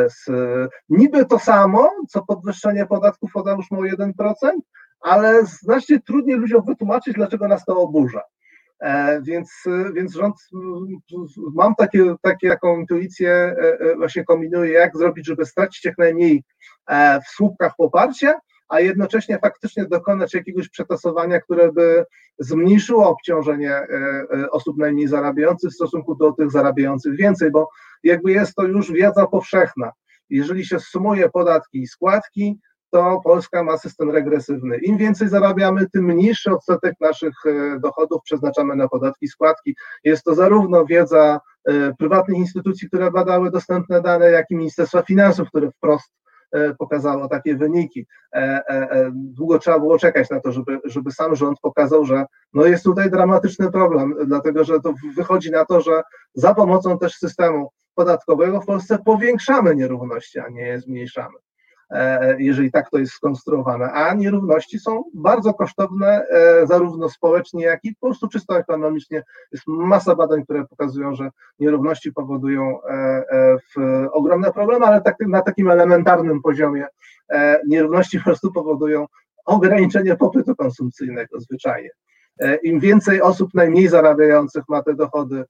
Z, 0.08 0.26
niby 0.90 1.26
to 1.26 1.40
samo, 1.40 1.90
co 2.10 2.22
podwyższenie 2.22 2.86
podatków 2.86 3.36
o 3.36 3.44
załóżmy 3.44 3.78
o 3.78 3.82
1%, 3.82 4.14
ale 5.02 5.46
znacznie 5.46 6.00
trudniej 6.00 6.38
ludziom 6.38 6.66
wytłumaczyć, 6.66 7.14
dlaczego 7.14 7.48
nas 7.48 7.66
to 7.66 7.78
oburza. 7.82 8.22
E, 8.82 9.22
więc, 9.22 9.52
więc 9.94 10.14
rząd, 10.14 10.36
mam 11.54 11.76
takie, 11.76 12.16
takie 12.22 12.50
taką 12.50 12.80
intuicję, 12.80 13.30
e, 13.32 13.80
e, 13.80 13.96
właśnie 13.96 14.24
kombinuję, 14.24 14.72
jak 14.72 14.98
zrobić, 14.98 15.28
żeby 15.28 15.46
stracić 15.46 15.86
jak 15.86 15.98
najmniej 15.98 16.44
w 17.28 17.30
słupkach 17.30 17.74
poparcia, 17.78 18.34
a 18.70 18.80
jednocześnie 18.80 19.40
faktycznie 19.40 19.86
dokonać 19.86 20.34
jakiegoś 20.34 20.70
przetasowania, 20.70 21.42
które 21.42 21.72
by 21.72 22.06
zmniejszyło 22.40 23.10
obciążenie 23.10 23.82
osób 24.52 24.78
najmniej 24.78 25.08
zarabiających 25.08 25.72
w 25.72 25.74
stosunku 25.74 26.16
do 26.16 26.32
tych 26.32 26.52
zarabiających 26.52 27.18
więcej, 27.18 27.52
bo 27.52 27.70
jakby 28.04 28.32
jest 28.32 28.56
to 28.56 28.64
już 28.64 28.92
wiedza 28.92 29.28
powszechna. 29.28 29.92
Jeżeli 30.30 30.66
się 30.66 30.80
sumuje 30.80 31.30
podatki 31.30 31.82
i 31.82 31.88
składki, 31.88 32.60
to 32.92 33.22
Polska 33.24 33.64
ma 33.64 33.78
system 33.78 34.12
regresywny. 34.12 34.78
Im 34.78 34.98
więcej 34.98 35.30
zarabiamy, 35.30 35.90
tym 35.90 36.06
mniejszy 36.06 36.52
odsetek 36.52 36.96
naszych 37.00 37.34
e, 37.46 37.80
dochodów 37.80 38.22
przeznaczamy 38.24 38.76
na 38.76 38.88
podatki, 38.88 39.28
składki. 39.28 39.76
Jest 40.04 40.24
to 40.24 40.36
zarówno 40.36 40.86
wiedza 40.86 41.40
e, 41.66 41.94
prywatnych 41.94 42.38
instytucji, 42.38 42.88
które 42.88 43.12
badały 43.12 43.52
dostępne 43.52 44.02
dane, 44.02 44.32
jak 44.32 44.46
i 44.52 44.56
Ministerstwa 44.56 45.02
Finansów, 45.02 45.48
które 45.48 45.72
wprost 45.72 46.12
e, 46.52 46.76
pokazało 46.76 47.28
takie 47.28 47.56
wyniki. 47.56 48.08
Długo 49.12 49.60
trzeba 49.60 49.80
było 49.80 50.00
czekać 50.00 50.30
na 50.30 50.40
to, 50.40 50.52
żeby, 50.52 50.80
żeby 50.86 51.12
sam 51.12 51.36
rząd 51.36 51.60
pokazał, 51.60 52.06
że 52.06 52.26
no 52.54 52.66
jest 52.66 52.84
tutaj 52.84 53.12
dramatyczny 53.12 53.72
problem, 53.72 54.16
dlatego 54.26 54.64
że 54.64 54.80
to 54.80 54.94
wychodzi 55.16 55.52
na 55.52 55.66
to, 55.66 55.82
że 55.82 56.02
za 56.34 56.56
pomocą 56.56 57.00
też 57.00 57.14
systemu 57.14 57.70
podatkowego 57.96 58.62
w 58.62 58.66
Polsce 58.66 59.00
powiększamy 59.06 59.76
nierówności, 59.76 60.40
a 60.40 60.50
nie 60.50 60.80
zmniejszamy. 60.80 61.38
E, 61.92 62.36
jeżeli 62.40 62.72
tak 62.72 62.90
to 62.90 62.98
jest 62.98 63.14
skonstruowane. 63.14 63.92
A 63.92 64.14
nierówności 64.14 64.80
są 64.80 65.04
bardzo 65.14 65.54
kosztowne, 65.54 66.26
e, 66.30 66.68
zarówno 66.68 67.10
społecznie, 67.10 67.64
jak 67.64 67.86
i 67.86 67.96
po 67.96 68.08
prostu 68.08 68.28
czysto 68.28 68.58
ekonomicznie. 68.58 69.24
Jest 69.52 69.68
masa 69.68 70.16
badań, 70.16 70.44
które 70.44 70.66
pokazują, 70.68 71.16
że 71.16 71.30
nierówności 71.60 72.14
powodują 72.14 72.84
e, 72.84 73.26
ogromne 74.12 74.52
problemy, 74.52 74.86
ale 74.86 75.02
tak, 75.02 75.16
na 75.28 75.42
takim 75.42 75.70
elementarnym 75.70 76.42
poziomie 76.42 76.88
nierówności 77.68 78.18
po 78.18 78.24
prostu 78.24 78.52
powodują 78.52 79.06
ograniczenie 79.46 80.16
popytu 80.16 80.56
konsumpcyjnego 80.56 81.40
zwyczajnie. 81.40 81.90
Im 82.64 82.80
więcej 82.80 83.22
osób 83.22 83.54
najmniej 83.54 83.88
zarabiających 83.88 84.64
ma 84.70 84.84
te 84.84 84.94
dochody 84.94 85.46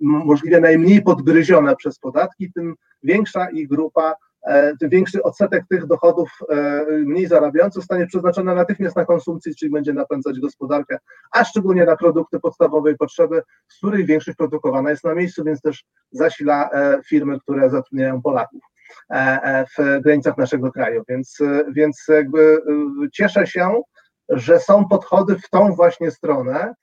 możliwie 0.00 0.60
najmniej 0.60 1.02
podgryzione 1.02 1.76
przez 1.76 1.98
podatki, 1.98 2.52
tym 2.52 2.74
większa 3.02 3.50
ich 3.50 3.68
grupa 3.68 4.14
większy 4.80 5.22
odsetek 5.22 5.64
tych 5.70 5.86
dochodów 5.86 6.30
e, 6.48 6.84
mniej 6.90 7.26
zarabiających 7.26 7.82
zostanie 7.82 8.06
przeznaczony 8.06 8.54
natychmiast 8.54 8.96
na 8.96 9.04
konsumpcję, 9.04 9.54
czyli 9.54 9.72
będzie 9.72 9.92
napędzać 9.92 10.40
gospodarkę, 10.40 10.98
a 11.32 11.44
szczególnie 11.44 11.84
na 11.84 11.96
produkty 11.96 12.40
podstawowej 12.40 12.96
potrzeby, 12.96 13.42
z 13.68 13.78
których 13.78 14.06
większość 14.06 14.36
produkowana 14.36 14.90
jest 14.90 15.04
na 15.04 15.14
miejscu, 15.14 15.44
więc 15.44 15.60
też 15.60 15.84
zasila 16.10 16.70
e, 16.70 17.00
firmy, 17.06 17.40
które 17.40 17.70
zatrudniają 17.70 18.22
Polaków 18.22 18.62
w 19.78 20.00
granicach 20.00 20.36
naszego 20.38 20.72
kraju. 20.72 21.02
Więc, 21.08 21.38
więc 21.72 22.04
jakby 22.08 22.62
cieszę 23.12 23.46
się, 23.46 23.82
że 24.28 24.60
są 24.60 24.88
podchody 24.88 25.36
w 25.36 25.50
tą 25.50 25.72
właśnie 25.72 26.10
stronę. 26.10 26.74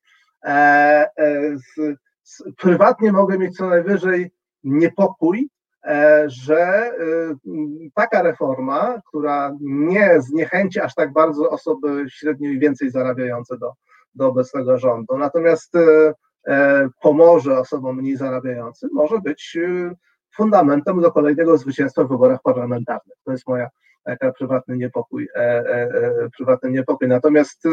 Prywatnie 2.58 3.12
mogę 3.12 3.38
mieć 3.38 3.58
co 3.58 3.70
najwyżej 3.70 4.32
niepokój, 4.64 5.50
E, 5.50 5.55
że 6.26 6.58
e, 6.58 6.94
taka 7.94 8.22
reforma, 8.22 9.02
która 9.08 9.52
nie 9.62 10.22
zniechęci 10.22 10.80
aż 10.80 10.96
tak 10.96 11.14
bardzo 11.14 11.50
osoby 11.50 12.06
średnio 12.10 12.50
i 12.50 12.60
więcej 12.60 12.90
zarabiające 12.90 13.58
do, 13.58 13.74
do 14.16 14.28
obecnego 14.28 14.78
rządu, 14.78 15.18
natomiast 15.18 15.76
e, 15.76 16.90
pomoże 17.02 17.60
osobom 17.60 17.98
mniej 17.98 18.18
zarabiającym, 18.18 18.90
może 18.94 19.20
być 19.20 19.58
fundamentem 20.36 21.02
do 21.02 21.12
kolejnego 21.12 21.58
zwycięstwa 21.58 22.04
w 22.04 22.10
wyborach 22.10 22.40
parlamentarnych. 22.44 23.18
To 23.26 23.32
jest 23.32 23.48
moja 23.48 23.70
taka 24.06 24.32
prywatny 24.32 24.78
niepokój, 24.78 25.30
prywatny 26.38 26.72
niepokój. 26.72 27.08
Natomiast 27.08 27.64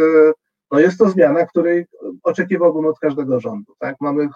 no 0.72 0.80
jest 0.80 0.98
to 0.98 1.10
zmiana, 1.10 1.46
której 1.46 1.86
oczekiwałbym 2.22 2.86
od 2.86 2.98
każdego 2.98 3.40
rządu. 3.40 3.74
Tak? 3.78 3.96
Mamy 4.00 4.28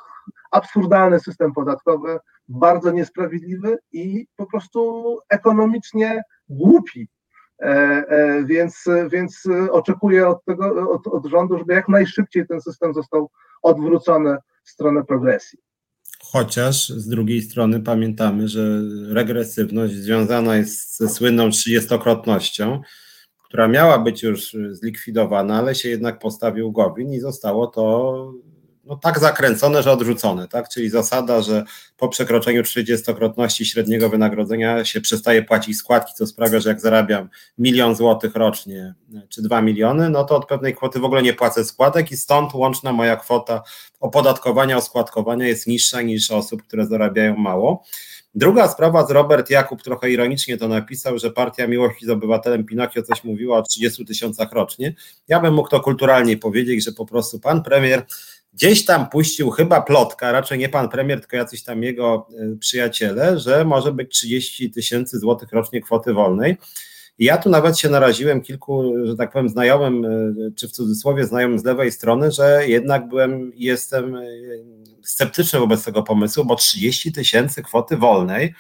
absurdalny 0.51 1.21
system 1.21 1.53
podatkowy, 1.53 2.19
bardzo 2.49 2.91
niesprawiedliwy 2.91 3.79
i 3.93 4.27
po 4.37 4.47
prostu 4.47 5.19
ekonomicznie 5.29 6.23
głupi. 6.49 7.09
E, 7.63 7.67
e, 7.69 8.45
więc, 8.45 8.85
więc 9.11 9.43
oczekuję 9.71 10.29
od, 10.29 10.45
tego, 10.45 10.91
od, 10.91 11.07
od 11.07 11.27
rządu, 11.27 11.59
żeby 11.59 11.75
jak 11.75 11.89
najszybciej 11.89 12.47
ten 12.47 12.61
system 12.61 12.95
został 12.95 13.31
odwrócony 13.63 14.37
w 14.65 14.71
stronę 14.71 15.05
progresji. 15.05 15.59
Chociaż 16.21 16.89
z 16.89 17.09
drugiej 17.09 17.43
strony 17.43 17.81
pamiętamy, 17.81 18.49
że 18.49 18.81
regresywność 19.09 19.95
związana 19.95 20.57
jest 20.57 20.97
ze 20.97 21.09
słynną 21.09 21.51
trzydziestokrotnością, 21.51 22.83
która 23.57 23.69
miała 23.69 23.99
być 23.99 24.23
już 24.23 24.57
zlikwidowana, 24.71 25.59
ale 25.59 25.75
się 25.75 25.89
jednak 25.89 26.19
postawił 26.19 26.73
Gowin 26.73 27.13
i 27.13 27.21
zostało 27.21 27.67
to 27.67 28.33
no, 28.85 28.97
tak 28.97 29.19
zakręcone, 29.19 29.83
że 29.83 29.93
odrzucone, 29.93 30.49
tak? 30.49 30.69
Czyli 30.69 30.91
zasada, 30.91 31.43
że 31.43 31.65
po 31.97 32.09
przekroczeniu 32.09 32.63
30-krotności 32.63 33.65
średniego 33.65 34.09
wynagrodzenia 34.09 34.85
się 34.85 35.01
przestaje 35.01 35.43
płacić 35.43 35.77
składki, 35.77 36.13
co 36.15 36.27
sprawia, 36.27 36.61
że 36.61 36.69
jak 36.69 36.81
zarabiam 36.81 37.29
milion 37.59 37.95
złotych 37.95 38.35
rocznie 38.35 38.95
czy 39.29 39.43
dwa 39.43 39.63
miliony, 39.63 40.11
no 40.11 40.25
to 40.25 40.37
od 40.37 40.47
pewnej 40.47 40.75
kwoty 40.75 41.01
w 41.01 41.05
ogóle 41.05 41.23
nie 41.23 41.35
płacę 41.35 41.65
składek 41.65 42.13
i 42.13 42.17
stąd 42.17 42.55
łączna 42.55 42.93
moja 42.93 43.17
kwota 43.17 43.63
opodatkowania, 44.01 44.77
oskładkowania 44.77 45.49
jest 45.49 45.67
niższa 45.67 46.03
niż 46.03 46.31
osób, 46.31 46.63
które 46.63 46.87
zarabiają 46.87 47.37
mało. 47.37 47.85
Druga 48.37 48.69
sprawa 48.69 49.07
z 49.07 49.11
Robert 49.11 49.51
Jakub 49.51 49.83
trochę 49.83 50.11
ironicznie 50.11 50.57
to 50.57 50.69
napisał, 50.69 51.19
że 51.19 51.31
Partia 51.31 51.67
Miłości 51.67 52.07
z 52.07 52.11
Obywatelem 52.11 52.65
Pinokio 52.65 53.03
coś 53.03 53.25
mówiła 53.25 53.59
o 53.59 53.63
30 53.63 54.05
tysiącach 54.05 54.53
rocznie. 54.53 54.95
Ja 55.29 55.41
bym 55.41 55.55
mógł 55.55 55.69
to 55.69 55.81
kulturalnie 55.81 56.37
powiedzieć, 56.37 56.85
że 56.85 56.93
po 56.93 57.07
prostu 57.07 57.41
pan 57.41 57.63
premier 57.63 58.07
gdzieś 58.53 58.85
tam 58.85 59.09
puścił 59.09 59.51
chyba 59.51 59.81
plotka, 59.81 60.33
raczej 60.33 60.59
nie 60.59 60.69
pan 60.69 60.89
premier, 60.89 61.21
tylko 61.21 61.37
jacyś 61.37 61.63
tam 61.63 61.83
jego 61.83 62.29
e, 62.39 62.57
przyjaciele, 62.57 63.39
że 63.39 63.65
może 63.65 63.93
być 63.93 64.11
30 64.11 64.71
tysięcy 64.71 65.19
złotych 65.19 65.53
rocznie 65.53 65.81
kwoty 65.81 66.15
wolnej. 66.15 66.57
Ja 67.19 67.39
tu 67.39 67.51
nawet 67.51 67.79
się 67.79 67.89
naraziłem 67.89 68.41
kilku, 68.41 68.95
że 69.05 69.17
tak 69.17 69.33
powiem, 69.33 69.49
znajomym, 69.49 70.05
e, 70.05 70.51
czy 70.57 70.69
w 70.69 70.73
cudzysłowie 70.73 71.27
znajomym 71.27 71.59
z 71.59 71.65
lewej 71.65 71.93
strony, 71.93 72.31
że 72.31 72.69
jednak 72.69 73.09
byłem 73.09 73.55
i 73.55 73.65
jestem 73.65 74.17
e, 74.17 74.23
sceptyczny 75.03 75.59
wobec 75.59 75.85
tego 75.85 76.03
pomysłu, 76.03 76.45
bo 76.45 76.57
30 76.57 77.13
tysięcy 77.13 77.63
kwoty 77.63 77.97
wolnej, 77.97 78.55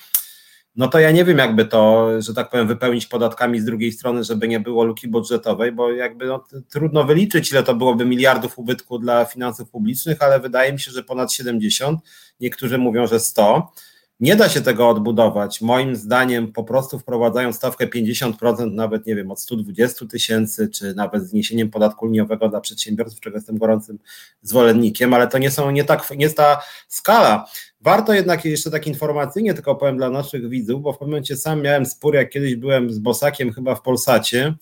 no 0.76 0.88
to 0.88 0.98
ja 0.98 1.10
nie 1.10 1.24
wiem, 1.24 1.38
jakby 1.38 1.64
to, 1.64 2.10
że 2.22 2.34
tak 2.34 2.50
powiem, 2.50 2.66
wypełnić 2.68 3.06
podatkami 3.06 3.60
z 3.60 3.64
drugiej 3.64 3.92
strony, 3.92 4.24
żeby 4.24 4.48
nie 4.48 4.60
było 4.60 4.84
luki 4.84 5.08
budżetowej, 5.08 5.72
bo 5.72 5.90
jakby 5.90 6.26
no, 6.26 6.44
trudno 6.70 7.04
wyliczyć, 7.04 7.50
ile 7.50 7.62
to 7.62 7.74
byłoby 7.74 8.04
miliardów 8.04 8.58
ubytku 8.58 8.98
dla 8.98 9.24
finansów 9.24 9.70
publicznych, 9.70 10.22
ale 10.22 10.40
wydaje 10.40 10.72
mi 10.72 10.80
się, 10.80 10.90
że 10.90 11.02
ponad 11.02 11.32
70, 11.32 12.00
niektórzy 12.40 12.78
mówią, 12.78 13.06
że 13.06 13.20
100. 13.20 13.72
Nie 14.20 14.36
da 14.36 14.48
się 14.48 14.60
tego 14.60 14.88
odbudować. 14.88 15.60
Moim 15.60 15.96
zdaniem, 15.96 16.52
po 16.52 16.64
prostu 16.64 16.98
wprowadzając 16.98 17.56
stawkę 17.56 17.86
50%, 17.86 18.72
nawet 18.72 19.06
nie 19.06 19.14
wiem, 19.14 19.30
od 19.30 19.40
120 19.40 20.06
tysięcy, 20.06 20.68
czy 20.68 20.94
nawet 20.94 21.28
zniesieniem 21.28 21.70
podatku 21.70 22.06
liniowego 22.06 22.48
dla 22.48 22.60
przedsiębiorców, 22.60 23.20
czego 23.20 23.36
jestem 23.36 23.58
gorącym 23.58 23.98
zwolennikiem, 24.42 25.14
ale 25.14 25.28
to 25.28 25.38
nie 25.38 25.50
są 25.50 25.70
nie 25.70 25.84
tak, 25.84 26.10
nie 26.10 26.24
jest 26.24 26.36
ta 26.36 26.62
skala. 26.88 27.46
Warto 27.80 28.12
jednak 28.12 28.44
jeszcze 28.44 28.70
tak 28.70 28.86
informacyjnie 28.86 29.54
tylko 29.54 29.74
powiem 29.74 29.96
dla 29.96 30.10
naszych 30.10 30.48
widzów, 30.48 30.82
bo 30.82 30.92
w 30.92 30.98
pewnym 30.98 31.10
momencie 31.10 31.36
sam 31.36 31.62
miałem 31.62 31.86
spór, 31.86 32.14
jak 32.14 32.30
kiedyś 32.30 32.56
byłem 32.56 32.90
z 32.90 32.98
Bosakiem 32.98 33.52
chyba 33.52 33.74
w 33.74 33.82
Polsacie 33.82 34.54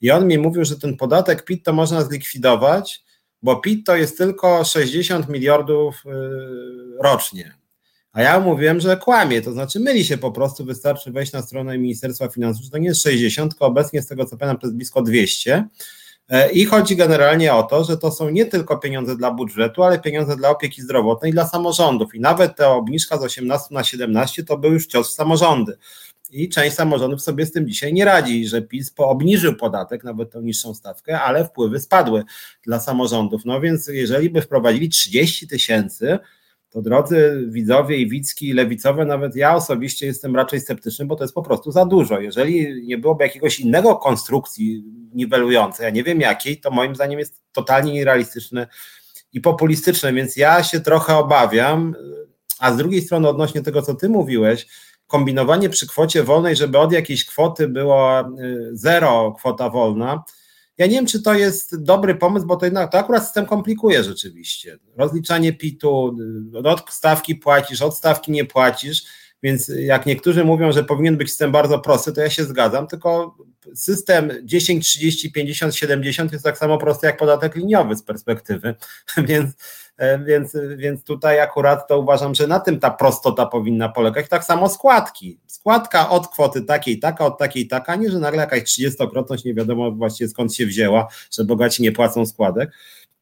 i 0.00 0.10
on 0.10 0.26
mi 0.26 0.38
mówił, 0.38 0.64
że 0.64 0.78
ten 0.78 0.96
podatek 0.96 1.44
PIT 1.44 1.64
to 1.64 1.72
można 1.72 2.02
zlikwidować, 2.02 3.04
bo 3.42 3.56
PIT 3.56 3.86
to 3.86 3.96
jest 3.96 4.18
tylko 4.18 4.64
60 4.64 5.28
miliardów 5.28 6.02
yy, 6.04 6.12
rocznie. 7.02 7.57
A 8.18 8.22
ja 8.22 8.40
mówiłem, 8.40 8.80
że 8.80 8.96
kłamie, 8.96 9.42
to 9.42 9.52
znaczy 9.52 9.80
myli 9.80 10.04
się 10.04 10.18
po 10.18 10.32
prostu, 10.32 10.64
wystarczy 10.64 11.12
wejść 11.12 11.32
na 11.32 11.42
stronę 11.42 11.78
Ministerstwa 11.78 12.28
Finansów, 12.28 12.64
że 12.64 12.70
to 12.70 12.78
nie 12.78 12.88
jest 12.88 13.02
60, 13.02 13.52
tylko 13.52 13.66
obecnie 13.66 14.02
z 14.02 14.06
tego 14.06 14.24
co 14.24 14.36
pamiętam 14.36 14.60
to 14.60 14.66
jest 14.66 14.76
blisko 14.76 15.02
200. 15.02 15.64
E, 16.28 16.50
I 16.50 16.64
chodzi 16.64 16.96
generalnie 16.96 17.54
o 17.54 17.62
to, 17.62 17.84
że 17.84 17.98
to 17.98 18.10
są 18.10 18.30
nie 18.30 18.46
tylko 18.46 18.78
pieniądze 18.78 19.16
dla 19.16 19.30
budżetu, 19.30 19.82
ale 19.82 19.98
pieniądze 19.98 20.36
dla 20.36 20.50
opieki 20.50 20.82
zdrowotnej 20.82 21.30
i 21.30 21.34
dla 21.34 21.46
samorządów. 21.46 22.14
I 22.14 22.20
nawet 22.20 22.56
ta 22.56 22.70
obniżka 22.70 23.18
z 23.18 23.22
18 23.22 23.74
na 23.74 23.84
17 23.84 24.44
to 24.44 24.58
był 24.58 24.72
już 24.72 24.86
cios 24.86 25.10
w 25.10 25.12
samorządy. 25.12 25.76
I 26.30 26.48
część 26.48 26.76
samorządów 26.76 27.22
sobie 27.22 27.46
z 27.46 27.52
tym 27.52 27.68
dzisiaj 27.68 27.92
nie 27.92 28.04
radzi, 28.04 28.48
że 28.48 28.62
PiS 28.62 28.92
obniżył 28.96 29.54
podatek, 29.54 30.04
nawet 30.04 30.30
tą 30.32 30.40
niższą 30.40 30.74
stawkę, 30.74 31.20
ale 31.20 31.44
wpływy 31.44 31.80
spadły 31.80 32.24
dla 32.62 32.80
samorządów. 32.80 33.44
No 33.44 33.60
więc 33.60 33.86
jeżeli 33.86 34.30
by 34.30 34.42
wprowadzili 34.42 34.88
30 34.88 35.48
tysięcy, 35.48 36.18
to 36.70 36.82
drodzy 36.82 37.46
widzowie 37.48 37.96
i 37.96 38.08
widzki 38.08 38.52
lewicowe, 38.52 39.04
nawet 39.04 39.36
ja 39.36 39.54
osobiście 39.54 40.06
jestem 40.06 40.36
raczej 40.36 40.60
sceptyczny, 40.60 41.06
bo 41.06 41.16
to 41.16 41.24
jest 41.24 41.34
po 41.34 41.42
prostu 41.42 41.70
za 41.70 41.84
dużo. 41.84 42.20
Jeżeli 42.20 42.86
nie 42.86 42.98
byłoby 42.98 43.24
jakiegoś 43.24 43.60
innego 43.60 43.96
konstrukcji 43.96 44.84
niwelującej, 45.14 45.84
ja 45.84 45.90
nie 45.90 46.04
wiem 46.04 46.20
jakiej, 46.20 46.60
to 46.60 46.70
moim 46.70 46.94
zdaniem 46.94 47.18
jest 47.18 47.42
totalnie 47.52 47.92
nierealistyczne 47.92 48.66
i 49.32 49.40
populistyczne, 49.40 50.12
więc 50.12 50.36
ja 50.36 50.62
się 50.62 50.80
trochę 50.80 51.16
obawiam, 51.16 51.94
a 52.58 52.72
z 52.72 52.76
drugiej 52.76 53.02
strony 53.02 53.28
odnośnie 53.28 53.62
tego, 53.62 53.82
co 53.82 53.94
ty 53.94 54.08
mówiłeś, 54.08 54.66
kombinowanie 55.06 55.68
przy 55.68 55.86
kwocie 55.88 56.22
wolnej, 56.22 56.56
żeby 56.56 56.78
od 56.78 56.92
jakiejś 56.92 57.24
kwoty 57.24 57.68
było 57.68 58.20
y, 58.20 58.70
zero 58.72 59.32
kwota 59.38 59.70
wolna, 59.70 60.24
ja 60.78 60.86
nie 60.86 60.92
wiem, 60.92 61.06
czy 61.06 61.22
to 61.22 61.34
jest 61.34 61.82
dobry 61.82 62.14
pomysł, 62.14 62.46
bo 62.46 62.56
to, 62.56 62.64
jednak, 62.64 62.92
to 62.92 62.98
akurat 62.98 63.24
system 63.24 63.46
komplikuje 63.46 64.04
rzeczywiście. 64.04 64.78
Rozliczanie 64.96 65.52
PIT-u, 65.52 66.16
od 66.64 66.90
stawki 66.90 67.34
płacisz, 67.34 67.82
od 67.82 67.96
stawki 67.96 68.32
nie 68.32 68.44
płacisz, 68.44 69.04
więc 69.42 69.68
jak 69.68 70.06
niektórzy 70.06 70.44
mówią, 70.44 70.72
że 70.72 70.84
powinien 70.84 71.16
być 71.16 71.28
system 71.28 71.52
bardzo 71.52 71.78
prosty, 71.78 72.12
to 72.12 72.20
ja 72.20 72.30
się 72.30 72.44
zgadzam, 72.44 72.86
tylko 72.86 73.36
system 73.74 74.32
10, 74.42 74.86
30, 74.86 75.32
50, 75.32 75.74
70 75.74 76.32
jest 76.32 76.44
tak 76.44 76.58
samo 76.58 76.78
prosty 76.78 77.06
jak 77.06 77.16
podatek 77.16 77.56
liniowy 77.56 77.96
z 77.96 78.02
perspektywy, 78.02 78.74
więc, 79.28 79.50
więc, 80.24 80.56
więc 80.76 81.04
tutaj 81.04 81.40
akurat 81.40 81.88
to 81.88 81.98
uważam, 81.98 82.34
że 82.34 82.46
na 82.46 82.60
tym 82.60 82.80
ta 82.80 82.90
prostota 82.90 83.46
powinna 83.46 83.88
polegać. 83.88 84.28
Tak 84.28 84.44
samo 84.44 84.68
składki. 84.68 85.40
Składka 85.46 86.10
od 86.10 86.28
kwoty 86.28 86.62
takiej, 86.62 86.98
taka, 86.98 87.26
od 87.26 87.38
takiej, 87.38 87.68
taka, 87.68 87.96
nie, 87.96 88.10
że 88.10 88.18
nagle 88.18 88.40
jakaś 88.40 88.62
30-krotność 88.62 89.44
nie 89.44 89.54
wiadomo 89.54 89.92
właściwie 89.92 90.28
skąd 90.28 90.54
się 90.54 90.66
wzięła, 90.66 91.08
że 91.32 91.44
bogaci 91.44 91.82
nie 91.82 91.92
płacą 91.92 92.26
składek. 92.26 92.70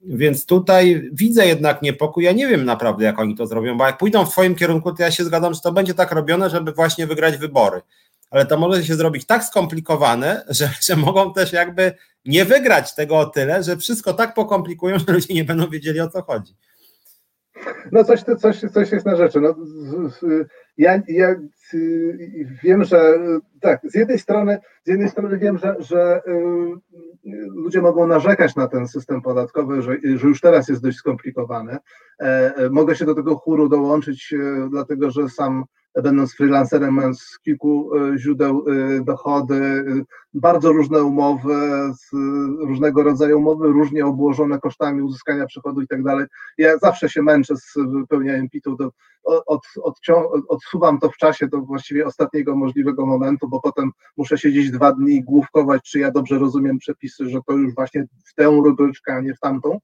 Więc 0.01 0.47
tutaj 0.47 1.10
widzę 1.12 1.47
jednak 1.47 1.82
niepokój. 1.82 2.24
Ja 2.24 2.32
nie 2.32 2.48
wiem 2.48 2.64
naprawdę, 2.64 3.05
jak 3.05 3.18
oni 3.18 3.35
to 3.35 3.47
zrobią, 3.47 3.77
bo 3.77 3.86
jak 3.86 3.98
pójdą 3.98 4.27
w 4.27 4.31
Twoim 4.31 4.55
kierunku, 4.55 4.93
to 4.93 5.02
ja 5.02 5.10
się 5.10 5.24
zgadzam, 5.24 5.55
że 5.55 5.60
to 5.60 5.73
będzie 5.73 5.94
tak 5.94 6.12
robione, 6.12 6.51
żeby 6.51 6.73
właśnie 6.73 7.06
wygrać 7.06 7.36
wybory. 7.36 7.81
Ale 8.31 8.47
to 8.47 8.59
może 8.59 8.85
się 8.85 8.94
zrobić 8.94 9.27
tak 9.27 9.44
skomplikowane, 9.44 10.44
że, 10.48 10.70
że 10.82 10.97
mogą 10.97 11.32
też 11.32 11.52
jakby 11.52 11.93
nie 12.24 12.44
wygrać 12.44 12.94
tego 12.94 13.18
o 13.18 13.27
tyle, 13.27 13.62
że 13.62 13.77
wszystko 13.77 14.14
tak 14.14 14.35
pokomplikują, 14.35 14.98
że 15.06 15.12
ludzie 15.12 15.35
nie 15.35 15.44
będą 15.44 15.70
wiedzieli 15.70 16.01
o 16.01 16.09
co 16.09 16.23
chodzi. 16.23 16.55
No 17.93 18.05
coś, 18.05 18.20
coś, 18.39 18.60
coś 18.73 18.93
jest 18.93 19.06
na 19.06 19.16
rzeczy. 19.16 19.40
No, 19.40 19.55
ja, 20.78 21.03
ja 21.09 21.35
wiem, 22.62 22.85
że 22.85 23.19
tak, 23.61 23.81
z 23.85 23.94
jednej 23.94 24.19
strony, 24.19 24.59
z 24.85 24.89
jednej 24.89 25.09
strony 25.09 25.39
wiem, 25.39 25.59
że, 25.59 25.77
że 25.78 26.23
ludzie 27.55 27.82
mogą 27.82 28.07
narzekać 28.07 28.57
na 28.57 28.69
ten 28.69 28.89
system 28.89 29.23
podatkowy, 29.23 29.82
że, 29.82 29.97
że 30.16 30.28
już 30.28 30.40
teraz 30.40 30.69
jest 30.69 30.82
dość 30.82 30.97
skomplikowany. 30.97 31.77
Mogę 32.70 32.97
się 32.97 33.05
do 33.05 33.15
tego 33.15 33.36
chóru 33.36 33.69
dołączyć, 33.69 34.35
dlatego 34.70 35.11
że 35.11 35.28
sam 35.28 35.65
będąc 36.02 36.35
freelancerem, 36.35 36.94
mając 36.94 37.20
z 37.20 37.39
kilku 37.39 37.90
e, 37.94 38.18
źródeł 38.18 38.64
e, 38.68 39.01
dochody, 39.05 39.55
e, 39.55 40.05
bardzo 40.35 40.73
różne 40.73 41.02
umowy, 41.02 41.55
różnego 42.59 43.02
rodzaju 43.02 43.39
umowy, 43.39 43.68
różnie 43.68 44.06
obłożone 44.06 44.59
kosztami 44.59 45.02
uzyskania 45.02 45.47
przychodu 45.47 45.81
i 45.81 45.86
tak 45.86 46.02
dalej. 46.02 46.27
Ja 46.59 46.78
zawsze 46.78 47.09
się 47.09 47.23
męczę 47.23 47.56
z 47.56 47.74
wypełnianiem 47.77 48.48
PIT-u, 48.48 48.77
od, 49.24 49.62
od, 49.82 49.98
odsuwam 50.48 50.98
to 50.98 51.10
w 51.10 51.16
czasie 51.16 51.47
do 51.48 51.60
właściwie 51.60 52.06
ostatniego 52.06 52.56
możliwego 52.56 53.06
momentu, 53.06 53.48
bo 53.48 53.60
potem 53.60 53.90
muszę 54.16 54.39
siedzieć 54.39 54.70
dwa 54.70 54.93
dni 54.93 55.12
i 55.12 55.24
główkować, 55.24 55.82
czy 55.82 55.98
ja 55.98 56.10
dobrze 56.10 56.39
rozumiem 56.39 56.78
przepisy, 56.78 57.28
że 57.28 57.39
to 57.47 57.52
już 57.52 57.74
właśnie 57.74 58.06
w 58.27 58.35
tę 58.35 58.44
rubryczkę, 58.44 59.14
a 59.14 59.20
nie 59.20 59.35
w 59.35 59.40
tamtą. 59.40 59.78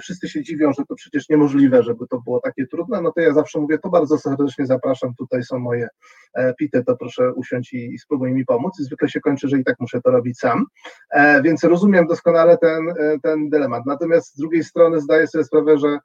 Wszyscy 0.00 0.28
się 0.28 0.42
dziwią, 0.42 0.72
że 0.72 0.84
to 0.88 0.94
przecież 0.94 1.28
niemożliwe, 1.28 1.82
żeby 1.82 2.06
to 2.06 2.20
było 2.20 2.40
takie 2.40 2.66
trudne, 2.66 3.00
no 3.02 3.12
to 3.12 3.20
ja 3.20 3.32
zawsze 3.32 3.60
mówię, 3.60 3.78
to 3.78 3.88
bardzo 3.88 4.18
serdecznie 4.18 4.66
zapraszam 4.66 5.14
tutaj 5.14 5.42
są 5.42 5.58
moje 5.58 5.88
e, 6.34 6.54
pity, 6.54 6.84
to 6.84 6.96
proszę 6.96 7.32
usiąść 7.32 7.72
i, 7.72 7.98
spróbuj 7.98 8.32
mi 8.32 8.44
pomóc. 8.44 8.74
Zwykle 8.78 9.08
się 9.08 9.20
kończy, 9.20 9.48
że 9.48 9.58
i 9.58 9.64
tak 9.64 9.76
muszę 9.80 10.00
to 10.00 10.10
robić 10.10 10.38
sam. 10.38 10.66
E, 11.10 11.42
więc 11.42 11.64
rozumiem 11.64 12.06
doskonale 12.06 12.58
ten, 12.58 12.88
e, 12.88 13.18
ten 13.22 13.48
dylemat. 13.48 13.82
Natomiast 13.86 14.34
z 14.34 14.38
drugiej 14.38 14.64
strony 14.64 15.00
zdaję 15.00 15.26
sobie 15.26 15.44
sprawę, 15.44 15.78
że 15.78 15.98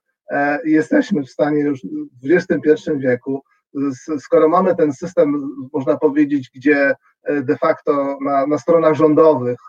jesteśmy 0.65 1.23
w 1.23 1.29
stanie 1.29 1.61
już 1.61 1.81
w 2.21 2.31
XXI 2.31 2.91
wieku, 2.97 3.41
skoro 4.19 4.49
mamy 4.49 4.75
ten 4.75 4.93
system, 4.93 5.49
można 5.73 5.97
powiedzieć, 5.97 6.51
gdzie 6.55 6.95
de 7.43 7.57
facto 7.57 8.17
na, 8.21 8.47
na 8.47 8.57
stronach 8.57 8.93
rządowych 8.93 9.59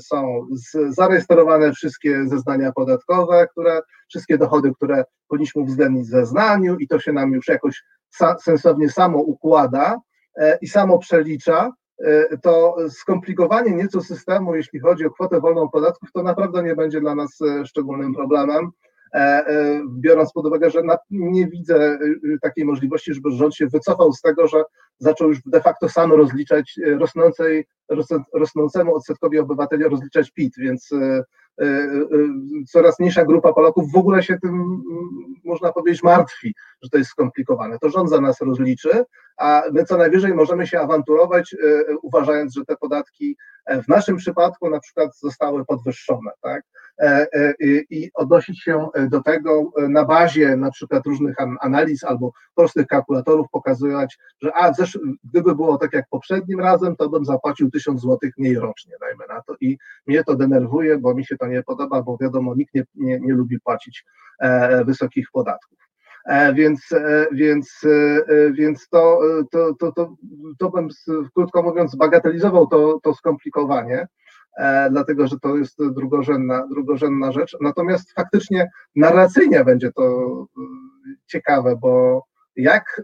są 0.00 0.46
zarejestrowane 0.88 1.72
wszystkie 1.72 2.26
zeznania 2.26 2.72
podatkowe, 2.72 3.46
które, 3.50 3.80
wszystkie 4.08 4.38
dochody, 4.38 4.72
które 4.74 5.04
powinniśmy 5.28 5.62
uwzględnić 5.62 6.06
w 6.06 6.10
zeznaniu 6.10 6.76
i 6.78 6.88
to 6.88 6.98
się 6.98 7.12
nam 7.12 7.32
już 7.32 7.48
jakoś 7.48 7.82
sensownie 8.40 8.90
samo 8.90 9.18
układa 9.18 10.00
e, 10.36 10.58
i 10.60 10.68
samo 10.68 10.98
przelicza, 10.98 11.72
e, 12.04 12.38
to 12.38 12.76
skomplikowanie 12.90 13.70
nieco 13.70 14.00
systemu, 14.00 14.54
jeśli 14.54 14.80
chodzi 14.80 15.06
o 15.06 15.10
kwotę 15.10 15.40
wolną 15.40 15.68
podatków, 15.68 16.12
to 16.12 16.22
naprawdę 16.22 16.62
nie 16.62 16.76
będzie 16.76 17.00
dla 17.00 17.14
nas 17.14 17.40
e, 17.40 17.66
szczególnym 17.66 18.14
problemem. 18.14 18.70
Biorąc 19.88 20.32
pod 20.32 20.46
uwagę, 20.46 20.70
że 20.70 20.82
nie 21.10 21.46
widzę 21.46 21.98
takiej 22.42 22.64
możliwości, 22.64 23.14
żeby 23.14 23.30
rząd 23.30 23.54
się 23.54 23.66
wycofał 23.66 24.12
z 24.12 24.20
tego, 24.20 24.48
że 24.48 24.62
zaczął 24.98 25.28
już 25.28 25.38
de 25.46 25.60
facto 25.60 25.88
sam 25.88 26.12
rozliczać 26.12 26.80
rosnącej, 26.98 27.66
rosnącemu 28.34 28.94
odsetkowi 28.94 29.38
obywateli 29.38 29.84
rozliczać 29.84 30.30
PIT, 30.30 30.54
więc 30.58 30.90
E, 31.60 31.64
e, 31.64 32.06
coraz 32.68 32.98
mniejsza 32.98 33.24
grupa 33.24 33.52
Polaków 33.52 33.92
w 33.92 33.96
ogóle 33.96 34.22
się 34.22 34.38
tym, 34.38 34.82
można 35.44 35.72
powiedzieć, 35.72 36.02
martwi, 36.02 36.54
że 36.82 36.90
to 36.90 36.98
jest 36.98 37.10
skomplikowane. 37.10 37.78
To 37.78 37.90
rząd 37.90 38.10
za 38.10 38.20
nas 38.20 38.40
rozliczy, 38.40 39.04
a 39.36 39.62
my 39.72 39.84
co 39.84 39.96
najwyżej 39.96 40.34
możemy 40.34 40.66
się 40.66 40.80
awanturować, 40.80 41.54
e, 41.54 41.96
uważając, 42.02 42.54
że 42.54 42.64
te 42.64 42.76
podatki 42.76 43.36
w 43.84 43.88
naszym 43.88 44.16
przypadku 44.16 44.70
na 44.70 44.80
przykład 44.80 45.18
zostały 45.18 45.64
podwyższone, 45.64 46.30
tak? 46.40 46.62
I 47.90 48.10
odnosić 48.14 48.62
się 48.62 48.88
do 49.10 49.22
tego 49.22 49.72
na 49.88 50.04
bazie 50.04 50.56
na 50.56 50.70
przykład 50.70 51.06
różnych 51.06 51.36
analiz 51.60 52.04
albo 52.04 52.32
prostych 52.54 52.86
kalkulatorów, 52.86 53.46
pokazywać, 53.52 54.18
że 54.42 54.56
a, 54.56 54.72
gdyby 55.24 55.54
było 55.54 55.78
tak 55.78 55.92
jak 55.92 56.04
poprzednim 56.10 56.60
razem, 56.60 56.96
to 56.96 57.08
bym 57.08 57.24
zapłacił 57.24 57.70
1000 57.70 58.00
zł 58.02 58.18
mniej 58.38 58.58
rocznie, 58.58 58.94
dajmy 59.00 59.24
na 59.28 59.42
to. 59.42 59.54
I 59.60 59.78
mnie 60.06 60.24
to 60.24 60.36
denerwuje, 60.36 60.98
bo 60.98 61.14
mi 61.14 61.26
się 61.26 61.36
to 61.36 61.46
nie 61.46 61.62
podoba, 61.62 62.02
bo 62.02 62.18
wiadomo, 62.20 62.54
nikt 62.54 62.74
nie, 62.74 62.84
nie, 62.94 63.20
nie 63.20 63.34
lubi 63.34 63.60
płacić 63.60 64.04
e, 64.40 64.84
wysokich 64.84 65.26
podatków. 65.32 65.78
E, 66.26 66.54
więc, 66.54 66.92
e, 66.92 67.26
więc, 67.32 67.80
więc 68.52 68.88
to, 68.88 69.20
to, 69.50 69.74
to, 69.74 69.92
to, 69.92 70.14
to 70.58 70.70
bym 70.70 70.88
krótko 71.34 71.62
mówiąc 71.62 71.96
bagatelizował 71.96 72.66
to, 72.66 73.00
to 73.02 73.14
skomplikowanie, 73.14 74.06
dlatego 74.90 75.26
że 75.26 75.38
to 75.38 75.56
jest 75.56 75.78
drugorzędna, 75.90 76.66
drugorzędna 76.66 77.32
rzecz. 77.32 77.56
Natomiast 77.60 78.12
faktycznie 78.12 78.70
narracyjnie 78.96 79.64
będzie 79.64 79.92
to 79.92 80.46
ciekawe, 81.26 81.76
bo 81.76 82.22
jak 82.56 83.02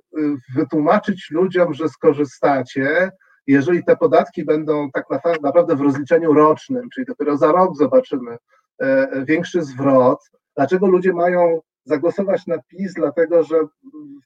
wytłumaczyć 0.56 1.30
ludziom, 1.30 1.74
że 1.74 1.88
skorzystacie, 1.88 3.10
jeżeli 3.46 3.84
te 3.84 3.96
podatki 3.96 4.44
będą 4.44 4.90
tak 4.90 5.04
naprawdę 5.42 5.76
w 5.76 5.80
rozliczeniu 5.80 6.32
rocznym, 6.32 6.88
czyli 6.94 7.06
dopiero 7.06 7.36
za 7.36 7.52
rok 7.52 7.76
zobaczymy 7.76 8.30
e, 8.32 8.38
e, 8.82 9.24
większy 9.24 9.62
zwrot, 9.62 10.18
dlaczego 10.56 10.86
ludzie 10.86 11.12
mają 11.12 11.60
zagłosować 11.84 12.46
na 12.46 12.58
PiS, 12.68 12.94
dlatego 12.94 13.42
że 13.42 13.56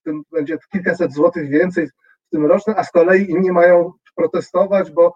w 0.00 0.02
tym 0.04 0.22
będzie 0.32 0.58
kilkaset 0.72 1.12
złotych 1.12 1.48
więcej 1.48 1.86
w 2.26 2.30
tym 2.30 2.46
rocznym, 2.46 2.76
a 2.78 2.84
z 2.84 2.90
kolei 2.90 3.30
inni 3.30 3.52
mają 3.52 3.92
protestować, 4.16 4.90
bo 4.90 5.14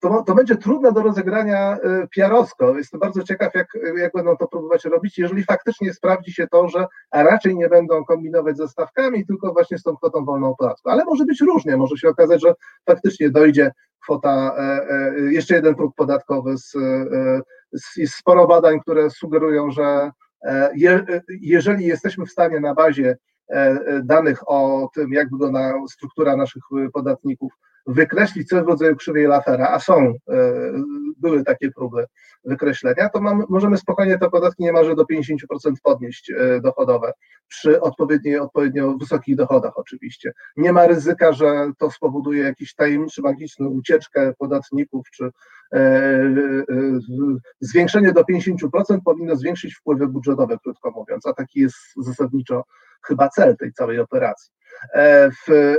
to, 0.00 0.22
to 0.22 0.34
będzie 0.34 0.56
trudne 0.56 0.92
do 0.92 1.02
rozegrania 1.02 1.72
e, 1.76 2.06
piarowsko. 2.10 2.78
Jestem 2.78 3.00
bardzo 3.00 3.22
ciekaw, 3.22 3.54
jak, 3.54 3.68
jak 3.96 4.12
będą 4.12 4.36
to 4.36 4.48
próbować 4.48 4.84
robić, 4.84 5.18
jeżeli 5.18 5.44
faktycznie 5.44 5.94
sprawdzi 5.94 6.32
się 6.32 6.46
to, 6.46 6.68
że 6.68 6.86
raczej 7.12 7.56
nie 7.56 7.68
będą 7.68 8.04
kombinować 8.04 8.56
ze 8.56 8.68
stawkami, 8.68 9.26
tylko 9.26 9.52
właśnie 9.52 9.78
z 9.78 9.82
tą 9.82 9.96
kwotą 9.96 10.24
wolną 10.24 10.54
podatku. 10.58 10.90
Ale 10.90 11.04
może 11.04 11.24
być 11.24 11.40
różnie, 11.40 11.76
może 11.76 11.96
się 11.96 12.08
okazać, 12.08 12.42
że 12.42 12.54
faktycznie 12.86 13.30
dojdzie 13.30 13.72
kwota, 14.02 14.54
e, 14.58 14.62
e, 14.62 15.32
jeszcze 15.32 15.54
jeden 15.54 15.74
próg 15.74 15.94
podatkowy. 15.96 16.58
Z, 16.58 16.76
jest 17.96 18.14
sporo 18.14 18.46
badań, 18.46 18.80
które 18.80 19.10
sugerują, 19.10 19.70
że 19.70 20.10
je, 20.74 21.04
jeżeli 21.40 21.86
jesteśmy 21.86 22.26
w 22.26 22.30
stanie 22.30 22.60
na 22.60 22.74
bazie 22.74 23.16
danych 24.02 24.48
o 24.48 24.88
tym, 24.94 25.12
jak 25.12 25.30
wygląda 25.30 25.72
struktura 25.88 26.36
naszych 26.36 26.62
podatników, 26.92 27.52
wykreślić 27.86 28.48
coś 28.48 28.64
w 28.64 28.68
rodzaju 28.68 28.96
krzywej 28.96 29.26
Lafera, 29.26 29.68
a 29.68 29.78
są, 29.78 30.14
e, 30.28 30.72
były 31.18 31.44
takie 31.44 31.70
próby 31.70 32.06
wykreślenia, 32.44 33.08
to 33.08 33.20
mamy, 33.20 33.44
możemy 33.48 33.76
spokojnie 33.76 34.18
te 34.18 34.30
podatki 34.30 34.62
niemalże 34.62 34.94
do 34.94 35.04
50% 35.04 35.80
podnieść 35.82 36.30
e, 36.30 36.60
dochodowe 36.60 37.12
przy 37.48 37.80
odpowiednio, 37.80 38.42
odpowiednio 38.42 38.96
wysokich 39.00 39.36
dochodach 39.36 39.78
oczywiście. 39.78 40.32
Nie 40.56 40.72
ma 40.72 40.86
ryzyka, 40.86 41.32
że 41.32 41.70
to 41.78 41.90
spowoduje 41.90 42.42
jakiś 42.42 42.74
tajemniczy, 42.74 43.22
magiczny 43.22 43.68
ucieczkę 43.68 44.32
podatników, 44.38 45.06
czy 45.10 45.30
e, 45.72 46.32
zwiększenie 47.60 48.12
do 48.12 48.22
50% 48.22 48.98
powinno 49.04 49.36
zwiększyć 49.36 49.74
wpływy 49.74 50.08
budżetowe, 50.08 50.58
krótko 50.62 50.90
mówiąc, 50.90 51.26
a 51.26 51.32
taki 51.32 51.60
jest 51.60 51.76
zasadniczo 51.96 52.64
chyba 53.06 53.28
cel 53.28 53.56
tej 53.56 53.72
całej 53.72 53.98
operacji, 53.98 54.52
w, 55.48 55.76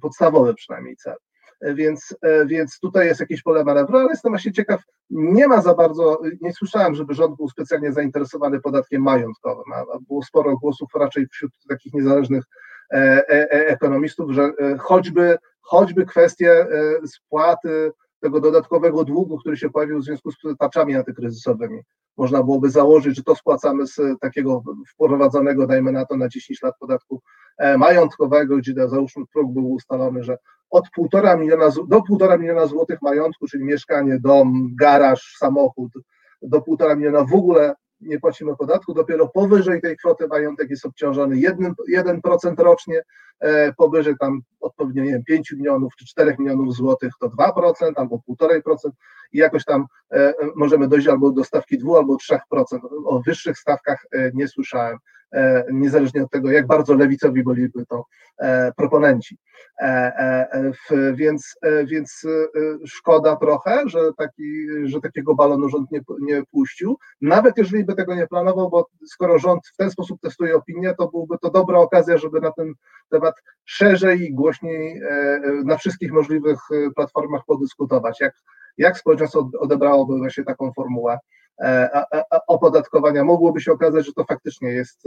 podstawowy 0.00 0.54
przynajmniej 0.54 0.96
cel. 0.96 1.16
Więc, 1.60 2.16
e, 2.22 2.46
więc 2.46 2.78
tutaj 2.80 3.06
jest 3.06 3.20
jakieś 3.20 3.42
pole 3.42 3.64
manewru, 3.64 3.98
ale 3.98 4.08
jestem 4.08 4.32
właśnie 4.32 4.52
ciekaw, 4.52 4.82
nie 5.10 5.48
ma 5.48 5.62
za 5.62 5.74
bardzo, 5.74 6.20
nie 6.40 6.52
słyszałem, 6.52 6.94
żeby 6.94 7.14
rząd 7.14 7.36
był 7.36 7.48
specjalnie 7.48 7.92
zainteresowany 7.92 8.60
podatkiem 8.60 9.02
majątkowym, 9.02 9.72
a 9.72 9.98
było 10.08 10.22
sporo 10.22 10.56
głosów 10.56 10.88
raczej 10.94 11.26
wśród 11.26 11.52
takich 11.68 11.94
niezależnych 11.94 12.44
e, 12.92 12.96
e, 13.28 13.50
ekonomistów, 13.50 14.30
że 14.30 14.52
choćby, 14.78 15.38
choćby 15.60 16.06
kwestie 16.06 16.66
spłaty 17.06 17.92
tego 18.20 18.40
dodatkowego 18.40 19.04
długu, 19.04 19.38
który 19.38 19.56
się 19.56 19.70
pojawił 19.70 19.98
w 19.98 20.04
związku 20.04 20.30
z 20.30 20.36
tarczami 20.58 20.96
antykryzysowymi. 20.96 21.80
Można 22.16 22.42
byłoby 22.42 22.70
założyć, 22.70 23.16
że 23.16 23.22
to 23.22 23.34
spłacamy 23.34 23.86
z 23.86 23.96
takiego 24.20 24.62
wprowadzonego, 24.94 25.66
dajmy 25.66 25.92
na 25.92 26.06
to, 26.06 26.16
na 26.16 26.28
10 26.28 26.62
lat 26.62 26.74
podatku 26.80 27.22
majątkowego, 27.78 28.56
gdzie 28.56 28.88
załóżmy 28.88 29.24
próg 29.32 29.52
był 29.52 29.70
ustalony, 29.70 30.24
że 30.24 30.38
od 30.70 30.90
półtora 30.94 31.36
miliona 31.36 31.68
do 31.88 32.02
półtora 32.02 32.38
miliona 32.38 32.66
złotych 32.66 33.02
majątku, 33.02 33.46
czyli 33.46 33.64
mieszkanie, 33.64 34.18
dom, 34.20 34.70
garaż, 34.80 35.36
samochód, 35.38 35.92
do 36.42 36.62
półtora 36.62 36.96
miliona 36.96 37.24
w 37.24 37.34
ogóle 37.34 37.74
nie 38.00 38.20
płacimy 38.20 38.56
podatku, 38.56 38.94
dopiero 38.94 39.28
powyżej 39.28 39.80
tej 39.80 39.96
kwoty 39.96 40.26
majątek 40.28 40.70
jest 40.70 40.86
obciążony 40.86 41.36
1%, 41.36 41.72
1% 41.88 42.58
rocznie, 42.58 43.02
e, 43.40 43.72
powyżej 43.72 44.14
tam 44.20 44.40
odpowiednio 44.60 45.04
nie 45.04 45.10
wiem, 45.10 45.24
5 45.24 45.52
milionów 45.52 45.96
czy 45.96 46.06
4 46.06 46.36
milionów 46.38 46.74
złotych 46.74 47.12
to 47.20 47.28
2% 47.28 47.92
albo 47.96 48.20
1,5% 48.28 48.90
i 49.32 49.38
jakoś 49.38 49.64
tam 49.64 49.86
e, 50.12 50.34
możemy 50.56 50.88
dojść 50.88 51.08
albo 51.08 51.30
do 51.30 51.44
stawki 51.44 51.78
2 51.78 51.98
albo 51.98 52.16
3%. 52.16 52.38
O 53.04 53.22
wyższych 53.26 53.58
stawkach 53.58 54.06
e, 54.12 54.30
nie 54.34 54.48
słyszałem. 54.48 54.98
E, 55.32 55.64
niezależnie 55.72 56.22
od 56.22 56.30
tego, 56.30 56.50
jak 56.50 56.66
bardzo 56.66 56.94
lewicowi 56.94 57.44
byliby 57.44 57.86
to 57.86 58.04
e, 58.38 58.72
proponenci. 58.76 59.38
E, 59.80 60.72
więc, 61.14 61.54
więc 61.84 62.22
szkoda 62.86 63.36
trochę, 63.36 63.82
że, 63.86 63.98
taki, 64.18 64.66
że 64.84 65.00
takiego 65.00 65.34
balonu 65.34 65.68
rząd 65.68 65.90
nie, 65.90 66.00
nie 66.20 66.42
puścił, 66.50 66.98
nawet 67.20 67.58
jeżeli 67.58 67.84
by 67.84 67.94
tego 67.94 68.14
nie 68.14 68.26
planował, 68.26 68.70
bo 68.70 68.86
skoro 69.06 69.38
rząd 69.38 69.66
w 69.66 69.76
ten 69.76 69.90
sposób 69.90 70.20
testuje 70.20 70.56
opinię, 70.56 70.94
to 70.98 71.08
byłby 71.08 71.38
to 71.42 71.50
dobra 71.50 71.78
okazja, 71.78 72.18
żeby 72.18 72.40
na 72.40 72.52
ten 72.52 72.74
temat 73.10 73.34
szerzej 73.64 74.22
i 74.22 74.34
głośniej 74.34 75.00
na 75.64 75.76
wszystkich 75.76 76.12
możliwych 76.12 76.58
platformach 76.96 77.42
podyskutować. 77.46 78.20
Jak 78.20 78.34
jak 78.78 78.98
społeczeństwo 78.98 79.50
odebrałoby 79.58 80.18
właśnie 80.18 80.44
taką 80.44 80.72
formułę 80.72 81.18
e, 81.60 81.90
opodatkowania. 82.46 83.24
Mogłoby 83.24 83.60
się 83.60 83.72
okazać, 83.72 84.06
że 84.06 84.12
to 84.12 84.24
faktycznie 84.24 84.68
jest 84.68 85.02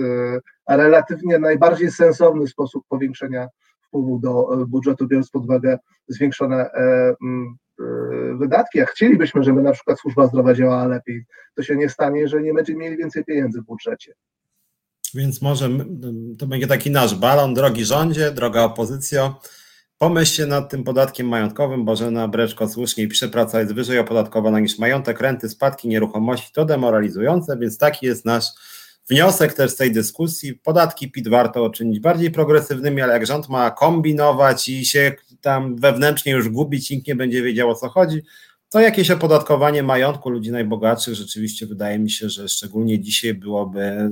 relatywnie 0.69 1.39
najbardziej 1.39 1.91
sensowny 1.91 2.47
sposób 2.47 2.83
powiększenia 2.89 3.47
wpływu 3.87 4.19
do 4.19 4.47
budżetu, 4.67 5.07
biorąc 5.07 5.29
pod 5.29 5.43
uwagę 5.43 5.79
zwiększone 6.07 6.69
wydatki, 8.39 8.81
a 8.81 8.85
chcielibyśmy, 8.85 9.43
żeby 9.43 9.61
na 9.61 9.71
przykład 9.71 9.99
służba 9.99 10.27
zdrowia 10.27 10.53
działała 10.53 10.87
lepiej, 10.87 11.25
to 11.55 11.63
się 11.63 11.75
nie 11.75 11.89
stanie, 11.89 12.19
jeżeli 12.19 12.43
nie 12.43 12.53
będziemy 12.53 12.79
mieli 12.79 12.97
więcej 12.97 13.25
pieniędzy 13.25 13.61
w 13.61 13.65
budżecie. 13.65 14.13
Więc 15.13 15.41
może 15.41 15.69
to 16.39 16.47
będzie 16.47 16.67
taki 16.67 16.91
nasz 16.91 17.15
balon, 17.15 17.53
drogi 17.53 17.85
rządzie, 17.85 18.31
droga 18.31 18.63
opozycjo. 18.63 19.39
Pomyślcie 20.01 20.45
nad 20.45 20.69
tym 20.69 20.83
podatkiem 20.83 21.27
majątkowym. 21.27 21.85
Bożena 21.85 22.27
Breczko 22.27 22.67
słusznie 22.67 23.07
pisze, 23.07 23.29
praca 23.29 23.59
jest 23.59 23.73
wyżej 23.73 23.99
opodatkowana 23.99 24.59
niż 24.59 24.79
majątek, 24.79 25.21
renty, 25.21 25.49
spadki, 25.49 25.87
nieruchomości. 25.87 26.51
To 26.53 26.65
demoralizujące, 26.65 27.57
więc 27.57 27.77
taki 27.77 28.05
jest 28.05 28.25
nasz 28.25 28.45
wniosek 29.09 29.53
też 29.53 29.71
z 29.71 29.75
tej 29.75 29.91
dyskusji. 29.91 30.53
Podatki 30.53 31.11
PIT 31.11 31.27
warto 31.27 31.63
uczynić 31.63 31.99
bardziej 31.99 32.31
progresywnymi, 32.31 33.01
ale 33.01 33.13
jak 33.13 33.25
rząd 33.25 33.49
ma 33.49 33.71
kombinować 33.71 34.69
i 34.69 34.85
się 34.85 35.15
tam 35.41 35.75
wewnętrznie 35.75 36.31
już 36.31 36.49
gubić, 36.49 36.89
nikt 36.89 37.07
nie 37.07 37.15
będzie 37.15 37.41
wiedział 37.41 37.69
o 37.69 37.75
co 37.75 37.89
chodzi, 37.89 38.21
to 38.69 38.79
jakieś 38.79 39.11
opodatkowanie 39.11 39.83
majątku 39.83 40.29
ludzi 40.29 40.51
najbogatszych 40.51 41.15
rzeczywiście 41.15 41.65
wydaje 41.67 41.99
mi 41.99 42.11
się, 42.11 42.29
że 42.29 42.49
szczególnie 42.49 42.99
dzisiaj 42.99 43.33
byłoby 43.33 44.11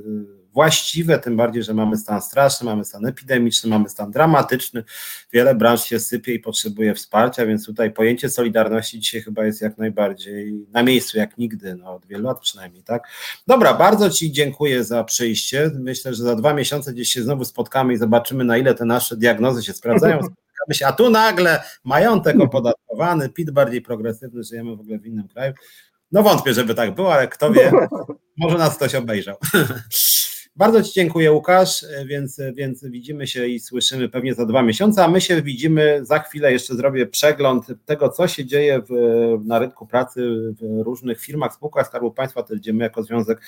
właściwe, 0.54 1.20
tym 1.20 1.38
bardziej, 1.38 1.64
że 1.64 1.74
mamy 1.74 1.98
stan 1.98 2.22
straszny, 2.22 2.66
mamy 2.66 2.86
stan 2.86 3.06
epidemiczny, 3.06 3.70
mamy 3.70 3.90
stan 3.90 4.12
dramatyczny, 4.12 4.84
wiele 5.32 5.56
branż 5.56 5.84
się 5.84 6.00
sypie 6.00 6.34
i 6.34 6.40
potrzebuje 6.40 6.94
wsparcia, 6.94 7.46
więc 7.46 7.66
tutaj 7.66 7.92
pojęcie 7.92 8.30
solidarności 8.30 9.00
dzisiaj 9.00 9.22
chyba 9.22 9.46
jest 9.46 9.62
jak 9.62 9.78
najbardziej 9.78 10.66
na 10.72 10.84
miejscu, 10.84 11.18
jak 11.18 11.38
nigdy, 11.38 11.76
no 11.76 11.94
od 11.96 12.06
wielu 12.06 12.24
lat 12.24 12.40
przynajmniej, 12.40 12.84
tak? 12.84 13.08
Dobra, 13.48 13.74
bardzo 13.74 14.10
Ci 14.10 14.32
dziękuję 14.32 14.84
za 14.84 15.04
przyjście, 15.04 15.72
myślę, 15.80 16.14
że 16.14 16.24
za 16.24 16.36
dwa 16.36 16.54
miesiące 16.54 16.94
gdzieś 16.94 17.10
się 17.10 17.24
znowu 17.24 17.46
spotkamy 17.46 17.94
i 17.94 17.98
zobaczymy, 17.98 18.44
na 18.44 18.58
ile 18.58 18.76
te 18.76 18.86
nasze 18.86 19.18
diagnozy 19.18 19.64
się 19.64 19.74
sprawdzają, 19.74 20.20
się, 20.72 20.88
a 20.88 20.92
tu 20.92 21.10
nagle 21.10 21.64
majątek 21.84 22.40
opodatkowany, 22.40 23.30
PIT 23.30 23.52
bardziej 23.52 23.82
progresywny, 23.82 24.44
żyjemy 24.44 24.76
w 24.76 24.80
ogóle 24.80 25.00
w 25.00 25.06
innym 25.06 25.28
kraju. 25.28 25.54
No 26.12 26.24
wątpię, 26.24 26.54
żeby 26.54 26.76
tak 26.76 26.96
było, 26.96 27.14
ale 27.14 27.28
kto 27.28 27.52
wie, 27.52 27.72
może 28.38 28.58
nas 28.58 28.76
ktoś 28.76 28.96
obejrzał. 28.96 29.36
Bardzo 30.60 30.84
Ci 30.84 30.94
dziękuję, 30.94 31.32
Łukasz, 31.32 31.86
więc, 32.06 32.42
więc 32.54 32.86
widzimy 32.86 33.28
się 33.28 33.48
i 33.48 33.60
słyszymy 33.60 34.10
pewnie 34.10 34.34
za 34.34 34.46
dwa 34.46 34.64
miesiące, 34.64 35.04
a 35.04 35.08
my 35.08 35.22
się 35.22 35.42
widzimy 35.42 36.00
za 36.06 36.20
chwilę. 36.20 36.52
Jeszcze 36.52 36.76
zrobię 36.76 37.08
przegląd 37.08 37.66
tego, 37.86 38.10
co 38.10 38.28
się 38.28 38.46
dzieje 38.46 38.82
w, 38.90 38.92
na 39.46 39.60
rynku 39.60 39.88
pracy 39.88 40.22
w 40.62 40.82
różnych 40.84 41.22
firmach, 41.22 41.54
spółkach 41.54 41.88
Skarbu 41.88 42.12
Państwa, 42.12 42.44
też 42.44 42.60
gdzie 42.60 42.74
my 42.74 42.84
jako 42.84 43.04
związek 43.04 43.42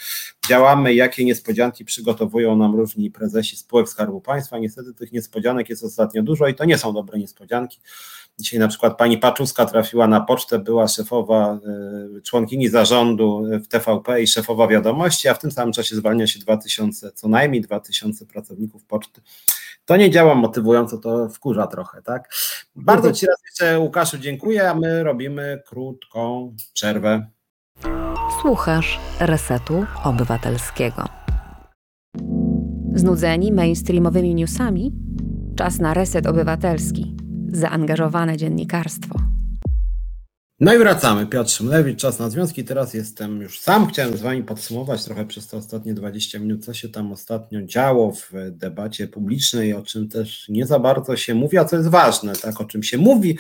działamy, 0.48 0.94
jakie 0.94 1.26
niespodzianki 1.26 1.86
przygotowują 1.86 2.56
nam 2.56 2.76
różni 2.76 3.12
prezesi 3.12 3.58
spółek 3.58 3.90
Skarbu 3.90 4.22
Państwa. 4.22 4.58
Niestety 4.58 4.94
tych 4.94 5.12
niespodzianek 5.12 5.70
jest 5.70 5.84
ostatnio 5.84 6.24
dużo 6.24 6.48
i 6.48 6.56
to 6.56 6.66
nie 6.66 6.78
są 6.78 6.94
dobre 6.94 7.20
niespodzianki. 7.20 7.80
Dzisiaj 8.42 8.60
na 8.60 8.68
przykład 8.68 8.98
pani 8.98 9.18
Paczuska 9.18 9.66
trafiła 9.66 10.08
na 10.08 10.22
pocztę, 10.22 10.60
była 10.60 10.88
szefowa, 10.88 11.60
e, 12.18 12.22
członkini 12.22 12.68
zarządu 12.68 13.44
w 13.64 13.68
TVP 13.68 14.22
i 14.22 14.28
szefowa 14.28 14.68
wiadomości, 14.68 15.28
a 15.30 15.34
w 15.34 15.40
tym 15.40 15.52
samym 15.52 15.74
czasie 15.74 15.96
zwalnia 15.96 16.28
się 16.28 16.40
2000, 16.40 17.12
co 17.12 17.28
najmniej 17.28 17.62
2000 17.62 18.26
pracowników 18.26 18.86
poczty. 18.86 19.22
To 19.86 19.98
nie 19.98 20.10
działa 20.10 20.36
motywująco, 20.36 20.98
to 20.98 21.30
wkurza 21.30 21.68
trochę, 21.68 22.02
tak? 22.02 22.30
Bardzo 22.76 23.12
Ci 23.12 23.26
raz 23.26 23.38
jeszcze, 23.46 23.80
Łukaszu, 23.80 24.18
dziękuję, 24.18 24.70
a 24.70 24.76
my 24.76 25.04
robimy 25.04 25.62
krótką 25.68 26.56
przerwę. 26.74 27.28
Słuchasz 28.42 29.00
Resetu 29.20 29.86
Obywatelskiego. 30.04 31.06
Znudzeni 32.94 33.52
mainstreamowymi 33.52 34.36
newsami? 34.36 34.92
Czas 35.56 35.80
na 35.80 35.94
reset 35.94 36.28
obywatelski 36.28 37.16
zaangażowane 37.52 38.38
dziennikarstwo. 38.38 39.20
No 40.62 40.74
i 40.74 40.78
wracamy. 40.78 41.28
Piotr 41.28 41.50
Szymlewicz, 41.50 42.00
czas 42.00 42.20
na 42.20 42.30
związki. 42.30 42.64
Teraz 42.64 42.94
jestem 42.94 43.42
już 43.42 43.60
sam. 43.60 43.88
Chciałem 43.88 44.18
z 44.18 44.22
Wami 44.22 44.44
podsumować 44.44 45.06
trochę 45.06 45.26
przez 45.26 45.48
te 45.48 45.58
ostatnie 45.58 45.94
20 45.94 46.40
minut, 46.40 46.66
co 46.66 46.74
się 46.74 46.90
tam 46.90 47.12
ostatnio 47.12 47.62
działo 47.62 48.12
w 48.12 48.32
debacie 48.52 49.08
publicznej, 49.08 49.74
o 49.74 49.82
czym 49.82 50.10
też 50.10 50.50
nie 50.50 50.66
za 50.66 50.80
bardzo 50.80 51.16
się 51.16 51.34
mówi, 51.36 51.58
a 51.58 51.66
co 51.66 51.76
jest 51.76 51.90
ważne, 51.90 52.34
tak, 52.34 52.62
o 52.62 52.66
czym 52.66 52.84
się 52.84 52.98
mówi, 52.98 53.38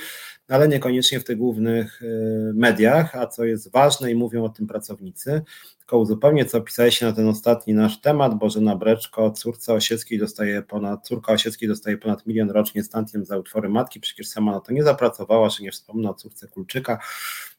ale 0.47 0.67
niekoniecznie 0.67 1.19
w 1.19 1.23
tych 1.23 1.38
głównych 1.38 2.01
y, 2.01 2.51
mediach, 2.55 3.15
a 3.15 3.27
co 3.27 3.45
jest 3.45 3.71
ważne 3.71 4.11
i 4.11 4.15
mówią 4.15 4.43
o 4.43 4.49
tym 4.49 4.67
pracownicy 4.67 5.41
tylko 5.81 5.97
uzupełnię, 5.97 6.45
co 6.45 6.61
pisałeś 6.61 7.01
na 7.01 7.13
ten 7.13 7.27
ostatni 7.27 7.73
nasz 7.73 8.01
temat. 8.01 8.37
Bożena 8.37 8.75
Breczko, 8.75 9.31
córce 9.31 9.73
Osieckiej 9.73 10.19
dostaje 10.19 10.61
ponad, 10.61 11.07
córka 11.07 11.33
Osieckiej 11.33 11.69
dostaje 11.69 11.97
ponad 11.97 12.25
milion 12.25 12.51
rocznie 12.51 12.83
stantiem 12.83 13.25
za 13.25 13.37
utwory 13.37 13.69
matki, 13.69 13.99
przecież 13.99 14.27
sama 14.27 14.51
na 14.51 14.59
to 14.59 14.73
nie 14.73 14.83
zapracowała, 14.83 15.49
czy 15.49 15.63
nie 15.63 15.71
wspomnę 15.71 16.09
o 16.09 16.13
córce 16.13 16.47
Kulczyka. 16.47 16.99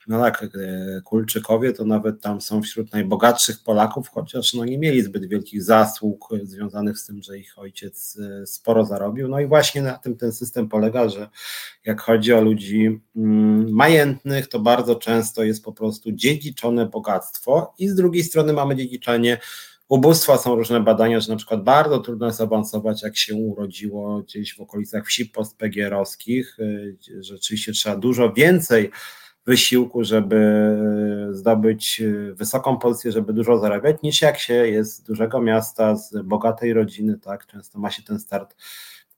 No 0.06 0.20
tak, 0.20 0.44
e, 0.44 1.00
Kulczykowie 1.00 1.72
to 1.72 1.84
nawet 1.84 2.20
tam 2.20 2.40
są 2.40 2.62
wśród 2.62 2.92
najbogatszych 2.92 3.62
Polaków, 3.64 4.08
chociaż 4.08 4.54
no 4.54 4.64
nie 4.64 4.78
mieli 4.78 5.02
zbyt 5.02 5.26
wielkich 5.26 5.62
zasług 5.62 6.28
związanych 6.42 6.98
z 6.98 7.06
tym, 7.06 7.22
że 7.22 7.38
ich 7.38 7.58
ojciec 7.58 8.18
e, 8.18 8.46
sporo 8.46 8.84
zarobił. 8.84 9.28
No 9.28 9.40
i 9.40 9.46
właśnie 9.46 9.82
na 9.82 9.98
tym 9.98 10.16
ten 10.16 10.32
system 10.32 10.68
polega, 10.68 11.08
że 11.08 11.28
jak 11.84 12.00
chodzi 12.00 12.32
o 12.32 12.40
ludzi 12.40 13.00
mm, 13.16 13.72
majętnych, 13.72 14.48
to 14.48 14.60
bardzo 14.60 14.96
często 14.96 15.44
jest 15.44 15.64
po 15.64 15.72
prostu 15.72 16.12
dziedziczone 16.12 16.86
bogactwo 16.86 17.74
i 17.78 17.88
z 17.88 17.94
drugiej 17.94 18.24
strony 18.24 18.52
mamy 18.52 18.76
dziedziczenie 18.76 19.38
ubóstwa. 19.88 20.38
Są 20.38 20.54
różne 20.54 20.80
badania, 20.80 21.20
że 21.20 21.32
na 21.32 21.36
przykład 21.36 21.62
bardzo 21.62 21.98
trudno 21.98 22.26
jest 22.26 22.40
awansować, 22.40 23.02
jak 23.02 23.16
się 23.16 23.34
urodziło 23.34 24.22
gdzieś 24.22 24.56
w 24.56 24.60
okolicach 24.60 25.06
wsi 25.06 25.26
postpegierowskich. 25.26 26.56
E, 26.60 27.22
rzeczywiście 27.22 27.72
trzeba 27.72 27.96
dużo 27.96 28.32
więcej 28.32 28.90
wysiłku, 29.46 30.04
żeby 30.04 30.76
zdobyć 31.30 32.02
wysoką 32.32 32.76
pozycję, 32.76 33.12
żeby 33.12 33.32
dużo 33.32 33.58
zarabiać, 33.58 33.96
niż 34.02 34.22
jak 34.22 34.38
się 34.38 34.54
jest 34.54 34.96
z 34.96 35.02
dużego 35.02 35.40
miasta, 35.40 35.96
z 35.96 36.22
bogatej 36.22 36.72
rodziny, 36.72 37.18
tak, 37.18 37.46
często 37.46 37.78
ma 37.78 37.90
się 37.90 38.02
ten 38.02 38.18
start 38.18 38.56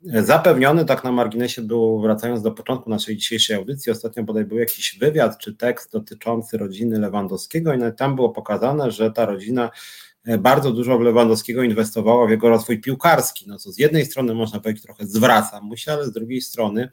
zapewniony, 0.04 0.84
tak 0.84 1.04
na 1.04 1.12
marginesie 1.12 1.62
było, 1.62 2.00
wracając 2.00 2.42
do 2.42 2.52
początku 2.52 2.90
naszej 2.90 3.16
dzisiejszej 3.16 3.56
audycji, 3.56 3.92
ostatnio 3.92 4.22
bodaj 4.22 4.44
był 4.44 4.58
jakiś 4.58 4.98
wywiad 4.98 5.38
czy 5.38 5.54
tekst 5.54 5.92
dotyczący 5.92 6.58
rodziny 6.58 6.98
Lewandowskiego 6.98 7.74
i 7.74 7.78
tam 7.96 8.16
było 8.16 8.30
pokazane, 8.30 8.90
że 8.90 9.10
ta 9.10 9.26
rodzina 9.26 9.70
bardzo 10.38 10.72
dużo 10.72 10.98
Lewandowskiego 10.98 11.62
inwestowała 11.62 12.26
w 12.26 12.30
jego 12.30 12.48
rozwój 12.48 12.80
piłkarski, 12.80 13.44
no 13.48 13.58
co 13.58 13.72
z 13.72 13.78
jednej 13.78 14.06
strony 14.06 14.34
można 14.34 14.60
powiedzieć 14.60 14.82
trochę 14.82 15.06
zwraca 15.06 15.60
mu 15.60 15.76
się, 15.76 15.92
ale 15.92 16.06
z 16.06 16.12
drugiej 16.12 16.40
strony 16.40 16.88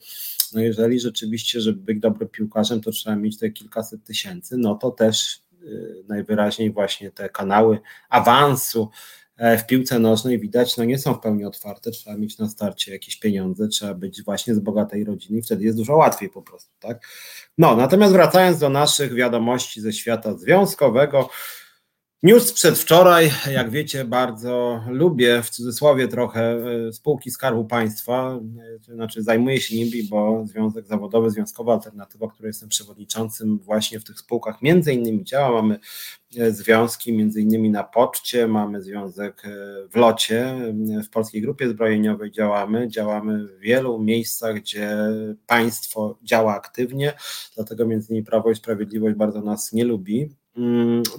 no 0.54 0.62
jeżeli 0.62 1.00
rzeczywiście, 1.00 1.62
żeby 1.62 1.82
być 1.82 2.00
dobrym 2.00 2.30
piłkarzem, 2.30 2.82
to 2.82 2.92
trzeba 2.92 3.16
mieć 3.16 3.40
te 3.40 3.50
kilkaset 3.50 4.04
tysięcy, 4.04 4.58
no 4.58 4.76
to 4.76 4.92
też 4.92 5.42
y, 5.64 6.04
najwyraźniej 6.08 6.72
właśnie 6.72 7.12
te 7.12 7.30
kanały 7.30 7.80
awansu 8.10 8.90
e, 9.38 9.58
w 9.58 9.68
piłce 9.68 10.00
nożnej 10.00 10.40
widać, 10.40 10.78
no 10.78 10.84
nie 10.84 10.98
są 10.98 11.14
w 11.14 11.20
pełni 11.20 11.46
otwarte, 11.46 11.92
trzeba 11.92 12.18
mieć 12.18 12.38
na 12.38 12.50
starcie 12.50 12.92
jakieś 12.92 13.20
pieniądze, 13.20 13.68
trzeba 13.68 13.94
być 13.94 14.24
właśnie 14.24 14.56
z 14.56 14.60
bogatej 14.60 15.04
rodziny 15.04 15.40
i 15.40 15.42
wtedy 15.42 15.64
jest 15.64 15.78
dużo 15.78 15.96
łatwiej 15.96 16.30
po 16.30 16.42
prostu, 16.42 16.72
tak? 16.80 17.08
No, 17.58 17.76
natomiast 17.76 18.14
wracając 18.14 18.60
do 18.60 18.70
naszych 18.70 19.14
wiadomości 19.14 19.82
ze 19.82 19.94
świata 19.94 20.38
związkowego, 20.38 21.30
News 22.24 22.54
przedwczoraj, 22.54 23.32
jak 23.52 23.70
wiecie, 23.70 24.06
bardzo 24.06 24.84
lubię 24.88 25.42
w 25.44 25.50
cudzysłowie 25.50 26.08
trochę 26.08 26.42
e, 26.42 26.94
spółki 26.94 27.32
Skarbu 27.32 27.66
Państwa, 27.66 28.40
e, 28.90 28.94
znaczy 28.94 29.24
zajmuję 29.24 29.62
się 29.62 29.76
nimi, 29.76 30.04
bo 30.04 30.44
Związek 30.46 30.88
Zawodowy, 30.88 31.30
Związkowa 31.32 31.74
Alternatywa, 31.74 32.28
której 32.28 32.50
jestem 32.50 32.70
przewodniczącym 32.70 33.60
właśnie 33.60 34.00
w 34.00 34.04
tych 34.04 34.20
spółkach 34.20 34.62
między 34.62 34.94
innymi 34.94 35.24
działa, 35.24 35.62
mamy 35.62 35.80
e, 36.38 36.52
związki 36.52 37.14
między 37.14 37.42
innymi 37.42 37.70
na 37.70 37.84
poczcie, 37.84 38.48
mamy 38.48 38.82
związek 38.82 39.44
w 39.92 39.96
locie, 39.96 40.56
w 41.06 41.10
Polskiej 41.10 41.42
Grupie 41.42 41.70
Zbrojeniowej 41.70 42.32
działamy, 42.32 42.88
działamy 42.88 43.48
w 43.48 43.60
wielu 43.60 44.00
miejscach, 44.00 44.56
gdzie 44.56 44.98
państwo 45.48 46.20
działa 46.24 46.56
aktywnie, 46.56 47.14
dlatego 47.56 47.86
między 47.86 48.10
innymi 48.10 48.26
Prawo 48.26 48.52
i 48.52 48.56
Sprawiedliwość 48.56 49.16
bardzo 49.16 49.42
nas 49.42 49.74
nie 49.74 49.86
lubi, 49.86 50.41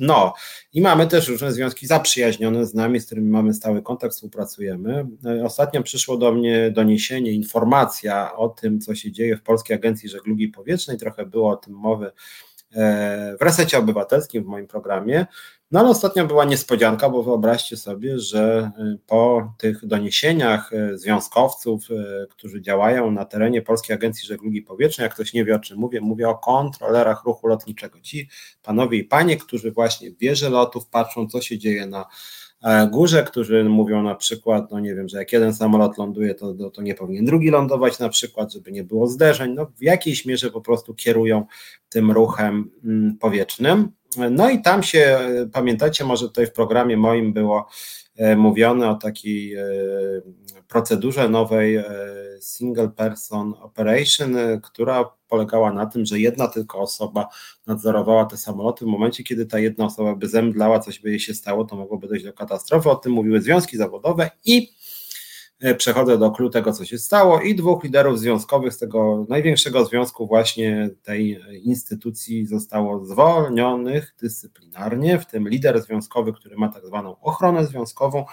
no, 0.00 0.34
i 0.72 0.80
mamy 0.80 1.06
też 1.06 1.28
różne 1.28 1.52
związki 1.52 1.86
zaprzyjaźnione 1.86 2.66
z 2.66 2.74
nami, 2.74 3.00
z 3.00 3.06
którymi 3.06 3.30
mamy 3.30 3.54
stały 3.54 3.82
kontakt, 3.82 4.14
współpracujemy. 4.14 5.06
E, 5.26 5.44
ostatnio 5.44 5.82
przyszło 5.82 6.16
do 6.16 6.32
mnie 6.32 6.70
doniesienie, 6.70 7.32
informacja 7.32 8.36
o 8.36 8.48
tym, 8.48 8.80
co 8.80 8.94
się 8.94 9.12
dzieje 9.12 9.36
w 9.36 9.42
Polskiej 9.42 9.76
Agencji 9.76 10.08
Żeglugi 10.08 10.48
Powietrznej. 10.48 10.98
Trochę 10.98 11.26
było 11.26 11.50
o 11.50 11.56
tym 11.56 11.74
mowy 11.74 12.12
w 13.40 13.42
resecie 13.42 13.78
obywatelskim 13.78 14.44
w 14.44 14.46
moim 14.46 14.66
programie. 14.66 15.26
No 15.72 15.80
ale 15.80 15.88
ostatnio 15.88 16.26
była 16.26 16.44
niespodzianka, 16.44 17.10
bo 17.10 17.22
wyobraźcie 17.22 17.76
sobie, 17.76 18.18
że 18.18 18.70
y, 18.78 18.98
po 19.06 19.52
tych 19.58 19.86
doniesieniach 19.86 20.72
y, 20.72 20.98
związkowców, 20.98 21.88
którzy 22.30 22.62
działają 22.62 23.10
na 23.10 23.24
terenie 23.24 23.62
Polskiej 23.62 23.96
Agencji 23.96 24.26
Żeglugi 24.26 24.62
Powietrznej, 24.62 25.04
jak 25.04 25.14
ktoś 25.14 25.32
nie 25.32 25.44
wie 25.44 25.54
o 25.54 25.58
czym 25.58 25.78
mówię, 25.78 26.00
mówię 26.00 26.28
o 26.28 26.38
kontrolerach 26.38 27.24
ruchu 27.24 27.46
lotniczego. 27.46 28.00
Ci 28.00 28.28
panowie 28.62 28.98
i 28.98 29.04
panie, 29.04 29.36
którzy 29.36 29.72
właśnie 29.72 30.10
w 30.10 30.18
wieży 30.18 30.50
lotów 30.50 30.86
patrzą, 30.86 31.28
co 31.28 31.40
się 31.40 31.58
dzieje 31.58 31.86
na 31.86 32.00
e, 32.00 32.06
górze, 32.90 33.22
którzy 33.22 33.64
mówią 33.64 34.02
na 34.02 34.14
przykład, 34.14 34.70
no 34.70 34.80
nie 34.80 34.94
wiem, 34.94 35.08
że 35.08 35.18
jak 35.18 35.32
jeden 35.32 35.54
samolot 35.54 35.98
ląduje, 35.98 36.34
to, 36.34 36.54
to, 36.54 36.70
to 36.70 36.82
nie 36.82 36.94
powinien 36.94 37.24
drugi 37.24 37.50
lądować 37.50 37.98
na 37.98 38.08
przykład, 38.08 38.52
żeby 38.52 38.72
nie 38.72 38.84
było 38.84 39.06
zderzeń, 39.06 39.54
no 39.54 39.66
w 39.66 39.82
jakiejś 39.82 40.26
mierze 40.26 40.50
po 40.50 40.60
prostu 40.60 40.94
kierują 40.94 41.46
tym 41.88 42.10
ruchem 42.10 42.70
mm, 42.84 43.16
powietrznym. 43.20 43.88
No 44.30 44.50
i 44.50 44.62
tam 44.62 44.82
się, 44.82 45.18
pamiętacie, 45.52 46.04
może 46.04 46.26
tutaj 46.26 46.46
w 46.46 46.52
programie 46.52 46.96
moim 46.96 47.32
było 47.32 47.68
e, 48.11 48.11
mówione 48.36 48.90
o 48.90 48.94
takiej 48.94 49.54
e, 49.54 49.64
procedurze 50.68 51.28
nowej 51.28 51.76
e, 51.76 51.84
single 52.40 52.88
person 52.88 53.54
operation, 53.60 54.36
która 54.62 55.10
polegała 55.28 55.72
na 55.72 55.86
tym, 55.86 56.06
że 56.06 56.20
jedna 56.20 56.48
tylko 56.48 56.80
osoba 56.80 57.28
nadzorowała 57.66 58.24
te 58.24 58.36
samoloty. 58.36 58.84
W 58.84 58.88
momencie, 58.88 59.24
kiedy 59.24 59.46
ta 59.46 59.58
jedna 59.58 59.84
osoba 59.84 60.14
by 60.14 60.28
zemdlała, 60.28 60.78
coś 60.78 60.98
by 60.98 61.10
jej 61.10 61.20
się 61.20 61.34
stało, 61.34 61.64
to 61.64 61.76
mogłoby 61.76 62.08
dojść 62.08 62.24
do 62.24 62.32
katastrofy. 62.32 62.90
O 62.90 62.96
tym 62.96 63.12
mówiły 63.12 63.40
związki 63.40 63.76
zawodowe 63.76 64.30
i 64.44 64.72
E, 64.81 64.81
przechodzę 65.78 66.18
do 66.18 66.30
klu 66.30 66.50
tego, 66.50 66.72
co 66.72 66.84
się 66.84 66.98
stało 66.98 67.40
i 67.40 67.54
dwóch 67.54 67.84
liderów 67.84 68.18
związkowych 68.18 68.74
z 68.74 68.78
tego 68.78 69.26
największego 69.28 69.84
związku 69.84 70.26
właśnie 70.26 70.90
tej 71.02 71.40
instytucji 71.62 72.46
zostało 72.46 73.04
zwolnionych 73.04 74.14
dyscyplinarnie, 74.20 75.18
w 75.18 75.26
tym 75.26 75.48
lider 75.48 75.82
związkowy, 75.82 76.32
który 76.32 76.56
ma 76.56 76.68
tak 76.68 76.86
zwaną 76.86 77.20
ochronę 77.20 77.66
związkową, 77.66 78.24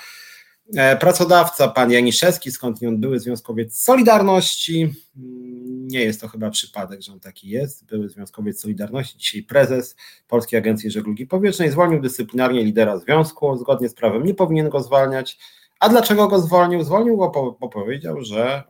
e, 0.75 0.97
pracodawca, 0.97 1.67
pan 1.67 1.91
Janiszewski, 1.91 2.51
skądinąd 2.51 2.99
były 2.99 3.19
związkowiec 3.19 3.77
Solidarności, 3.77 4.81
mm, 5.17 5.87
nie 5.87 6.01
jest 6.01 6.21
to 6.21 6.27
chyba 6.27 6.49
przypadek, 6.49 7.01
że 7.01 7.13
on 7.13 7.19
taki 7.19 7.49
jest, 7.49 7.85
były 7.85 8.09
związkowiec 8.09 8.61
Solidarności, 8.61 9.17
dzisiaj 9.17 9.43
prezes 9.43 9.95
Polskiej 10.27 10.59
Agencji 10.59 10.91
Żeglugi 10.91 11.27
Powietrznej, 11.27 11.71
zwolnił 11.71 12.01
dyscyplinarnie 12.01 12.63
lidera 12.63 12.97
związku, 12.97 13.57
zgodnie 13.57 13.89
z 13.89 13.93
prawem 13.93 14.23
nie 14.23 14.33
powinien 14.33 14.69
go 14.69 14.81
zwalniać, 14.81 15.39
a 15.79 15.89
dlaczego 15.89 16.27
go 16.27 16.39
zwolnił? 16.41 16.83
Zwolnił 16.83 17.17
go, 17.17 17.57
bo 17.59 17.69
powiedział, 17.69 18.21
że 18.21 18.63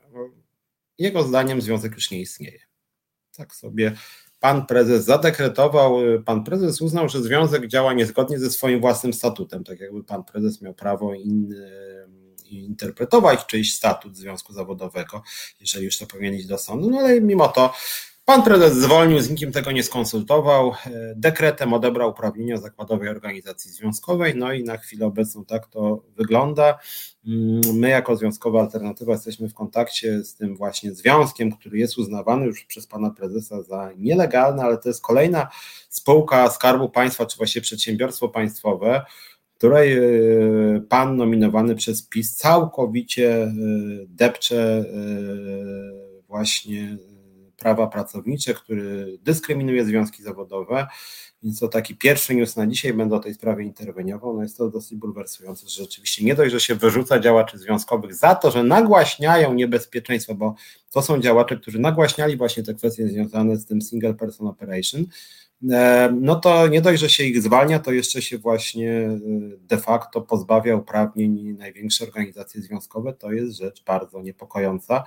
jego 0.98 1.24
zdaniem 1.24 1.62
związek 1.62 1.94
już 1.96 2.12
nie 2.12 2.22
istnieje. 2.22 2.60
Tak 3.36 3.56
sobie 3.56 3.96
pan 4.40 4.66
prezes 4.66 5.06
zadekretował, 5.06 5.98
pan 6.26 6.44
prezes 6.44 6.82
uznał, 6.82 7.10
że 7.10 7.24
związek 7.24 7.68
działa 7.68 7.94
niezgodnie 7.94 8.40
ze 8.40 8.50
swoim 8.50 8.82
własnym 8.82 9.14
statutem, 9.14 9.64
tak 9.64 9.80
jakby 9.80 10.04
pan 10.04 10.24
prezes 10.24 10.62
miał 10.62 10.74
prawo 10.74 11.14
in, 11.14 11.56
interpretować 12.50 13.46
czyjś 13.46 13.76
statut 13.76 14.18
związku 14.18 14.54
zawodowego, 14.54 15.22
jeżeli 15.60 15.86
już 15.86 15.98
to 15.98 16.08
powinien 16.08 16.36
iść 16.36 16.48
do 16.48 16.58
sądu, 16.58 16.90
no 16.90 17.00
ale 17.00 17.22
mimo 17.22 17.48
to 17.48 17.74
Pan 18.30 18.44
prezes 18.44 18.78
zwolnił, 18.78 19.20
z 19.20 19.30
nikim 19.30 19.52
tego 19.52 19.72
nie 19.72 19.84
skonsultował, 19.84 20.72
e, 20.72 21.14
dekretem 21.16 21.74
odebrał 21.74 22.10
uprawnienia 22.10 22.58
zakładowej 22.58 23.10
organizacji 23.10 23.72
związkowej, 23.72 24.36
no 24.36 24.54
i 24.54 24.64
na 24.64 24.78
chwilę 24.78 25.06
obecną 25.06 25.46
tak 25.46 25.68
to 25.68 26.04
wygląda. 26.18 26.80
Mm, 27.28 27.62
my 27.74 27.90
jako 27.90 28.16
Związkowa 28.16 28.62
Alternatywa 28.62 29.12
jesteśmy 29.12 29.50
w 29.50 29.54
kontakcie 29.54 30.24
z 30.24 30.36
tym 30.36 30.56
właśnie 30.56 30.92
związkiem, 30.92 31.52
który 31.52 31.78
jest 31.78 31.98
uznawany 31.98 32.46
już 32.46 32.66
przez 32.66 32.88
pana 32.88 33.10
prezesa 33.10 33.62
za 33.62 33.92
nielegalny, 33.98 34.62
ale 34.62 34.78
to 34.78 34.90
jest 34.90 35.02
kolejna 35.02 35.48
spółka 35.90 36.50
Skarbu 36.50 36.90
Państwa, 36.90 37.26
czy 37.26 37.38
właściwie 37.38 37.64
przedsiębiorstwo 37.64 38.30
państwowe, 38.30 39.06
której 39.58 39.98
e, 39.98 40.02
pan 40.90 41.18
nominowany 41.18 41.76
przez 41.76 42.08
PiS 42.08 42.36
całkowicie 42.36 43.44
e, 43.44 43.52
depcze 44.08 44.86
właśnie 46.28 46.98
prawa 47.60 47.88
pracownicze, 47.88 48.54
który 48.54 49.18
dyskryminuje 49.24 49.86
związki 49.86 50.24
zawodowe. 50.24 50.88
Więc 51.44 51.60
to 51.60 51.68
taki 51.68 51.96
pierwszy 51.96 52.36
news 52.36 52.56
na 52.56 52.68
dzisiaj, 52.68 52.94
będę 52.94 53.16
o 53.16 53.20
tej 53.20 53.34
sprawie 53.34 53.64
interweniował. 53.64 54.36
No 54.36 54.44
jest 54.44 54.58
to 54.58 54.70
dosyć 54.70 54.98
bulwersujące, 54.98 55.70
że 55.70 55.84
rzeczywiście 55.84 56.26
nie 56.26 56.36
dość, 56.36 56.52
że 56.52 56.60
się 56.60 56.76
wyrzuca 56.76 57.20
działaczy 57.20 57.58
związkowych 57.58 58.16
za 58.16 58.36
to, 58.36 58.52
że 58.52 58.64
nagłaśniają 58.64 59.54
niebezpieczeństwo, 59.54 60.36
bo 60.36 60.56
to 60.92 61.02
są 61.02 61.20
działacze, 61.20 61.58
którzy 61.58 61.80
nagłaśniali 61.80 62.38
właśnie 62.38 62.64
te 62.64 62.74
kwestie 62.74 63.08
związane 63.08 63.58
z 63.58 63.66
tym 63.66 63.82
single 63.82 64.14
person 64.14 64.48
operation, 64.48 65.06
no 66.22 66.36
to 66.36 66.68
nie 66.68 66.82
dość, 66.82 67.02
że 67.02 67.10
się 67.10 67.24
ich 67.24 67.42
zwalnia, 67.42 67.80
to 67.80 67.92
jeszcze 67.92 68.22
się 68.22 68.38
właśnie 68.38 68.92
e, 68.92 69.20
de 69.62 69.78
facto 69.78 70.22
pozbawia 70.22 70.76
uprawnień 70.76 71.56
największe 71.58 72.06
organizacje 72.06 72.62
związkowe. 72.62 73.14
To 73.14 73.32
jest 73.32 73.58
rzecz 73.58 73.84
bardzo 73.84 74.22
niepokojąca. 74.22 75.04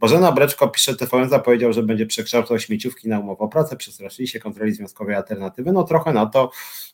Bożena 0.00 0.32
Breczko 0.32 0.68
pisze, 0.68 0.96
TVN 0.96 1.28
zapowiedział, 1.28 1.72
że 1.72 1.82
będzie 1.82 2.06
przekształcał 2.06 2.58
śmieciówki 2.58 3.08
na 3.08 3.20
umowę 3.20 3.44
o 3.44 3.48
pracę, 3.48 3.76
przestraszyli 3.76 4.28
się 4.28 4.40
kontroli 4.40 4.72
związkowej 4.72 5.14
alternatywy. 5.14 5.72
No 5.72 5.84
trochę 5.84 6.12
na 6.12 6.26
to 6.26 6.50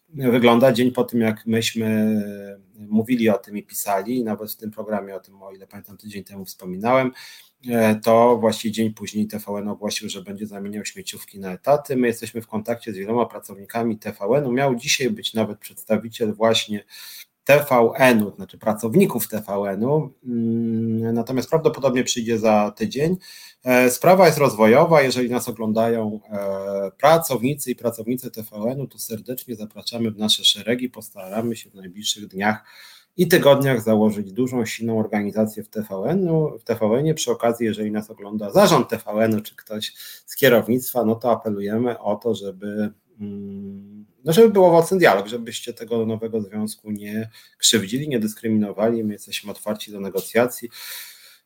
wygląda 0.08 0.72
dzień 0.72 0.90
po 0.90 1.04
tym, 1.04 1.20
jak 1.20 1.46
myśmy 1.46 1.86
e, 2.78 2.86
mówili 2.88 3.28
o 3.28 3.38
tym 3.38 3.56
i 3.56 3.62
pisali, 3.62 4.24
nawet 4.24 4.52
w 4.52 4.56
tym 4.56 4.70
programie 4.70 5.14
o 5.16 5.20
tym, 5.20 5.42
o 5.42 5.52
ile 5.52 5.66
pamiętam, 5.66 5.96
tydzień 5.96 6.24
temu 6.24 6.44
wspominałem, 6.44 7.12
E, 7.12 7.51
to 8.02 8.36
właściwie 8.38 8.72
dzień 8.72 8.94
później 8.94 9.26
TVN 9.26 9.68
ogłosił, 9.68 10.08
że 10.08 10.22
będzie 10.22 10.46
zamieniał 10.46 10.84
śmieciówki 10.84 11.40
na 11.40 11.52
etaty. 11.52 11.96
My 11.96 12.06
jesteśmy 12.06 12.42
w 12.42 12.46
kontakcie 12.46 12.92
z 12.92 12.96
wieloma 12.96 13.26
pracownikami 13.26 13.98
TVN-u. 13.98 14.52
Miał 14.52 14.74
dzisiaj 14.74 15.10
być 15.10 15.34
nawet 15.34 15.58
przedstawiciel 15.58 16.34
właśnie 16.34 16.84
TVN-u, 17.44 18.34
znaczy 18.36 18.58
pracowników 18.58 19.28
TVN-u, 19.28 20.10
mm, 20.24 21.14
natomiast 21.14 21.50
prawdopodobnie 21.50 22.04
przyjdzie 22.04 22.38
za 22.38 22.72
tydzień. 22.76 23.16
E, 23.64 23.90
sprawa 23.90 24.26
jest 24.26 24.38
rozwojowa. 24.38 25.02
Jeżeli 25.02 25.30
nas 25.30 25.48
oglądają 25.48 26.20
e, 26.30 26.90
pracownicy 26.98 27.70
i 27.70 27.76
pracownice 27.76 28.30
TVN-u, 28.30 28.86
to 28.86 28.98
serdecznie 28.98 29.56
zapraszamy 29.56 30.10
w 30.10 30.18
nasze 30.18 30.44
szeregi. 30.44 30.88
Postaramy 30.88 31.56
się 31.56 31.70
w 31.70 31.74
najbliższych 31.74 32.26
dniach 32.26 32.64
i 33.16 33.28
tygodniach 33.28 33.82
założyć 33.82 34.32
dużą, 34.32 34.64
silną 34.64 34.98
organizację 34.98 35.62
w 35.62 35.68
TVN-u, 35.68 36.58
w 36.58 36.64
TVN-ie. 36.64 37.14
Przy 37.14 37.30
okazji, 37.30 37.66
jeżeli 37.66 37.90
nas 37.90 38.10
ogląda 38.10 38.50
zarząd 38.50 38.88
TVN-u 38.88 39.40
czy 39.40 39.56
ktoś 39.56 39.94
z 40.26 40.36
kierownictwa, 40.36 41.04
no 41.04 41.14
to 41.14 41.32
apelujemy 41.32 41.98
o 41.98 42.16
to, 42.16 42.34
żeby, 42.34 42.92
mm, 43.20 44.01
no 44.24 44.32
żeby 44.32 44.50
był 44.50 44.64
owocny 44.64 44.98
dialog, 44.98 45.26
żebyście 45.26 45.72
tego 45.72 46.06
nowego 46.06 46.40
związku 46.40 46.90
nie 46.90 47.30
krzywdzili, 47.58 48.08
nie 48.08 48.18
dyskryminowali. 48.18 49.04
My 49.04 49.12
jesteśmy 49.12 49.50
otwarci 49.50 49.92
do 49.92 50.00
negocjacji. 50.00 50.68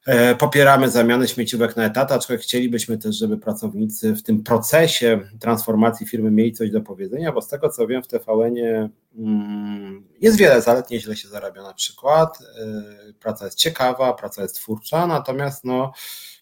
E, 0.07 0.35
popieramy 0.35 0.91
zamianę 0.91 1.29
śmieciówek 1.29 1.77
na 1.77 1.85
etat, 1.85 2.13
aczkolwiek 2.13 2.43
chcielibyśmy 2.43 2.99
też, 2.99 3.17
żeby 3.17 3.39
pracownicy 3.39 4.15
w 4.15 4.23
tym 4.23 4.43
procesie 4.43 5.21
transformacji 5.41 6.07
firmy 6.07 6.31
mieli 6.31 6.53
coś 6.53 6.71
do 6.71 6.81
powiedzenia, 6.81 7.33
bo 7.33 7.43
z 7.43 7.49
tego 7.49 7.69
co 7.69 7.87
wiem 7.87 8.03
w 8.03 8.09
TVN-ie 8.09 8.89
mm, 9.19 10.09
jest 10.21 10.37
wiele 10.37 10.63
zalet, 10.63 10.91
nieźle 10.91 11.17
się 11.17 11.29
zarabia 11.29 11.63
na 11.63 11.75
przykład, 11.75 12.39
e, 12.41 13.13
praca 13.21 13.45
jest 13.45 13.59
ciekawa, 13.59 14.13
praca 14.13 14.43
jest 14.43 14.57
twórcza, 14.57 15.07
natomiast 15.07 15.65
no, 15.65 15.93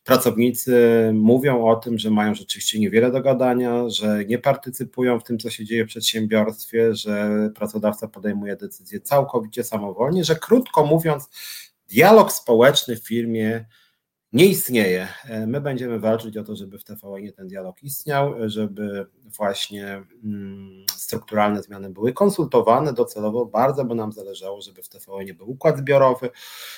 pracownicy 0.05 1.11
mówią 1.15 1.67
o 1.67 1.77
tym, 1.77 1.99
że 1.99 2.11
mają 2.11 2.35
rzeczywiście 2.35 2.81
niewiele 2.81 3.11
do 3.11 3.21
gadania, 3.21 3.89
że 3.89 4.25
nie 4.25 4.39
partycypują 4.39 5.21
w 5.21 5.25
tym, 5.25 5.39
co 5.39 5.51
się 5.51 5.65
dzieje 5.65 5.85
w 5.85 5.89
przedsiębiorstwie, 5.89 6.95
że 6.95 7.51
pracodawca 7.55 8.09
podejmuje 8.09 8.57
decyzje 8.57 9.01
całkowicie 9.01 9.65
samowolnie, 9.65 10.25
że 10.25 10.37
krótko 10.37 10.87
mówiąc, 10.87 11.29
dialog 11.89 12.33
społeczny 12.33 12.97
w 12.97 13.07
firmie 13.07 13.65
nie 14.35 14.47
istnieje. 14.47 15.09
E, 15.25 15.47
my 15.47 15.61
będziemy 15.61 15.99
walczyć 15.99 16.37
o 16.37 16.45
to, 16.45 16.57
żeby 16.57 16.79
w 16.79 16.85
TVN 16.85 17.33
ten 17.37 17.49
dialog 17.49 17.83
istniał, 17.83 18.35
żeby 18.47 19.07
właśnie 19.25 20.03
mm, 20.25 20.85
strukturalne 20.97 21.63
zmiany 21.63 21.91
były 21.91 22.13
konsultowane 22.13 22.93
docelowo. 22.93 23.47
Bardzo 23.47 23.85
by 23.85 23.95
nam 23.95 24.13
zależało, 24.13 24.61
żeby 24.61 24.83
w 24.83 24.89
TVN 24.89 25.37
był 25.37 25.51
układ 25.51 25.79
zbiorowy, 25.79 26.31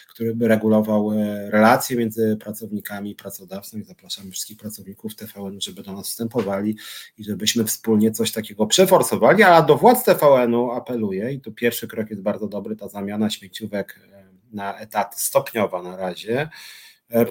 który 0.09 0.35
by 0.35 0.49
regulował 0.49 1.13
e, 1.13 1.51
relacje 1.51 1.97
między 1.97 2.37
pracownikami 2.41 3.11
i 3.11 3.15
pracodawcą 3.15 3.79
i 3.79 3.85
zapraszamy 3.85 4.31
wszystkich 4.31 4.57
pracowników 4.57 5.15
TVN, 5.15 5.61
żeby 5.61 5.83
do 5.83 5.93
nas 5.93 6.09
wstępowali 6.09 6.77
i 7.19 7.25
żebyśmy 7.25 7.65
wspólnie 7.65 8.11
coś 8.11 8.33
takiego 8.33 8.67
przeforsowali, 8.67 9.43
a 9.43 9.63
do 9.63 9.77
władz 9.77 10.05
TVN-u 10.05 10.71
apeluję 10.71 11.33
i 11.33 11.41
tu 11.41 11.53
pierwszy 11.53 11.89
krok 11.89 12.11
jest 12.11 12.23
bardzo 12.23 12.49
dobry, 12.49 12.77
ta 12.77 12.89
zamiana 12.89 13.31
śmieciówek 13.31 14.01
e, 14.13 14.27
na 14.53 14.79
etaty 14.79 15.21
stopniowa 15.21 15.83
na 15.83 15.97
razie, 15.97 16.41
e, 16.41 16.49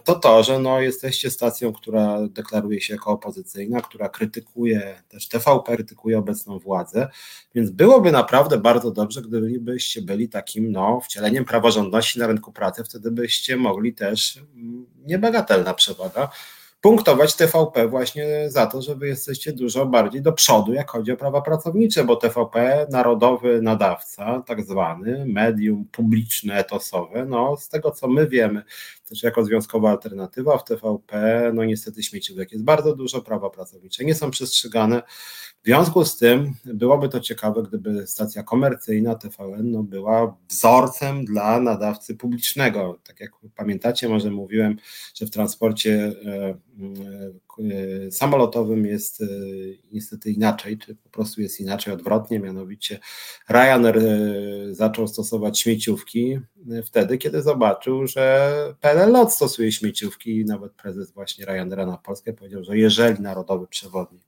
to 0.03 0.15
to, 0.15 0.43
że 0.43 0.59
no 0.59 0.81
jesteście 0.81 1.31
stacją, 1.31 1.73
która 1.73 2.27
deklaruje 2.27 2.81
się 2.81 2.93
jako 2.93 3.11
opozycyjna, 3.11 3.81
która 3.81 4.09
krytykuje, 4.09 5.01
też 5.09 5.27
TVP 5.27 5.75
krytykuje 5.75 6.17
obecną 6.17 6.59
władzę, 6.59 7.07
więc 7.55 7.69
byłoby 7.69 8.11
naprawdę 8.11 8.57
bardzo 8.57 8.91
dobrze, 8.91 9.21
gdybyście 9.21 10.01
byli 10.01 10.29
takim 10.29 10.71
no, 10.71 10.99
wcieleniem 11.03 11.45
praworządności 11.45 12.19
na 12.19 12.27
rynku 12.27 12.51
pracy, 12.51 12.83
wtedy 12.83 13.11
byście 13.11 13.57
mogli 13.57 13.93
też, 13.93 14.43
mm, 14.55 14.85
niebagatelna 15.05 15.73
przewaga, 15.73 16.29
punktować 16.85 17.35
TVP 17.35 17.87
właśnie 17.87 18.25
za 18.47 18.65
to, 18.65 18.81
że 18.81 18.95
wy 18.95 19.07
jesteście 19.07 19.53
dużo 19.53 19.85
bardziej 19.85 20.21
do 20.21 20.33
przodu, 20.33 20.73
jak 20.73 20.91
chodzi 20.91 21.11
o 21.11 21.17
prawa 21.17 21.41
pracownicze, 21.41 22.03
bo 22.03 22.15
TVP, 22.15 22.87
narodowy 22.91 23.61
nadawca, 23.61 24.43
tak 24.45 24.65
zwany, 24.65 25.25
medium 25.27 25.85
publiczne, 25.91 26.57
etosowe, 26.57 27.25
no 27.25 27.57
z 27.57 27.69
tego 27.69 27.91
co 27.91 28.07
my 28.07 28.27
wiemy, 28.27 28.63
też 29.09 29.23
jako 29.23 29.45
związkowa 29.45 29.89
alternatywa 29.89 30.57
w 30.57 30.63
TVP, 30.63 31.51
no 31.53 31.65
niestety 31.65 32.03
śmieciówek 32.03 32.51
jest 32.51 32.63
bardzo 32.63 32.95
dużo, 32.95 33.21
prawa 33.21 33.49
pracownicze 33.49 34.05
nie 34.05 34.15
są 34.15 34.31
przestrzegane, 34.31 35.01
w 35.65 35.67
związku 35.67 36.05
z 36.05 36.17
tym 36.17 36.53
byłoby 36.65 37.09
to 37.09 37.19
ciekawe, 37.19 37.63
gdyby 37.63 38.07
stacja 38.07 38.43
komercyjna 38.43 39.15
TVN 39.15 39.71
no, 39.71 39.83
była 39.83 40.37
wzorcem 40.49 41.25
dla 41.25 41.59
nadawcy 41.59 42.15
publicznego. 42.15 42.99
Tak 43.03 43.19
jak 43.19 43.31
pamiętacie, 43.55 44.09
może 44.09 44.31
mówiłem, 44.31 44.77
że 45.15 45.25
w 45.25 45.29
transporcie 45.29 46.13
e, 46.25 46.57
e, 48.07 48.11
samolotowym 48.11 48.85
jest 48.85 49.21
e, 49.21 49.25
niestety 49.91 50.31
inaczej, 50.31 50.77
czy 50.77 50.95
po 50.95 51.09
prostu 51.09 51.41
jest 51.41 51.59
inaczej, 51.59 51.93
odwrotnie, 51.93 52.39
mianowicie 52.39 52.99
Ryanair 53.49 54.01
zaczął 54.71 55.07
stosować 55.07 55.59
śmieciówki 55.59 56.39
wtedy, 56.85 57.17
kiedy 57.17 57.41
zobaczył, 57.41 58.07
że 58.07 58.53
PLL 58.81 59.29
stosuje 59.29 59.71
śmieciówki 59.71 60.37
i 60.37 60.45
nawet 60.45 60.73
prezes 60.73 61.11
właśnie 61.11 61.45
Ryanaira 61.45 61.85
na 61.85 61.97
Polskę 61.97 62.33
powiedział, 62.33 62.63
że 62.63 62.77
jeżeli 62.77 63.21
narodowy 63.21 63.67
przewodnik 63.67 64.25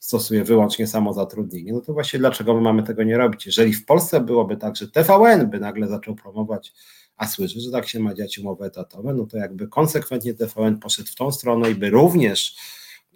stosuje 0.00 0.44
wyłącznie 0.44 0.86
samozatrudnienie, 0.86 1.72
no 1.72 1.80
to 1.80 1.92
właśnie 1.92 2.18
dlaczego 2.18 2.54
my 2.54 2.60
mamy 2.60 2.82
tego 2.82 3.02
nie 3.02 3.18
robić? 3.18 3.46
Jeżeli 3.46 3.72
w 3.72 3.84
Polsce 3.84 4.20
byłoby 4.20 4.56
tak, 4.56 4.76
że 4.76 4.88
TVN 4.88 5.50
by 5.50 5.60
nagle 5.60 5.88
zaczął 5.88 6.14
promować, 6.14 6.72
a 7.16 7.26
słyszę, 7.26 7.60
że 7.60 7.70
tak 7.70 7.88
się 7.88 8.00
ma 8.00 8.14
dziać 8.14 8.38
umowy 8.38 8.64
etatowe, 8.64 9.14
no 9.14 9.26
to 9.26 9.36
jakby 9.36 9.68
konsekwentnie 9.68 10.34
TVN 10.34 10.78
poszedł 10.78 11.08
w 11.08 11.14
tą 11.14 11.32
stronę 11.32 11.70
i 11.70 11.74
by 11.74 11.90
również 11.90 12.56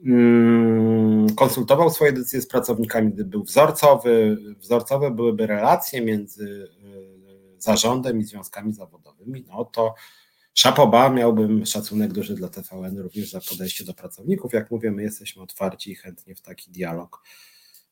mm, 0.07 1.35
konsultował 1.35 1.91
swoje 1.91 2.13
decyzje 2.13 2.41
z 2.41 2.47
pracownikami, 2.47 3.13
gdyby 3.13 3.31
był 3.31 3.43
wzorcowy, 3.43 4.37
wzorcowe 4.59 5.11
byłyby 5.11 5.47
relacje 5.47 6.01
między 6.01 6.45
y, 6.45 7.63
zarządem 7.63 8.21
i 8.21 8.25
związkami 8.25 8.73
zawodowymi, 8.73 9.45
no 9.49 9.65
to 9.65 9.95
Szapoba, 10.55 11.11
miałbym 11.11 11.67
szacunek 11.67 12.13
duży 12.13 12.35
dla 12.35 12.49
TVN 12.49 12.99
również 12.99 13.31
za 13.31 13.41
podejście 13.51 13.85
do 13.85 13.95
pracowników. 13.95 14.53
Jak 14.53 14.71
mówię, 14.71 14.91
my 14.91 15.03
jesteśmy 15.03 15.43
otwarci 15.43 15.91
i 15.91 15.95
chętnie 15.95 16.35
w 16.35 16.41
taki 16.41 16.71
dialog 16.71 17.23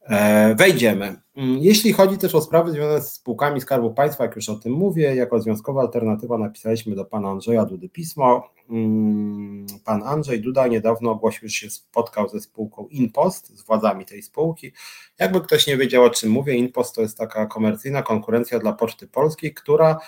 e, 0.02 0.54
wejdziemy. 0.54 1.20
Mm, 1.36 1.58
jeśli 1.58 1.92
chodzi 1.92 2.18
też 2.18 2.34
o 2.34 2.40
sprawy 2.40 2.72
związane 2.72 3.02
z 3.02 3.12
spółkami 3.12 3.60
Skarbu 3.60 3.94
Państwa, 3.94 4.24
jak 4.24 4.36
już 4.36 4.48
o 4.48 4.54
tym 4.54 4.72
mówię, 4.72 5.14
jako 5.14 5.40
związkowa 5.40 5.80
alternatywa 5.80 6.38
napisaliśmy 6.38 6.94
do 6.94 7.04
pana 7.04 7.30
Andrzeja 7.30 7.64
Dudy 7.64 7.88
pismo. 7.88 8.50
Mm, 8.70 9.66
pan 9.84 10.02
Andrzej 10.02 10.40
Duda 10.40 10.66
niedawno 10.66 11.10
ogłosił, 11.10 11.48
że 11.48 11.54
się 11.54 11.70
spotkał 11.70 12.28
ze 12.28 12.40
spółką 12.40 12.86
Inpost, 12.86 13.58
z 13.58 13.62
władzami 13.62 14.06
tej 14.06 14.22
spółki. 14.22 14.72
Jakby 15.18 15.40
ktoś 15.40 15.66
nie 15.66 15.76
wiedział, 15.76 16.04
o 16.04 16.10
czym 16.10 16.30
mówię, 16.30 16.54
Inpost 16.54 16.94
to 16.94 17.02
jest 17.02 17.18
taka 17.18 17.46
komercyjna 17.46 18.02
konkurencja 18.02 18.58
dla 18.58 18.72
Poczty 18.72 19.08
Polskiej, 19.08 19.54
która 19.54 19.98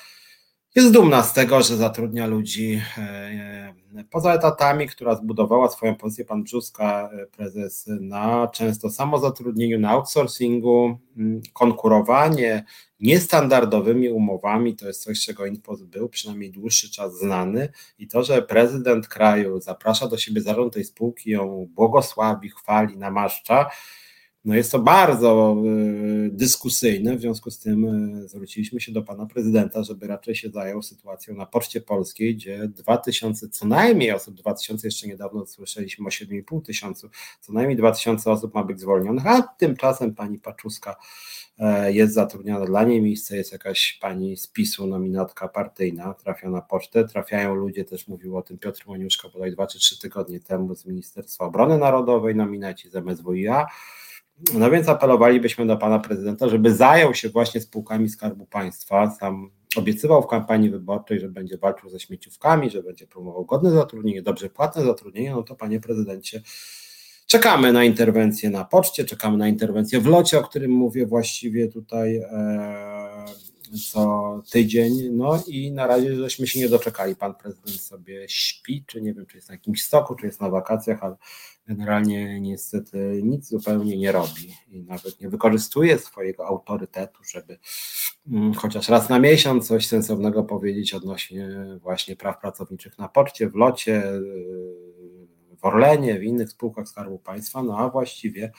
jest 0.75 0.93
dumna 0.93 1.23
z 1.23 1.33
tego, 1.33 1.63
że 1.63 1.77
zatrudnia 1.77 2.27
ludzi 2.27 2.81
e, 2.99 3.01
e, 3.01 4.05
poza 4.11 4.35
etatami, 4.35 4.89
która 4.89 5.15
zbudowała 5.15 5.71
swoją 5.71 5.95
pozycję, 5.95 6.25
pan 6.25 6.43
Brzuska, 6.43 7.11
e, 7.13 7.27
prezes, 7.27 7.85
na 8.01 8.49
często 8.49 8.91
samozatrudnieniu, 8.91 9.79
na 9.79 9.91
outsourcingu, 9.91 10.99
mm, 11.17 11.41
konkurowanie 11.53 12.65
niestandardowymi 13.01 14.09
umowami, 14.09 14.77
to 14.77 14.87
jest 14.87 15.05
coś, 15.05 15.21
czego 15.21 15.47
Inpost 15.47 15.87
był 15.87 16.09
przynajmniej 16.09 16.51
dłuższy 16.51 16.91
czas 16.91 17.19
znany. 17.19 17.69
I 17.99 18.09
to, 18.09 18.23
że 18.23 18.43
prezydent 18.43 19.09
kraju 19.09 19.61
zaprasza 19.61 20.09
do 20.09 20.19
siebie 20.19 20.41
zarząd 20.41 20.75
tej 20.75 20.85
spółki, 20.85 21.31
ją 21.31 21.69
błogosławi, 21.71 22.51
chwali, 22.51 22.97
namaszcza, 22.97 23.71
no 24.45 24.55
jest 24.55 24.73
to 24.73 24.79
bardzo 24.79 25.57
y, 25.67 26.31
dyskusyjne, 26.33 27.17
w 27.17 27.21
związku 27.21 27.51
z 27.51 27.59
tym 27.59 27.85
y, 28.25 28.29
zwróciliśmy 28.29 28.81
się 28.81 28.93
do 28.93 29.03
pana 29.03 29.27
prezydenta, 29.27 29.83
żeby 29.83 30.07
raczej 30.07 30.35
się 30.35 30.51
zajął 30.51 30.83
sytuacją 30.83 31.35
na 31.35 31.47
Poczcie 31.47 31.81
Polskiej, 31.81 32.37
gdzie 32.37 32.69
2000, 32.69 33.49
co 33.49 33.67
najmniej 33.67 34.13
osób, 34.13 34.35
2000 34.35 34.87
jeszcze 34.87 35.07
niedawno 35.07 35.47
słyszeliśmy 35.47 36.07
o 36.07 36.09
7,5 36.09 36.63
tysiącu, 36.63 37.11
co 37.41 37.53
najmniej 37.53 37.77
2000 37.77 38.31
osób 38.31 38.55
ma 38.55 38.65
być 38.65 38.81
zwolnionych, 38.81 39.27
a 39.27 39.43
tymczasem 39.43 40.15
pani 40.15 40.39
Paczuska 40.39 40.97
e, 41.59 41.93
jest 41.93 42.15
zatrudniona, 42.15 42.67
dla 42.67 42.85
niej 42.85 43.03
miejsce 43.03 43.37
jest 43.37 43.53
jakaś 43.53 43.99
pani 44.01 44.37
z 44.37 44.47
PiSu, 44.47 44.87
nominatka 44.87 45.49
partyjna, 45.49 46.15
trafia 46.15 46.51
na 46.51 46.63
pocztę, 46.63 47.09
trafiają 47.09 47.55
ludzie, 47.55 47.85
też 47.85 48.09
mówił 48.09 48.37
o 48.37 48.43
tym 48.43 48.59
Piotr 48.59 48.85
Moniuszko 48.87 49.31
bodaj 49.31 49.53
2 49.53 49.67
czy 49.67 49.79
3 49.79 50.01
tygodnie 50.01 50.41
temu 50.41 50.75
z 50.75 50.87
Ministerstwa 50.87 51.45
Obrony 51.45 51.79
Narodowej, 51.79 52.37
nominaci 52.37 52.91
z 52.91 52.97
MSWiA, 52.97 53.67
no 54.55 54.71
więc 54.71 54.89
apelowalibyśmy 54.89 55.67
do 55.67 55.77
pana 55.77 55.99
prezydenta, 55.99 56.49
żeby 56.49 56.75
zajął 56.75 57.15
się 57.15 57.29
właśnie 57.29 57.61
spółkami 57.61 58.09
Skarbu 58.09 58.47
Państwa. 58.47 59.11
Sam 59.11 59.51
obiecywał 59.77 60.23
w 60.23 60.27
kampanii 60.27 60.71
wyborczej, 60.71 61.21
że 61.21 61.29
będzie 61.29 61.59
walczył 61.59 61.91
ze 61.91 62.01
śmieciówkami, 62.01 62.71
że 62.71 62.83
będzie 62.83 63.07
promował 63.07 63.45
godne 63.45 63.71
zatrudnienie, 63.71 64.23
dobrze 64.23 64.49
płatne 64.51 64.85
zatrudnienie. 64.85 65.31
No 65.31 65.43
to 65.43 65.55
panie 65.57 65.81
prezydencie, 65.81 66.43
czekamy 67.27 67.73
na 67.73 67.85
interwencję 67.85 68.51
na 68.51 68.65
poczcie, 68.65 69.05
czekamy 69.05 69.39
na 69.39 69.49
interwencję 69.49 70.01
w 70.01 70.07
locie, 70.07 70.39
o 70.39 70.43
którym 70.43 70.71
mówię 70.71 71.07
właściwie 71.07 71.69
tutaj. 71.69 72.17
E, 72.17 73.52
co 73.79 74.43
tydzień, 74.51 74.93
no 75.13 75.43
i 75.47 75.73
na 75.73 75.87
razie 75.87 76.17
żeśmy 76.17 76.47
się 76.47 76.61
nie 76.61 76.69
doczekali. 76.69 77.17
Pan 77.17 77.35
prezydent 77.35 77.81
sobie 77.81 78.29
śpi, 78.29 78.85
czy 78.87 79.03
nie 79.03 79.15
wiem, 79.15 79.27
czy 79.27 79.37
jest 79.37 79.49
na 79.49 79.55
jakimś 79.55 79.83
stoku, 79.83 80.15
czy 80.15 80.27
jest 80.27 80.41
na 80.41 80.51
wakacjach, 80.51 81.03
ale 81.03 81.17
generalnie 81.67 82.41
niestety 82.41 83.21
nic 83.23 83.49
zupełnie 83.49 83.97
nie 83.97 84.13
robi 84.13 84.55
i 84.69 84.83
nawet 84.83 85.21
nie 85.21 85.29
wykorzystuje 85.29 85.99
swojego 85.99 86.47
autorytetu, 86.47 87.25
żeby 87.25 87.59
mm, 88.31 88.55
chociaż 88.55 88.89
raz 88.89 89.09
na 89.09 89.19
miesiąc 89.19 89.69
coś 89.69 89.87
sensownego 89.87 90.45
powiedzieć 90.45 90.95
odnośnie 90.95 91.49
właśnie 91.81 92.17
praw 92.17 92.41
pracowniczych 92.41 92.99
na 92.99 93.09
poczcie, 93.09 93.51
w 93.51 93.55
locie, 93.55 94.03
w 95.59 95.65
Orlenie, 95.65 96.19
w 96.19 96.23
innych 96.23 96.51
spółkach 96.51 96.89
Skarbu 96.89 97.19
Państwa, 97.19 97.63
no 97.63 97.79
a 97.79 97.89
właściwie 97.89 98.53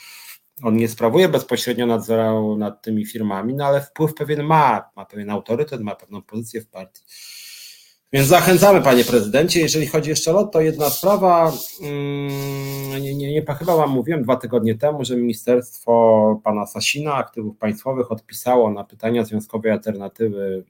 on 0.63 0.77
nie 0.77 0.87
sprawuje 0.87 1.29
bezpośrednio 1.29 1.85
nadzoru 1.85 2.57
nad 2.57 2.81
tymi 2.81 3.05
firmami, 3.05 3.53
no 3.53 3.65
ale 3.65 3.81
wpływ 3.81 4.13
pewien 4.13 4.43
ma, 4.43 4.89
ma 4.95 5.05
pewien 5.05 5.29
autorytet, 5.29 5.81
ma 5.81 5.95
pewną 5.95 6.21
pozycję 6.21 6.61
w 6.61 6.67
partii. 6.67 7.03
Więc 8.13 8.27
zachęcamy, 8.27 8.81
panie 8.81 9.03
prezydencie. 9.03 9.59
Jeżeli 9.59 9.87
chodzi 9.87 10.09
jeszcze 10.09 10.31
o 10.31 10.33
lot, 10.33 10.51
to 10.51 10.61
jedna 10.61 10.89
sprawa. 10.89 11.51
Mm, 11.81 13.01
nie, 13.01 13.15
nie, 13.15 13.33
nie 13.33 13.45
chyba 13.59 13.75
wam 13.75 13.89
mówiłem 13.89 14.23
dwa 14.23 14.35
tygodnie 14.35 14.75
temu, 14.75 15.05
że 15.05 15.17
ministerstwo 15.17 16.41
pana 16.43 16.65
Sasina, 16.65 17.13
aktywów 17.13 17.57
państwowych, 17.57 18.11
odpisało 18.11 18.71
na 18.71 18.83
pytania 18.83 19.25
związkowej 19.25 19.71
alternatywy. 19.71 20.63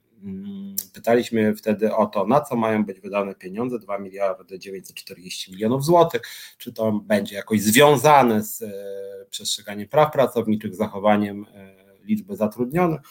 Pytaliśmy 0.94 1.56
wtedy 1.56 1.96
o 1.96 2.06
to, 2.06 2.26
na 2.26 2.42
co 2.42 2.56
mają 2.56 2.86
być 2.86 3.00
wydane 3.00 3.36
pieniądze, 3.36 3.80
2 3.80 3.98
miliardy 3.98 4.60
940 4.60 5.52
milionów 5.52 5.86
złotych, 5.86 6.22
czy 6.58 6.74
to 6.74 6.92
będzie 6.92 7.36
jakoś 7.36 7.62
związane 7.62 8.44
z 8.44 8.62
e, 8.62 8.72
przestrzeganiem 9.30 9.88
praw 9.88 10.12
pracowniczych, 10.12 10.76
zachowaniem 10.76 11.46
e, 11.54 11.76
liczby 12.04 12.36
zatrudnionych. 12.36 13.02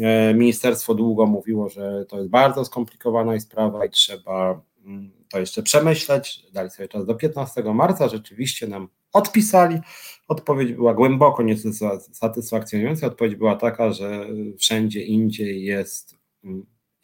E, 0.00 0.34
ministerstwo 0.34 0.94
długo 0.94 1.26
mówiło, 1.26 1.68
że 1.68 2.04
to 2.08 2.16
jest 2.16 2.28
bardzo 2.28 2.64
skomplikowana 2.64 3.40
sprawa 3.40 3.84
i 3.84 3.90
trzeba 3.90 4.60
mm, 4.84 5.12
to 5.30 5.40
jeszcze 5.40 5.62
przemyśleć. 5.62 6.46
Dali 6.52 6.70
sobie 6.70 6.88
czas 6.88 7.06
do 7.06 7.14
15 7.14 7.62
marca, 7.62 8.08
rzeczywiście 8.08 8.66
nam 8.66 8.88
odpisali. 9.12 9.80
Odpowiedź 10.28 10.72
była 10.72 10.94
głęboko 10.94 11.42
niesatysfakcjonująca. 11.42 13.06
Odpowiedź 13.06 13.34
była 13.34 13.56
taka, 13.56 13.92
że 13.92 14.26
wszędzie 14.58 15.02
indziej 15.02 15.64
jest 15.64 16.21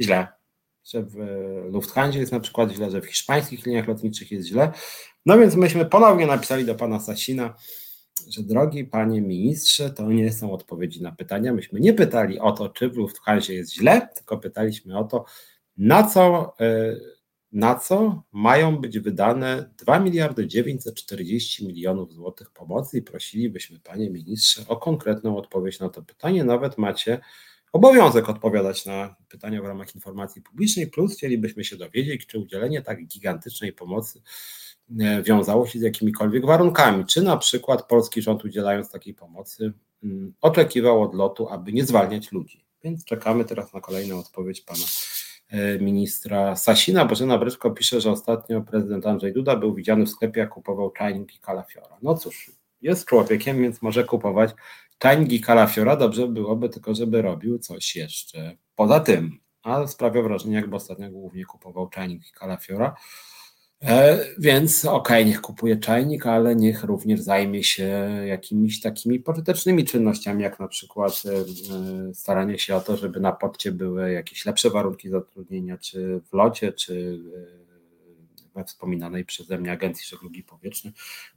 źle. 0.02 0.26
Że 0.84 1.02
w 1.02 1.16
Lufthansa 1.72 2.18
jest 2.18 2.32
na 2.32 2.40
przykład 2.40 2.72
źle, 2.72 2.90
że 2.90 3.00
w 3.00 3.06
hiszpańskich 3.06 3.66
liniach 3.66 3.88
lotniczych 3.88 4.30
jest 4.30 4.48
źle. 4.48 4.72
No 5.26 5.38
więc 5.38 5.56
myśmy 5.56 5.86
ponownie 5.86 6.26
napisali 6.26 6.64
do 6.64 6.74
pana 6.74 7.00
Sasina, 7.00 7.54
że 8.28 8.42
drogi 8.42 8.84
panie 8.84 9.20
ministrze, 9.20 9.90
to 9.90 10.12
nie 10.12 10.32
są 10.32 10.52
odpowiedzi 10.52 11.02
na 11.02 11.12
pytania. 11.12 11.52
Myśmy 11.52 11.80
nie 11.80 11.94
pytali 11.94 12.38
o 12.38 12.52
to, 12.52 12.68
czy 12.68 12.88
w 12.88 12.96
Lufthansa 12.96 13.52
jest 13.52 13.74
źle, 13.74 14.08
tylko 14.14 14.38
pytaliśmy 14.38 14.98
o 14.98 15.04
to, 15.04 15.24
na 15.76 16.02
co, 16.02 16.54
e, 16.60 16.96
na 17.52 17.74
co 17.74 18.22
mają 18.32 18.76
być 18.76 18.98
wydane 18.98 19.70
2 19.78 19.98
miliardy 19.98 20.46
940 20.46 21.66
milionów 21.66 22.12
złotych 22.12 22.50
pomocy 22.50 22.98
i 22.98 23.02
prosilibyśmy 23.02 23.80
panie 23.80 24.10
ministrze 24.10 24.62
o 24.68 24.76
konkretną 24.76 25.36
odpowiedź 25.36 25.80
na 25.80 25.88
to 25.88 26.02
pytanie. 26.02 26.44
Nawet 26.44 26.78
macie 26.78 27.20
obowiązek 27.72 28.28
odpowiadać 28.28 28.86
na 28.86 29.16
pytania 29.28 29.62
w 29.62 29.66
ramach 29.66 29.94
informacji 29.94 30.42
publicznej, 30.42 30.86
plus 30.86 31.14
chcielibyśmy 31.14 31.64
się 31.64 31.76
dowiedzieć, 31.76 32.26
czy 32.26 32.38
udzielenie 32.38 32.82
tak 32.82 33.06
gigantycznej 33.06 33.72
pomocy 33.72 34.22
E, 35.00 35.22
wiązało 35.22 35.66
się 35.66 35.78
z 35.78 35.82
jakimikolwiek 35.82 36.46
warunkami. 36.46 37.04
Czy 37.06 37.22
na 37.22 37.36
przykład 37.36 37.88
polski 37.88 38.22
rząd 38.22 38.44
udzielając 38.44 38.90
takiej 38.90 39.14
pomocy 39.14 39.72
mm, 40.02 40.34
oczekiwał 40.40 41.02
od 41.02 41.14
lotu, 41.14 41.48
aby 41.48 41.72
nie 41.72 41.84
zwalniać 41.84 42.32
ludzi. 42.32 42.64
Więc 42.84 43.04
czekamy 43.04 43.44
teraz 43.44 43.72
na 43.72 43.80
kolejną 43.80 44.18
odpowiedź 44.18 44.60
pana 44.60 44.84
ministra 45.80 46.56
Sasina. 46.56 47.04
Bożena 47.04 47.38
Bryczko 47.38 47.70
pisze, 47.70 48.00
że 48.00 48.10
ostatnio 48.10 48.60
prezydent 48.60 49.06
Andrzej 49.06 49.32
Duda 49.32 49.56
był 49.56 49.74
widziany 49.74 50.06
w 50.06 50.10
sklepie, 50.10 50.40
jak 50.40 50.50
kupował 50.50 50.90
czajnik 50.90 51.34
i 51.36 51.38
kalafiora. 51.38 51.98
No 52.02 52.14
cóż, 52.14 52.50
jest 52.82 53.04
człowiekiem, 53.04 53.62
więc 53.62 53.82
może 53.82 54.04
kupować 54.04 54.54
czajnik 54.98 55.32
i 55.32 55.40
kalafiora. 55.40 55.96
Dobrze 55.96 56.28
byłoby 56.28 56.68
tylko, 56.68 56.94
żeby 56.94 57.22
robił 57.22 57.58
coś 57.58 57.96
jeszcze 57.96 58.56
poza 58.76 59.00
tym. 59.00 59.38
A 59.62 59.86
sprawia 59.86 60.22
wrażenie, 60.22 60.54
jakby 60.54 60.76
ostatnio 60.76 61.10
głównie 61.10 61.44
kupował 61.44 61.88
czajnik 61.88 62.22
kalafiora. 62.32 62.94
E, 63.82 64.24
więc 64.38 64.84
okej, 64.84 64.96
okay, 64.96 65.24
niech 65.24 65.40
kupuje 65.40 65.76
czajnik, 65.76 66.26
ale 66.26 66.56
niech 66.56 66.84
również 66.84 67.20
zajmie 67.20 67.64
się 67.64 68.10
jakimiś 68.26 68.80
takimi 68.80 69.20
pożytecznymi 69.20 69.84
czynnościami, 69.84 70.42
jak 70.42 70.60
na 70.60 70.68
przykład 70.68 71.22
e, 71.26 71.30
e, 72.10 72.14
staranie 72.14 72.58
się 72.58 72.76
o 72.76 72.80
to, 72.80 72.96
żeby 72.96 73.20
na 73.20 73.32
podcie 73.32 73.72
były 73.72 74.12
jakieś 74.12 74.46
lepsze 74.46 74.70
warunki 74.70 75.08
zatrudnienia, 75.08 75.78
czy 75.78 76.20
w 76.30 76.32
locie, 76.32 76.72
czy 76.72 77.20
we 78.54 78.64
wspominanej 78.64 79.24
przeze 79.24 79.58
mnie 79.58 79.72
Agencji 79.72 80.06
Żeglugi 80.06 80.42
Powietrznej. 80.42 80.92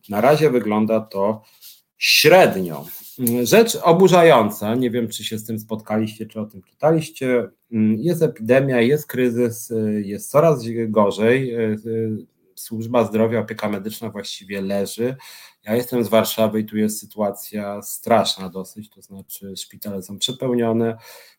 Na 0.09 0.21
razie 0.21 0.49
wygląda 0.49 0.99
to 0.99 1.41
średnio. 2.02 2.86
Rzecz 3.44 3.76
oburzająca, 3.76 4.76
nie 4.76 4.91
wiem 4.91 5.07
czy 5.07 5.23
się 5.23 5.38
z 5.38 5.45
tym 5.45 5.60
spotkaliście, 5.60 6.26
czy 6.26 6.40
o 6.40 6.45
tym 6.45 6.61
czytaliście, 6.61 7.49
jest 7.98 8.22
epidemia, 8.22 8.82
jest 8.82 9.07
kryzys, 9.07 9.73
jest 10.02 10.30
coraz 10.30 10.64
gorzej. 10.88 11.56
Służba 12.56 13.06
zdrowia, 13.06 13.40
opieka 13.40 13.69
medyczna 13.69 14.10
właściwie 14.10 14.61
leży. 14.61 15.15
Ja 15.64 15.76
jestem 15.76 16.03
z 16.03 16.07
Warszawy 16.07 16.60
i 16.60 16.65
tu 16.65 16.78
jest 16.78 16.99
sytuacja 16.99 17.82
straszna 17.82 18.49
dosyć, 18.49 18.90
to 18.90 19.02
znaczy 19.02 19.57
szpitale 19.57 20.02
są 20.02 20.19
przepełnione, 20.19 20.98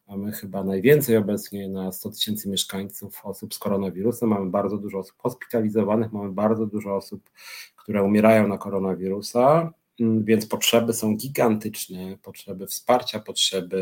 mamy 0.09 0.33
chyba 0.33 0.65
najwięcej 0.65 1.17
obecnie 1.17 1.69
na 1.69 1.93
100 1.93 2.11
tysięcy 2.11 2.49
mieszkańców 2.49 3.21
osób 3.25 3.55
z 3.55 3.59
koronawirusem, 3.59 4.29
mamy 4.29 4.51
bardzo 4.51 4.77
dużo 4.77 4.99
osób 4.99 5.17
hospitalizowanych, 5.19 6.13
mamy 6.13 6.33
bardzo 6.33 6.67
dużo 6.67 6.97
osób, 6.97 7.31
które 7.77 8.03
umierają 8.03 8.49
na 8.49 8.59
koronawirusa, 8.59 9.61
mm, 9.61 9.73
więc 10.01 10.47
potrzeby 10.47 10.93
są 10.93 11.17
gigantyczne, 11.17 12.19
potrzeby 12.23 12.67
wsparcia, 12.67 13.21
potrzeby 13.21 13.77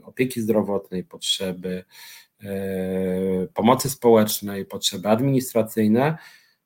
y, 0.00 0.04
opieki 0.04 0.40
zdrowotnej, 0.40 1.04
potrzeby 1.04 1.84
y, 2.42 2.46
pomocy 3.54 3.90
społecznej, 3.90 4.64
potrzeby 4.64 5.08
administracyjne. 5.08 6.18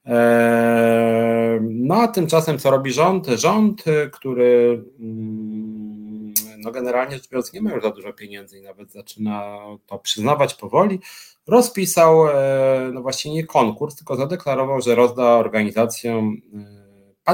Eee, 0.05 1.61
no 1.61 1.95
a 1.95 2.09
tymczasem 2.09 2.59
co 2.59 2.71
robi 2.71 2.93
rząd? 2.93 3.27
Rząd, 3.27 3.85
który 4.13 4.85
mm, 5.01 6.35
no 6.59 6.71
generalnie 6.71 7.17
rzecz 7.17 7.29
biorąc 7.29 7.53
nie 7.53 7.63
ma 7.63 7.73
już 7.73 7.83
za 7.83 7.91
dużo 7.91 8.13
pieniędzy 8.13 8.59
i 8.59 8.63
nawet 8.63 8.93
zaczyna 8.93 9.59
to 9.87 9.99
przyznawać 9.99 10.55
powoli, 10.55 11.01
rozpisał 11.47 12.29
e, 12.29 12.91
no 12.95 13.03
właśnie 13.03 13.33
nie 13.33 13.47
konkurs, 13.47 13.97
tylko 13.97 14.17
zadeklarował, 14.17 14.81
że 14.81 14.95
rozda 14.95 15.25
organizacjom 15.25 16.37
e, 16.55 16.80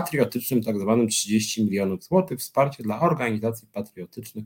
patriotycznym 0.00 0.62
tak 0.62 0.80
zwanym 0.80 1.08
30 1.08 1.64
milionów 1.64 2.04
złotych 2.04 2.38
wsparcie 2.38 2.82
dla 2.82 3.00
organizacji 3.00 3.68
patriotycznych 3.72 4.44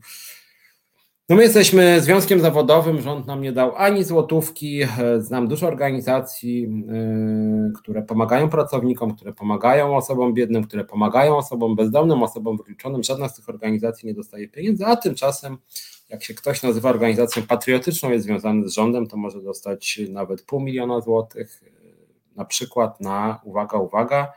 no 1.31 1.37
my 1.37 1.43
jesteśmy 1.43 2.01
związkiem 2.01 2.39
zawodowym, 2.39 3.01
rząd 3.01 3.27
nam 3.27 3.41
nie 3.41 3.51
dał 3.51 3.75
ani 3.75 4.03
złotówki. 4.03 4.81
Znam 5.17 5.47
dużo 5.47 5.67
organizacji, 5.67 6.61
yy, 6.61 7.71
które 7.81 8.01
pomagają 8.01 8.49
pracownikom, 8.49 9.15
które 9.15 9.33
pomagają 9.33 9.95
osobom 9.95 10.33
biednym, 10.33 10.63
które 10.63 10.85
pomagają 10.85 11.37
osobom 11.37 11.75
bezdomnym, 11.75 12.23
osobom 12.23 12.57
wykluczonym. 12.57 13.03
Żadna 13.03 13.29
z 13.29 13.35
tych 13.35 13.49
organizacji 13.49 14.07
nie 14.07 14.13
dostaje 14.13 14.47
pieniędzy, 14.47 14.85
a 14.85 14.95
tymczasem 14.95 15.57
jak 16.09 16.23
się 16.23 16.33
ktoś 16.33 16.63
nazywa 16.63 16.89
organizacją 16.89 17.43
patriotyczną, 17.43 18.11
jest 18.11 18.25
związany 18.25 18.69
z 18.69 18.73
rządem, 18.73 19.07
to 19.07 19.17
może 19.17 19.41
dostać 19.41 19.99
nawet 20.09 20.41
pół 20.41 20.59
miliona 20.59 21.01
złotych, 21.01 21.63
na 22.35 22.45
przykład 22.45 23.01
na, 23.01 23.39
uwaga, 23.43 23.77
uwaga, 23.77 24.33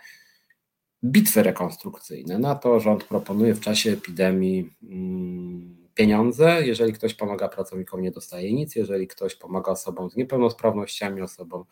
bitwy 1.04 1.42
rekonstrukcyjne. 1.42 2.38
Na 2.38 2.54
to 2.54 2.80
rząd 2.80 3.04
proponuje 3.04 3.54
w 3.54 3.60
czasie 3.60 3.92
epidemii. 3.92 4.70
Hmm, 4.88 5.84
pieniądze. 5.94 6.66
Jeżeli 6.66 6.92
ktoś 6.92 7.14
pomaga 7.14 7.48
pracownikom, 7.48 8.02
nie 8.02 8.10
dostaje 8.10 8.52
nic. 8.52 8.76
Jeżeli 8.76 9.08
ktoś 9.08 9.34
pomaga 9.34 9.72
osobom 9.72 10.10
z 10.10 10.16
niepełnosprawnościami, 10.16 11.22
osobom 11.22 11.64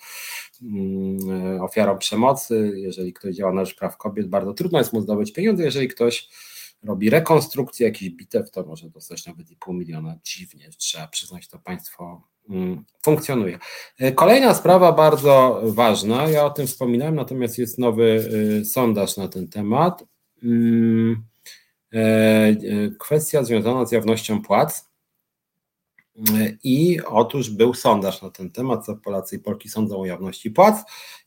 mm, 0.63 1.61
ofiarom 1.61 1.99
przemocy, 1.99 2.73
jeżeli 2.75 3.13
ktoś 3.13 3.35
działa 3.35 3.53
na 3.53 3.65
rzecz 3.65 3.77
praw 3.77 3.97
kobiet, 3.97 4.29
bardzo 4.29 4.55
trudno 4.55 4.79
jest 4.79 4.93
mu 4.93 5.01
zdobyć 5.01 5.33
pieniądze. 5.33 5.65
Jeżeli 5.65 5.89
ktoś 5.89 6.29
robi 6.83 7.11
rekonstrukcję 7.11 7.87
jakichś 7.87 8.11
bitew, 8.11 8.51
to 8.51 8.63
może 8.63 8.91
dostać 8.91 9.27
nawet 9.27 9.51
i 9.51 9.57
pół 9.57 9.75
miliona. 9.75 10.17
Dziwnie, 10.25 10.71
trzeba 10.77 11.09
przyznać, 11.09 11.49
to 11.49 11.59
państwo 11.59 12.05
mm, 12.05 12.32
funkcjonuje. 13.03 13.59
Kolejna 14.15 14.55
sprawa 14.55 14.93
bardzo 14.93 15.61
ważna, 15.65 16.29
ja 16.29 16.45
o 16.45 16.51
tym 16.51 16.67
wspominałem, 16.67 17.15
natomiast 17.15 17.59
jest 17.59 17.79
nowy 17.79 18.29
y, 18.61 18.65
sondaż 18.65 19.17
na 19.17 19.29
ten 19.29 19.49
temat. 19.49 20.05
Mm, 20.43 21.23
E, 21.95 21.99
e, 21.99 22.57
kwestia 22.99 23.45
związana 23.45 23.87
z 23.87 23.93
jawnością 23.93 24.43
płac. 24.43 24.91
E, 26.17 26.57
I 26.65 27.01
otóż 27.07 27.51
był 27.51 27.75
sondaż 27.75 28.23
na 28.23 28.31
ten 28.31 28.51
temat, 28.51 28.87
co 28.87 28.97
Polacy 28.97 29.37
i 29.37 29.39
Polki 29.39 29.69
sądzą 29.69 30.01
o 30.01 30.07
jawności 30.07 30.51
płac 30.51 30.77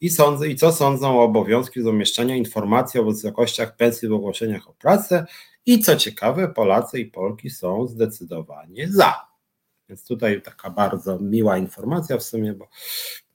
i, 0.02 0.10
sądzą, 0.10 0.44
i 0.44 0.56
co 0.56 0.72
sądzą 0.72 1.20
o 1.20 1.24
obowiązku 1.24 1.82
zamieszczania 1.82 2.36
informacji 2.36 3.00
o 3.00 3.04
wysokościach 3.04 3.76
pensji 3.76 4.08
w 4.08 4.14
ogłoszeniach 4.14 4.70
o 4.70 4.74
pracę. 4.74 5.26
I 5.66 5.80
co 5.80 5.96
ciekawe, 5.96 6.48
Polacy 6.48 7.00
i 7.00 7.06
Polki 7.06 7.50
są 7.50 7.88
zdecydowanie 7.88 8.88
za. 8.92 9.35
Więc 9.90 10.06
tutaj 10.06 10.42
taka 10.42 10.70
bardzo 10.70 11.20
miła 11.20 11.58
informacja 11.58 12.18
w 12.18 12.24
sumie, 12.24 12.54
bo 12.54 12.68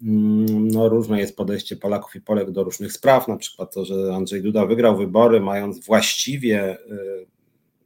mm, 0.03 0.69
no, 0.69 0.89
różne 0.89 1.21
jest 1.21 1.37
podejście 1.37 1.77
Polaków 1.77 2.17
i 2.17 2.21
Polek 2.21 2.51
do 2.51 2.65
różnych 2.65 2.93
spraw, 2.93 3.29
na 3.29 3.37
przykład 3.37 3.75
to, 3.75 3.85
że 3.85 4.15
Andrzej 4.15 4.43
Duda 4.43 4.67
wygrał 4.67 4.97
wybory, 4.97 5.41
mając 5.41 5.87
właściwie 5.87 6.79
y, 6.79 7.27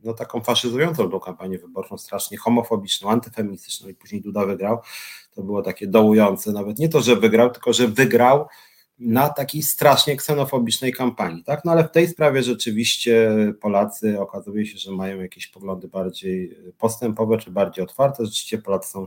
no, 0.04 0.14
taką 0.14 0.40
faszyzującą 0.40 1.10
tą 1.10 1.20
kampanię 1.20 1.58
wyborczą, 1.58 1.98
strasznie 1.98 2.38
homofobiczną, 2.38 3.10
antyfeministyczną 3.10 3.88
i 3.88 3.94
później 3.94 4.22
Duda 4.22 4.46
wygrał, 4.46 4.78
to 5.34 5.42
było 5.42 5.62
takie 5.62 5.86
dołujące, 5.86 6.52
nawet 6.52 6.78
nie 6.78 6.88
to, 6.88 7.00
że 7.00 7.16
wygrał, 7.16 7.50
tylko 7.50 7.72
że 7.72 7.88
wygrał 7.88 8.46
na 8.98 9.28
takiej 9.28 9.62
strasznie 9.62 10.16
ksenofobicznej 10.16 10.92
kampanii, 10.92 11.44
tak? 11.44 11.64
No 11.64 11.72
ale 11.72 11.84
w 11.84 11.90
tej 11.90 12.08
sprawie 12.08 12.42
rzeczywiście 12.42 13.30
Polacy 13.60 14.20
okazuje 14.20 14.66
się, 14.66 14.78
że 14.78 14.92
mają 14.92 15.20
jakieś 15.20 15.46
poglądy 15.46 15.88
bardziej 15.88 16.56
postępowe 16.78 17.38
czy 17.38 17.50
bardziej 17.50 17.84
otwarte. 17.84 18.24
Rzeczywiście 18.24 18.58
Polacy 18.58 18.90
są 18.90 19.06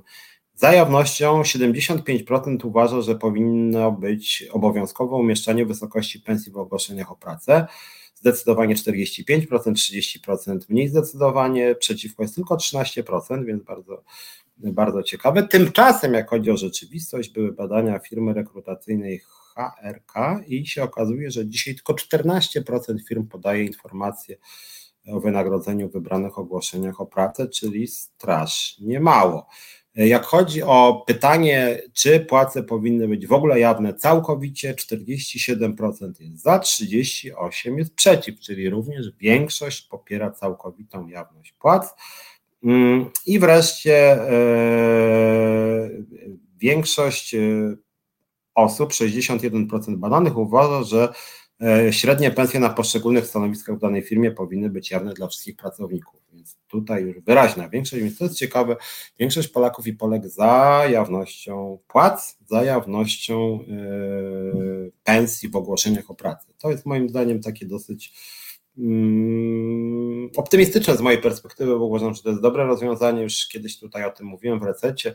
za 0.56 0.74
jawnością. 0.74 1.42
75% 1.42 2.66
uważa, 2.66 3.02
że 3.02 3.16
powinno 3.16 3.92
być 3.92 4.48
obowiązkowe 4.52 5.16
umieszczanie 5.16 5.66
wysokości 5.66 6.20
pensji 6.20 6.52
w 6.52 6.58
ogłoszeniach 6.58 7.12
o 7.12 7.16
pracę. 7.16 7.68
Zdecydowanie 8.16 8.76
45%, 8.76 9.46
30% 9.46 10.60
mniej 10.70 10.88
zdecydowanie, 10.88 11.76
przeciwko 11.76 12.24
jest 12.24 12.36
tylko 12.36 12.56
13%, 12.56 13.46
więc 13.46 13.64
bardzo, 13.64 14.04
bardzo 14.58 15.04
ciekawe. 15.04 15.48
Tymczasem, 15.48 16.14
jak 16.14 16.30
chodzi 16.30 16.52
o 16.52 16.58
rzeczywistość, 16.58 17.30
były 17.30 17.54
badania 17.54 18.00
firmy 18.00 18.34
rekrutacyjnej 18.34 19.22
HRK 19.58 20.42
i 20.48 20.68
się 20.68 20.84
okazuje, 20.84 21.32
że 21.32 21.48
dzisiaj 21.48 21.76
tylko 21.76 21.94
14% 21.94 22.96
firm 23.08 23.28
podaje 23.28 23.66
informacje 23.66 24.38
o 25.08 25.20
wynagrodzeniu 25.20 25.90
w 25.90 25.94
wybranych 25.94 26.40
ogłoszeniach 26.40 27.02
o 27.02 27.06
pracę, 27.06 27.48
czyli 27.48 27.88
strasznie 27.88 29.00
mało. 29.00 29.48
Jak 29.96 30.26
chodzi 30.26 30.64
o 30.64 31.04
pytanie, 31.08 31.82
czy 31.94 32.20
płace 32.20 32.64
powinny 32.64 33.08
być 33.08 33.28
w 33.28 33.34
ogóle 33.34 33.60
jawne 33.60 33.94
całkowicie, 33.94 34.74
47% 34.74 36.12
jest 36.20 36.42
za, 36.42 36.60
38% 36.60 37.78
jest 37.78 37.96
przeciw, 37.96 38.40
czyli 38.40 38.70
również 38.70 39.12
większość 39.20 39.82
popiera 39.82 40.32
całkowitą 40.32 41.08
jawność 41.08 41.52
płac. 41.52 41.94
Mm, 42.64 43.10
I 43.26 43.40
wreszcie 43.40 44.20
yy, 45.90 46.06
większość 46.58 47.36
e, 47.36 47.40
osób, 48.58 48.92
61% 48.92 49.96
badanych 49.96 50.38
uważa, 50.38 50.84
że 50.84 51.14
e, 51.62 51.94
średnie 51.94 52.32
pensje 52.32 52.60
na 52.60 52.70
poszczególnych 52.70 53.28
stanowiskach 53.28 53.76
w 53.78 53.80
danej 53.80 54.02
firmie 54.02 54.32
powinny 54.32 54.70
być 54.70 54.92
jawne 54.92 55.14
dla 55.14 55.28
wszystkich 55.28 55.56
pracowników. 55.56 56.20
Więc 56.34 56.58
tutaj 56.68 57.04
już 57.04 57.20
wyraźna 57.20 57.70
większość, 57.70 58.04
więc 58.04 58.18
to 58.18 58.24
jest 58.24 58.38
ciekawe, 58.38 58.76
większość 59.20 59.48
Polaków 59.48 59.88
i 59.88 59.94
Polek 59.94 60.28
za 60.28 60.84
jawnością 60.90 61.80
płac, 61.88 62.38
za 62.46 62.64
jawnością 62.64 63.60
yy, 63.68 64.92
pensji 65.04 65.50
w 65.50 65.56
ogłoszeniach 65.56 66.12
o 66.12 66.16
pracę. 66.16 66.48
To 66.58 66.72
jest 66.72 66.86
moim 66.86 67.10
zdaniem 67.10 67.42
takie 67.42 67.66
dosyć 67.66 68.14
optymistyczne 70.38 70.98
z 70.98 71.02
mojej 71.02 71.22
perspektywy, 71.22 71.80
bo 71.80 71.86
uważam, 71.86 72.14
że 72.14 72.24
to 72.24 72.30
jest 72.30 72.42
dobre 72.42 72.66
rozwiązanie. 72.66 73.24
Już 73.24 73.48
kiedyś 73.48 73.80
tutaj 73.80 74.06
o 74.06 74.12
tym 74.12 74.28
mówiłem 74.28 74.60
w 74.60 74.64
rececie. 74.64 75.14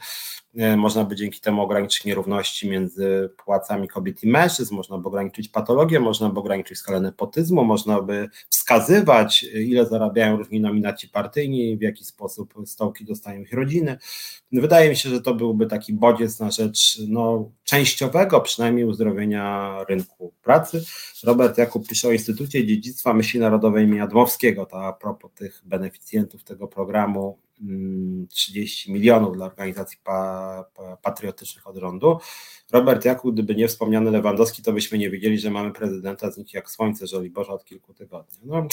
E, 0.57 0.77
można 0.77 1.05
by 1.05 1.17
dzięki 1.17 1.41
temu 1.41 1.63
ograniczyć 1.63 2.05
nierówności 2.05 2.69
między 2.69 3.31
płacami 3.45 3.89
kobiet 3.89 4.25
i 4.25 4.29
mężczyzn, 4.29 4.75
można 4.75 4.99
by 4.99 5.09
ograniczyć 5.09 5.49
patologię, 5.49 6.01
można 6.01 6.29
by 6.31 6.41
ograniczyć 6.41 6.79
skalę 6.79 7.01
nepotyzmu, 7.01 7.65
można 7.65 8.03
by 8.03 8.29
wskazywać, 8.49 9.43
ile 9.43 9.87
zarabiają 9.87 10.37
różni 10.37 10.61
nominaci 10.61 11.09
partyjni, 11.09 11.77
w 11.77 11.83
jaki 11.83 12.05
sposób 12.05 12.55
stołki 12.65 13.05
dostają 13.05 13.41
ich 13.41 13.53
rodziny. 13.53 13.99
Wydaje 14.53 14.91
mi 14.91 14.97
się, 14.97 15.09
że 15.09 15.21
to 15.21 15.35
byłby 15.35 15.67
taki 15.67 15.93
bodziec 15.93 16.41
na 16.41 16.51
rzecz 16.51 16.99
no, 17.09 17.51
częściowego 17.65 18.41
przynajmniej 18.41 18.85
uzdrowienia 18.85 19.77
rynku 19.89 20.33
pracy. 20.43 20.85
Robert 21.25 21.59
Jakub 21.59 21.89
pisze 21.89 22.09
o 22.09 22.13
Instytucie 22.13 22.67
Dziedzictwa 22.67 23.15
Myśli 23.15 23.41
Narodowej 23.53 23.85
imienia 23.85 24.07
Dmowskiego, 24.07 24.67
to 24.67 24.87
a 24.87 24.93
propos 24.93 25.31
tych 25.35 25.63
beneficjentów 25.65 26.45
tego 26.45 26.69
programu 26.69 27.39
30 28.29 28.91
mm, 28.91 29.01
milionów 29.01 29.37
dla 29.37 29.47
organizacji 29.47 29.99
pa, 30.05 30.65
pa, 30.75 30.97
patriotycznych 30.97 31.67
od 31.67 31.77
rządu. 31.77 32.19
Robert 32.73 33.05
Jakub, 33.05 33.35
gdyby 33.35 33.55
nie 33.55 33.69
wspomniany 33.69 34.11
Lewandowski, 34.11 34.63
to 34.63 34.73
byśmy 34.73 34.99
nie 34.99 35.11
wiedzieli, 35.11 35.39
że 35.39 35.51
mamy 35.51 35.73
prezydenta 35.73 36.31
z 36.31 36.39
nich 36.39 36.55
jak 36.55 36.71
słońce, 36.71 37.07
że 37.07 37.21
Boże 37.21 37.53
od 37.53 37.65
kilku 37.65 37.95
tygodni. 37.95 38.39
No, 38.45 38.67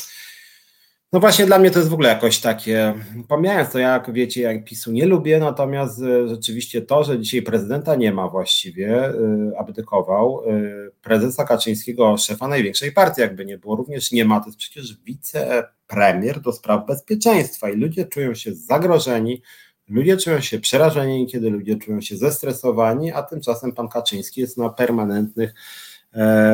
no 1.14 1.20
właśnie 1.20 1.46
dla 1.46 1.60
mnie 1.60 1.72
to 1.72 1.80
jest 1.80 1.92
w 1.92 1.94
ogóle 1.94 2.10
jakoś 2.10 2.40
takie, 2.40 2.94
pomijając 3.28 3.72
to, 3.72 3.80
jak 3.80 4.14
wiecie, 4.14 4.42
jak 4.42 4.66
PiSu 4.66 4.92
nie 4.92 5.06
lubię, 5.06 5.40
natomiast 5.40 6.02
e, 6.02 6.28
rzeczywiście 6.28 6.82
to, 6.82 7.04
że 7.04 7.20
dzisiaj 7.20 7.42
prezydenta 7.42 7.96
nie 7.96 8.12
ma 8.12 8.28
właściwie, 8.28 9.06
e, 9.06 9.14
abdykował, 9.58 10.44
e, 10.48 10.62
prezesa 11.02 11.46
Kaczyńskiego, 11.46 12.18
szefa 12.18 12.48
największej 12.48 12.92
partii 12.92 13.22
jakby 13.22 13.46
nie 13.46 13.58
było, 13.58 13.76
również 13.76 14.12
nie 14.12 14.26
ma, 14.26 14.40
to 14.40 14.46
jest 14.46 14.58
przecież 14.58 14.98
wicepremier 15.04 16.42
do 16.42 16.52
spraw 16.52 16.86
bezpieczeństwa 16.86 17.70
i 17.70 17.76
ludzie 17.76 18.06
czują 18.06 18.34
się 18.34 18.54
zagrożeni, 18.54 19.42
ludzie 19.88 20.18
czują 20.18 20.42
się 20.42 20.60
przerażeni, 20.60 21.28
kiedy 21.28 21.50
ludzie 21.50 21.76
czują 21.76 22.02
się 22.02 22.18
zestresowani, 22.18 23.12
a 23.12 23.24
tymczasem 23.24 23.72
pan 23.72 23.88
Kaczyński 23.88 24.42
jest 24.42 24.58
na 24.58 24.70
permanentnych 24.70 25.54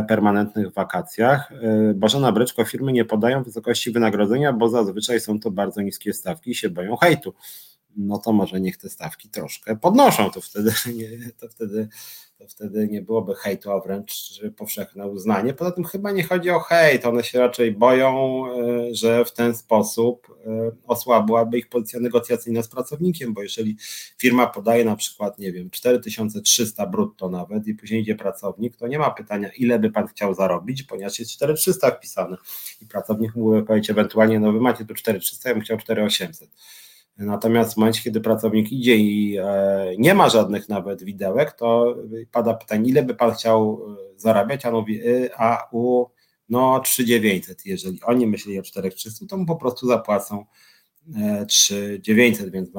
permanentnych 0.08 0.74
wakacjach. 0.74 1.52
E, 1.52 1.94
Bożena 1.94 2.32
Bryczko, 2.32 2.66
firmy 2.66 2.92
nie 2.92 3.06
podają 3.06 3.44
wysokości 3.44 3.92
wynagrodzenia, 3.92 4.54
bo 4.54 4.70
zazwyczaj 4.70 5.20
są 5.20 5.40
to 5.40 5.52
bardzo 5.52 5.82
niskie 5.82 6.14
stawki 6.14 6.52
i 6.52 6.56
się 6.56 6.70
boją 6.70 6.96
hejtu. 6.96 7.34
No 7.98 8.18
to 8.18 8.34
może 8.34 8.62
niech 8.62 8.78
te 8.78 8.90
stawki 8.90 9.30
troszkę 9.30 9.76
podnoszą, 9.76 10.32
to 10.32 10.42
wtedy, 10.42 10.72
to 11.40 11.50
wtedy 11.50 11.88
to 12.38 12.48
wtedy 12.48 12.88
nie 12.88 13.02
byłoby 13.02 13.36
hejtu, 13.36 13.72
a 13.72 13.80
wręcz 13.80 14.42
powszechne 14.58 15.08
uznanie. 15.08 15.54
Poza 15.54 15.72
tym 15.72 15.84
chyba 15.84 16.12
nie 16.12 16.24
chodzi 16.24 16.50
o 16.50 16.60
hejt, 16.60 17.06
one 17.06 17.24
się 17.24 17.40
raczej 17.40 17.72
boją, 17.72 18.44
e, 18.48 18.96
że 18.96 19.26
w 19.26 19.32
ten 19.32 19.56
sposób 19.56 20.38
e, 20.46 20.72
osłabłaby 20.88 21.58
ich 21.58 21.70
pozycja 21.70 22.00
negocjacyjna 22.00 22.64
z 22.64 22.68
pracownikiem, 22.68 23.34
bo 23.34 23.44
jeżeli 23.44 23.78
firma 24.18 24.48
podaje 24.48 24.86
na 24.86 24.96
przykład, 24.96 25.40
nie 25.40 25.52
wiem, 25.52 25.70
4300 25.70 26.88
brutto 26.88 27.30
nawet 27.30 27.68
i 27.68 27.76
później 27.76 28.02
idzie 28.02 28.16
pracownik, 28.16 28.78
to 28.78 28.88
nie 28.88 29.00
ma 29.00 29.12
pytania, 29.12 29.50
ile 29.58 29.80
by 29.80 29.92
pan 29.92 30.08
chciał 30.08 30.34
zarobić, 30.34 30.84
ponieważ 30.84 31.20
jest 31.20 31.32
4300 31.32 31.92
wpisane 31.92 32.38
i 32.82 32.86
pracownik 32.86 33.36
mógłby 33.36 33.64
powiedzieć 33.64 33.90
ewentualnie, 33.90 34.40
no 34.40 34.52
wy 34.52 34.62
macie 34.62 34.86
tu 34.86 34.94
4300, 34.94 35.50
ja 35.50 35.56
bym 35.56 35.64
chciał 35.64 35.78
4800 35.78 36.50
Natomiast 37.18 37.74
w 37.74 37.78
momencie, 37.78 38.02
kiedy 38.02 38.22
pracownik 38.22 38.72
idzie 38.72 38.96
i 38.96 39.38
e, 39.38 39.96
nie 39.98 40.14
ma 40.14 40.30
żadnych 40.30 40.70
nawet 40.70 41.04
widełek, 41.04 41.52
to 41.52 41.96
pada 42.32 42.54
pytanie, 42.54 42.90
ile 42.90 43.04
by 43.04 43.16
pan 43.16 43.32
chciał 43.32 43.82
e, 44.16 44.20
zarabiać, 44.20 44.66
a 44.66 44.72
mówi, 44.72 45.08
y, 45.08 45.30
a 45.38 45.68
u 45.72 46.06
no 46.50 46.80
3900. 46.80 47.66
Jeżeli 47.66 48.00
oni 48.04 48.28
myśleli 48.28 48.60
o 48.60 48.64
4300, 48.64 49.26
to 49.26 49.38
mu 49.38 49.46
po 49.46 49.56
prostu 49.56 49.88
zapłacą 49.88 50.46
3900, 51.48 52.48
e, 52.48 52.52
więc 52.52 52.70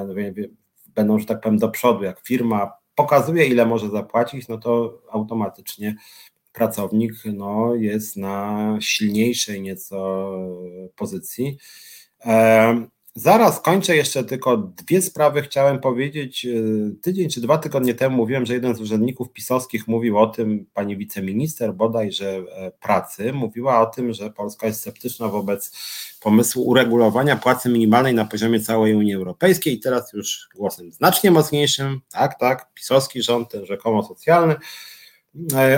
będą, 0.95 1.19
że 1.19 1.27
tak 1.27 1.41
powiem, 1.41 1.59
do 1.59 1.69
przodu. 1.69 2.05
Jak 2.05 2.21
firma 2.21 2.73
pokazuje, 2.95 3.47
ile 3.47 3.67
może 3.67 3.91
zapłacić, 3.91 4.49
no 4.49 4.59
to 4.59 5.03
automatycznie 5.11 5.97
pracownik 6.53 7.13
no, 7.25 7.75
jest 7.75 8.17
na 8.17 8.77
silniejszej 8.81 9.63
nieco 9.63 10.31
pozycji. 10.97 11.59
Zaraz 13.19 13.61
kończę 13.61 13.97
jeszcze 13.97 14.25
tylko 14.25 14.57
dwie 14.57 15.03
sprawy. 15.03 15.43
Chciałem 15.43 15.81
powiedzieć, 15.81 16.47
e, 16.47 16.51
tydzień 17.03 17.29
czy 17.29 17.41
dwa 17.41 17.59
tygodnie 17.59 17.95
temu 17.95 18.17
mówiłem, 18.17 18.47
że 18.47 18.55
jeden 18.55 18.75
z 18.75 18.81
urzędników 18.81 19.33
pisowskich 19.33 19.89
mówił 19.89 20.19
o 20.19 20.27
tym, 20.27 20.67
pani 20.75 20.97
wiceminister 20.97 21.75
bodajże 21.75 22.37
e, 22.37 22.71
pracy, 22.71 23.33
mówiła 23.33 23.81
o 23.81 23.87
tym, 23.87 24.13
że 24.13 24.31
Polska 24.31 24.67
jest 24.67 24.81
sceptyczna 24.81 25.29
wobec 25.29 25.77
pomysłu 26.21 26.67
uregulowania 26.67 27.37
płacy 27.37 27.69
minimalnej 27.69 28.15
na 28.15 28.25
poziomie 28.25 28.61
całej 28.61 28.95
Unii 28.95 29.15
Europejskiej. 29.15 29.75
I 29.75 29.81
teraz 29.81 30.13
już 30.13 30.49
głosem 30.57 30.93
znacznie 30.93 31.31
mocniejszym, 31.31 32.01
tak, 32.11 32.39
tak, 32.39 32.75
pisowski 32.75 33.23
rząd, 33.23 33.51
ten 33.51 33.67
rzekomo 33.67 34.03
socjalny, 34.03 34.57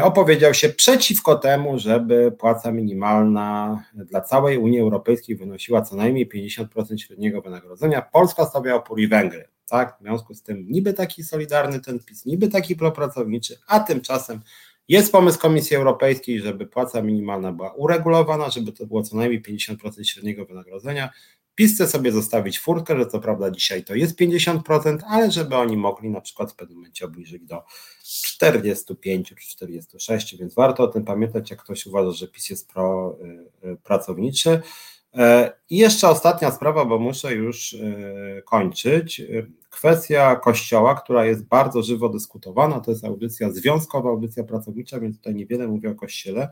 opowiedział 0.02 0.54
się 0.54 0.68
przeciwko 0.68 1.34
temu, 1.34 1.78
żeby 1.78 2.32
płaca 2.32 2.72
minimalna 2.72 3.82
dla 3.94 4.20
całej 4.20 4.58
Unii 4.58 4.80
Europejskiej 4.80 5.36
wynosiła 5.36 5.82
co 5.82 5.96
najmniej 5.96 6.28
50% 6.28 6.96
średniego 6.98 7.42
wynagrodzenia. 7.42 8.02
Polska 8.02 8.44
stawia 8.44 8.74
opór 8.74 9.00
i 9.00 9.08
Węgry. 9.08 9.48
Tak? 9.68 9.96
W 10.00 10.02
związku 10.02 10.34
z 10.34 10.42
tym 10.42 10.66
niby 10.68 10.92
taki 10.92 11.24
solidarny 11.24 11.80
ten 11.80 11.98
PiS, 11.98 12.26
niby 12.26 12.48
taki 12.48 12.76
propracowniczy, 12.76 13.58
a 13.66 13.80
tymczasem 13.80 14.40
jest 14.88 15.12
pomysł 15.12 15.38
Komisji 15.38 15.76
Europejskiej, 15.76 16.40
żeby 16.40 16.66
płaca 16.66 17.02
minimalna 17.02 17.52
była 17.52 17.72
uregulowana, 17.72 18.50
żeby 18.50 18.72
to 18.72 18.86
było 18.86 19.02
co 19.02 19.16
najmniej 19.16 19.42
50% 19.42 20.04
średniego 20.04 20.44
wynagrodzenia. 20.44 21.10
PiS 21.58 21.90
sobie 21.90 22.12
zostawić 22.12 22.60
furtkę, 22.60 22.98
że 22.98 23.06
co 23.06 23.20
prawda 23.20 23.50
dzisiaj 23.50 23.84
to 23.84 23.94
jest 23.94 24.20
50%, 24.20 24.98
ale 25.08 25.30
żeby 25.30 25.56
oni 25.56 25.76
mogli 25.76 26.10
na 26.10 26.20
przykład 26.20 26.52
w 26.52 26.54
pewnym 26.54 26.78
momencie 26.78 27.04
obniżyć 27.04 27.42
do 27.42 27.64
45 28.02 29.28
czy 29.28 29.48
46, 29.48 30.36
więc 30.36 30.54
warto 30.54 30.82
o 30.82 30.88
tym 30.88 31.04
pamiętać, 31.04 31.50
jak 31.50 31.62
ktoś 31.62 31.86
uważa, 31.86 32.10
że 32.10 32.28
PiS 32.28 32.50
jest 32.50 32.68
pro, 32.68 33.16
y, 33.64 33.76
pracowniczy. 33.76 34.60
E, 35.14 35.52
I 35.70 35.76
jeszcze 35.76 36.08
ostatnia 36.08 36.50
sprawa, 36.50 36.84
bo 36.84 36.98
muszę 36.98 37.34
już 37.34 37.72
y, 37.72 38.42
kończyć. 38.46 39.22
Kwestia 39.70 40.36
kościoła, 40.36 40.94
która 40.94 41.24
jest 41.24 41.44
bardzo 41.44 41.82
żywo 41.82 42.08
dyskutowana, 42.08 42.80
to 42.80 42.90
jest 42.90 43.04
audycja 43.04 43.50
związkowa, 43.50 44.10
audycja 44.10 44.44
pracownicza, 44.44 45.00
więc 45.00 45.16
tutaj 45.16 45.34
niewiele 45.34 45.68
mówię 45.68 45.90
o 45.90 45.94
kościele. 45.94 46.48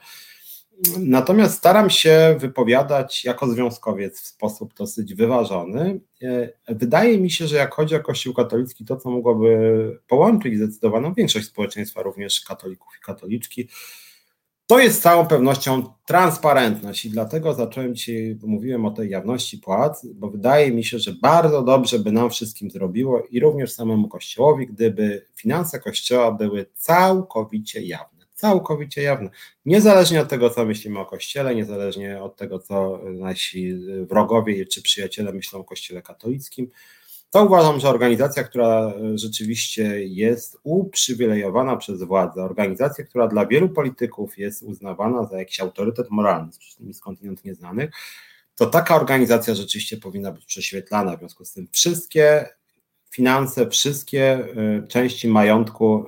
Natomiast 0.98 1.59
staram 1.59 1.90
się 1.90 2.36
wypowiadać 2.39 3.24
jako 3.24 3.48
związkowiec 3.48 4.20
w 4.20 4.27
sposób 4.27 4.74
dosyć 4.74 5.15
wyważony. 5.15 6.01
E, 6.23 6.48
wydaje 6.69 7.20
mi 7.20 7.31
się, 7.31 7.47
że 7.47 7.57
jak 7.57 7.74
chodzi 7.74 7.94
o 7.94 8.01
Kościół 8.01 8.35
katolicki, 8.35 8.85
to 8.85 8.97
co 8.97 9.11
mogłoby 9.11 10.01
połączyć 10.07 10.57
zdecydowaną 10.57 11.15
większość 11.15 11.47
społeczeństwa, 11.47 12.03
również 12.03 12.40
katolików 12.40 12.93
i 12.98 13.05
katoliczki, 13.05 13.69
to 14.66 14.78
jest 14.78 14.98
z 14.98 15.03
całą 15.03 15.27
pewnością 15.27 15.82
transparentność 16.07 17.05
i 17.05 17.11
dlatego 17.11 17.55
zacząłem 17.55 17.94
dzisiaj, 17.94 18.39
mówiłem 18.43 18.86
o 18.86 18.90
tej 18.90 19.11
jawności 19.11 19.59
płac, 19.59 20.07
bo 20.15 20.31
wydaje 20.31 20.73
mi 20.73 20.85
się, 20.85 20.98
że 20.98 21.12
bardzo 21.23 21.62
dobrze 21.62 21.98
by 21.98 22.12
nam 22.12 22.31
wszystkim 22.31 22.70
zrobiło 22.70 23.23
i 23.31 23.40
również 23.40 23.73
samemu 23.73 24.09
Kościołowi, 24.09 24.66
gdyby 24.66 25.27
finanse 25.36 25.81
Kościoła 25.81 26.32
były 26.32 26.66
całkowicie 26.74 27.82
jawne 27.82 28.15
całkowicie 28.36 29.02
jawne. 29.02 29.30
Niezależnie 29.64 30.20
od 30.20 30.28
tego, 30.28 30.50
co 30.50 30.64
myślimy 30.64 30.98
o 30.98 31.06
Kościele, 31.06 31.54
niezależnie 31.54 32.22
od 32.22 32.36
tego, 32.36 32.58
co 32.58 33.00
nasi 33.04 33.74
wrogowie 34.10 34.66
czy 34.66 34.82
przyjaciele 34.82 35.32
myślą 35.32 35.60
o 35.60 35.64
Kościele 35.64 36.02
katolickim, 36.02 36.70
to 37.30 37.44
uważam, 37.44 37.80
że 37.80 37.88
organizacja, 37.88 38.44
która 38.44 38.94
rzeczywiście 39.14 40.04
jest 40.04 40.58
uprzywilejowana 40.62 41.76
przez 41.76 42.02
władzę, 42.02 42.42
organizacja, 42.42 43.04
która 43.04 43.28
dla 43.28 43.46
wielu 43.46 43.68
polityków 43.68 44.38
jest 44.38 44.62
uznawana 44.62 45.26
za 45.26 45.38
jakiś 45.38 45.60
autorytet 45.60 46.10
moralny, 46.10 46.52
z 46.52 46.96
skądinąd 46.96 47.44
nieznanych, 47.44 47.90
to 48.56 48.66
taka 48.66 48.96
organizacja 48.96 49.54
rzeczywiście 49.54 49.96
powinna 49.96 50.32
być 50.32 50.44
prześwietlana. 50.44 51.16
W 51.16 51.18
związku 51.18 51.44
z 51.44 51.52
tym 51.52 51.68
wszystkie 51.72 52.48
finanse, 53.11 53.69
wszystkie 53.69 54.39
y, 54.85 54.89
części 54.89 55.28
majątku 55.28 56.07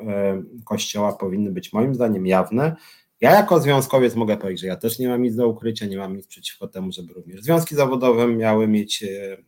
y, 0.60 0.64
Kościoła 0.64 1.12
powinny 1.12 1.50
być 1.50 1.72
moim 1.72 1.94
zdaniem 1.94 2.26
jawne. 2.26 2.76
Ja 3.20 3.30
jako 3.30 3.60
związkowiec 3.60 4.14
mogę 4.14 4.36
powiedzieć, 4.36 4.60
że 4.60 4.66
ja 4.66 4.76
też 4.76 4.98
nie 4.98 5.08
mam 5.08 5.22
nic 5.22 5.36
do 5.36 5.48
ukrycia, 5.48 5.86
nie 5.86 5.96
mam 5.96 6.16
nic 6.16 6.26
przeciwko 6.26 6.68
temu, 6.68 6.92
żeby 6.92 7.14
również 7.14 7.40
związki 7.42 7.74
zawodowe 7.74 8.26
miały 8.26 8.68
mieć 8.68 9.02
y, 9.02 9.44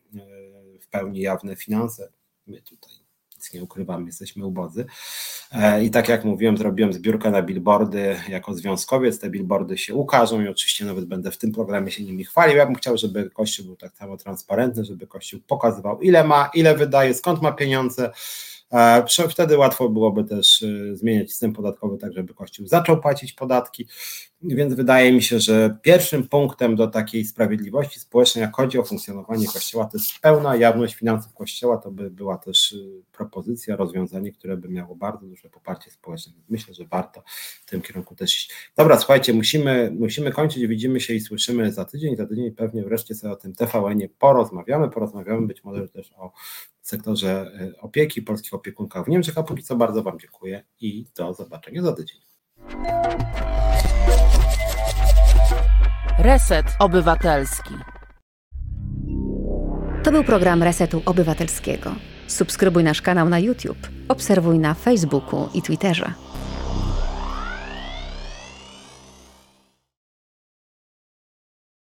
w 0.81 0.89
pełni 0.89 1.21
jawne 1.21 1.57
finanse. 1.57 2.13
My 2.47 2.63
tutaj 2.63 3.00
nic 3.41 3.53
nie 3.53 3.63
ukrywamy, 3.63 4.07
jesteśmy 4.07 4.47
ubodzy. 4.47 4.87
E, 5.53 5.85
I 5.85 5.91
tak 5.91 6.09
jak 6.09 6.25
mówiłem, 6.25 6.57
zrobiłem 6.57 6.93
zbiórkę 6.93 7.31
na 7.31 7.43
billboardy 7.43 8.17
jako 8.29 8.55
związkowiec. 8.55 9.19
Te 9.19 9.31
billboardy 9.31 9.79
się 9.79 9.95
ukażą 9.95 10.41
i 10.41 10.49
oczywiście 10.49 10.85
nawet 10.85 11.05
będę 11.05 11.31
w 11.31 11.39
tym 11.39 11.53
programie 11.53 11.91
się 11.91 12.05
nimi 12.05 12.25
chwalił. 12.25 12.57
Ja 12.57 12.67
bym 12.67 12.75
chciał, 12.75 12.99
żeby 12.99 13.31
Kościół 13.31 13.67
był 13.67 13.77
tak 13.77 13.97
samo 13.97 14.17
transparentny, 14.17 14.85
żeby 14.85 15.07
Kościół 15.07 15.41
pokazywał, 15.47 16.01
ile 16.01 16.25
ma, 16.25 16.51
ile 16.55 16.77
wydaje, 16.77 17.15
skąd 17.15 17.43
ma 17.43 17.53
pieniądze. 17.53 18.11
Wtedy 19.31 19.59
łatwo 19.59 19.89
byłoby 19.89 20.25
też 20.25 20.65
zmieniać 20.93 21.31
system 21.31 21.53
podatkowy 21.53 21.99
tak, 21.99 22.13
żeby 22.13 22.35
Kościół 22.35 22.67
zaczął 22.67 23.01
płacić 23.01 23.33
podatki, 23.33 23.87
więc 24.43 24.75
wydaje 24.75 25.13
mi 25.13 25.23
się, 25.23 25.41
że 25.41 25.79
pierwszym 25.83 26.29
punktem 26.29 26.77
do 26.77 26.87
takiej 26.87 27.25
sprawiedliwości 27.25 28.01
społecznej, 28.01 28.43
jak 28.43 28.57
chodzi 28.57 28.79
o 28.79 28.85
funkcjonowanie 28.85 29.47
Kościoła, 29.47 29.85
to 29.85 29.99
jest 29.99 30.19
pełna 30.21 30.57
jawność 30.57 30.95
finansów 30.95 31.35
Kościoła. 31.35 31.79
To 31.79 31.91
by 31.91 32.11
była 32.11 32.39
też 32.39 32.73
y, 32.73 33.03
propozycja, 33.13 33.77
rozwiązanie, 33.77 34.33
które 34.33 34.57
by 34.57 34.69
miało 34.69 34.97
bardzo 34.97 35.27
duże 35.27 35.49
poparcie 35.49 35.91
społeczne. 35.91 36.33
Myślę, 36.49 36.75
że 36.75 36.85
warto 36.85 37.23
w 37.67 37.71
tym 37.71 37.83
kierunku 37.83 38.15
też 38.15 38.37
iść. 38.37 38.53
Dobra, 38.77 38.99
słuchajcie, 38.99 39.33
musimy, 39.33 39.93
musimy 39.99 40.33
kończyć. 40.33 40.67
Widzimy 40.67 41.01
się 41.01 41.15
i 41.15 41.21
słyszymy 41.21 41.73
za 41.73 41.85
tydzień. 41.85 42.17
Za 42.17 42.27
tydzień 42.27 42.51
pewnie 42.51 42.83
wreszcie 42.83 43.15
sobie 43.15 43.33
o 43.33 43.37
tym 43.37 43.55
TVN-ie 43.55 44.09
porozmawiamy. 44.09 44.91
Porozmawiamy 44.91 45.47
być 45.47 45.65
może 45.65 45.89
też 45.89 46.13
o 46.17 46.33
sektorze 46.83 47.53
y, 47.61 47.81
opieki, 47.81 48.23
polskich 48.23 48.55
opiekunkach 48.55 49.05
w 49.05 49.09
Niemczech. 49.09 49.39
A 49.39 49.43
póki 49.43 49.63
co 49.63 49.77
bardzo 49.77 50.03
Wam 50.03 50.19
dziękuję 50.19 50.65
i 50.81 51.07
do 51.17 51.35
zobaczenia 51.35 51.83
za 51.83 51.93
tydzień. 51.93 52.21
Reset 56.19 56.67
Obywatelski. 56.79 57.75
To 60.03 60.13
był 60.13 60.25
program 60.25 60.63
Resetu 60.63 61.03
Obywatelskiego. 61.07 61.95
Subskrybuj 62.27 62.85
nasz 62.85 63.03
kanał 63.03 63.29
na 63.29 63.39
YouTube, 63.39 63.89
obserwuj 64.09 64.59
na 64.59 64.75
Facebooku 64.75 65.49
i 65.55 65.63
Twitterze. 65.63 66.30